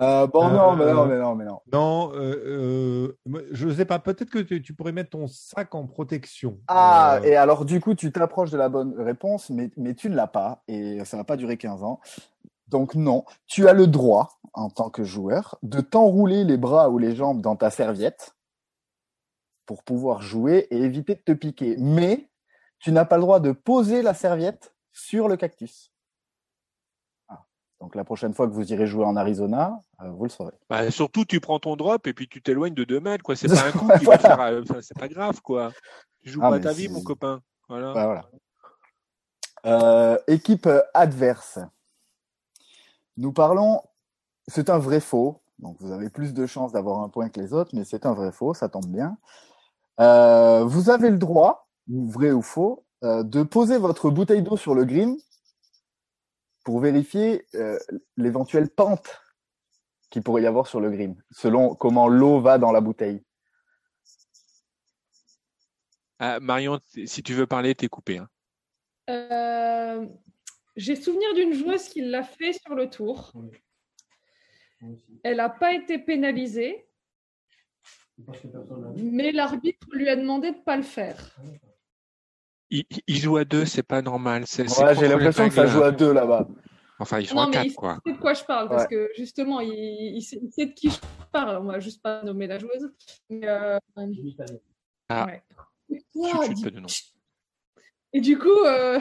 Euh, 0.01 0.27
bon, 0.27 0.49
non, 0.49 0.77
mais 0.77 0.93
non, 0.93 1.07
mais 1.07 1.19
non, 1.19 1.35
mais 1.35 1.45
non. 1.45 1.61
Non, 1.73 2.13
euh, 2.15 3.17
euh, 3.27 3.47
je 3.51 3.67
ne 3.67 3.75
sais 3.75 3.85
pas, 3.85 3.99
peut-être 3.99 4.31
que 4.31 4.39
tu, 4.39 4.63
tu, 4.63 4.75
pourrais 4.75 4.93
mettre 4.93 5.11
ton 5.11 5.27
sac 5.27 5.75
en 5.75 5.87
protection. 5.87 6.61
Ah, 6.69 7.21
et 7.25 7.35
alors 7.35 7.65
du 7.65 7.81
coup, 7.81 7.95
tu 7.95 8.13
t'approches 8.13 8.51
de 8.51 8.59
la 8.59 8.69
bonne 8.69 8.95
réponse, 8.97 9.51
mais, 9.51 9.71
mais 9.77 9.95
tu 9.95 10.09
ne 10.09 10.15
l'as 10.15 10.29
pas, 10.29 10.63
et 10.69 11.05
ça 11.05 11.17
va 11.17 11.25
pas 11.25 11.37
durer 11.37 11.57
15 11.57 11.83
ans. 11.83 12.01
Donc 12.69 12.95
non, 12.95 13.25
tu 13.47 13.67
as 13.67 13.73
le 13.73 13.87
droit, 13.87 14.39
en 14.53 14.71
tant 14.71 14.91
que 14.91 15.03
joueur, 15.03 15.59
de 15.63 15.81
t'enrouler 15.81 16.45
les 16.45 16.57
bras 16.57 16.91
ou 16.91 16.99
les 16.99 17.17
jambes 17.17 17.41
dans 17.41 17.57
ta 17.57 17.71
serviette 17.71 18.37
pour 19.67 19.83
pouvoir 19.83 20.23
jouer 20.23 20.69
et 20.71 20.79
éviter 20.79 21.15
de 21.15 21.21
te 21.21 21.33
piquer. 21.33 21.77
Mais 21.79 22.31
tu 22.79 22.93
n'as 22.93 23.05
pas 23.05 23.17
le 23.17 23.23
droit 23.23 23.41
de 23.41 23.53
poser 23.53 24.03
la 24.03 24.15
serviette 24.15 24.75
sur 24.93 25.29
le 25.29 25.37
cactus. 25.37 25.93
Donc 27.81 27.95
la 27.95 28.05
prochaine 28.05 28.35
fois 28.35 28.49
que 28.49 28.53
vous 28.53 28.73
irez 28.73 28.87
jouer 28.87 29.05
en 29.05 29.15
Arizona, 29.17 29.81
euh, 30.03 30.11
vous 30.11 30.25
le 30.25 30.31
saurez. 30.31 30.53
Bah, 30.69 30.91
surtout, 30.91 31.25
tu 31.25 31.41
prends 31.41 31.61
ton 31.61 31.77
drop 31.77 32.07
et 32.07 32.13
puis 32.13 32.29
tu 32.29 32.43
t'éloignes 32.43 32.75
de 32.75 32.85
2 32.85 33.01
mètres. 33.01 33.23
Quoi. 33.23 33.37
C'est 33.37 33.49
pas 33.55 33.69
un 33.69 33.73
coup 33.73 33.89
qui 33.99 34.05
va 34.05 34.19
faire. 34.19 34.41
Euh, 34.41 34.63
c'est 34.81 34.99
pas 34.99 35.09
grave, 35.09 35.41
quoi. 35.43 35.73
Tu 36.23 36.31
joues 36.31 36.41
ah, 36.43 36.51
pas 36.51 36.61
ta 36.61 36.73
vie, 36.73 36.89
mon 36.89 37.03
copain. 37.03 37.41
Voilà. 37.69 37.93
Bah, 37.95 38.05
voilà. 38.07 38.25
Euh, 39.67 40.19
équipe 40.27 40.69
adverse. 40.95 41.59
Nous 43.17 43.33
parlons. 43.33 43.81
C'est 44.49 44.71
un 44.71 44.79
vrai 44.79 45.01
faux. 45.01 45.41
Donc 45.59 45.77
vous 45.81 45.93
avez 45.93 46.09
plus 46.09 46.35
de 46.35 46.47
chances 46.47 46.73
d'avoir 46.73 47.01
un 47.01 47.09
point 47.09 47.29
que 47.29 47.41
les 47.41 47.53
autres, 47.53 47.71
mais 47.75 47.85
c'est 47.85 48.07
un 48.07 48.15
vrai 48.15 48.31
faux, 48.31 48.55
ça 48.55 48.69
tombe 48.69 48.87
bien. 48.87 49.19
Vous 49.99 50.91
avez 50.91 51.11
le 51.11 51.19
droit, 51.19 51.69
vrai 51.89 52.31
ou 52.31 52.43
faux, 52.43 52.85
de 53.03 53.43
poser 53.43 53.77
votre 53.77 54.11
bouteille 54.11 54.43
d'eau 54.43 54.57
sur 54.57 54.73
le 54.73 54.85
green 54.85 55.19
pour 56.69 56.81
vérifier 56.81 57.47
euh, 57.55 57.79
l'éventuelle 58.19 58.69
pente 58.69 59.23
qu'il 60.11 60.23
pourrait 60.23 60.43
y 60.43 60.47
avoir 60.47 60.67
sur 60.67 60.81
le 60.81 60.91
green, 60.91 61.17
selon 61.31 61.75
comment 61.75 62.09
l'eau 62.09 62.43
va 62.43 62.59
dans 62.59 62.73
la 62.73 62.83
bouteille. 62.83 63.23
Ah, 66.19 66.41
Marion, 66.41 66.79
si 67.07 67.23
tu 67.23 67.33
veux 67.33 67.47
parler, 67.47 67.75
t'es 67.75 67.89
coupé. 67.89 68.19
Hein. 68.19 68.29
Euh, 69.09 70.07
j'ai 70.77 70.95
souvenir 70.95 71.33
d'une 71.33 71.55
joueuse 71.55 71.89
qui 71.89 72.03
l'a 72.03 72.23
fait 72.23 72.53
sur 72.53 72.75
le 72.75 72.91
tour. 72.91 73.33
Elle 75.25 75.39
n'a 75.39 75.49
pas 75.49 75.73
été 75.73 75.99
pénalisée, 75.99 76.87
mais 78.95 79.33
l'arbitre 79.33 79.87
lui 79.93 80.11
a 80.11 80.17
demandé 80.17 80.51
de 80.51 80.59
ne 80.59 80.63
pas 80.63 80.77
le 80.77 80.83
faire. 80.83 81.35
Il, 82.71 83.17
joue 83.17 83.39
à 83.39 83.45
deux, 83.45 83.65
c'est 83.65 83.83
pas 83.83 84.03
normal. 84.03 84.45
Ouais, 84.59 84.95
j'ai 84.95 85.09
l'impression 85.09 85.49
que 85.49 85.55
ça 85.55 85.67
joue 85.67 85.83
à 85.83 85.91
deux 85.91 86.13
là-bas. 86.13 86.47
Enfin, 87.01 87.21
ils 87.21 87.27
sont 87.27 87.39
à 87.39 87.51
quatre, 87.51 87.67
il 87.67 87.75
quoi. 87.75 87.99
sait 88.05 88.13
de 88.13 88.19
quoi 88.19 88.35
je 88.35 88.45
parle, 88.45 88.69
parce 88.69 88.89
que 88.89 89.09
justement, 89.17 89.61
il, 89.61 90.21
sait, 90.21 90.67
de 90.67 90.73
qui 90.73 90.91
je 90.91 90.99
parle. 91.31 91.57
On 91.63 91.67
va 91.67 91.79
juste 91.79 92.03
pas 92.03 92.23
nommer 92.25 92.47
la 92.47 92.59
joueuse. 92.59 92.93
Mais, 93.31 93.49
euh... 93.49 93.79
ah. 95.09 95.27
ouais. 95.27 95.43
de 95.95 96.81
nom. 96.81 96.87
Et 98.13 98.21
du 98.21 98.39
coup, 98.39 98.65
euh, 98.65 98.99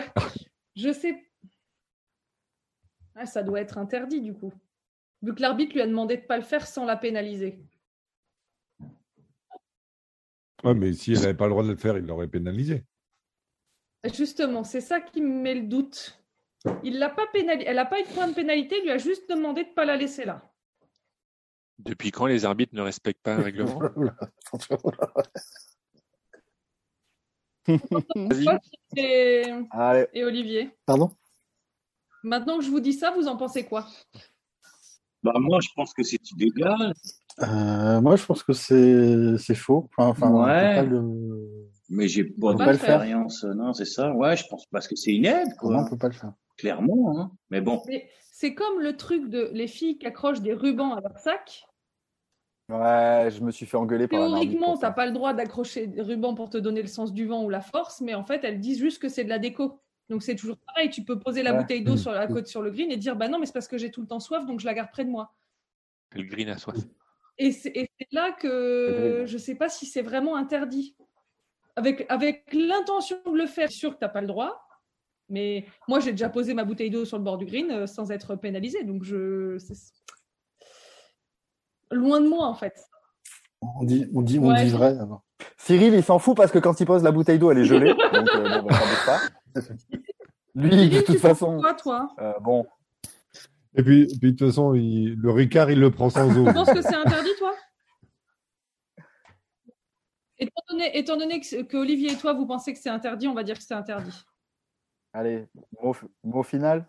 je 0.76 0.93
sais. 0.93 1.15
Ah, 3.15 3.26
ça 3.26 3.41
doit 3.41 3.59
être 3.59 3.78
interdit, 3.80 4.22
du 4.22 4.34
coup. 4.34 4.53
Vu 5.24 5.34
que 5.34 5.41
l'arbitre 5.41 5.74
lui 5.74 5.82
a 5.82 5.88
demandé 5.88 6.18
de 6.18 6.22
pas 6.22 6.38
le 6.38 6.43
faire 6.43 6.68
sans 6.68 6.86
la 6.86 6.95
pénaliser. 6.95 7.59
Ouais, 10.63 10.76
mais 10.76 10.93
si 10.93 11.13
elle 11.13 11.22
n'avait 11.22 11.34
pas 11.34 11.45
le 11.45 11.51
droit 11.51 11.63
de 11.63 11.70
le 11.70 11.78
faire, 11.78 11.97
il 11.97 12.05
l'aurait 12.05 12.28
pénalisé. 12.28 12.86
Justement, 14.04 14.64
c'est 14.64 14.82
ça 14.82 15.02
qui 15.02 15.22
me 15.22 15.41
met 15.41 15.56
le 15.56 15.68
doute. 15.68 16.22
Il 16.84 17.00
l'a 17.00 17.10
pas. 17.10 17.24
Elle 17.34 17.76
n'a 17.76 17.86
pas 17.86 18.00
eu 18.00 18.04
de 18.04 18.10
point 18.10 18.28
de 18.28 18.34
pénalité, 18.34 18.78
il 18.80 18.84
lui 18.84 18.91
a 18.91 18.98
juste 18.98 19.30
demandé 19.30 19.64
de 19.64 19.70
ne 19.70 19.74
pas 19.74 19.86
la 19.86 19.98
laisser 19.98 20.26
là. 20.26 20.41
Depuis 21.80 22.12
quand 22.12 22.26
les 22.26 22.45
arbitres 22.45 22.74
ne 22.76 22.82
respectent 22.82 23.22
pas 23.22 23.36
un 23.36 23.41
règlement? 23.41 23.82
Et... 28.95 29.43
et 30.14 30.24
Olivier. 30.24 30.72
Pardon? 30.86 31.12
Maintenant 32.24 32.58
que 32.58 32.64
je 32.64 32.70
vous 32.70 32.80
dis 32.80 32.93
ça, 32.93 33.12
vous 33.12 33.28
en 33.28 33.38
pensez 33.38 33.66
quoi? 33.66 33.86
Bah, 35.24 35.34
Moi, 35.36 35.60
je 35.62 35.70
pense 35.76 35.93
que 35.93 36.04
c'est 36.04 36.20
illégal. 36.32 36.93
Euh, 37.39 38.02
moi, 38.02 38.16
je 38.16 38.26
pense 38.26 38.43
que 38.43 38.54
c'est 38.54 39.56
faux. 39.56 39.89
Enfin, 39.98 40.32
ouais. 40.32 40.88
Mais 41.90 42.08
j'ai 42.08 42.24
pas 42.24 42.54
d'expérience. 42.54 43.44
Non, 43.44 43.74
c'est 43.74 43.86
ça. 43.86 44.12
Ouais, 44.14 44.36
je 44.36 44.46
pense 44.48 44.66
parce 44.68 44.88
que 44.88 44.96
c'est 44.96 45.14
une 45.14 45.26
aide. 45.26 45.56
Quoi. 45.58 45.74
Non, 45.74 45.84
on 45.86 45.90
peut 45.90 45.98
pas 45.98 46.08
le 46.08 46.14
faire? 46.14 46.34
Clairement. 46.58 47.18
Hein. 47.18 47.32
Mais 47.50 47.62
bon. 47.62 47.82
C'est 48.32 48.54
comme 48.54 48.82
le 48.82 48.98
truc 48.98 49.30
de 49.30 49.50
les 49.54 49.68
filles 49.68 49.98
qui 49.98 50.06
accrochent 50.06 50.42
des 50.42 50.54
rubans 50.54 50.94
à 50.94 51.02
leur 51.02 51.18
sac. 51.18 51.66
Ouais, 52.70 53.30
je 53.32 53.42
me 53.42 53.52
suis 53.52 53.66
fait 53.66 53.78
engueuler 53.78 54.10
par 54.10 54.20
Théoriquement, 54.20 54.76
tu 54.76 54.82
n'as 54.84 54.92
pas 54.92 55.06
le 55.06 55.14
droit 55.14 55.34
d'accrocher 55.34 55.88
des 55.88 56.02
rubans 56.02 56.36
pour 56.36 56.50
te 56.50 56.58
donner 56.58 56.82
le 56.82 56.88
sens 56.88 57.14
du 57.14 57.26
vent 57.26 57.46
ou 57.46 57.50
la 57.50 57.62
force, 57.62 58.02
mais 58.02 58.14
en 58.14 58.26
fait, 58.26 58.44
elles 58.44 58.60
disent 58.60 58.80
juste 58.80 59.02
que 59.02 59.08
c'est 59.08 59.24
de 59.24 59.30
la 59.30 59.40
déco. 59.40 59.82
Donc 60.10 60.22
c'est 60.22 60.36
toujours 60.36 60.58
pareil, 60.58 60.90
tu 60.90 61.04
peux 61.04 61.18
poser 61.18 61.44
la 61.44 61.54
bouteille 61.54 61.84
d'eau 61.84 61.98
sur 61.98 62.12
la 62.12 62.28
côte 62.28 62.48
sur 62.48 62.62
le 62.62 62.72
green 62.72 62.92
et 62.92 62.98
dire 62.98 63.16
bah 63.16 63.30
non, 63.30 63.40
mais 63.40 63.46
c'est 63.46 63.54
parce 63.54 63.68
que 63.68 63.78
j'ai 63.78 63.90
tout 63.90 64.02
le 64.02 64.08
temps 64.08 64.20
soif, 64.20 64.46
donc 64.46 64.60
je 64.60 64.66
la 64.66 64.74
garde 64.74 64.92
près 64.92 65.06
de 65.06 65.10
moi. 65.10 65.34
Le 66.12 66.24
green 66.24 66.50
a 66.50 66.58
soif. 66.58 66.78
Et 67.38 67.52
c'est 67.52 67.90
là 68.12 68.34
que 68.34 69.24
je 69.26 69.34
ne 69.34 69.38
sais 69.40 69.56
pas 69.56 69.70
si 69.70 69.86
c'est 69.86 70.02
vraiment 70.02 70.36
interdit. 70.36 70.96
Avec, 71.78 72.05
avec 72.09 72.43
l'intention 72.53 73.17
de 73.25 73.38
le 73.38 73.45
faire, 73.45 73.71
sûr 73.71 73.91
que 73.93 73.99
tu 73.99 74.03
n'as 74.03 74.09
pas 74.09 74.21
le 74.21 74.28
droit. 74.28 74.67
Mais 75.30 75.65
moi, 75.88 75.99
j'ai 75.99 76.11
déjà 76.11 76.28
posé 76.28 76.53
ma 76.53 76.63
bouteille 76.63 76.89
d'eau 76.89 77.05
sur 77.05 77.17
le 77.17 77.23
bord 77.23 77.38
du 77.38 77.45
green 77.45 77.69
euh, 77.71 77.88
sans 77.88 78.11
être 78.11 78.36
pénalisé. 78.36 78.84
Donc, 78.84 79.03
je. 79.03 79.57
Loin 81.91 82.19
de 82.19 82.28
moi, 82.28 82.47
en 82.47 82.55
fait. 82.55 82.73
On 83.61 83.84
dit, 83.84 84.07
on 84.13 84.21
dit, 84.21 84.39
on 84.39 84.53
dit 84.53 84.69
vrai. 84.69 84.97
Cyril, 85.57 85.93
il 85.93 86.03
s'en 86.03 86.19
fout 86.19 86.36
parce 86.36 86.51
que 86.51 86.59
quand 86.59 86.80
il 86.80 86.86
pose 86.86 87.03
la 87.03 87.11
bouteille 87.11 87.39
d'eau, 87.39 87.51
elle 87.51 87.59
est 87.59 87.65
gelée. 87.65 87.93
donc, 88.13 88.28
euh, 88.36 88.61
bon, 88.61 88.69
pas. 89.05 89.21
Lui, 90.55 90.89
de 90.89 91.01
toute 91.01 91.19
façon. 91.19 91.59
Quoi, 91.59 91.73
toi 91.75 92.09
euh, 92.19 92.34
Bon, 92.41 92.65
et 93.78 93.84
puis, 93.84 94.07
puis 94.19 94.34
de 94.34 94.38
toute 94.38 94.47
façon, 94.47 94.71
le 94.71 95.32
Ricard, 95.32 95.69
il 95.69 95.80
le 95.80 95.91
prend 95.91 96.09
sans 96.09 96.36
eau. 96.36 96.47
Tu 96.47 96.53
penses 96.53 96.73
que 96.73 96.82
c'est 96.82 96.95
interdit, 96.95 97.30
toi? 97.38 97.53
Étant 100.40 100.62
donné, 100.70 100.98
étant 100.98 101.18
donné 101.18 101.42
que, 101.42 101.78
Olivier 101.78 102.14
et 102.14 102.18
toi, 102.18 102.34
vous 102.34 102.46
pensez 102.46 102.74
que 102.74 102.80
c'est 102.80 102.90
interdit, 102.90 103.28
on 103.28 103.34
va 103.34 103.44
dire 103.44 103.58
que 103.58 103.64
c'est 103.64 103.74
interdit. 103.74 104.26
Allez, 105.14 105.48
mot, 106.24 106.44
final. 106.44 106.88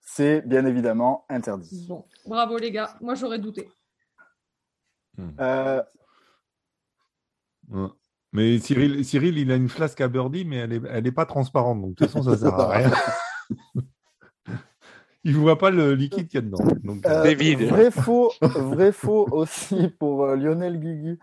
C'est 0.00 0.42
bien 0.42 0.66
évidemment 0.66 1.24
interdit. 1.30 1.86
Bon, 1.88 2.04
bravo 2.26 2.58
les 2.58 2.70
gars. 2.70 2.96
Moi, 3.00 3.14
j'aurais 3.14 3.38
douté. 3.38 3.70
Euh, 5.40 5.82
Ouais. 7.70 7.88
Mais 8.32 8.58
Cyril, 8.58 9.04
Cyril, 9.04 9.38
il 9.38 9.52
a 9.52 9.56
une 9.56 9.68
flasque 9.68 10.00
à 10.00 10.08
birdie, 10.08 10.44
mais 10.44 10.56
elle 10.56 10.70
n'est 10.70 10.88
elle 10.90 11.06
est 11.06 11.12
pas 11.12 11.26
transparente. 11.26 11.80
Donc, 11.80 11.90
de 11.90 11.94
toute 11.94 12.08
façon, 12.08 12.22
ça 12.22 12.36
sert 12.36 12.54
à 12.54 12.68
rien. 12.68 12.90
il 15.24 15.34
ne 15.34 15.38
voit 15.38 15.56
pas 15.56 15.70
le 15.70 15.94
liquide 15.94 16.26
qu'il 16.26 16.34
y 16.34 16.38
a 16.38 16.40
dedans. 16.40 16.64
Donc, 16.82 17.06
euh, 17.06 17.22
David. 17.22 17.62
Vrai 17.62 17.92
faux, 17.92 18.32
vrai 18.40 18.90
faux 18.90 19.28
aussi 19.30 19.88
pour 19.88 20.24
euh, 20.24 20.36
Lionel 20.36 20.80
Guigui. 20.80 21.18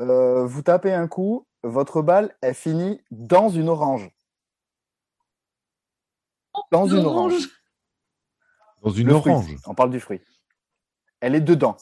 Euh, 0.00 0.44
vous 0.46 0.62
tapez 0.62 0.92
un 0.92 1.08
coup, 1.08 1.46
votre 1.62 2.02
balle 2.02 2.36
est 2.42 2.54
finie 2.54 3.00
dans 3.10 3.48
une 3.48 3.68
orange. 3.68 4.10
Dans 6.70 6.86
une 6.86 7.04
orange. 7.04 7.48
Dans 8.82 8.90
une 8.90 9.08
Le 9.08 9.14
fruit. 9.18 9.32
orange. 9.32 9.56
On 9.66 9.74
parle 9.74 9.90
du 9.90 10.00
fruit. 10.00 10.20
Elle 11.20 11.34
est 11.34 11.40
dedans. 11.40 11.76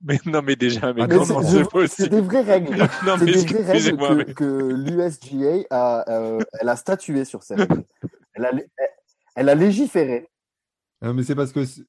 Mais 0.00 0.18
non, 0.24 0.40
mais 0.40 0.56
déjà, 0.56 0.92
mais 0.94 1.02
Ah, 1.02 1.06
Mais 1.06 1.14
comment 1.18 1.42
c'est- 1.42 1.50
c'est 1.50 1.58
je- 1.58 1.64
possible? 1.68 1.90
C'est 1.90 2.08
des 2.08 2.20
vraies 2.22 2.40
règles. 2.42 2.76
Non, 3.04 3.18
C'est 3.18 3.24
mais 3.24 3.32
des 3.32 3.38
vraies 3.38 3.56
règles 3.56 3.70
excusez-moi, 3.70 4.08
que, 4.08 4.14
mais- 4.14 4.34
que 4.34 4.44
l'USGA 4.72 5.66
a, 5.70 6.10
euh, 6.10 6.38
elle 6.60 6.68
a 6.70 6.76
statué 6.76 7.24
sur 7.26 7.42
ces 7.42 7.54
règles. 7.56 7.84
Elle 8.34 8.44
a, 8.46 8.50
elle- 8.52 8.68
elle 9.36 9.48
a 9.50 9.54
légiféré. 9.54 10.30
Ah, 11.02 11.12
mais 11.12 11.22
c'est 11.22 11.34
parce 11.34 11.52
que 11.52 11.64
c'est- 11.66 11.82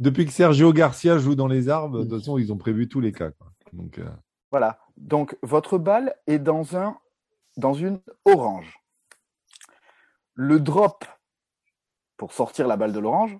depuis 0.00 0.24
que 0.24 0.32
Sergio 0.32 0.72
Garcia 0.72 1.18
joue 1.18 1.34
dans 1.34 1.46
les 1.46 1.68
arbres, 1.68 1.98
de 1.98 2.04
toute 2.08 2.18
façon, 2.18 2.38
ils 2.38 2.52
ont 2.52 2.56
prévu 2.56 2.88
tous 2.88 3.00
les 3.00 3.12
cas. 3.12 3.30
quoi. 3.32 3.52
Donc, 3.74 3.98
euh, 3.98 4.08
Voilà. 4.50 4.80
Donc, 4.96 5.36
votre 5.42 5.78
balle 5.78 6.14
est 6.26 6.38
dans, 6.38 6.76
un, 6.76 6.98
dans 7.58 7.74
une 7.74 8.00
orange. 8.24 8.74
Le 10.34 10.58
drop 10.58 11.04
pour 12.16 12.32
sortir 12.32 12.66
la 12.66 12.76
balle 12.76 12.92
de 12.92 12.98
l'orange 12.98 13.38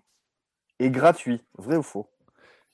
est 0.78 0.90
gratuit. 0.90 1.42
Vrai 1.56 1.76
ou 1.76 1.82
faux? 1.82 2.10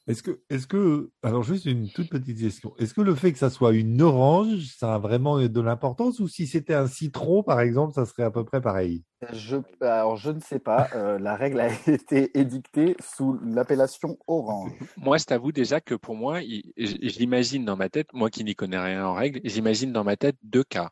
Est-ce 0.08 0.22
que, 0.22 0.40
est-ce 0.50 0.68
que, 0.68 1.10
alors 1.24 1.42
juste 1.42 1.64
une 1.64 1.88
toute 1.90 2.08
petite 2.08 2.38
question. 2.38 2.72
Est-ce 2.78 2.94
que 2.94 3.00
le 3.00 3.16
fait 3.16 3.32
que 3.32 3.38
ça 3.38 3.50
soit 3.50 3.72
une 3.72 4.00
orange, 4.00 4.66
ça 4.78 4.94
a 4.94 4.98
vraiment 4.98 5.40
de 5.40 5.60
l'importance? 5.60 6.20
Ou 6.20 6.28
si 6.28 6.46
c'était 6.46 6.74
un 6.74 6.86
citron, 6.86 7.42
par 7.42 7.60
exemple, 7.60 7.92
ça 7.92 8.06
serait 8.06 8.22
à 8.22 8.30
peu 8.30 8.44
près 8.44 8.60
pareil? 8.60 9.02
Je, 9.32 9.56
Alors, 9.80 10.16
je 10.16 10.30
ne 10.30 10.38
sais 10.38 10.60
pas. 10.60 10.88
Euh, 10.94 11.18
la 11.18 11.34
règle 11.34 11.58
a 11.58 11.68
été 11.88 12.38
édictée 12.38 12.96
sous 13.00 13.36
l'appellation 13.44 14.16
orange. 14.28 14.70
Moi, 14.96 15.18
c'est 15.18 15.32
à 15.32 15.38
vous 15.38 15.50
déjà 15.50 15.80
que 15.80 15.96
pour 15.96 16.14
moi, 16.14 16.38
j'imagine 16.76 17.64
dans 17.64 17.76
ma 17.76 17.88
tête, 17.88 18.12
moi 18.12 18.30
qui 18.30 18.44
n'y 18.44 18.54
connais 18.54 18.78
rien 18.78 19.04
en 19.04 19.14
règle, 19.14 19.40
j'imagine 19.42 19.92
dans 19.92 20.04
ma 20.04 20.16
tête 20.16 20.36
deux 20.44 20.64
cas. 20.64 20.90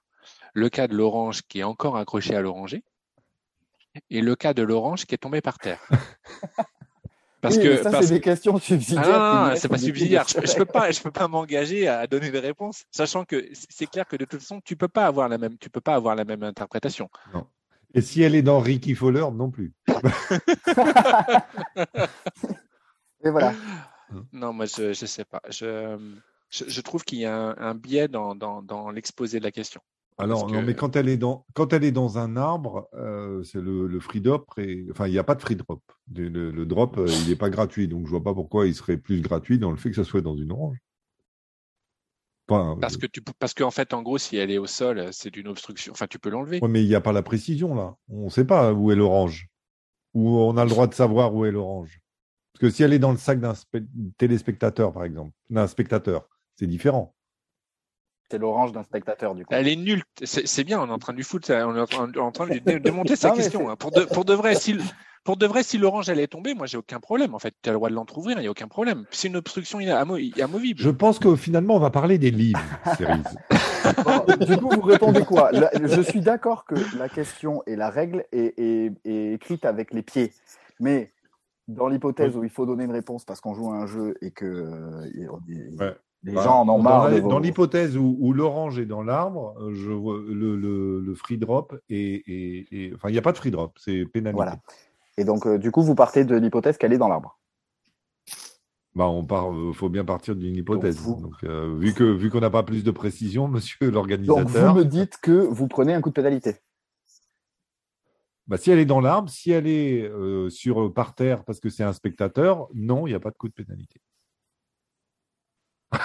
Le 0.55 0.69
cas 0.69 0.89
de 0.89 0.97
l'orange 0.97 1.43
qui 1.43 1.61
est 1.61 1.65
encore 1.65 1.97
accroché 1.97 2.35
à 2.35 2.41
l'oranger 2.41 2.83
et 4.11 4.21
le 4.21 4.35
cas 4.35 4.55
de 4.55 4.62
l'orange 4.62 5.07
qui 5.07 5.15
est 5.15 5.19
tombé 5.19 5.41
par 5.41 5.59
terre. 5.59 5.87
Parce 7.45 7.57
Oui, 7.59 7.63
que 7.65 7.77
ça, 7.83 7.91
parce 7.91 8.07
c'est 8.07 8.15
des 8.15 8.21
questions 8.23 8.59
subsidiaires. 8.59 9.05
Ah 9.07 9.43
non, 9.45 9.51
non, 9.51 9.57
c'est 9.57 9.69
pas 9.69 9.77
subsidiaire. 9.77 10.25
Je, 10.27 10.47
je 10.51 10.57
peux 10.57 10.65
pas, 10.65 10.91
je 10.91 11.03
peux 11.03 11.11
pas 11.11 11.29
m'engager 11.29 11.87
à 11.87 12.07
donner 12.07 12.31
des 12.31 12.39
réponses, 12.39 12.87
sachant 12.91 13.27
que 13.27 13.47
c'est 13.53 13.85
clair 13.85 14.07
que 14.09 14.17
de 14.17 14.25
toute 14.25 14.41
façon, 14.41 14.63
tu 14.65 14.77
peux 14.77 14.89
pas 14.89 15.05
avoir 15.05 15.29
la 15.29 15.37
même, 15.37 15.59
tu 15.59 15.69
peux 15.69 15.83
pas 15.83 15.95
avoir 15.95 16.17
la 16.17 16.25
même 16.25 16.43
interprétation. 16.43 17.11
Et 17.93 18.01
si 18.01 18.23
elle 18.23 18.35
est 18.35 18.41
dans 18.41 18.61
Ricky 18.61 18.95
Fowler, 18.95 19.27
non 19.35 19.51
plus. 19.51 19.75
Et 23.23 23.29
voilà. 23.29 23.53
Non, 24.33 24.55
moi, 24.55 24.65
je, 24.65 24.95
je 24.95 25.05
sais 25.05 25.27
pas. 25.27 25.43
Je, 25.51 25.99
je, 26.49 26.65
je 26.67 26.81
trouve 26.81 27.05
qu'il 27.05 27.19
y 27.19 27.27
a 27.27 27.37
un, 27.37 27.57
un 27.59 27.75
biais 27.75 28.09
dans, 28.09 28.35
dans, 28.35 28.63
dans 28.63 28.91
l'exposé 28.91 29.39
de 29.39 29.45
la 29.45 29.51
question. 29.53 29.83
Alors, 30.17 30.49
non, 30.49 30.62
mais 30.62 30.75
quand 30.75 30.95
elle 30.97 31.09
est 31.09 31.17
dans, 31.17 31.45
quand 31.55 31.73
elle 31.73 31.83
est 31.85 31.91
dans 31.93 32.19
un 32.19 32.37
arbre, 32.37 32.89
euh, 32.95 33.43
c'est 33.43 33.61
le, 33.61 33.87
le 33.89 34.01
free 34.01 34.21
drop. 34.21 34.47
et- 34.59 34.87
Enfin, 34.93 35.09
il 35.09 35.11
n'y 35.11 35.19
a 35.19 35.25
pas 35.25 35.35
de 35.35 35.41
free 35.43 35.57
drop. 35.57 35.83
Le, 36.15 36.29
le- 36.29 36.51
le 36.53 36.67
drop, 36.67 36.99
euh, 36.99 37.07
il 37.09 37.29
n'est 37.31 37.37
pas 37.37 37.51
gratuit. 37.51 37.89
Donc, 37.89 38.07
je 38.07 38.11
vois 38.11 38.23
pas 38.23 38.33
pourquoi 38.35 38.67
il 38.67 38.75
serait 38.75 38.97
plus 38.97 39.21
gratuit 39.21 39.59
dans 39.59 39.71
le 39.73 39.77
fait 39.77 39.91
que 39.91 39.97
ça 39.97 40.05
soit 40.05 40.21
dans 40.21 40.37
une 40.37 40.53
orange. 40.53 40.79
Enfin, 42.49 42.77
Parce 42.81 42.97
que 42.99 43.07
tu, 43.07 43.23
parce 43.39 43.55
qu'en 43.55 43.71
fait, 43.71 43.95
en 43.95 44.03
gros, 44.03 44.19
si 44.19 44.37
elle 44.37 44.51
est 44.51 44.59
au 44.59 44.67
sol, 44.67 45.09
c'est 45.12 45.35
une 45.37 45.49
obstruction. 45.49 45.93
Enfin, 45.93 46.07
tu 46.07 46.19
peux 46.19 46.29
l'enlever. 46.31 46.61
Ouais, 46.62 46.69
mais 46.69 46.83
il 46.85 46.89
n'y 46.89 46.95
a 46.95 47.01
pas 47.01 47.12
la 47.12 47.23
précision 47.23 47.75
là. 47.75 47.97
On 48.09 48.27
ne 48.27 48.31
sait 48.31 48.45
pas 48.45 48.73
où 48.75 48.93
est 48.93 48.97
l'orange. 48.97 49.49
Ou 50.12 50.29
on 50.39 50.57
a 50.59 50.65
le 50.65 50.71
droit 50.71 50.87
de 50.87 50.95
savoir 50.95 51.35
où 51.35 51.45
est 51.47 51.51
l'orange. 51.51 52.01
Parce 52.53 52.61
que 52.61 52.71
si 52.71 52.83
elle 52.83 52.93
est 52.93 52.99
dans 52.99 53.11
le 53.12 53.17
sac 53.19 53.41
d'un 53.41 53.55
spe- 53.55 53.87
téléspectateur, 54.19 54.93
par 54.93 55.05
exemple, 55.05 55.33
d'un 55.51 55.67
spectateur, 55.67 56.29
c'est 56.57 56.67
différent. 56.67 57.15
C'est 58.35 58.39
l'orange 58.41 58.72
d'un 58.72 58.82
spectateur, 58.82 59.37
du 59.37 59.45
coup. 59.47 59.55
Elle 59.55 59.68
est 59.68 59.76
nulle. 59.76 60.03
C'est 60.24 60.64
bien, 60.64 60.80
on 60.80 60.89
est 60.89 60.91
en 60.91 60.99
train 60.99 61.12
de 61.12 61.18
lui 61.18 61.24
foutre, 61.24 61.47
ça- 61.47 61.68
on 61.68 61.76
est 61.76 61.80
en 61.80 61.87
train, 61.87 62.11
en 62.18 62.32
train 62.32 62.47
de 62.49 62.55
lui 62.55 62.61
dé- 62.61 62.80
démonter 62.80 63.14
sa 63.14 63.28
Non, 63.28 63.35
question. 63.37 63.70
hein. 63.70 63.76
Pour, 63.76 63.93
de, 63.93 64.01
pour, 64.07 64.24
de 64.24 64.35
vrai, 64.35 64.57
si, 64.57 64.72
le- 64.72 64.82
pour 65.22 65.37
de 65.37 65.47
vrai, 65.47 65.62
si 65.62 65.78
l'orange 65.78 66.09
elle 66.09 66.18
est 66.18 66.26
tombée, 66.26 66.53
moi 66.53 66.66
j'ai 66.66 66.76
aucun 66.76 66.99
problème. 66.99 67.32
En 67.32 67.39
fait, 67.39 67.55
tu 67.62 67.68
as 67.68 67.72
le 67.72 67.76
droit 67.78 67.91
de 67.91 67.95
l'entrouvrir, 67.95 68.39
il 68.39 68.41
n'y 68.41 68.49
a 68.49 68.51
aucun 68.51 68.66
problème. 68.66 69.05
C'est 69.12 69.28
une 69.28 69.37
obstruction 69.37 69.78
inamovible. 69.78 70.80
Je 70.80 70.91
pense 70.91 71.20
que 71.20 71.37
finalement, 71.37 71.76
on 71.76 71.78
va 71.78 71.91
parler 71.91 72.18
des 72.18 72.32
livres, 72.32 72.59
Cyril. 72.97 73.22
Bon, 74.05 74.24
du 74.45 74.57
coup, 74.57 74.70
vous 74.70 74.80
répondez 74.80 75.24
quoi? 75.24 75.53
La- 75.53 75.70
Je 75.80 76.01
suis 76.01 76.20
d'accord 76.22 76.64
que 76.64 76.74
la 76.99 77.09
question 77.09 77.62
et 77.68 77.76
la 77.76 77.89
règle 77.91 78.24
est, 78.32 78.59
est- 78.59 78.93
est 79.05 79.32
écrite 79.35 79.64
avec 79.64 79.93
les 79.95 80.03
pieds. 80.03 80.32
Mais 80.80 81.12
dans 81.68 81.87
l'hypothèse 81.87 82.35
où 82.37 82.43
il 82.43 82.51
faut 82.51 82.66
donner 82.66 82.82
une 82.85 82.93
réponse 82.93 83.24
parce 83.24 83.41
qu'on 83.41 83.55
joue 83.55 83.70
à 83.70 83.76
un 83.76 83.87
jeu 83.87 84.16
et 84.22 84.32
que 84.32 84.45
euh, 84.45 85.28
Ouais. 85.78 85.95
Les 86.25 86.33
Bah, 86.33 86.43
gens 86.43 86.61
en 86.62 86.68
ont 86.68 86.79
dans 86.79 86.83
marre 86.83 87.22
Dans 87.22 87.39
l'hypothèse 87.39 87.97
où, 87.97 88.16
où 88.18 88.33
l'orange 88.33 88.79
est 88.79 88.87
dans 88.87 89.03
l'arbre, 89.03 89.55
euh, 89.61 89.70
le, 89.70 90.57
le- 90.57 91.01
le 91.01 91.14
free 91.14 91.39
drop 91.39 91.79
et, 91.91 92.91
enfin, 92.95 93.09
il 93.11 93.12
n'y 93.12 93.18
a 93.18 93.22
pas 93.22 93.33
de 93.33 93.37
free 93.37 93.51
drop, 93.51 93.77
c'est 93.79 94.07
pénalité. 94.07 94.35
Voilà. 94.37 94.59
Et 95.18 95.25
donc, 95.25 95.47
euh, 95.47 95.59
du 95.59 95.70
coup, 95.70 95.83
vous 95.83 95.95
partez 95.95 96.25
de 96.25 96.35
l'hypothèse 96.37 96.77
qu'elle 96.79 96.93
est 96.93 96.99
dans 96.99 97.09
l'arbre. 97.09 97.39
Bah, 98.95 99.07
on 99.09 99.25
part, 99.25 99.53
euh, 99.53 99.72
faut 99.72 99.89
bien 99.89 100.05
partir 100.05 100.35
d'une 100.37 100.57
hypothèse. 100.57 100.97
vous- 100.99 101.20
Donc, 101.20 101.35
euh, 101.45 101.77
vu 101.79 101.93
que 101.95 102.05
vu 102.05 102.31
qu'on 102.31 102.41
n'a 102.41 102.51
pas 102.51 102.62
plus 102.62 102.85
de 102.85 102.91
précision, 102.91 103.47
Monsieur 103.49 103.79
Donc, 103.81 103.89
vous 103.89 103.95
l'organisateur, 103.95 104.75
me 104.75 104.85
dites 104.85 105.18
que 105.20 105.33
vous 105.33 105.68
prenez 105.68 105.93
un 105.95 106.01
coup 106.01 106.09
de 106.11 106.14
pénalité. 106.14 106.57
bah, 108.47 108.57
si 108.57 108.70
elle 108.70 108.79
est 108.79 108.85
dans 108.87 109.01
l'arbre, 109.01 109.29
si 109.29 109.51
elle 109.51 109.66
est 109.66 110.11
sur 110.51 110.93
par 110.93 111.14
terre 111.14 111.45
parce 111.45 111.61
que 111.61 111.68
c'est 111.70 111.83
un 111.85 111.93
spectateur, 111.93 112.68
non, 112.75 113.07
il 113.07 113.11
n'y 113.11 113.16
a 113.16 113.20
pas 113.20 113.31
de 113.31 113.37
coup 113.37 113.49
de 113.49 113.55
pénalité. 113.55 114.01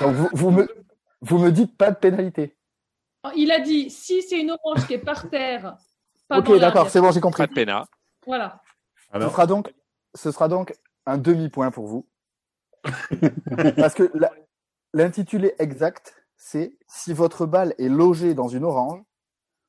Donc, 0.01 0.13
vous, 0.13 0.30
vous 0.34 0.51
me, 0.51 0.67
vous 1.21 1.38
me 1.38 1.51
dites 1.51 1.75
pas 1.77 1.91
de 1.91 1.97
pénalité. 1.97 2.57
Oh, 3.23 3.30
Il 3.36 3.51
a 3.51 3.59
dit 3.59 3.89
si 3.89 4.21
c'est 4.21 4.39
une 4.39 4.51
orange 4.51 4.88
qui 4.88 4.93
est 4.93 4.99
par 4.99 5.30
terre. 5.30 5.77
pas 6.27 6.39
ok, 6.39 6.59
d'accord, 6.59 6.89
c'est 6.89 7.01
bon, 7.01 7.11
j'ai 7.11 7.21
compris. 7.21 7.43
Pas 7.43 7.47
de 7.47 7.53
pénat. 7.53 7.88
Voilà. 8.25 8.61
Ce 9.13 9.19
sera 9.19 9.47
donc, 9.47 9.73
ce 10.13 10.32
sera 10.32 10.47
donc 10.47 10.73
un 11.05 11.17
demi-point 11.17 11.71
pour 11.71 11.88
vous. 11.88 12.07
Parce 13.75 13.93
que 13.93 14.11
l'intitulé 14.93 15.55
exact, 15.59 16.15
c'est 16.38 16.77
si 16.88 17.13
votre 17.13 17.45
balle 17.45 17.73
est 17.77 17.89
logée 17.89 18.34
dans 18.34 18.47
une 18.47 18.63
orange, 18.63 19.01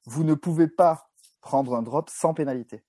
vous 0.04 0.24
ne 0.24 0.34
pouvez 0.34 0.68
pas 0.68 1.10
prendre 1.40 1.74
un 1.74 1.82
drop 1.82 2.10
sans 2.10 2.34
pénalité. 2.34 2.84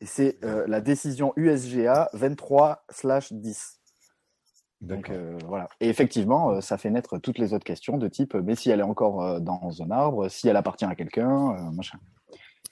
Et 0.00 0.06
c'est 0.06 0.42
euh, 0.44 0.64
la 0.66 0.80
décision 0.80 1.32
USGA 1.36 2.10
23/10. 2.14 3.78
Donc 4.84 5.10
euh, 5.10 5.38
voilà. 5.46 5.68
Et 5.80 5.88
effectivement, 5.88 6.50
euh, 6.50 6.60
ça 6.60 6.76
fait 6.78 6.90
naître 6.90 7.18
toutes 7.18 7.38
les 7.38 7.54
autres 7.54 7.64
questions 7.64 7.96
de 7.96 8.08
type, 8.08 8.34
euh, 8.34 8.42
mais 8.44 8.54
si 8.54 8.70
elle 8.70 8.80
est 8.80 8.84
encore 8.84 9.22
euh, 9.22 9.40
dans 9.40 9.82
un 9.82 9.90
arbre, 9.90 10.28
si 10.28 10.48
elle 10.48 10.56
appartient 10.56 10.84
à 10.84 10.94
quelqu'un, 10.94 11.50
euh, 11.56 11.70
machin. 11.70 11.98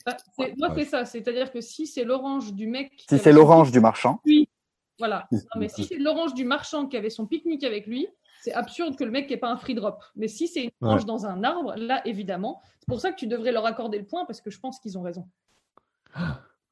Bah, 0.05 0.17
c'est- 0.37 0.55
moi, 0.59 0.69
Ouais. 0.71 0.75
c'est 0.85 0.85
ça. 0.91 1.05
C'est-à-dire 1.05 1.53
que 1.53 1.61
si 1.61 1.87
c'est 1.87 2.05
l'orange 2.05 2.53
du 2.55 2.67
mec. 2.67 2.93
Si 3.09 3.19
c'est 3.19 3.33
l'orange 3.33 3.71
du 3.73 3.81
marchand, 3.81 4.21
pique-nique- 4.25 4.51
Voilà. 4.99 5.27
Non, 5.33 5.39
mais 5.59 5.69
si 5.69 5.85
c'est 5.85 5.97
l'orange 5.97 6.35
du 6.35 6.45
marchand 6.45 6.87
qui 6.87 6.97
avait 6.97 7.11
son 7.11 7.27
pique-nique 7.27 7.65
avec 7.65 7.87
lui, 7.87 8.07
c'est 8.43 8.53
absurde 8.53 8.97
que 8.97 9.05
le 9.05 9.11
mec 9.11 9.31
n'ait 9.31 9.37
pas 9.37 9.51
un 9.51 9.57
free 9.57 9.75
drop. 9.75 10.03
Mais 10.17 10.29
si 10.29 10.49
c'est 10.49 10.65
une 10.65 10.71
orange 10.81 11.01
Ouais. 11.03 11.07
dans 11.07 11.27
un 11.27 11.43
arbre, 11.45 11.75
là, 11.77 12.03
évidemment. 12.07 12.61
C'est 12.81 12.89
pour 12.89 13.01
ça 13.01 13.11
que 13.13 13.17
tu 13.17 13.27
devrais 13.29 13.53
leur 13.53 13.65
accorder 13.65 13.99
le 13.99 14.05
point 14.05 14.25
parce 14.27 14.41
que 14.41 14.51
je 14.51 14.59
pense 14.61 14.81
qu'ils 14.81 14.99
ont 14.99 15.03
raison. 15.03 15.27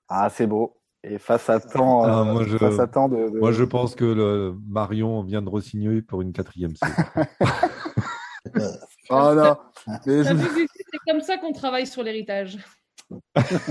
ah 0.09 0.29
c'est 0.31 0.47
beau. 0.47 0.77
Et 1.03 1.19
face 1.19 1.49
à 1.49 1.61
tant, 1.61 2.03
Ah, 2.05 2.21
euh, 2.21 2.25
moi, 2.25 2.45
je- 2.45 2.59
face 2.59 2.79
à 2.79 2.87
tant 2.87 3.09
de, 3.09 3.31
de- 3.31 3.39
Moi, 3.39 3.53
je 3.53 3.65
pense 3.65 3.95
que 3.95 4.05
le 4.05 4.55
Marion 4.69 5.23
vient 5.23 5.41
de 5.41 5.49
re-signer 5.49 6.03
pour 6.03 6.21
une 6.21 6.33
quatrième 6.33 6.75
saison. 6.77 6.95
Oh 9.09 9.33
non. 9.35 9.57
Mais 10.07 10.25
C'est 10.25 10.67
comme 11.09 11.21
ça 11.21 11.39
qu'on 11.39 11.53
travaille 11.53 11.87
sur 11.87 12.03
l'héritage. 12.03 12.59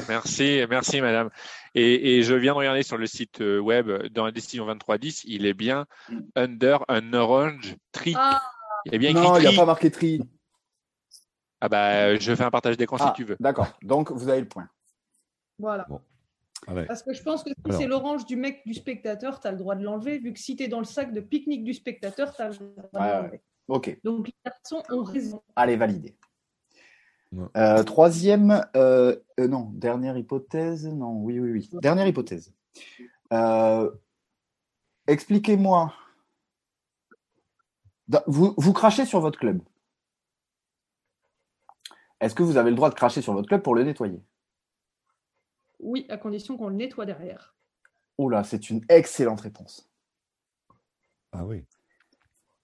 Merci, 0.09 0.63
merci 0.69 0.99
madame. 1.01 1.29
Et, 1.75 2.17
et 2.17 2.23
je 2.23 2.33
viens 2.33 2.51
de 2.53 2.57
regarder 2.57 2.83
sur 2.83 2.97
le 2.97 3.05
site 3.05 3.39
euh, 3.41 3.59
web 3.59 3.89
dans 4.11 4.25
la 4.25 4.31
décision 4.31 4.65
2310, 4.65 5.23
il 5.27 5.45
est 5.45 5.53
bien 5.53 5.85
under 6.35 6.83
an 6.89 7.13
orange 7.13 7.75
tree. 7.93 8.15
Ah, 8.17 8.41
Il 8.85 8.95
est 8.95 8.97
bien 8.97 9.11
écrit 9.11 9.21
Non, 9.23 9.37
il 9.37 9.41
n'y 9.41 9.45
a 9.45 9.49
tree. 9.49 9.57
pas 9.57 9.65
marqué 9.65 9.91
tri. 9.91 10.21
Ah 11.61 11.69
bah 11.69 12.15
je 12.17 12.35
fais 12.35 12.43
un 12.43 12.51
partage 12.51 12.75
d'écran 12.75 12.97
Ah, 12.99 13.07
si 13.07 13.13
tu 13.13 13.23
veux. 13.23 13.37
D'accord. 13.39 13.67
Donc 13.81 14.11
vous 14.11 14.27
avez 14.29 14.41
le 14.41 14.47
point. 14.47 14.67
voilà. 15.57 15.87
Allez. 16.67 16.85
Parce 16.85 17.03
que 17.03 17.13
je 17.13 17.23
pense 17.23 17.43
que 17.43 17.49
si 17.49 17.55
Alors. 17.65 17.79
c'est 17.79 17.87
l'orange 17.87 18.25
du 18.25 18.35
mec 18.35 18.61
du 18.65 18.73
spectateur, 18.73 19.39
tu 19.39 19.47
as 19.47 19.51
le 19.51 19.57
droit 19.57 19.75
de 19.75 19.83
l'enlever, 19.83 20.19
vu 20.19 20.33
que 20.33 20.39
si 20.39 20.55
tu 20.55 20.63
es 20.63 20.67
dans 20.67 20.79
le 20.79 20.85
sac 20.85 21.13
de 21.13 21.21
pique-nique 21.21 21.63
du 21.63 21.73
spectateur, 21.73 22.35
tu 22.35 22.41
as 22.41 22.49
le 22.49 22.55
droit 22.55 22.83
de 22.93 22.97
Ouais, 22.97 23.21
l'enlever. 23.21 23.41
Ok. 23.67 23.99
Donc 24.03 24.27
les 24.27 24.33
garçons 24.45 24.83
ont 24.89 25.03
raison. 25.03 25.41
Allez, 25.55 25.77
validé. 25.77 26.15
Ouais. 27.31 27.45
Euh, 27.57 27.83
troisième, 27.83 28.65
euh, 28.75 29.15
euh, 29.39 29.47
non, 29.47 29.71
dernière 29.73 30.17
hypothèse, 30.17 30.87
non, 30.87 31.21
oui, 31.21 31.39
oui, 31.39 31.51
oui, 31.51 31.69
dernière 31.73 32.07
hypothèse. 32.07 32.53
Euh, 33.31 33.91
expliquez-moi. 35.07 35.93
Vous, 38.25 38.55
vous 38.57 38.73
crachez 38.73 39.05
sur 39.05 39.19
votre 39.19 39.37
club. 39.37 39.61
Est-ce 42.19 42.33
que 42.33 42.41
vous 42.41 42.57
avez 42.57 42.71
le 42.71 42.75
droit 42.75 42.89
de 42.89 42.95
cracher 42.95 43.21
sur 43.21 43.33
votre 43.33 43.47
club 43.47 43.61
pour 43.61 43.75
le 43.75 43.83
nettoyer? 43.83 44.19
Oui, 45.79 46.05
à 46.09 46.17
condition 46.17 46.57
qu'on 46.57 46.69
le 46.69 46.75
nettoie 46.75 47.05
derrière. 47.05 47.55
Oh 48.17 48.29
là, 48.29 48.43
c'est 48.43 48.69
une 48.69 48.81
excellente 48.89 49.41
réponse. 49.41 49.89
Ah 51.31 51.45
oui. 51.45 51.63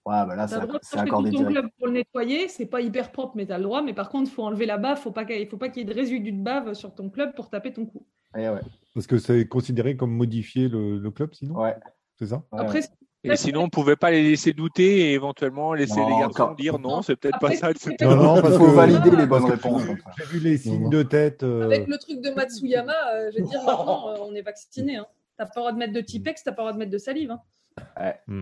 Ouais, 0.04 0.24
bah 0.24 0.36
là, 0.36 0.46
c'est 0.46 0.98
accordé 0.98 1.30
tout 1.30 1.38
ton 1.38 1.48
direct. 1.48 1.68
pour 1.78 1.88
le 1.88 1.94
nettoyer, 1.94 2.48
c'est 2.48 2.66
pas 2.66 2.80
hyper 2.80 3.10
propre, 3.10 3.36
mais 3.36 3.46
t'as 3.46 3.58
le 3.58 3.64
droit. 3.64 3.82
Mais 3.82 3.94
par 3.94 4.08
contre, 4.08 4.30
il 4.30 4.34
faut 4.34 4.44
enlever 4.44 4.66
la 4.66 4.78
bave, 4.78 5.00
faut 5.00 5.10
pas 5.10 5.24
qu'il 5.24 5.48
faut 5.48 5.56
pas 5.56 5.68
qu'il 5.68 5.78
y 5.78 5.82
ait 5.82 5.88
de 5.92 5.98
résidus 5.98 6.32
de 6.32 6.42
bave 6.42 6.74
sur 6.74 6.94
ton 6.94 7.10
club 7.10 7.34
pour 7.34 7.50
taper 7.50 7.72
ton 7.72 7.86
coup. 7.86 8.06
Eh 8.36 8.48
ouais, 8.48 8.60
Parce 8.94 9.06
que 9.06 9.18
c'est 9.18 9.48
considéré 9.48 9.96
comme 9.96 10.12
modifier 10.12 10.68
le, 10.68 10.98
le 10.98 11.10
club, 11.10 11.34
sinon? 11.34 11.60
Ouais, 11.60 11.74
C'est 12.16 12.26
ça? 12.26 12.44
Ouais, 12.52 12.60
Après, 12.60 12.80
ouais. 12.80 12.86
Et 13.32 13.36
sinon, 13.36 13.62
on 13.62 13.64
ne 13.64 13.70
pouvait 13.70 13.96
pas 13.96 14.10
les 14.10 14.22
laisser 14.22 14.52
douter 14.52 15.10
et 15.10 15.12
éventuellement 15.14 15.74
laisser 15.74 16.00
Non, 16.00 16.08
les 16.08 16.20
garçons 16.20 16.32
quand- 16.48 16.54
dire 16.54 16.78
non, 16.78 17.02
c'est 17.02 17.16
peut-être 17.16 17.38
pas 17.38 17.52
ça. 17.54 17.70
Non, 18.00 18.16
non, 18.16 18.40
parce 18.42 18.54
Il 18.54 18.58
faut 18.58 18.66
que- 18.66 18.70
valider 18.70 19.10
les 19.16 19.26
bonnes 19.26 19.44
réponses. 19.44 19.82
j'ai 20.18 20.24
vu- 20.24 20.40
les 20.40 20.58
signes 20.58 20.84
non. 20.84 20.88
de 20.88 21.02
tête. 21.02 21.42
euh, 21.42 21.64
avec 21.64 21.86
le 21.88 21.98
truc 21.98 22.20
de 22.20 22.30
Matsuyama, 22.30 22.92
euh, 23.14 23.30
je 23.34 23.42
veux 23.42 23.48
dire, 23.48 23.62
maintenant, 23.64 24.08
euh, 24.10 24.16
on 24.22 24.34
est 24.34 24.42
vacciné. 24.42 24.96
Hein. 24.96 25.06
T'as 25.38 25.44
pas 25.46 25.52
le 25.56 25.60
droit 25.60 25.72
de 25.72 25.78
mettre 25.78 25.92
de 25.92 26.00
Tipex, 26.00 26.44
t'as 26.44 26.52
pas 26.52 26.62
le 26.62 26.66
droit 26.68 26.72
de 26.72 26.78
mettre 26.78 26.92
de 26.92 26.98
salive. 26.98 27.30
Hein. 27.30 27.40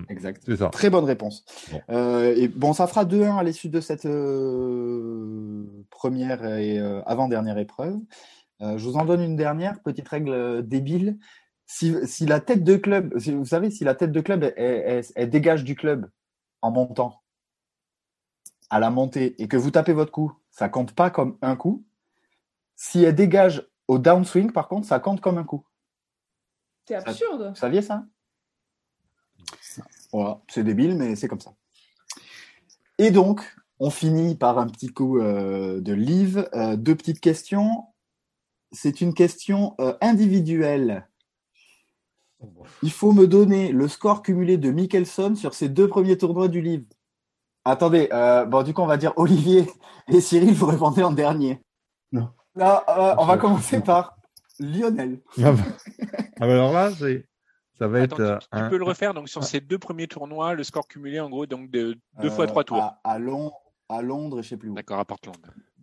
Exact. 0.09 0.43
C'est 0.47 0.57
ça. 0.57 0.69
Très 0.69 0.91
bonne 0.91 1.05
réponse. 1.05 1.45
Bon. 1.73 1.81
Euh, 1.91 2.35
et 2.37 2.47
bon, 2.47 2.73
ça 2.73 2.87
fera 2.87 3.05
2-1 3.05 3.37
à 3.37 3.43
l'issue 3.43 3.69
de 3.69 3.81
cette 3.81 4.07
euh, 4.07 5.65
première 5.91 6.45
et 6.57 6.79
euh, 6.79 7.01
avant-dernière 7.07 7.59
épreuve. 7.59 7.97
Euh, 8.63 8.79
je 8.79 8.85
vous 8.85 8.95
en 8.97 9.05
donne 9.05 9.21
une 9.23 9.37
dernière, 9.37 9.81
petite 9.83 10.09
règle 10.09 10.63
débile. 10.67 11.19
Si, 11.67 11.95
si 12.07 12.27
la 12.27 12.41
tête 12.41 12.63
de 12.63 12.77
club, 12.77 13.19
si- 13.19 13.33
vous 13.33 13.45
savez, 13.47 13.71
si 13.71 13.85
la 13.85 13.95
tête 13.95 14.13
de 14.13 14.21
club, 14.21 14.45
elle, 14.45 14.53
elle- 14.57 15.05
elle 15.15 15.31
dégage 15.31 15.65
du 15.65 15.75
club 15.75 16.11
en 16.63 16.71
montant, 16.71 17.23
à 18.71 18.81
la 18.81 18.91
montée, 18.91 19.41
et 19.43 19.49
que 19.49 19.57
vous 19.57 19.71
tapez 19.71 19.93
votre 19.93 20.13
coup, 20.13 20.33
ça 20.51 20.69
compte 20.69 20.95
pas 20.95 21.11
comme 21.11 21.39
un 21.43 21.57
coup. 21.57 21.85
Si 22.77 23.03
elle 23.05 23.15
dégage 23.15 23.67
au 23.89 23.99
downswing, 23.99 24.53
par 24.53 24.69
contre, 24.69 24.87
ça 24.87 24.99
compte 24.99 25.21
comme 25.21 25.39
un 25.39 25.45
coup. 25.45 25.65
C'est 26.87 26.95
absurde. 26.97 27.49
Vous 27.51 27.55
saviez 27.55 27.83
ça? 27.83 28.05
Voilà, 30.13 30.41
c'est 30.49 30.65
débile, 30.65 30.97
mais 30.97 31.17
c'est 31.17 31.29
comme 31.29 31.41
ça. 31.41 31.55
Et 32.99 33.11
donc, 33.11 33.57
on 33.81 33.91
finit 33.91 34.35
par 34.37 34.59
un 34.59 34.67
petit 34.69 34.89
coup 34.89 35.19
euh, 35.19 35.81
de 35.81 35.93
livre. 35.93 36.49
Euh, 36.55 36.77
deux 36.77 36.95
petites 36.95 37.21
questions. 37.21 37.85
C'est 38.73 39.01
une 39.01 39.15
question 39.15 39.75
euh, 39.81 39.97
individuelle. 40.01 41.09
Il 42.83 42.91
faut 42.93 43.13
me 43.13 43.27
donner 43.27 43.73
le 43.73 43.89
score 43.89 44.23
cumulé 44.23 44.57
de 44.59 44.71
Mickelson 44.71 45.35
sur 45.35 45.55
ses 45.55 45.69
deux 45.69 45.89
premiers 45.89 46.17
tournois 46.19 46.49
du 46.49 46.61
livre. 46.61 46.85
Attendez, 47.65 48.09
euh, 48.13 48.45
bon, 48.45 48.63
du 48.63 48.75
coup, 48.75 48.83
on 48.83 48.87
va 48.87 48.97
dire 48.97 49.13
Olivier 49.17 49.67
et 50.09 50.21
Cyril, 50.21 50.53
vous 50.55 50.67
répondez 50.67 51.03
en 51.03 51.13
dernier. 51.13 51.63
Non. 52.13 52.29
Là, 52.55 52.85
euh, 52.89 53.15
on 53.19 53.25
va 53.27 53.37
commencer 53.39 53.81
par 53.81 54.17
Lionel. 54.61 55.21
Ah 55.43 55.53
bah, 55.53 55.59
ah 56.41 56.47
bah 56.47 56.53
alors 56.53 56.73
là, 56.73 56.91
c'est, 56.93 57.27
ça 57.79 57.89
va 57.89 58.03
Attends, 58.03 58.17
être 58.17 58.21
euh, 58.21 58.39
tu, 58.39 58.49
tu 58.49 58.59
un- 58.59 58.69
peux 58.69 58.77
le 58.79 58.85
refaire. 58.85 59.15
Donc, 59.15 59.29
sur 59.29 59.43
ces 59.45 59.61
deux 59.61 59.79
premiers 59.79 60.07
tournois, 60.07 60.55
le 60.55 60.63
score 60.63 60.87
cumulé, 60.87 61.19
en 61.21 61.31
gros, 61.31 61.47
donc 61.47 61.71
de 61.71 61.97
deux 62.21 62.31
fois 62.31 62.45
Euh, 62.45 62.49
trois 62.49 62.65
tours. 62.65 62.77
À, 62.77 63.01
à 63.03 63.19
Lon- 63.19 63.53
à 63.89 64.03
Londres 64.03 64.39
et 64.39 64.43
je 64.43 64.49
sais 64.51 64.57
plus 64.57 64.69
où. 64.69 64.75
D'accord, 64.75 64.99
à 65.01 65.05
Portland, 65.05 65.37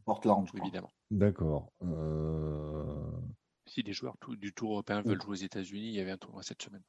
Portland, 0.05 0.45
je 0.47 0.51
crois. 0.53 0.61
évidemment. 0.65 0.89
D'accord. 1.09 1.67
Euh, 1.83 2.85
Si 3.73 3.83
des 3.83 3.93
joueurs 3.93 4.17
tout- 4.19 4.35
du 4.35 4.51
Tour 4.51 4.71
européen 4.73 5.01
veulent 5.01 5.21
jouer 5.21 5.31
aux 5.31 5.33
États-Unis, 5.45 5.87
il 5.87 5.93
y 5.93 6.01
avait 6.01 6.11
un 6.11 6.17
tournoi 6.17 6.43
cette 6.43 6.61
semaine. 6.61 6.83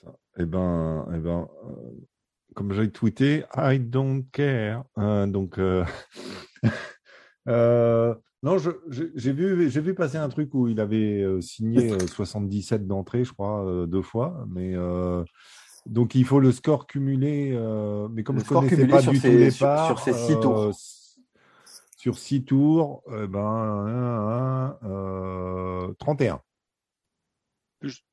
ça. 0.00 0.14
Eh 0.36 0.44
ben, 0.44 1.04
eh 1.12 1.18
ben 1.18 1.48
euh, 1.66 1.72
comme 2.54 2.72
j'ai 2.72 2.88
tweeté, 2.88 3.42
I 3.56 3.80
don't 3.80 4.22
care. 4.30 4.84
Hein, 4.94 5.26
donc, 5.26 5.58
euh, 5.58 5.84
euh, 7.48 8.14
non, 8.44 8.56
j'ai 8.88 9.32
vu, 9.32 9.68
j'ai 9.68 9.80
vu 9.80 9.94
passer 9.94 10.16
un 10.16 10.28
truc 10.28 10.54
où 10.54 10.68
il 10.68 10.78
avait 10.78 11.26
signé 11.40 11.90
euh, 11.92 12.06
77 12.06 12.86
d'entrée, 12.86 13.24
je 13.24 13.32
crois, 13.32 13.66
euh, 13.66 13.86
deux 13.86 14.02
fois. 14.02 14.46
Mais 14.48 14.76
euh, 14.76 15.24
donc, 15.86 16.14
il 16.14 16.24
faut 16.24 16.38
le 16.38 16.52
score 16.52 16.86
cumulé. 16.86 17.50
euh, 17.52 18.06
mais 18.12 18.22
comme 18.22 18.36
Le 18.36 18.42
je 18.42 18.46
score 18.46 18.60
connaissais 18.60 18.76
cumulé 18.76 18.92
pas 18.92 19.02
sur 19.02 19.10
du 19.10 19.18
ses- 19.18 19.28
tout 19.32 19.36
les 19.38 19.50
sur- 19.50 19.66
parts, 19.66 19.86
sur 19.86 19.98
ses 19.98 20.12
six 20.12 20.34
euh, 20.34 20.40
tours. 20.40 20.72
Sur 21.98 22.16
six 22.16 22.44
tours, 22.44 23.02
eh 23.08 23.26
ben, 23.26 23.40
un, 23.40 24.78
un, 24.82 24.88
euh, 24.88 25.92
31. 25.98 26.40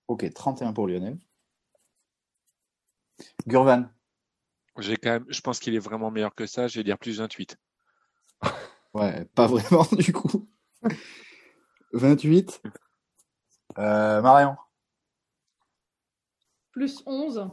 Ok, 0.07 0.33
31 0.33 0.73
pour 0.73 0.87
Lionel. 0.87 1.19
Gurvan. 3.45 3.85
J'ai 4.79 4.97
quand 4.97 5.11
même, 5.11 5.25
je 5.29 5.39
pense 5.39 5.59
qu'il 5.59 5.75
est 5.75 5.79
vraiment 5.79 6.09
meilleur 6.09 6.33
que 6.33 6.47
ça. 6.47 6.67
Je 6.67 6.79
vais 6.79 6.83
dire 6.83 6.97
plus 6.97 7.19
28. 7.19 7.57
Ouais, 8.93 9.25
pas 9.35 9.45
vraiment 9.47 9.85
du 9.91 10.13
coup. 10.13 10.49
28. 11.91 12.61
Euh, 13.77 14.21
Marion. 14.21 14.55
Plus 16.71 17.03
11. 17.05 17.49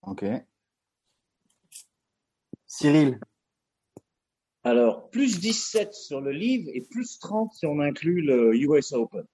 Ok. 0.00 0.24
Cyril. 2.66 3.20
Alors, 4.64 5.10
plus 5.10 5.40
17 5.40 5.92
sur 5.94 6.20
le 6.20 6.30
livre 6.30 6.70
et 6.72 6.80
plus 6.82 7.18
30 7.18 7.52
si 7.52 7.66
on 7.66 7.80
inclut 7.80 8.22
le 8.22 8.54
US 8.56 8.92
Open. 8.92 9.24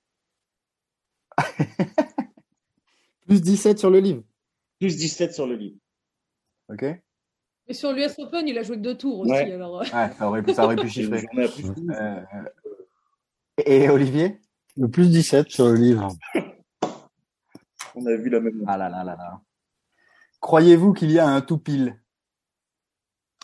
Plus 3.26 3.42
17 3.42 3.78
sur 3.78 3.90
le 3.90 4.00
livre. 4.00 4.22
Plus 4.80 4.96
17 4.96 5.34
sur 5.34 5.46
le 5.46 5.54
livre. 5.54 5.76
Ok. 6.70 6.84
Et 7.66 7.74
sur 7.74 7.92
l'US 7.92 8.18
Open, 8.18 8.48
il 8.48 8.56
a 8.56 8.62
joué 8.62 8.76
que 8.76 8.80
deux 8.82 8.96
tours 8.96 9.20
aussi. 9.20 9.30
Ouais. 9.32 9.52
Alors, 9.52 9.82
euh, 9.82 9.84
ça 9.84 10.26
aurait 10.28 10.42
pu, 10.42 10.54
ça 10.54 10.64
aurait 10.64 10.76
pu 10.76 10.88
C'est 10.88 11.00
une 11.02 11.14
chiffrer. 11.14 11.20
journée 11.20 11.44
à 11.44 11.48
plus 11.48 11.62
12. 11.74 11.90
Euh, 11.90 12.22
et 13.66 13.90
Olivier? 13.90 14.40
Le 14.78 14.88
plus 14.88 15.10
17 15.10 15.50
sur 15.50 15.66
le 15.66 15.74
livre. 15.74 16.08
On 17.94 18.06
a 18.06 18.16
vu 18.16 18.30
la 18.30 18.40
même. 18.40 18.64
Ah 18.66 18.78
là 18.78 18.88
là 18.88 19.04
là 19.04 19.16
là. 19.16 19.40
Croyez-vous 20.40 20.94
qu'il 20.94 21.10
y 21.10 21.18
a 21.18 21.28
un 21.28 21.40
tout 21.42 21.58
pile? 21.58 22.00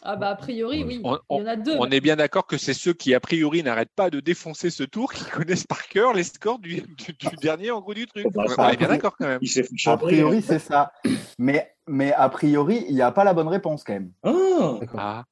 Ah 0.04 0.16
bah 0.16 0.28
a 0.30 0.36
priori, 0.36 0.84
oui. 0.84 1.00
On- 1.02 1.18
Il 1.30 1.38
y 1.38 1.42
en 1.42 1.46
a 1.46 1.56
deux. 1.56 1.76
On 1.78 1.90
est 1.90 2.00
bien 2.00 2.16
d'accord 2.16 2.46
que 2.46 2.56
c'est 2.58 2.74
ceux 2.74 2.92
qui, 2.92 3.14
a 3.14 3.20
priori, 3.20 3.62
n'arrêtent 3.62 3.94
pas 3.96 4.10
de 4.10 4.20
défoncer 4.20 4.70
ce 4.70 4.82
tour, 4.84 5.12
qui 5.12 5.24
connaissent 5.30 5.66
par 5.66 5.88
cœur 5.88 6.12
les 6.12 6.22
scores 6.24 6.58
du, 6.58 6.82
du- 6.82 7.12
du 7.12 7.36
dernier 7.40 7.70
en 7.70 7.80
gros 7.80 7.94
du 7.94 8.06
truc. 8.06 8.26
Bah, 8.32 8.44
on 8.58 8.68
est 8.68 8.76
bien 8.76 8.88
d'accord 8.88 9.16
quand 9.18 9.26
même. 9.26 9.40
A 9.86 9.96
priori, 9.96 10.42
c'est 10.42 10.58
ça. 10.58 10.92
Mais, 11.38 11.74
mais 11.88 12.12
a 12.12 12.28
priori, 12.28 12.84
il 12.88 12.94
n'y 12.94 13.02
a 13.02 13.10
pas 13.12 13.24
la 13.24 13.34
bonne 13.34 13.48
réponse 13.48 13.82
quand 13.84 13.94
même. 13.94 14.12
Ah. 14.22 14.78
Ah, 14.96 15.24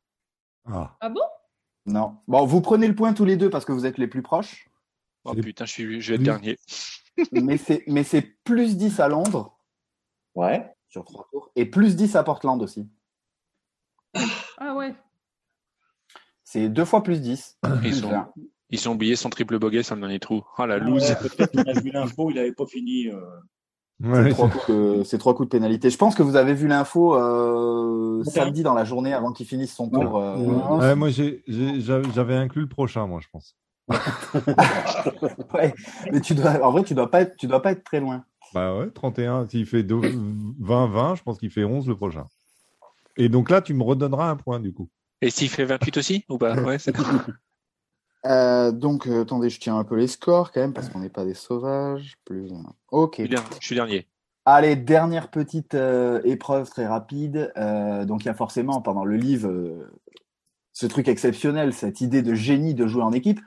Ah, 0.66 0.96
Ah 1.00 1.08
bon? 1.08 1.20
Non. 1.86 2.16
Bon, 2.28 2.44
vous 2.46 2.60
prenez 2.60 2.86
le 2.88 2.94
point 2.94 3.12
tous 3.12 3.24
les 3.24 3.36
deux 3.36 3.50
parce 3.50 3.64
que 3.64 3.72
vous 3.72 3.86
êtes 3.86 3.98
les 3.98 4.06
plus 4.08 4.22
proches. 4.22 4.68
oh 5.24 5.34
putain, 5.34 5.64
je, 5.66 5.72
suis, 5.72 6.00
je 6.00 6.08
vais 6.08 6.14
être 6.14 6.20
Oui. 6.20 6.24
dernier. 6.24 6.56
mais 7.32 7.56
c'est 7.58 7.82
mais 7.88 8.04
c'est 8.04 8.22
plus 8.44 8.76
10 8.76 9.00
à 9.00 9.08
Londres 9.08 9.58
Ouais. 10.34 10.64
sur 10.88 11.04
trois 11.04 11.26
tours 11.30 11.50
et 11.56 11.66
plus 11.66 11.94
10 11.96 12.16
à 12.16 12.22
Portland 12.22 12.62
aussi. 12.62 12.88
Ah 14.58 14.74
ouais. 14.74 14.94
C'est 16.44 16.68
deux 16.68 16.84
fois 16.84 17.02
plus 17.02 17.20
10. 17.20 17.58
Ils 17.82 17.94
sont, 17.94 18.10
20. 18.10 18.28
ils 18.70 18.78
sont 18.78 18.90
oubliés 18.92 19.16
son 19.16 19.30
triple 19.30 19.58
bogey 19.58 19.82
sur 19.82 19.94
le 19.94 20.00
dernier 20.02 20.18
trou. 20.20 20.42
Oh 20.58 20.66
la 20.66 20.76
Ouais, 20.76 20.80
loose. 20.84 21.14
Peut-être 21.36 21.68
a 21.68 21.80
vu 21.80 21.90
l'info, 21.90 22.30
il 22.30 22.36
n'avait 22.36 22.52
pas 22.52 22.66
fini. 22.66 23.08
euh. 23.08 23.20
ouais, 24.00 24.30
Trois 24.30 24.48
coups 24.50 24.66
de- 24.68 25.02
C'est 25.04 25.18
trois 25.18 25.34
coups 25.34 25.48
de 25.48 25.50
pénalité. 25.56 25.88
Je 25.90 25.96
pense 25.96 26.14
que 26.14 26.22
vous 26.22 26.36
avez 26.36 26.52
vu 26.54 26.68
l'info 26.68 27.14
euh, 27.16 28.22
samedi 28.24 28.62
dans 28.62 28.74
la 28.74 28.84
journée 28.84 29.14
avant 29.14 29.32
qu'il 29.32 29.46
finisse 29.46 29.74
son 29.74 29.88
tour. 29.88 30.18
euh, 30.18 30.36
Ouais. 30.36 30.78
Ouais, 30.88 30.94
moi, 30.94 31.08
j'avais 31.10 32.10
j'avais 32.12 32.36
inclus 32.36 32.62
le 32.62 32.68
prochain, 32.68 33.06
moi, 33.06 33.20
je 33.22 33.28
pense. 33.32 33.56
ouais. 35.54 35.74
Mais 36.12 36.20
tu 36.20 36.34
dois, 36.34 36.62
en 36.64 36.70
vrai, 36.70 36.84
tu 36.84 36.94
dois 36.94 37.10
pas 37.10 37.22
être, 37.22 37.36
tu 37.36 37.46
dois 37.46 37.62
pas 37.62 37.72
être 37.72 37.84
très 37.84 38.00
loin. 38.00 38.24
Bah 38.54 38.76
ouais, 38.76 38.90
31, 38.90 39.46
s'il 39.46 39.64
fait 39.66 39.82
20-20, 39.82 41.16
je 41.16 41.22
pense 41.22 41.38
qu'il 41.38 41.50
fait 41.50 41.64
11 41.64 41.88
le 41.88 41.96
prochain. 41.96 42.26
Et 43.16 43.28
donc 43.28 43.50
là, 43.50 43.60
tu 43.60 43.74
me 43.74 43.82
redonneras 43.82 44.28
un 44.28 44.36
point, 44.36 44.60
du 44.60 44.72
coup. 44.72 44.88
Et 45.20 45.30
s'il 45.30 45.48
fait 45.48 45.64
28 45.64 45.96
aussi 45.98 46.24
ou 46.28 46.38
pas? 46.38 46.54
Ouais, 46.62 46.78
c'est- 46.78 46.92
Euh, 48.24 48.70
donc, 48.70 49.08
euh, 49.08 49.22
attendez, 49.22 49.50
je 49.50 49.58
tiens 49.58 49.76
un 49.76 49.82
peu 49.82 49.96
les 49.96 50.06
scores 50.06 50.52
quand 50.52 50.60
même 50.60 50.72
parce 50.72 50.88
qu'on 50.88 51.00
n'est 51.00 51.08
pas 51.08 51.24
des 51.24 51.34
sauvages. 51.34 52.14
Plus 52.24 52.52
un. 52.52 52.72
Ok. 52.92 53.16
je, 53.18 53.22
suis 53.24 53.28
dernier, 53.28 53.48
je 53.60 53.66
suis 53.66 53.74
dernier. 53.74 54.08
Allez, 54.44 54.76
dernière 54.76 55.28
petite 55.28 55.74
euh, 55.74 56.20
épreuve 56.24 56.70
très 56.70 56.86
rapide. 56.86 57.52
Euh, 57.56 58.04
donc, 58.04 58.22
il 58.22 58.26
y 58.26 58.28
a 58.28 58.34
forcément 58.34 58.80
pendant 58.80 59.04
le 59.04 59.16
livre 59.16 59.48
euh, 59.48 59.90
ce 60.72 60.86
truc 60.86 61.08
exceptionnel, 61.08 61.72
cette 61.72 62.00
idée 62.00 62.22
de 62.22 62.34
génie 62.34 62.74
de 62.74 62.86
jouer 62.86 63.02
en 63.02 63.12
équipe. 63.12 63.40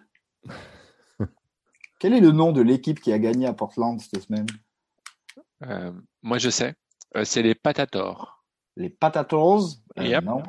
Quel 2.00 2.14
est 2.14 2.20
le 2.20 2.32
nom 2.32 2.52
de 2.52 2.62
l'équipe 2.62 3.00
qui 3.00 3.14
a 3.14 3.20
gagné 3.20 3.48
à 3.48 3.54
Portland 3.54 4.00
cette 4.02 4.24
semaine? 4.24 4.48
Euh, 5.64 5.92
moi, 6.22 6.38
je 6.38 6.50
sais. 6.50 6.76
Euh, 7.16 7.24
c'est 7.24 7.42
les 7.42 7.56
Patators. 7.56 8.35
Les 8.76 8.90
Patatos 8.90 9.82
Euh, 9.98 10.04
Yep. 10.04 10.24
Non. 10.26 10.44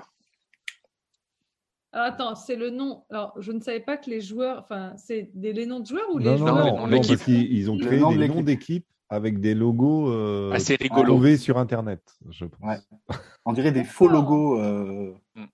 Alors 1.93 2.07
attends, 2.09 2.35
c'est 2.35 2.57
le 2.57 2.70
nom. 2.70 3.05
Alors 3.11 3.32
je 3.40 3.53
ne 3.53 3.61
savais 3.61 3.81
pas 3.81 3.97
que 3.97 4.11
les 4.11 4.20
joueurs. 4.20 4.59
Enfin, 4.62 4.94
c'est 4.97 5.31
des 5.35 5.53
les 5.53 5.65
noms 5.66 5.81
de 5.81 5.86
joueurs 5.86 6.09
ou 6.11 6.19
Non, 6.20 6.24
les 6.24 6.31
non, 6.32 6.36
joueurs 6.39 6.55
non, 6.57 6.65
noms 6.81 6.86
non, 6.89 6.97
parce 7.01 7.27
ils 7.28 7.70
ont 7.70 7.78
créé 7.78 7.98
nom 8.01 8.12
de 8.12 8.19
des 8.19 8.28
noms 8.28 8.35
l'équipe. 8.35 8.44
d'équipe 8.47 8.86
avec 9.09 9.40
des 9.40 9.55
logos 9.55 10.11
euh, 10.11 10.51
Assez 10.53 10.74
rigolo. 10.74 11.05
trouvés 11.15 11.36
sur 11.36 11.59
Internet, 11.59 12.03
je 12.31 12.44
pense. 12.44 12.61
Ouais. 12.61 13.16
On 13.44 13.53
dirait 13.53 13.70
des 13.73 13.85
faux 13.85 14.09
logos. 14.09 14.61
euh, 14.61 15.15
Mm. 15.36 15.44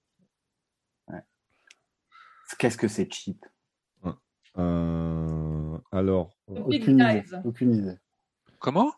ouais. 1.09 1.21
Qu'est-ce 2.59 2.79
que 2.79 2.89
c'est 2.89 3.13
cheap? 3.13 3.45
Euh, 4.59 5.79
alors, 5.93 6.37
The 6.49 6.67
Big 6.69 6.83
Aucune 6.83 6.99
idée. 7.01 7.21
Guys. 7.31 7.37
Aucune 7.45 7.75
idée. 7.75 7.97
Comment? 8.59 8.93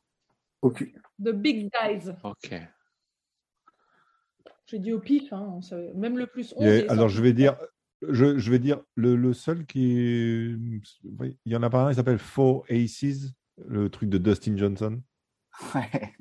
Aucune. 0.63 0.93
The 1.23 1.31
Big 1.31 1.71
Guys. 1.71 2.11
Ok. 2.23 2.55
J'ai 4.67 4.79
dit 4.79 4.93
au 4.93 4.99
pif, 5.01 5.33
hein, 5.33 5.47
on 5.57 5.61
savait- 5.61 5.93
même 5.95 6.17
le 6.19 6.27
plus 6.27 6.55
11. 6.57 6.63
il 6.63 6.67
y 6.67 6.71
a- 6.71 6.77
est 6.79 6.89
alors 6.89 7.09
je 7.09 7.21
vais 7.23 7.33
dire, 7.33 7.57
je, 8.09 8.39
je 8.39 8.51
vais 8.51 8.59
dire 8.59 8.81
le, 8.95 9.15
le 9.17 9.33
seul 9.33 9.67
qui, 9.67 9.99
est- 9.99 10.57
oui, 11.21 11.37
il 11.45 11.53
y 11.53 11.57
en 11.57 11.63
a 11.63 11.71
pas 11.71 11.85
un, 11.87 11.91
il 11.91 11.95
s'appelle 11.97 12.19
Four 12.19 12.65
Aces, 12.71 13.33
le 13.69 13.89
truc 13.91 14.09
de 14.09 14.19
Dustin 14.19 14.57
Johnson. 14.57 15.01
Ouais. 15.75 16.13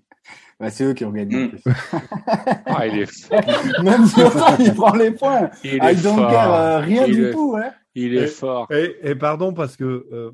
Bah, 0.60 0.70
c'est 0.70 0.84
eux 0.86 0.94
qui 0.94 1.04
ont 1.06 1.12
gagné. 1.12 1.48
Mm. 1.48 1.58
Ah, 2.68 2.88
il 2.88 3.00
est 3.00 3.06
fort. 3.28 3.42
Même 3.84 4.06
si 4.06 4.22
autant 4.22 4.56
il 4.60 4.74
prend 4.74 4.96
les 4.96 5.12
points. 5.12 5.50
Il 5.64 5.74
I 5.74 5.78
est 5.78 6.04
don't 6.04 6.16
fort. 6.16 6.30
care, 6.32 6.54
euh, 6.54 6.80
rien 6.80 7.06
Il 7.08 7.16
du 7.16 7.26
est- 7.26 7.32
tout. 7.32 7.56
Hein. 7.58 7.72
Il 7.96 8.16
est 8.16 8.24
Et- 8.24 8.28
fort. 8.28 8.68
Et, 8.72 8.96
et 9.04 9.16
pardon 9.16 9.54
parce 9.54 9.76
que 9.76 10.08
euh, 10.12 10.32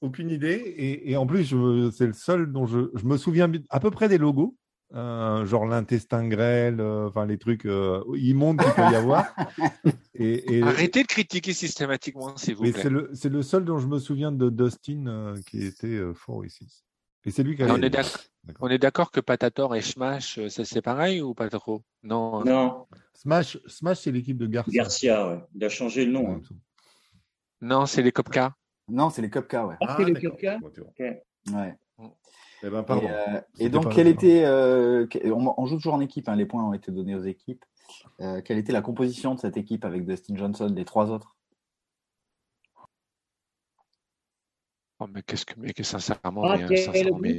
aucune 0.00 0.30
idée. 0.30 0.52
Et, 0.76 1.10
et 1.12 1.16
en 1.16 1.26
plus, 1.26 1.54
c'est 1.92 2.06
le 2.06 2.12
seul 2.12 2.52
dont 2.52 2.66
je, 2.66 2.90
je 2.94 3.04
me 3.06 3.16
souviens 3.16 3.50
à 3.70 3.80
peu 3.80 3.90
près 3.90 4.08
des 4.08 4.18
logos. 4.18 4.56
Euh, 4.94 5.44
genre 5.46 5.66
l'intestin 5.66 6.26
grêle, 6.28 6.80
euh, 6.80 7.06
enfin 7.08 7.26
les 7.26 7.38
trucs 7.38 7.64
euh, 7.66 8.02
immondes 8.16 8.60
qu'il 8.60 8.72
peut 8.72 8.90
y 8.90 8.94
avoir. 8.96 9.24
Et, 10.14 10.58
et- 10.58 10.62
Arrêtez 10.62 11.02
de 11.02 11.06
critiquer 11.08 11.52
systématiquement, 11.54 12.36
s'il 12.36 12.54
vous 12.56 12.64
mais 12.64 12.72
plaît. 12.72 12.82
c'est 12.82 12.90
le, 12.90 13.10
c'est 13.14 13.28
le 13.30 13.40
seul 13.42 13.64
dont 13.64 13.78
je 13.78 13.86
me 13.86 13.98
souviens 13.98 14.30
de 14.32 14.50
Dustin 14.50 15.06
euh, 15.06 15.36
qui 15.48 15.64
était 15.64 15.86
euh, 15.86 16.12
fort 16.12 16.44
ici. 16.44 16.84
Et 17.24 17.30
c'est 17.30 17.42
lui 17.42 17.56
qui 17.56 17.62
a 17.62 17.68
Et 17.68 17.70
on 17.70 17.76
est 17.82 17.88
d'ac- 17.90 18.28
D'accord. 18.44 18.66
On 18.66 18.70
est 18.70 18.78
d'accord 18.78 19.10
que 19.10 19.20
Patator 19.20 19.76
et 19.76 19.80
Smash, 19.82 20.46
ça 20.48 20.64
c'est 20.64 20.82
pareil 20.82 21.20
ou 21.22 21.32
pas 21.34 21.48
trop? 21.50 21.82
Non. 22.02 22.40
hein. 22.40 22.44
Non, 22.44 22.86
Smash, 23.14 23.58
Smash 23.66 24.00
c'est 24.00 24.12
l'équipe 24.12 24.36
de 24.38 24.46
Garcia. 24.46 24.82
Garcia, 24.82 25.28
ouais. 25.28 25.38
il 25.54 25.64
a 25.64 25.68
changé 25.68 26.04
le 26.06 26.12
nom. 26.12 26.32
hein. 26.34 26.40
Non, 27.62 27.86
c'est 27.86 28.02
les 28.02 28.12
Copca. 28.12 28.54
Non, 28.88 29.08
c'est 29.10 29.22
les 29.22 29.30
Cupca, 29.30 29.66
ouais. 29.66 29.76
Ah, 29.82 29.94
c'est 29.98 30.04
le 30.04 30.12
d'accord. 30.14 30.32
Cupca 30.36 30.58
Bon, 30.58 30.70
tu 30.70 30.80
vois. 30.80 31.60
ouais. 31.60 31.74
Eh 32.62 32.68
ben, 32.70 32.80
Et, 32.80 32.84
pardon. 32.84 33.08
euh, 33.08 33.40
et 33.58 33.68
donc, 33.70 33.94
quelle 33.94 34.06
était. 34.08 34.44
euh, 34.44 35.06
on, 35.24 35.54
on 35.56 35.66
joue 35.66 35.76
toujours 35.76 35.94
en 35.94 36.00
équipe, 36.00 36.28
hein, 36.28 36.36
les 36.36 36.46
points 36.46 36.62
ont 36.62 36.74
été 36.74 36.92
donnés 36.92 37.14
aux 37.14 37.22
équipes. 37.22 37.64
Euh, 38.20 38.40
quelle 38.42 38.58
était 38.58 38.72
la 38.72 38.82
composition 38.82 39.34
de 39.34 39.40
cette 39.40 39.56
équipe 39.56 39.84
avec 39.84 40.04
Dustin 40.06 40.36
Johnson, 40.36 40.70
les 40.74 40.84
trois 40.84 41.10
autres? 41.10 41.34
Oh, 44.98 45.06
mais 45.08 45.22
qu'est-ce 45.22 45.46
que, 45.46 45.54
mais 45.56 45.72
que 45.72 45.82
sincèrement, 45.82 46.44
Ah, 46.44 46.58
mais, 46.68 46.76
sincèrement, 46.76 47.18
mais- 47.18 47.38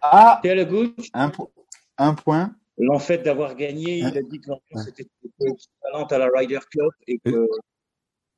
Ah 0.00 0.40
un, 1.14 1.30
po- 1.30 1.50
un 1.98 2.14
point. 2.14 2.54
en 2.88 2.98
fait 3.00 3.18
d'avoir 3.18 3.54
gagné, 3.56 3.98
il 3.98 4.16
a 4.16 4.22
dit 4.22 4.40
que 4.40 4.50
l'ambiance 4.50 4.88
était 4.88 5.06
équivalente 5.44 6.12
à 6.12 6.18
la 6.18 6.28
Ryder 6.34 6.60
Cup 6.70 6.92
et 7.08 7.18
que 7.18 7.48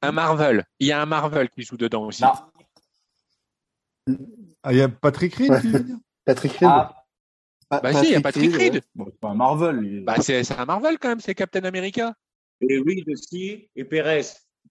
un 0.03 0.13
Marvel. 0.13 0.65
Il 0.81 0.87
y 0.87 0.93
a 0.93 1.01
un 1.01 1.07
Marvel 1.07 1.49
qui 1.51 1.63
joue 1.63 1.77
dedans 1.79 2.07
aussi. 2.07 2.23
Non. 4.07 4.15
Ah, 4.65 4.73
il 4.73 4.79
y 4.79 4.83
a 4.83 4.89
Patrick 4.89 5.35
Reed, 5.35 5.51
Ouais. 5.51 5.61
tu 5.61 5.69
veux 5.69 5.81
dire? 5.81 5.97
Patrick 6.25 6.53
Reed. 6.53 6.69
Ah, 6.71 7.05
Pa- 7.69 7.81
Bah 7.81 7.93
si, 7.95 8.07
il 8.09 8.13
y 8.13 8.15
a 8.17 8.21
Patrick 8.21 8.55
Reed. 8.55 8.83
Bon, 8.95 9.05
c'est 9.07 9.21
pas 9.21 9.29
un 9.31 9.35
Marvel. 9.35 10.03
Bah, 10.05 10.17
c'est, 10.21 10.43
c'est 10.45 10.59
un 10.59 10.65
Marvel 10.65 10.99
quand 10.99 11.09
même, 11.09 11.21
c'est 11.21 11.35
Captain 11.35 11.65
America. 11.65 12.15
et 12.61 12.79
Reed 12.79 13.09
aussi 13.11 13.69
et 13.77 13.85
Pérez, 13.85 14.23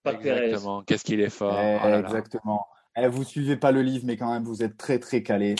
pas. 0.02 0.12
Exactement. 0.14 0.82
Qu'est-ce 0.84 1.04
qu'il 1.04 1.20
est 1.20 1.30
fort. 1.30 1.56
Eh, 1.58 1.78
Oh 1.82 1.86
là 1.88 2.00
là. 2.02 2.08
exactement. 2.08 2.66
Eh, 2.96 3.08
vous 3.08 3.24
suivez 3.24 3.56
pas 3.56 3.72
le 3.72 3.82
livre, 3.82 4.04
mais 4.06 4.16
quand 4.16 4.32
même, 4.32 4.44
vous 4.44 4.62
êtes 4.62 4.76
très 4.76 4.98
très 4.98 5.22
calé. 5.22 5.54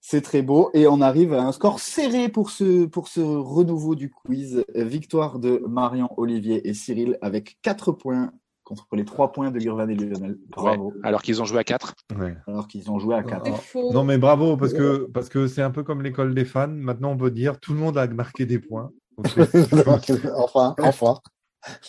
C'est 0.00 0.20
très 0.22 0.42
beau. 0.42 0.70
Et 0.74 0.86
on 0.86 1.00
arrive 1.00 1.32
à 1.32 1.42
un 1.42 1.52
score 1.52 1.80
serré 1.80 2.28
pour 2.28 2.50
ce, 2.50 2.84
pour 2.86 3.08
ce 3.08 3.20
renouveau 3.20 3.94
du 3.94 4.10
quiz. 4.10 4.64
Victoire 4.74 5.38
de 5.38 5.62
Marion, 5.66 6.08
Olivier 6.18 6.68
et 6.68 6.74
Cyril 6.74 7.16
avec 7.22 7.56
4 7.62 7.92
points 7.92 8.32
contre 8.64 8.86
les 8.92 9.04
3 9.04 9.32
points 9.32 9.50
de 9.50 9.58
Lirvan 9.58 9.88
et 9.88 9.94
Lionel. 9.94 10.38
Bravo. 10.48 10.92
Alors 11.02 11.22
qu'ils 11.22 11.40
ont 11.40 11.44
joué 11.44 11.58
à 11.58 11.64
4. 11.64 11.94
Ouais. 12.18 12.36
Alors 12.46 12.66
qu'ils 12.66 12.90
ont 12.90 12.98
joué 12.98 13.14
à 13.14 13.22
4. 13.22 13.46
C'est 13.46 13.52
faux. 13.52 13.92
Non, 13.92 14.04
mais 14.04 14.18
bravo, 14.18 14.56
parce 14.56 14.72
que 14.72 15.08
parce 15.12 15.28
que 15.28 15.46
c'est 15.46 15.62
un 15.62 15.70
peu 15.70 15.82
comme 15.82 16.02
l'école 16.02 16.34
des 16.34 16.44
fans. 16.44 16.68
Maintenant, 16.68 17.12
on 17.12 17.16
peut 17.16 17.30
dire 17.30 17.60
tout 17.60 17.72
le 17.72 17.78
monde 17.78 17.96
a 17.98 18.06
marqué 18.08 18.46
des 18.46 18.58
points. 18.58 18.90
Enfin, 20.36 20.74
enfin. 20.80 21.20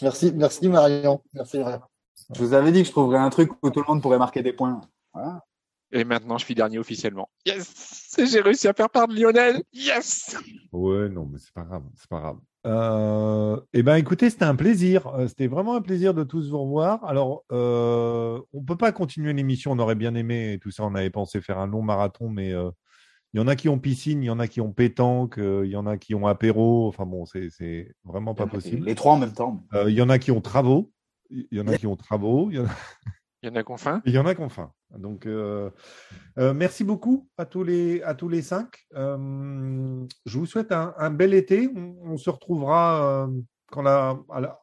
Merci, 0.01 0.31
merci 0.35 0.69
Marion. 0.69 1.21
Merci 1.33 1.59
Marion. 1.59 1.81
Je 2.33 2.39
vous 2.39 2.53
avais 2.53 2.71
dit 2.71 2.81
que 2.81 2.87
je 2.87 2.91
trouverais 2.91 3.17
un 3.17 3.29
truc 3.29 3.51
où 3.61 3.69
tout 3.69 3.79
le 3.79 3.85
monde 3.87 4.01
pourrait 4.01 4.19
marquer 4.19 4.41
des 4.41 4.53
points. 4.53 4.81
Voilà. 5.13 5.43
Et 5.91 6.03
maintenant, 6.03 6.37
je 6.37 6.45
suis 6.45 6.55
dernier 6.55 6.79
officiellement. 6.79 7.29
Yes 7.45 8.15
J'ai 8.17 8.41
réussi 8.41 8.67
à 8.67 8.73
faire 8.73 8.89
part 8.89 9.07
de 9.07 9.15
Lionel. 9.15 9.63
Yes 9.73 10.37
Ouais, 10.71 11.09
non, 11.09 11.25
mais 11.25 11.39
c'est 11.39 11.53
pas 11.53 11.63
grave, 11.63 11.83
c'est 11.95 12.09
pas 12.09 12.19
grave. 12.19 12.37
Euh, 12.65 13.59
eh 13.73 13.83
ben, 13.83 13.95
écoutez, 13.95 14.29
c'était 14.29 14.45
un 14.45 14.55
plaisir. 14.55 15.07
Euh, 15.07 15.27
C'était 15.27 15.47
vraiment 15.47 15.75
un 15.75 15.81
plaisir 15.81 16.13
de 16.13 16.23
tous 16.23 16.49
vous 16.49 16.59
revoir. 16.59 17.05
Alors, 17.05 17.43
euh, 17.51 18.41
on 18.53 18.63
peut 18.63 18.77
pas 18.77 18.91
continuer 18.91 19.33
l'émission. 19.33 19.71
On 19.71 19.79
aurait 19.79 19.95
bien 19.95 20.15
aimé 20.15 20.53
et 20.53 20.59
tout 20.59 20.71
ça. 20.71 20.83
On 20.83 20.95
avait 20.95 21.09
pensé 21.09 21.41
faire 21.41 21.59
un 21.59 21.67
long 21.67 21.81
marathon, 21.81 22.29
mais 22.29 22.53
euh, 22.53 22.71
il 23.33 23.39
y 23.39 23.43
en 23.43 23.47
a 23.47 23.55
qui 23.55 23.69
ont 23.69 23.77
piscine, 23.77 24.23
il 24.23 24.27
y 24.27 24.29
en 24.29 24.39
a 24.39 24.47
qui 24.47 24.61
ont 24.61 24.71
pétanque, 24.71 25.35
il 25.37 25.69
y 25.69 25.75
en 25.75 25.85
a 25.85 25.97
qui 25.97 26.15
ont 26.15 26.25
apéro. 26.25 26.87
Enfin 26.87 27.05
bon, 27.05 27.25
c'est 27.25 27.49
c'est 27.49 27.93
vraiment 28.05 28.33
pas 28.33 28.47
possible. 28.47 28.85
Les 28.85 28.95
trois 28.95 29.13
en 29.13 29.19
même 29.19 29.33
temps. 29.33 29.63
Il 29.87 29.93
y 29.93 30.01
en 30.01 30.09
a 30.09 30.17
qui 30.19 30.31
ont 30.31 30.41
travaux. 30.41 30.91
Il 31.29 31.45
y 31.51 31.59
en 31.59 31.67
a 31.67 31.77
qui 31.77 31.85
ont 31.85 31.97
travaux. 31.97 32.49
Il 32.49 32.57
y 32.57 32.59
en 32.59 32.65
a 32.65 32.69
Il 33.45 33.49
y 33.49 33.51
en 33.51 33.55
a 33.55 33.63
qu'on 33.63 33.77
faim? 33.77 34.01
Il 34.05 34.13
y 34.13 34.17
en 34.17 34.25
a. 34.25 34.33
Donc, 34.97 35.25
euh, 35.25 35.69
euh, 36.37 36.53
merci 36.53 36.83
beaucoup 36.83 37.29
à 37.37 37.45
tous 37.45 37.63
les, 37.63 38.01
à 38.01 38.15
tous 38.15 38.29
les 38.29 38.41
cinq. 38.41 38.85
Euh, 38.95 40.05
je 40.25 40.37
vous 40.37 40.45
souhaite 40.45 40.71
un, 40.71 40.93
un 40.97 41.09
bel 41.09 41.33
été. 41.33 41.69
On, 41.75 42.17
se 42.17 42.29
retrouvera 42.29 43.29
quand 43.71 43.81
la, 43.81 44.17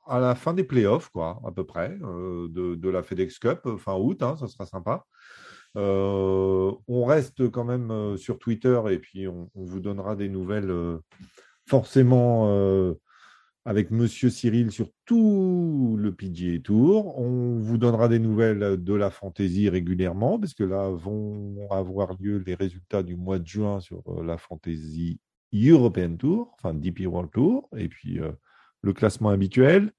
à, 0.06 0.20
la, 0.20 0.34
fin 0.34 0.54
des 0.54 0.64
playoffs, 0.64 1.10
quoi, 1.10 1.40
à 1.46 1.52
peu 1.52 1.64
près, 1.64 1.90
de, 1.90 2.74
de 2.74 2.88
la 2.88 3.02
FedEx 3.02 3.38
Cup, 3.38 3.68
fin 3.78 3.94
août, 3.94 4.22
hein, 4.22 4.36
ça 4.36 4.48
sera 4.48 4.66
sympa. 4.66 5.04
On 5.74 7.04
reste 7.04 7.50
quand 7.50 7.64
même 7.64 8.16
sur 8.16 8.38
Twitter 8.38 8.80
et 8.90 8.98
puis 8.98 9.28
on, 9.28 9.48
vous 9.54 9.80
donnera 9.80 10.16
des 10.16 10.28
nouvelles 10.28 10.98
forcément 11.66 12.94
avec 13.64 13.90
Monsieur 13.90 14.28
Cyril 14.28 14.72
sur 14.72 14.90
tout 15.04 15.96
le 15.98 16.12
PGA 16.12 16.58
Tour. 16.58 17.18
On 17.18 17.58
vous 17.58 17.78
donnera 17.78 18.08
des 18.08 18.18
nouvelles 18.18 18.82
de 18.82 18.94
la 18.94 19.10
fantaisie 19.10 19.68
régulièrement, 19.68 20.38
parce 20.38 20.54
que 20.54 20.64
là 20.64 20.88
vont 20.88 21.70
avoir 21.70 22.14
lieu 22.20 22.42
les 22.44 22.54
résultats 22.54 23.02
du 23.02 23.16
mois 23.16 23.38
de 23.38 23.46
juin 23.46 23.80
sur 23.80 24.02
la 24.22 24.36
fantaisie 24.36 25.20
European 25.54 26.16
Tour, 26.16 26.54
enfin 26.54 26.74
DP 26.74 27.06
World 27.06 27.30
Tour, 27.30 27.68
et 27.76 27.88
puis 27.88 28.18
le 28.80 28.92
classement 28.92 29.30
habituel. 29.30 29.92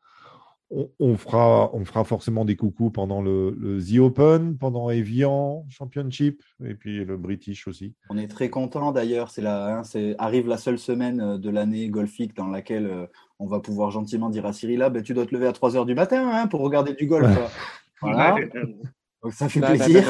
On, 0.76 0.90
on 1.00 1.18
fera, 1.18 1.70
on 1.76 1.86
fera 1.86 2.04
forcément 2.04 2.46
des 2.46 2.56
coucous 2.56 2.90
pendant 2.90 3.22
le, 3.22 3.56
le 3.60 3.80
The 3.80 4.00
Open, 4.00 4.58
pendant 4.58 4.90
Evian 4.90 5.66
Championship, 5.70 6.42
et 6.66 6.74
puis 6.74 7.06
le 7.06 7.16
British 7.16 7.68
aussi. 7.68 7.94
On 8.10 8.18
est 8.18 8.28
très 8.28 8.50
content 8.50 8.92
d'ailleurs. 8.92 9.30
C'est 9.30 9.42
la, 9.44 9.78
hein, 9.78 9.84
c'est 9.84 10.16
arrive 10.18 10.48
la 10.48 10.58
seule 10.58 10.80
semaine 10.80 11.22
euh, 11.22 11.38
de 11.38 11.50
l'année 11.52 11.90
golfique 11.90 12.36
dans 12.36 12.48
laquelle 12.48 12.88
euh, 12.88 13.06
on 13.38 13.46
va 13.46 13.60
pouvoir 13.60 13.92
gentiment 13.92 14.30
dire 14.30 14.46
à 14.48 14.54
Cyril, 14.54 14.82
ah, 14.82 14.90
ben, 14.90 15.04
tu 15.04 15.14
dois 15.14 15.26
te 15.28 15.36
lever 15.36 15.48
à 15.48 15.54
3 15.54 15.76
heures 15.76 15.86
du 15.86 15.94
matin 15.96 16.28
hein, 16.34 16.48
pour 16.48 16.62
regarder 16.62 16.94
du 16.94 17.06
golf. 17.06 17.28
voilà. 18.02 18.36
Donc 19.22 19.34
ça 19.34 19.48
fait 19.50 19.60
La- 19.60 19.76
la- 19.76 19.86
plaisir. 19.86 20.04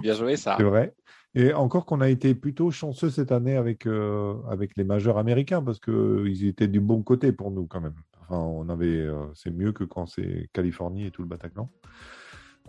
Bien 0.00 0.14
joué, 0.14 0.36
ça. 0.36 0.54
C'est 0.56 0.62
vrai. 0.64 0.94
Et 1.36 1.52
encore 1.52 1.84
qu'on 1.84 2.00
a 2.00 2.08
été 2.08 2.34
plutôt 2.34 2.70
chanceux 2.70 3.10
cette 3.10 3.30
année 3.30 3.56
avec, 3.56 3.86
euh, 3.86 4.36
avec 4.50 4.74
les 4.78 4.84
majeurs 4.84 5.18
américains 5.18 5.62
parce 5.62 5.78
qu'ils 5.78 6.46
étaient 6.46 6.66
du 6.66 6.80
bon 6.80 7.02
côté 7.02 7.30
pour 7.30 7.50
nous 7.50 7.66
quand 7.66 7.82
même. 7.82 7.94
Enfin, 8.22 8.40
on 8.40 8.70
avait, 8.70 9.02
euh, 9.02 9.26
c'est 9.34 9.50
mieux 9.50 9.72
que 9.72 9.84
quand 9.84 10.06
c'est 10.06 10.48
Californie 10.54 11.04
et 11.04 11.10
tout 11.10 11.20
le 11.20 11.28
Bataclan. 11.28 11.68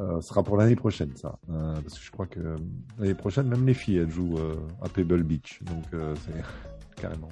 Euh, 0.01 0.19
ce 0.19 0.27
sera 0.27 0.43
pour 0.43 0.57
l'année 0.57 0.75
prochaine, 0.75 1.15
ça. 1.15 1.39
Euh, 1.49 1.75
parce 1.75 1.97
que 1.97 2.05
je 2.05 2.11
crois 2.11 2.27
que 2.27 2.41
euh, 2.41 2.57
l'année 2.99 3.15
prochaine, 3.15 3.47
même 3.47 3.65
les 3.65 3.73
filles, 3.73 3.97
elles 3.97 4.11
jouent 4.11 4.37
euh, 4.37 4.55
à 4.81 4.89
Pebble 4.89 5.23
Beach. 5.23 5.63
Donc, 5.63 5.85
euh, 5.93 6.13
c'est 6.25 7.01
carrément 7.01 7.29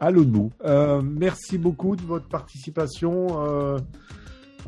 à 0.00 0.10
l'autre 0.10 0.30
bout. 0.30 0.52
Euh, 0.64 1.02
merci 1.02 1.56
beaucoup 1.56 1.94
de 1.96 2.02
votre 2.02 2.28
participation. 2.28 3.76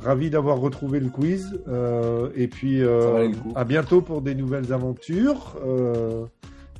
Ravi 0.03 0.31
d'avoir 0.31 0.59
retrouvé 0.59 1.01
le 1.01 1.09
quiz. 1.09 1.61
Euh, 1.69 2.31
et 2.35 2.49
puis, 2.49 2.83
euh, 2.83 3.31
à 3.55 3.65
bientôt 3.65 4.01
pour 4.01 4.23
des 4.23 4.35
nouvelles 4.35 4.73
aventures. 4.73 5.57
Euh, 5.65 6.25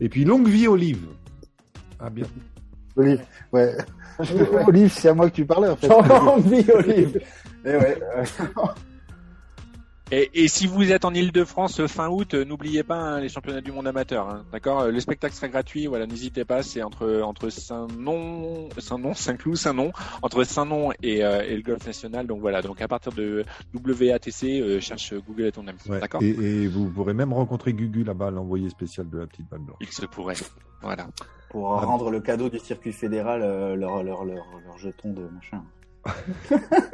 et 0.01 0.09
puis, 0.09 0.25
longue 0.25 0.49
vie, 0.49 0.69
Olive. 0.69 1.07
À 1.99 2.09
bientôt. 2.09 2.31
Olive, 2.97 3.21
ouais. 3.53 3.77
Olive, 4.67 4.93
c'est 4.93 5.09
à 5.09 5.15
moi 5.15 5.29
que 5.31 5.37
tu 5.37 5.45
parlais 5.45 5.69
en 5.69 5.77
fait. 5.77 5.89
J'ai 6.07 6.13
envie, 6.13 6.71
Olive. 6.73 7.21
Et 7.65 7.69
ouais, 7.69 7.99
euh, 8.17 8.25
Et, 10.13 10.29
et, 10.35 10.49
si 10.49 10.67
vous 10.67 10.91
êtes 10.91 11.05
en 11.05 11.15
Ile-de-France 11.15 11.87
fin 11.87 12.09
août, 12.09 12.35
n'oubliez 12.35 12.83
pas 12.83 12.97
hein, 12.97 13.21
les 13.21 13.29
championnats 13.29 13.61
du 13.61 13.71
monde 13.71 13.87
amateur. 13.87 14.29
Hein, 14.29 14.45
D'accord 14.53 14.87
Le 14.89 14.99
spectacle 14.99 15.35
sera 15.35 15.47
gratuit. 15.49 15.87
Voilà, 15.87 16.07
n'hésitez 16.07 16.45
pas. 16.45 16.65
C'est 16.65 16.83
entre 16.83 17.23
entre 17.23 17.49
Saint-Nom, 17.49 18.69
Saint-Nom, 18.77 19.15
Saint-Cloud, 19.15 19.57
Saint-Nom, 19.57 19.93
entre 20.23 20.43
Saint-Nom 20.43 20.91
et, 21.03 21.25
euh, 21.25 21.43
et, 21.43 21.57
le 21.57 21.63
golf 21.63 21.87
national. 21.87 22.27
Donc 22.27 22.41
voilà. 22.41 22.61
Donc 22.61 22.81
à 22.81 22.89
partir 22.89 23.13
de 23.13 23.45
WATC, 23.73 24.61
euh, 24.61 24.81
cherche 24.81 25.15
Google 25.15 25.45
et 25.47 25.53
ton 25.53 25.67
ami. 25.69 25.79
Ouais, 25.89 26.01
D'accord 26.01 26.23
et, 26.23 26.31
et, 26.31 26.67
vous 26.67 26.89
pourrez 26.91 27.15
même 27.15 27.33
rencontrer 27.33 27.73
Gugu 27.73 28.03
là-bas, 28.03 28.31
l'envoyé 28.33 28.69
spécial 28.69 29.09
de 29.09 29.19
la 29.19 29.27
petite 29.27 29.49
balle 29.49 29.61
blanche. 29.61 29.79
Il 29.81 29.89
se 29.93 30.07
pourrait. 30.07 30.35
Voilà. 30.83 31.07
Pour 31.51 31.73
Ah. 31.75 31.85
rendre 31.85 32.11
le 32.11 32.21
cadeau 32.21 32.49
du 32.49 32.59
circuit 32.59 32.93
fédéral 32.93 33.43
euh, 33.43 33.77
leur, 33.77 34.03
leur, 34.03 34.25
leur, 34.25 34.45
leur 34.65 34.79
jeton 34.79 35.13
de 35.13 35.29
machin. 35.29 35.63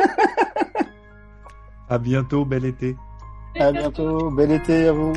À 1.88 1.98
bientôt, 1.98 2.44
bel 2.44 2.64
été. 2.64 2.96
À 3.58 3.72
bientôt, 3.72 4.30
bel 4.30 4.52
été 4.52 4.88
à 4.88 4.92
vous. 4.92 5.12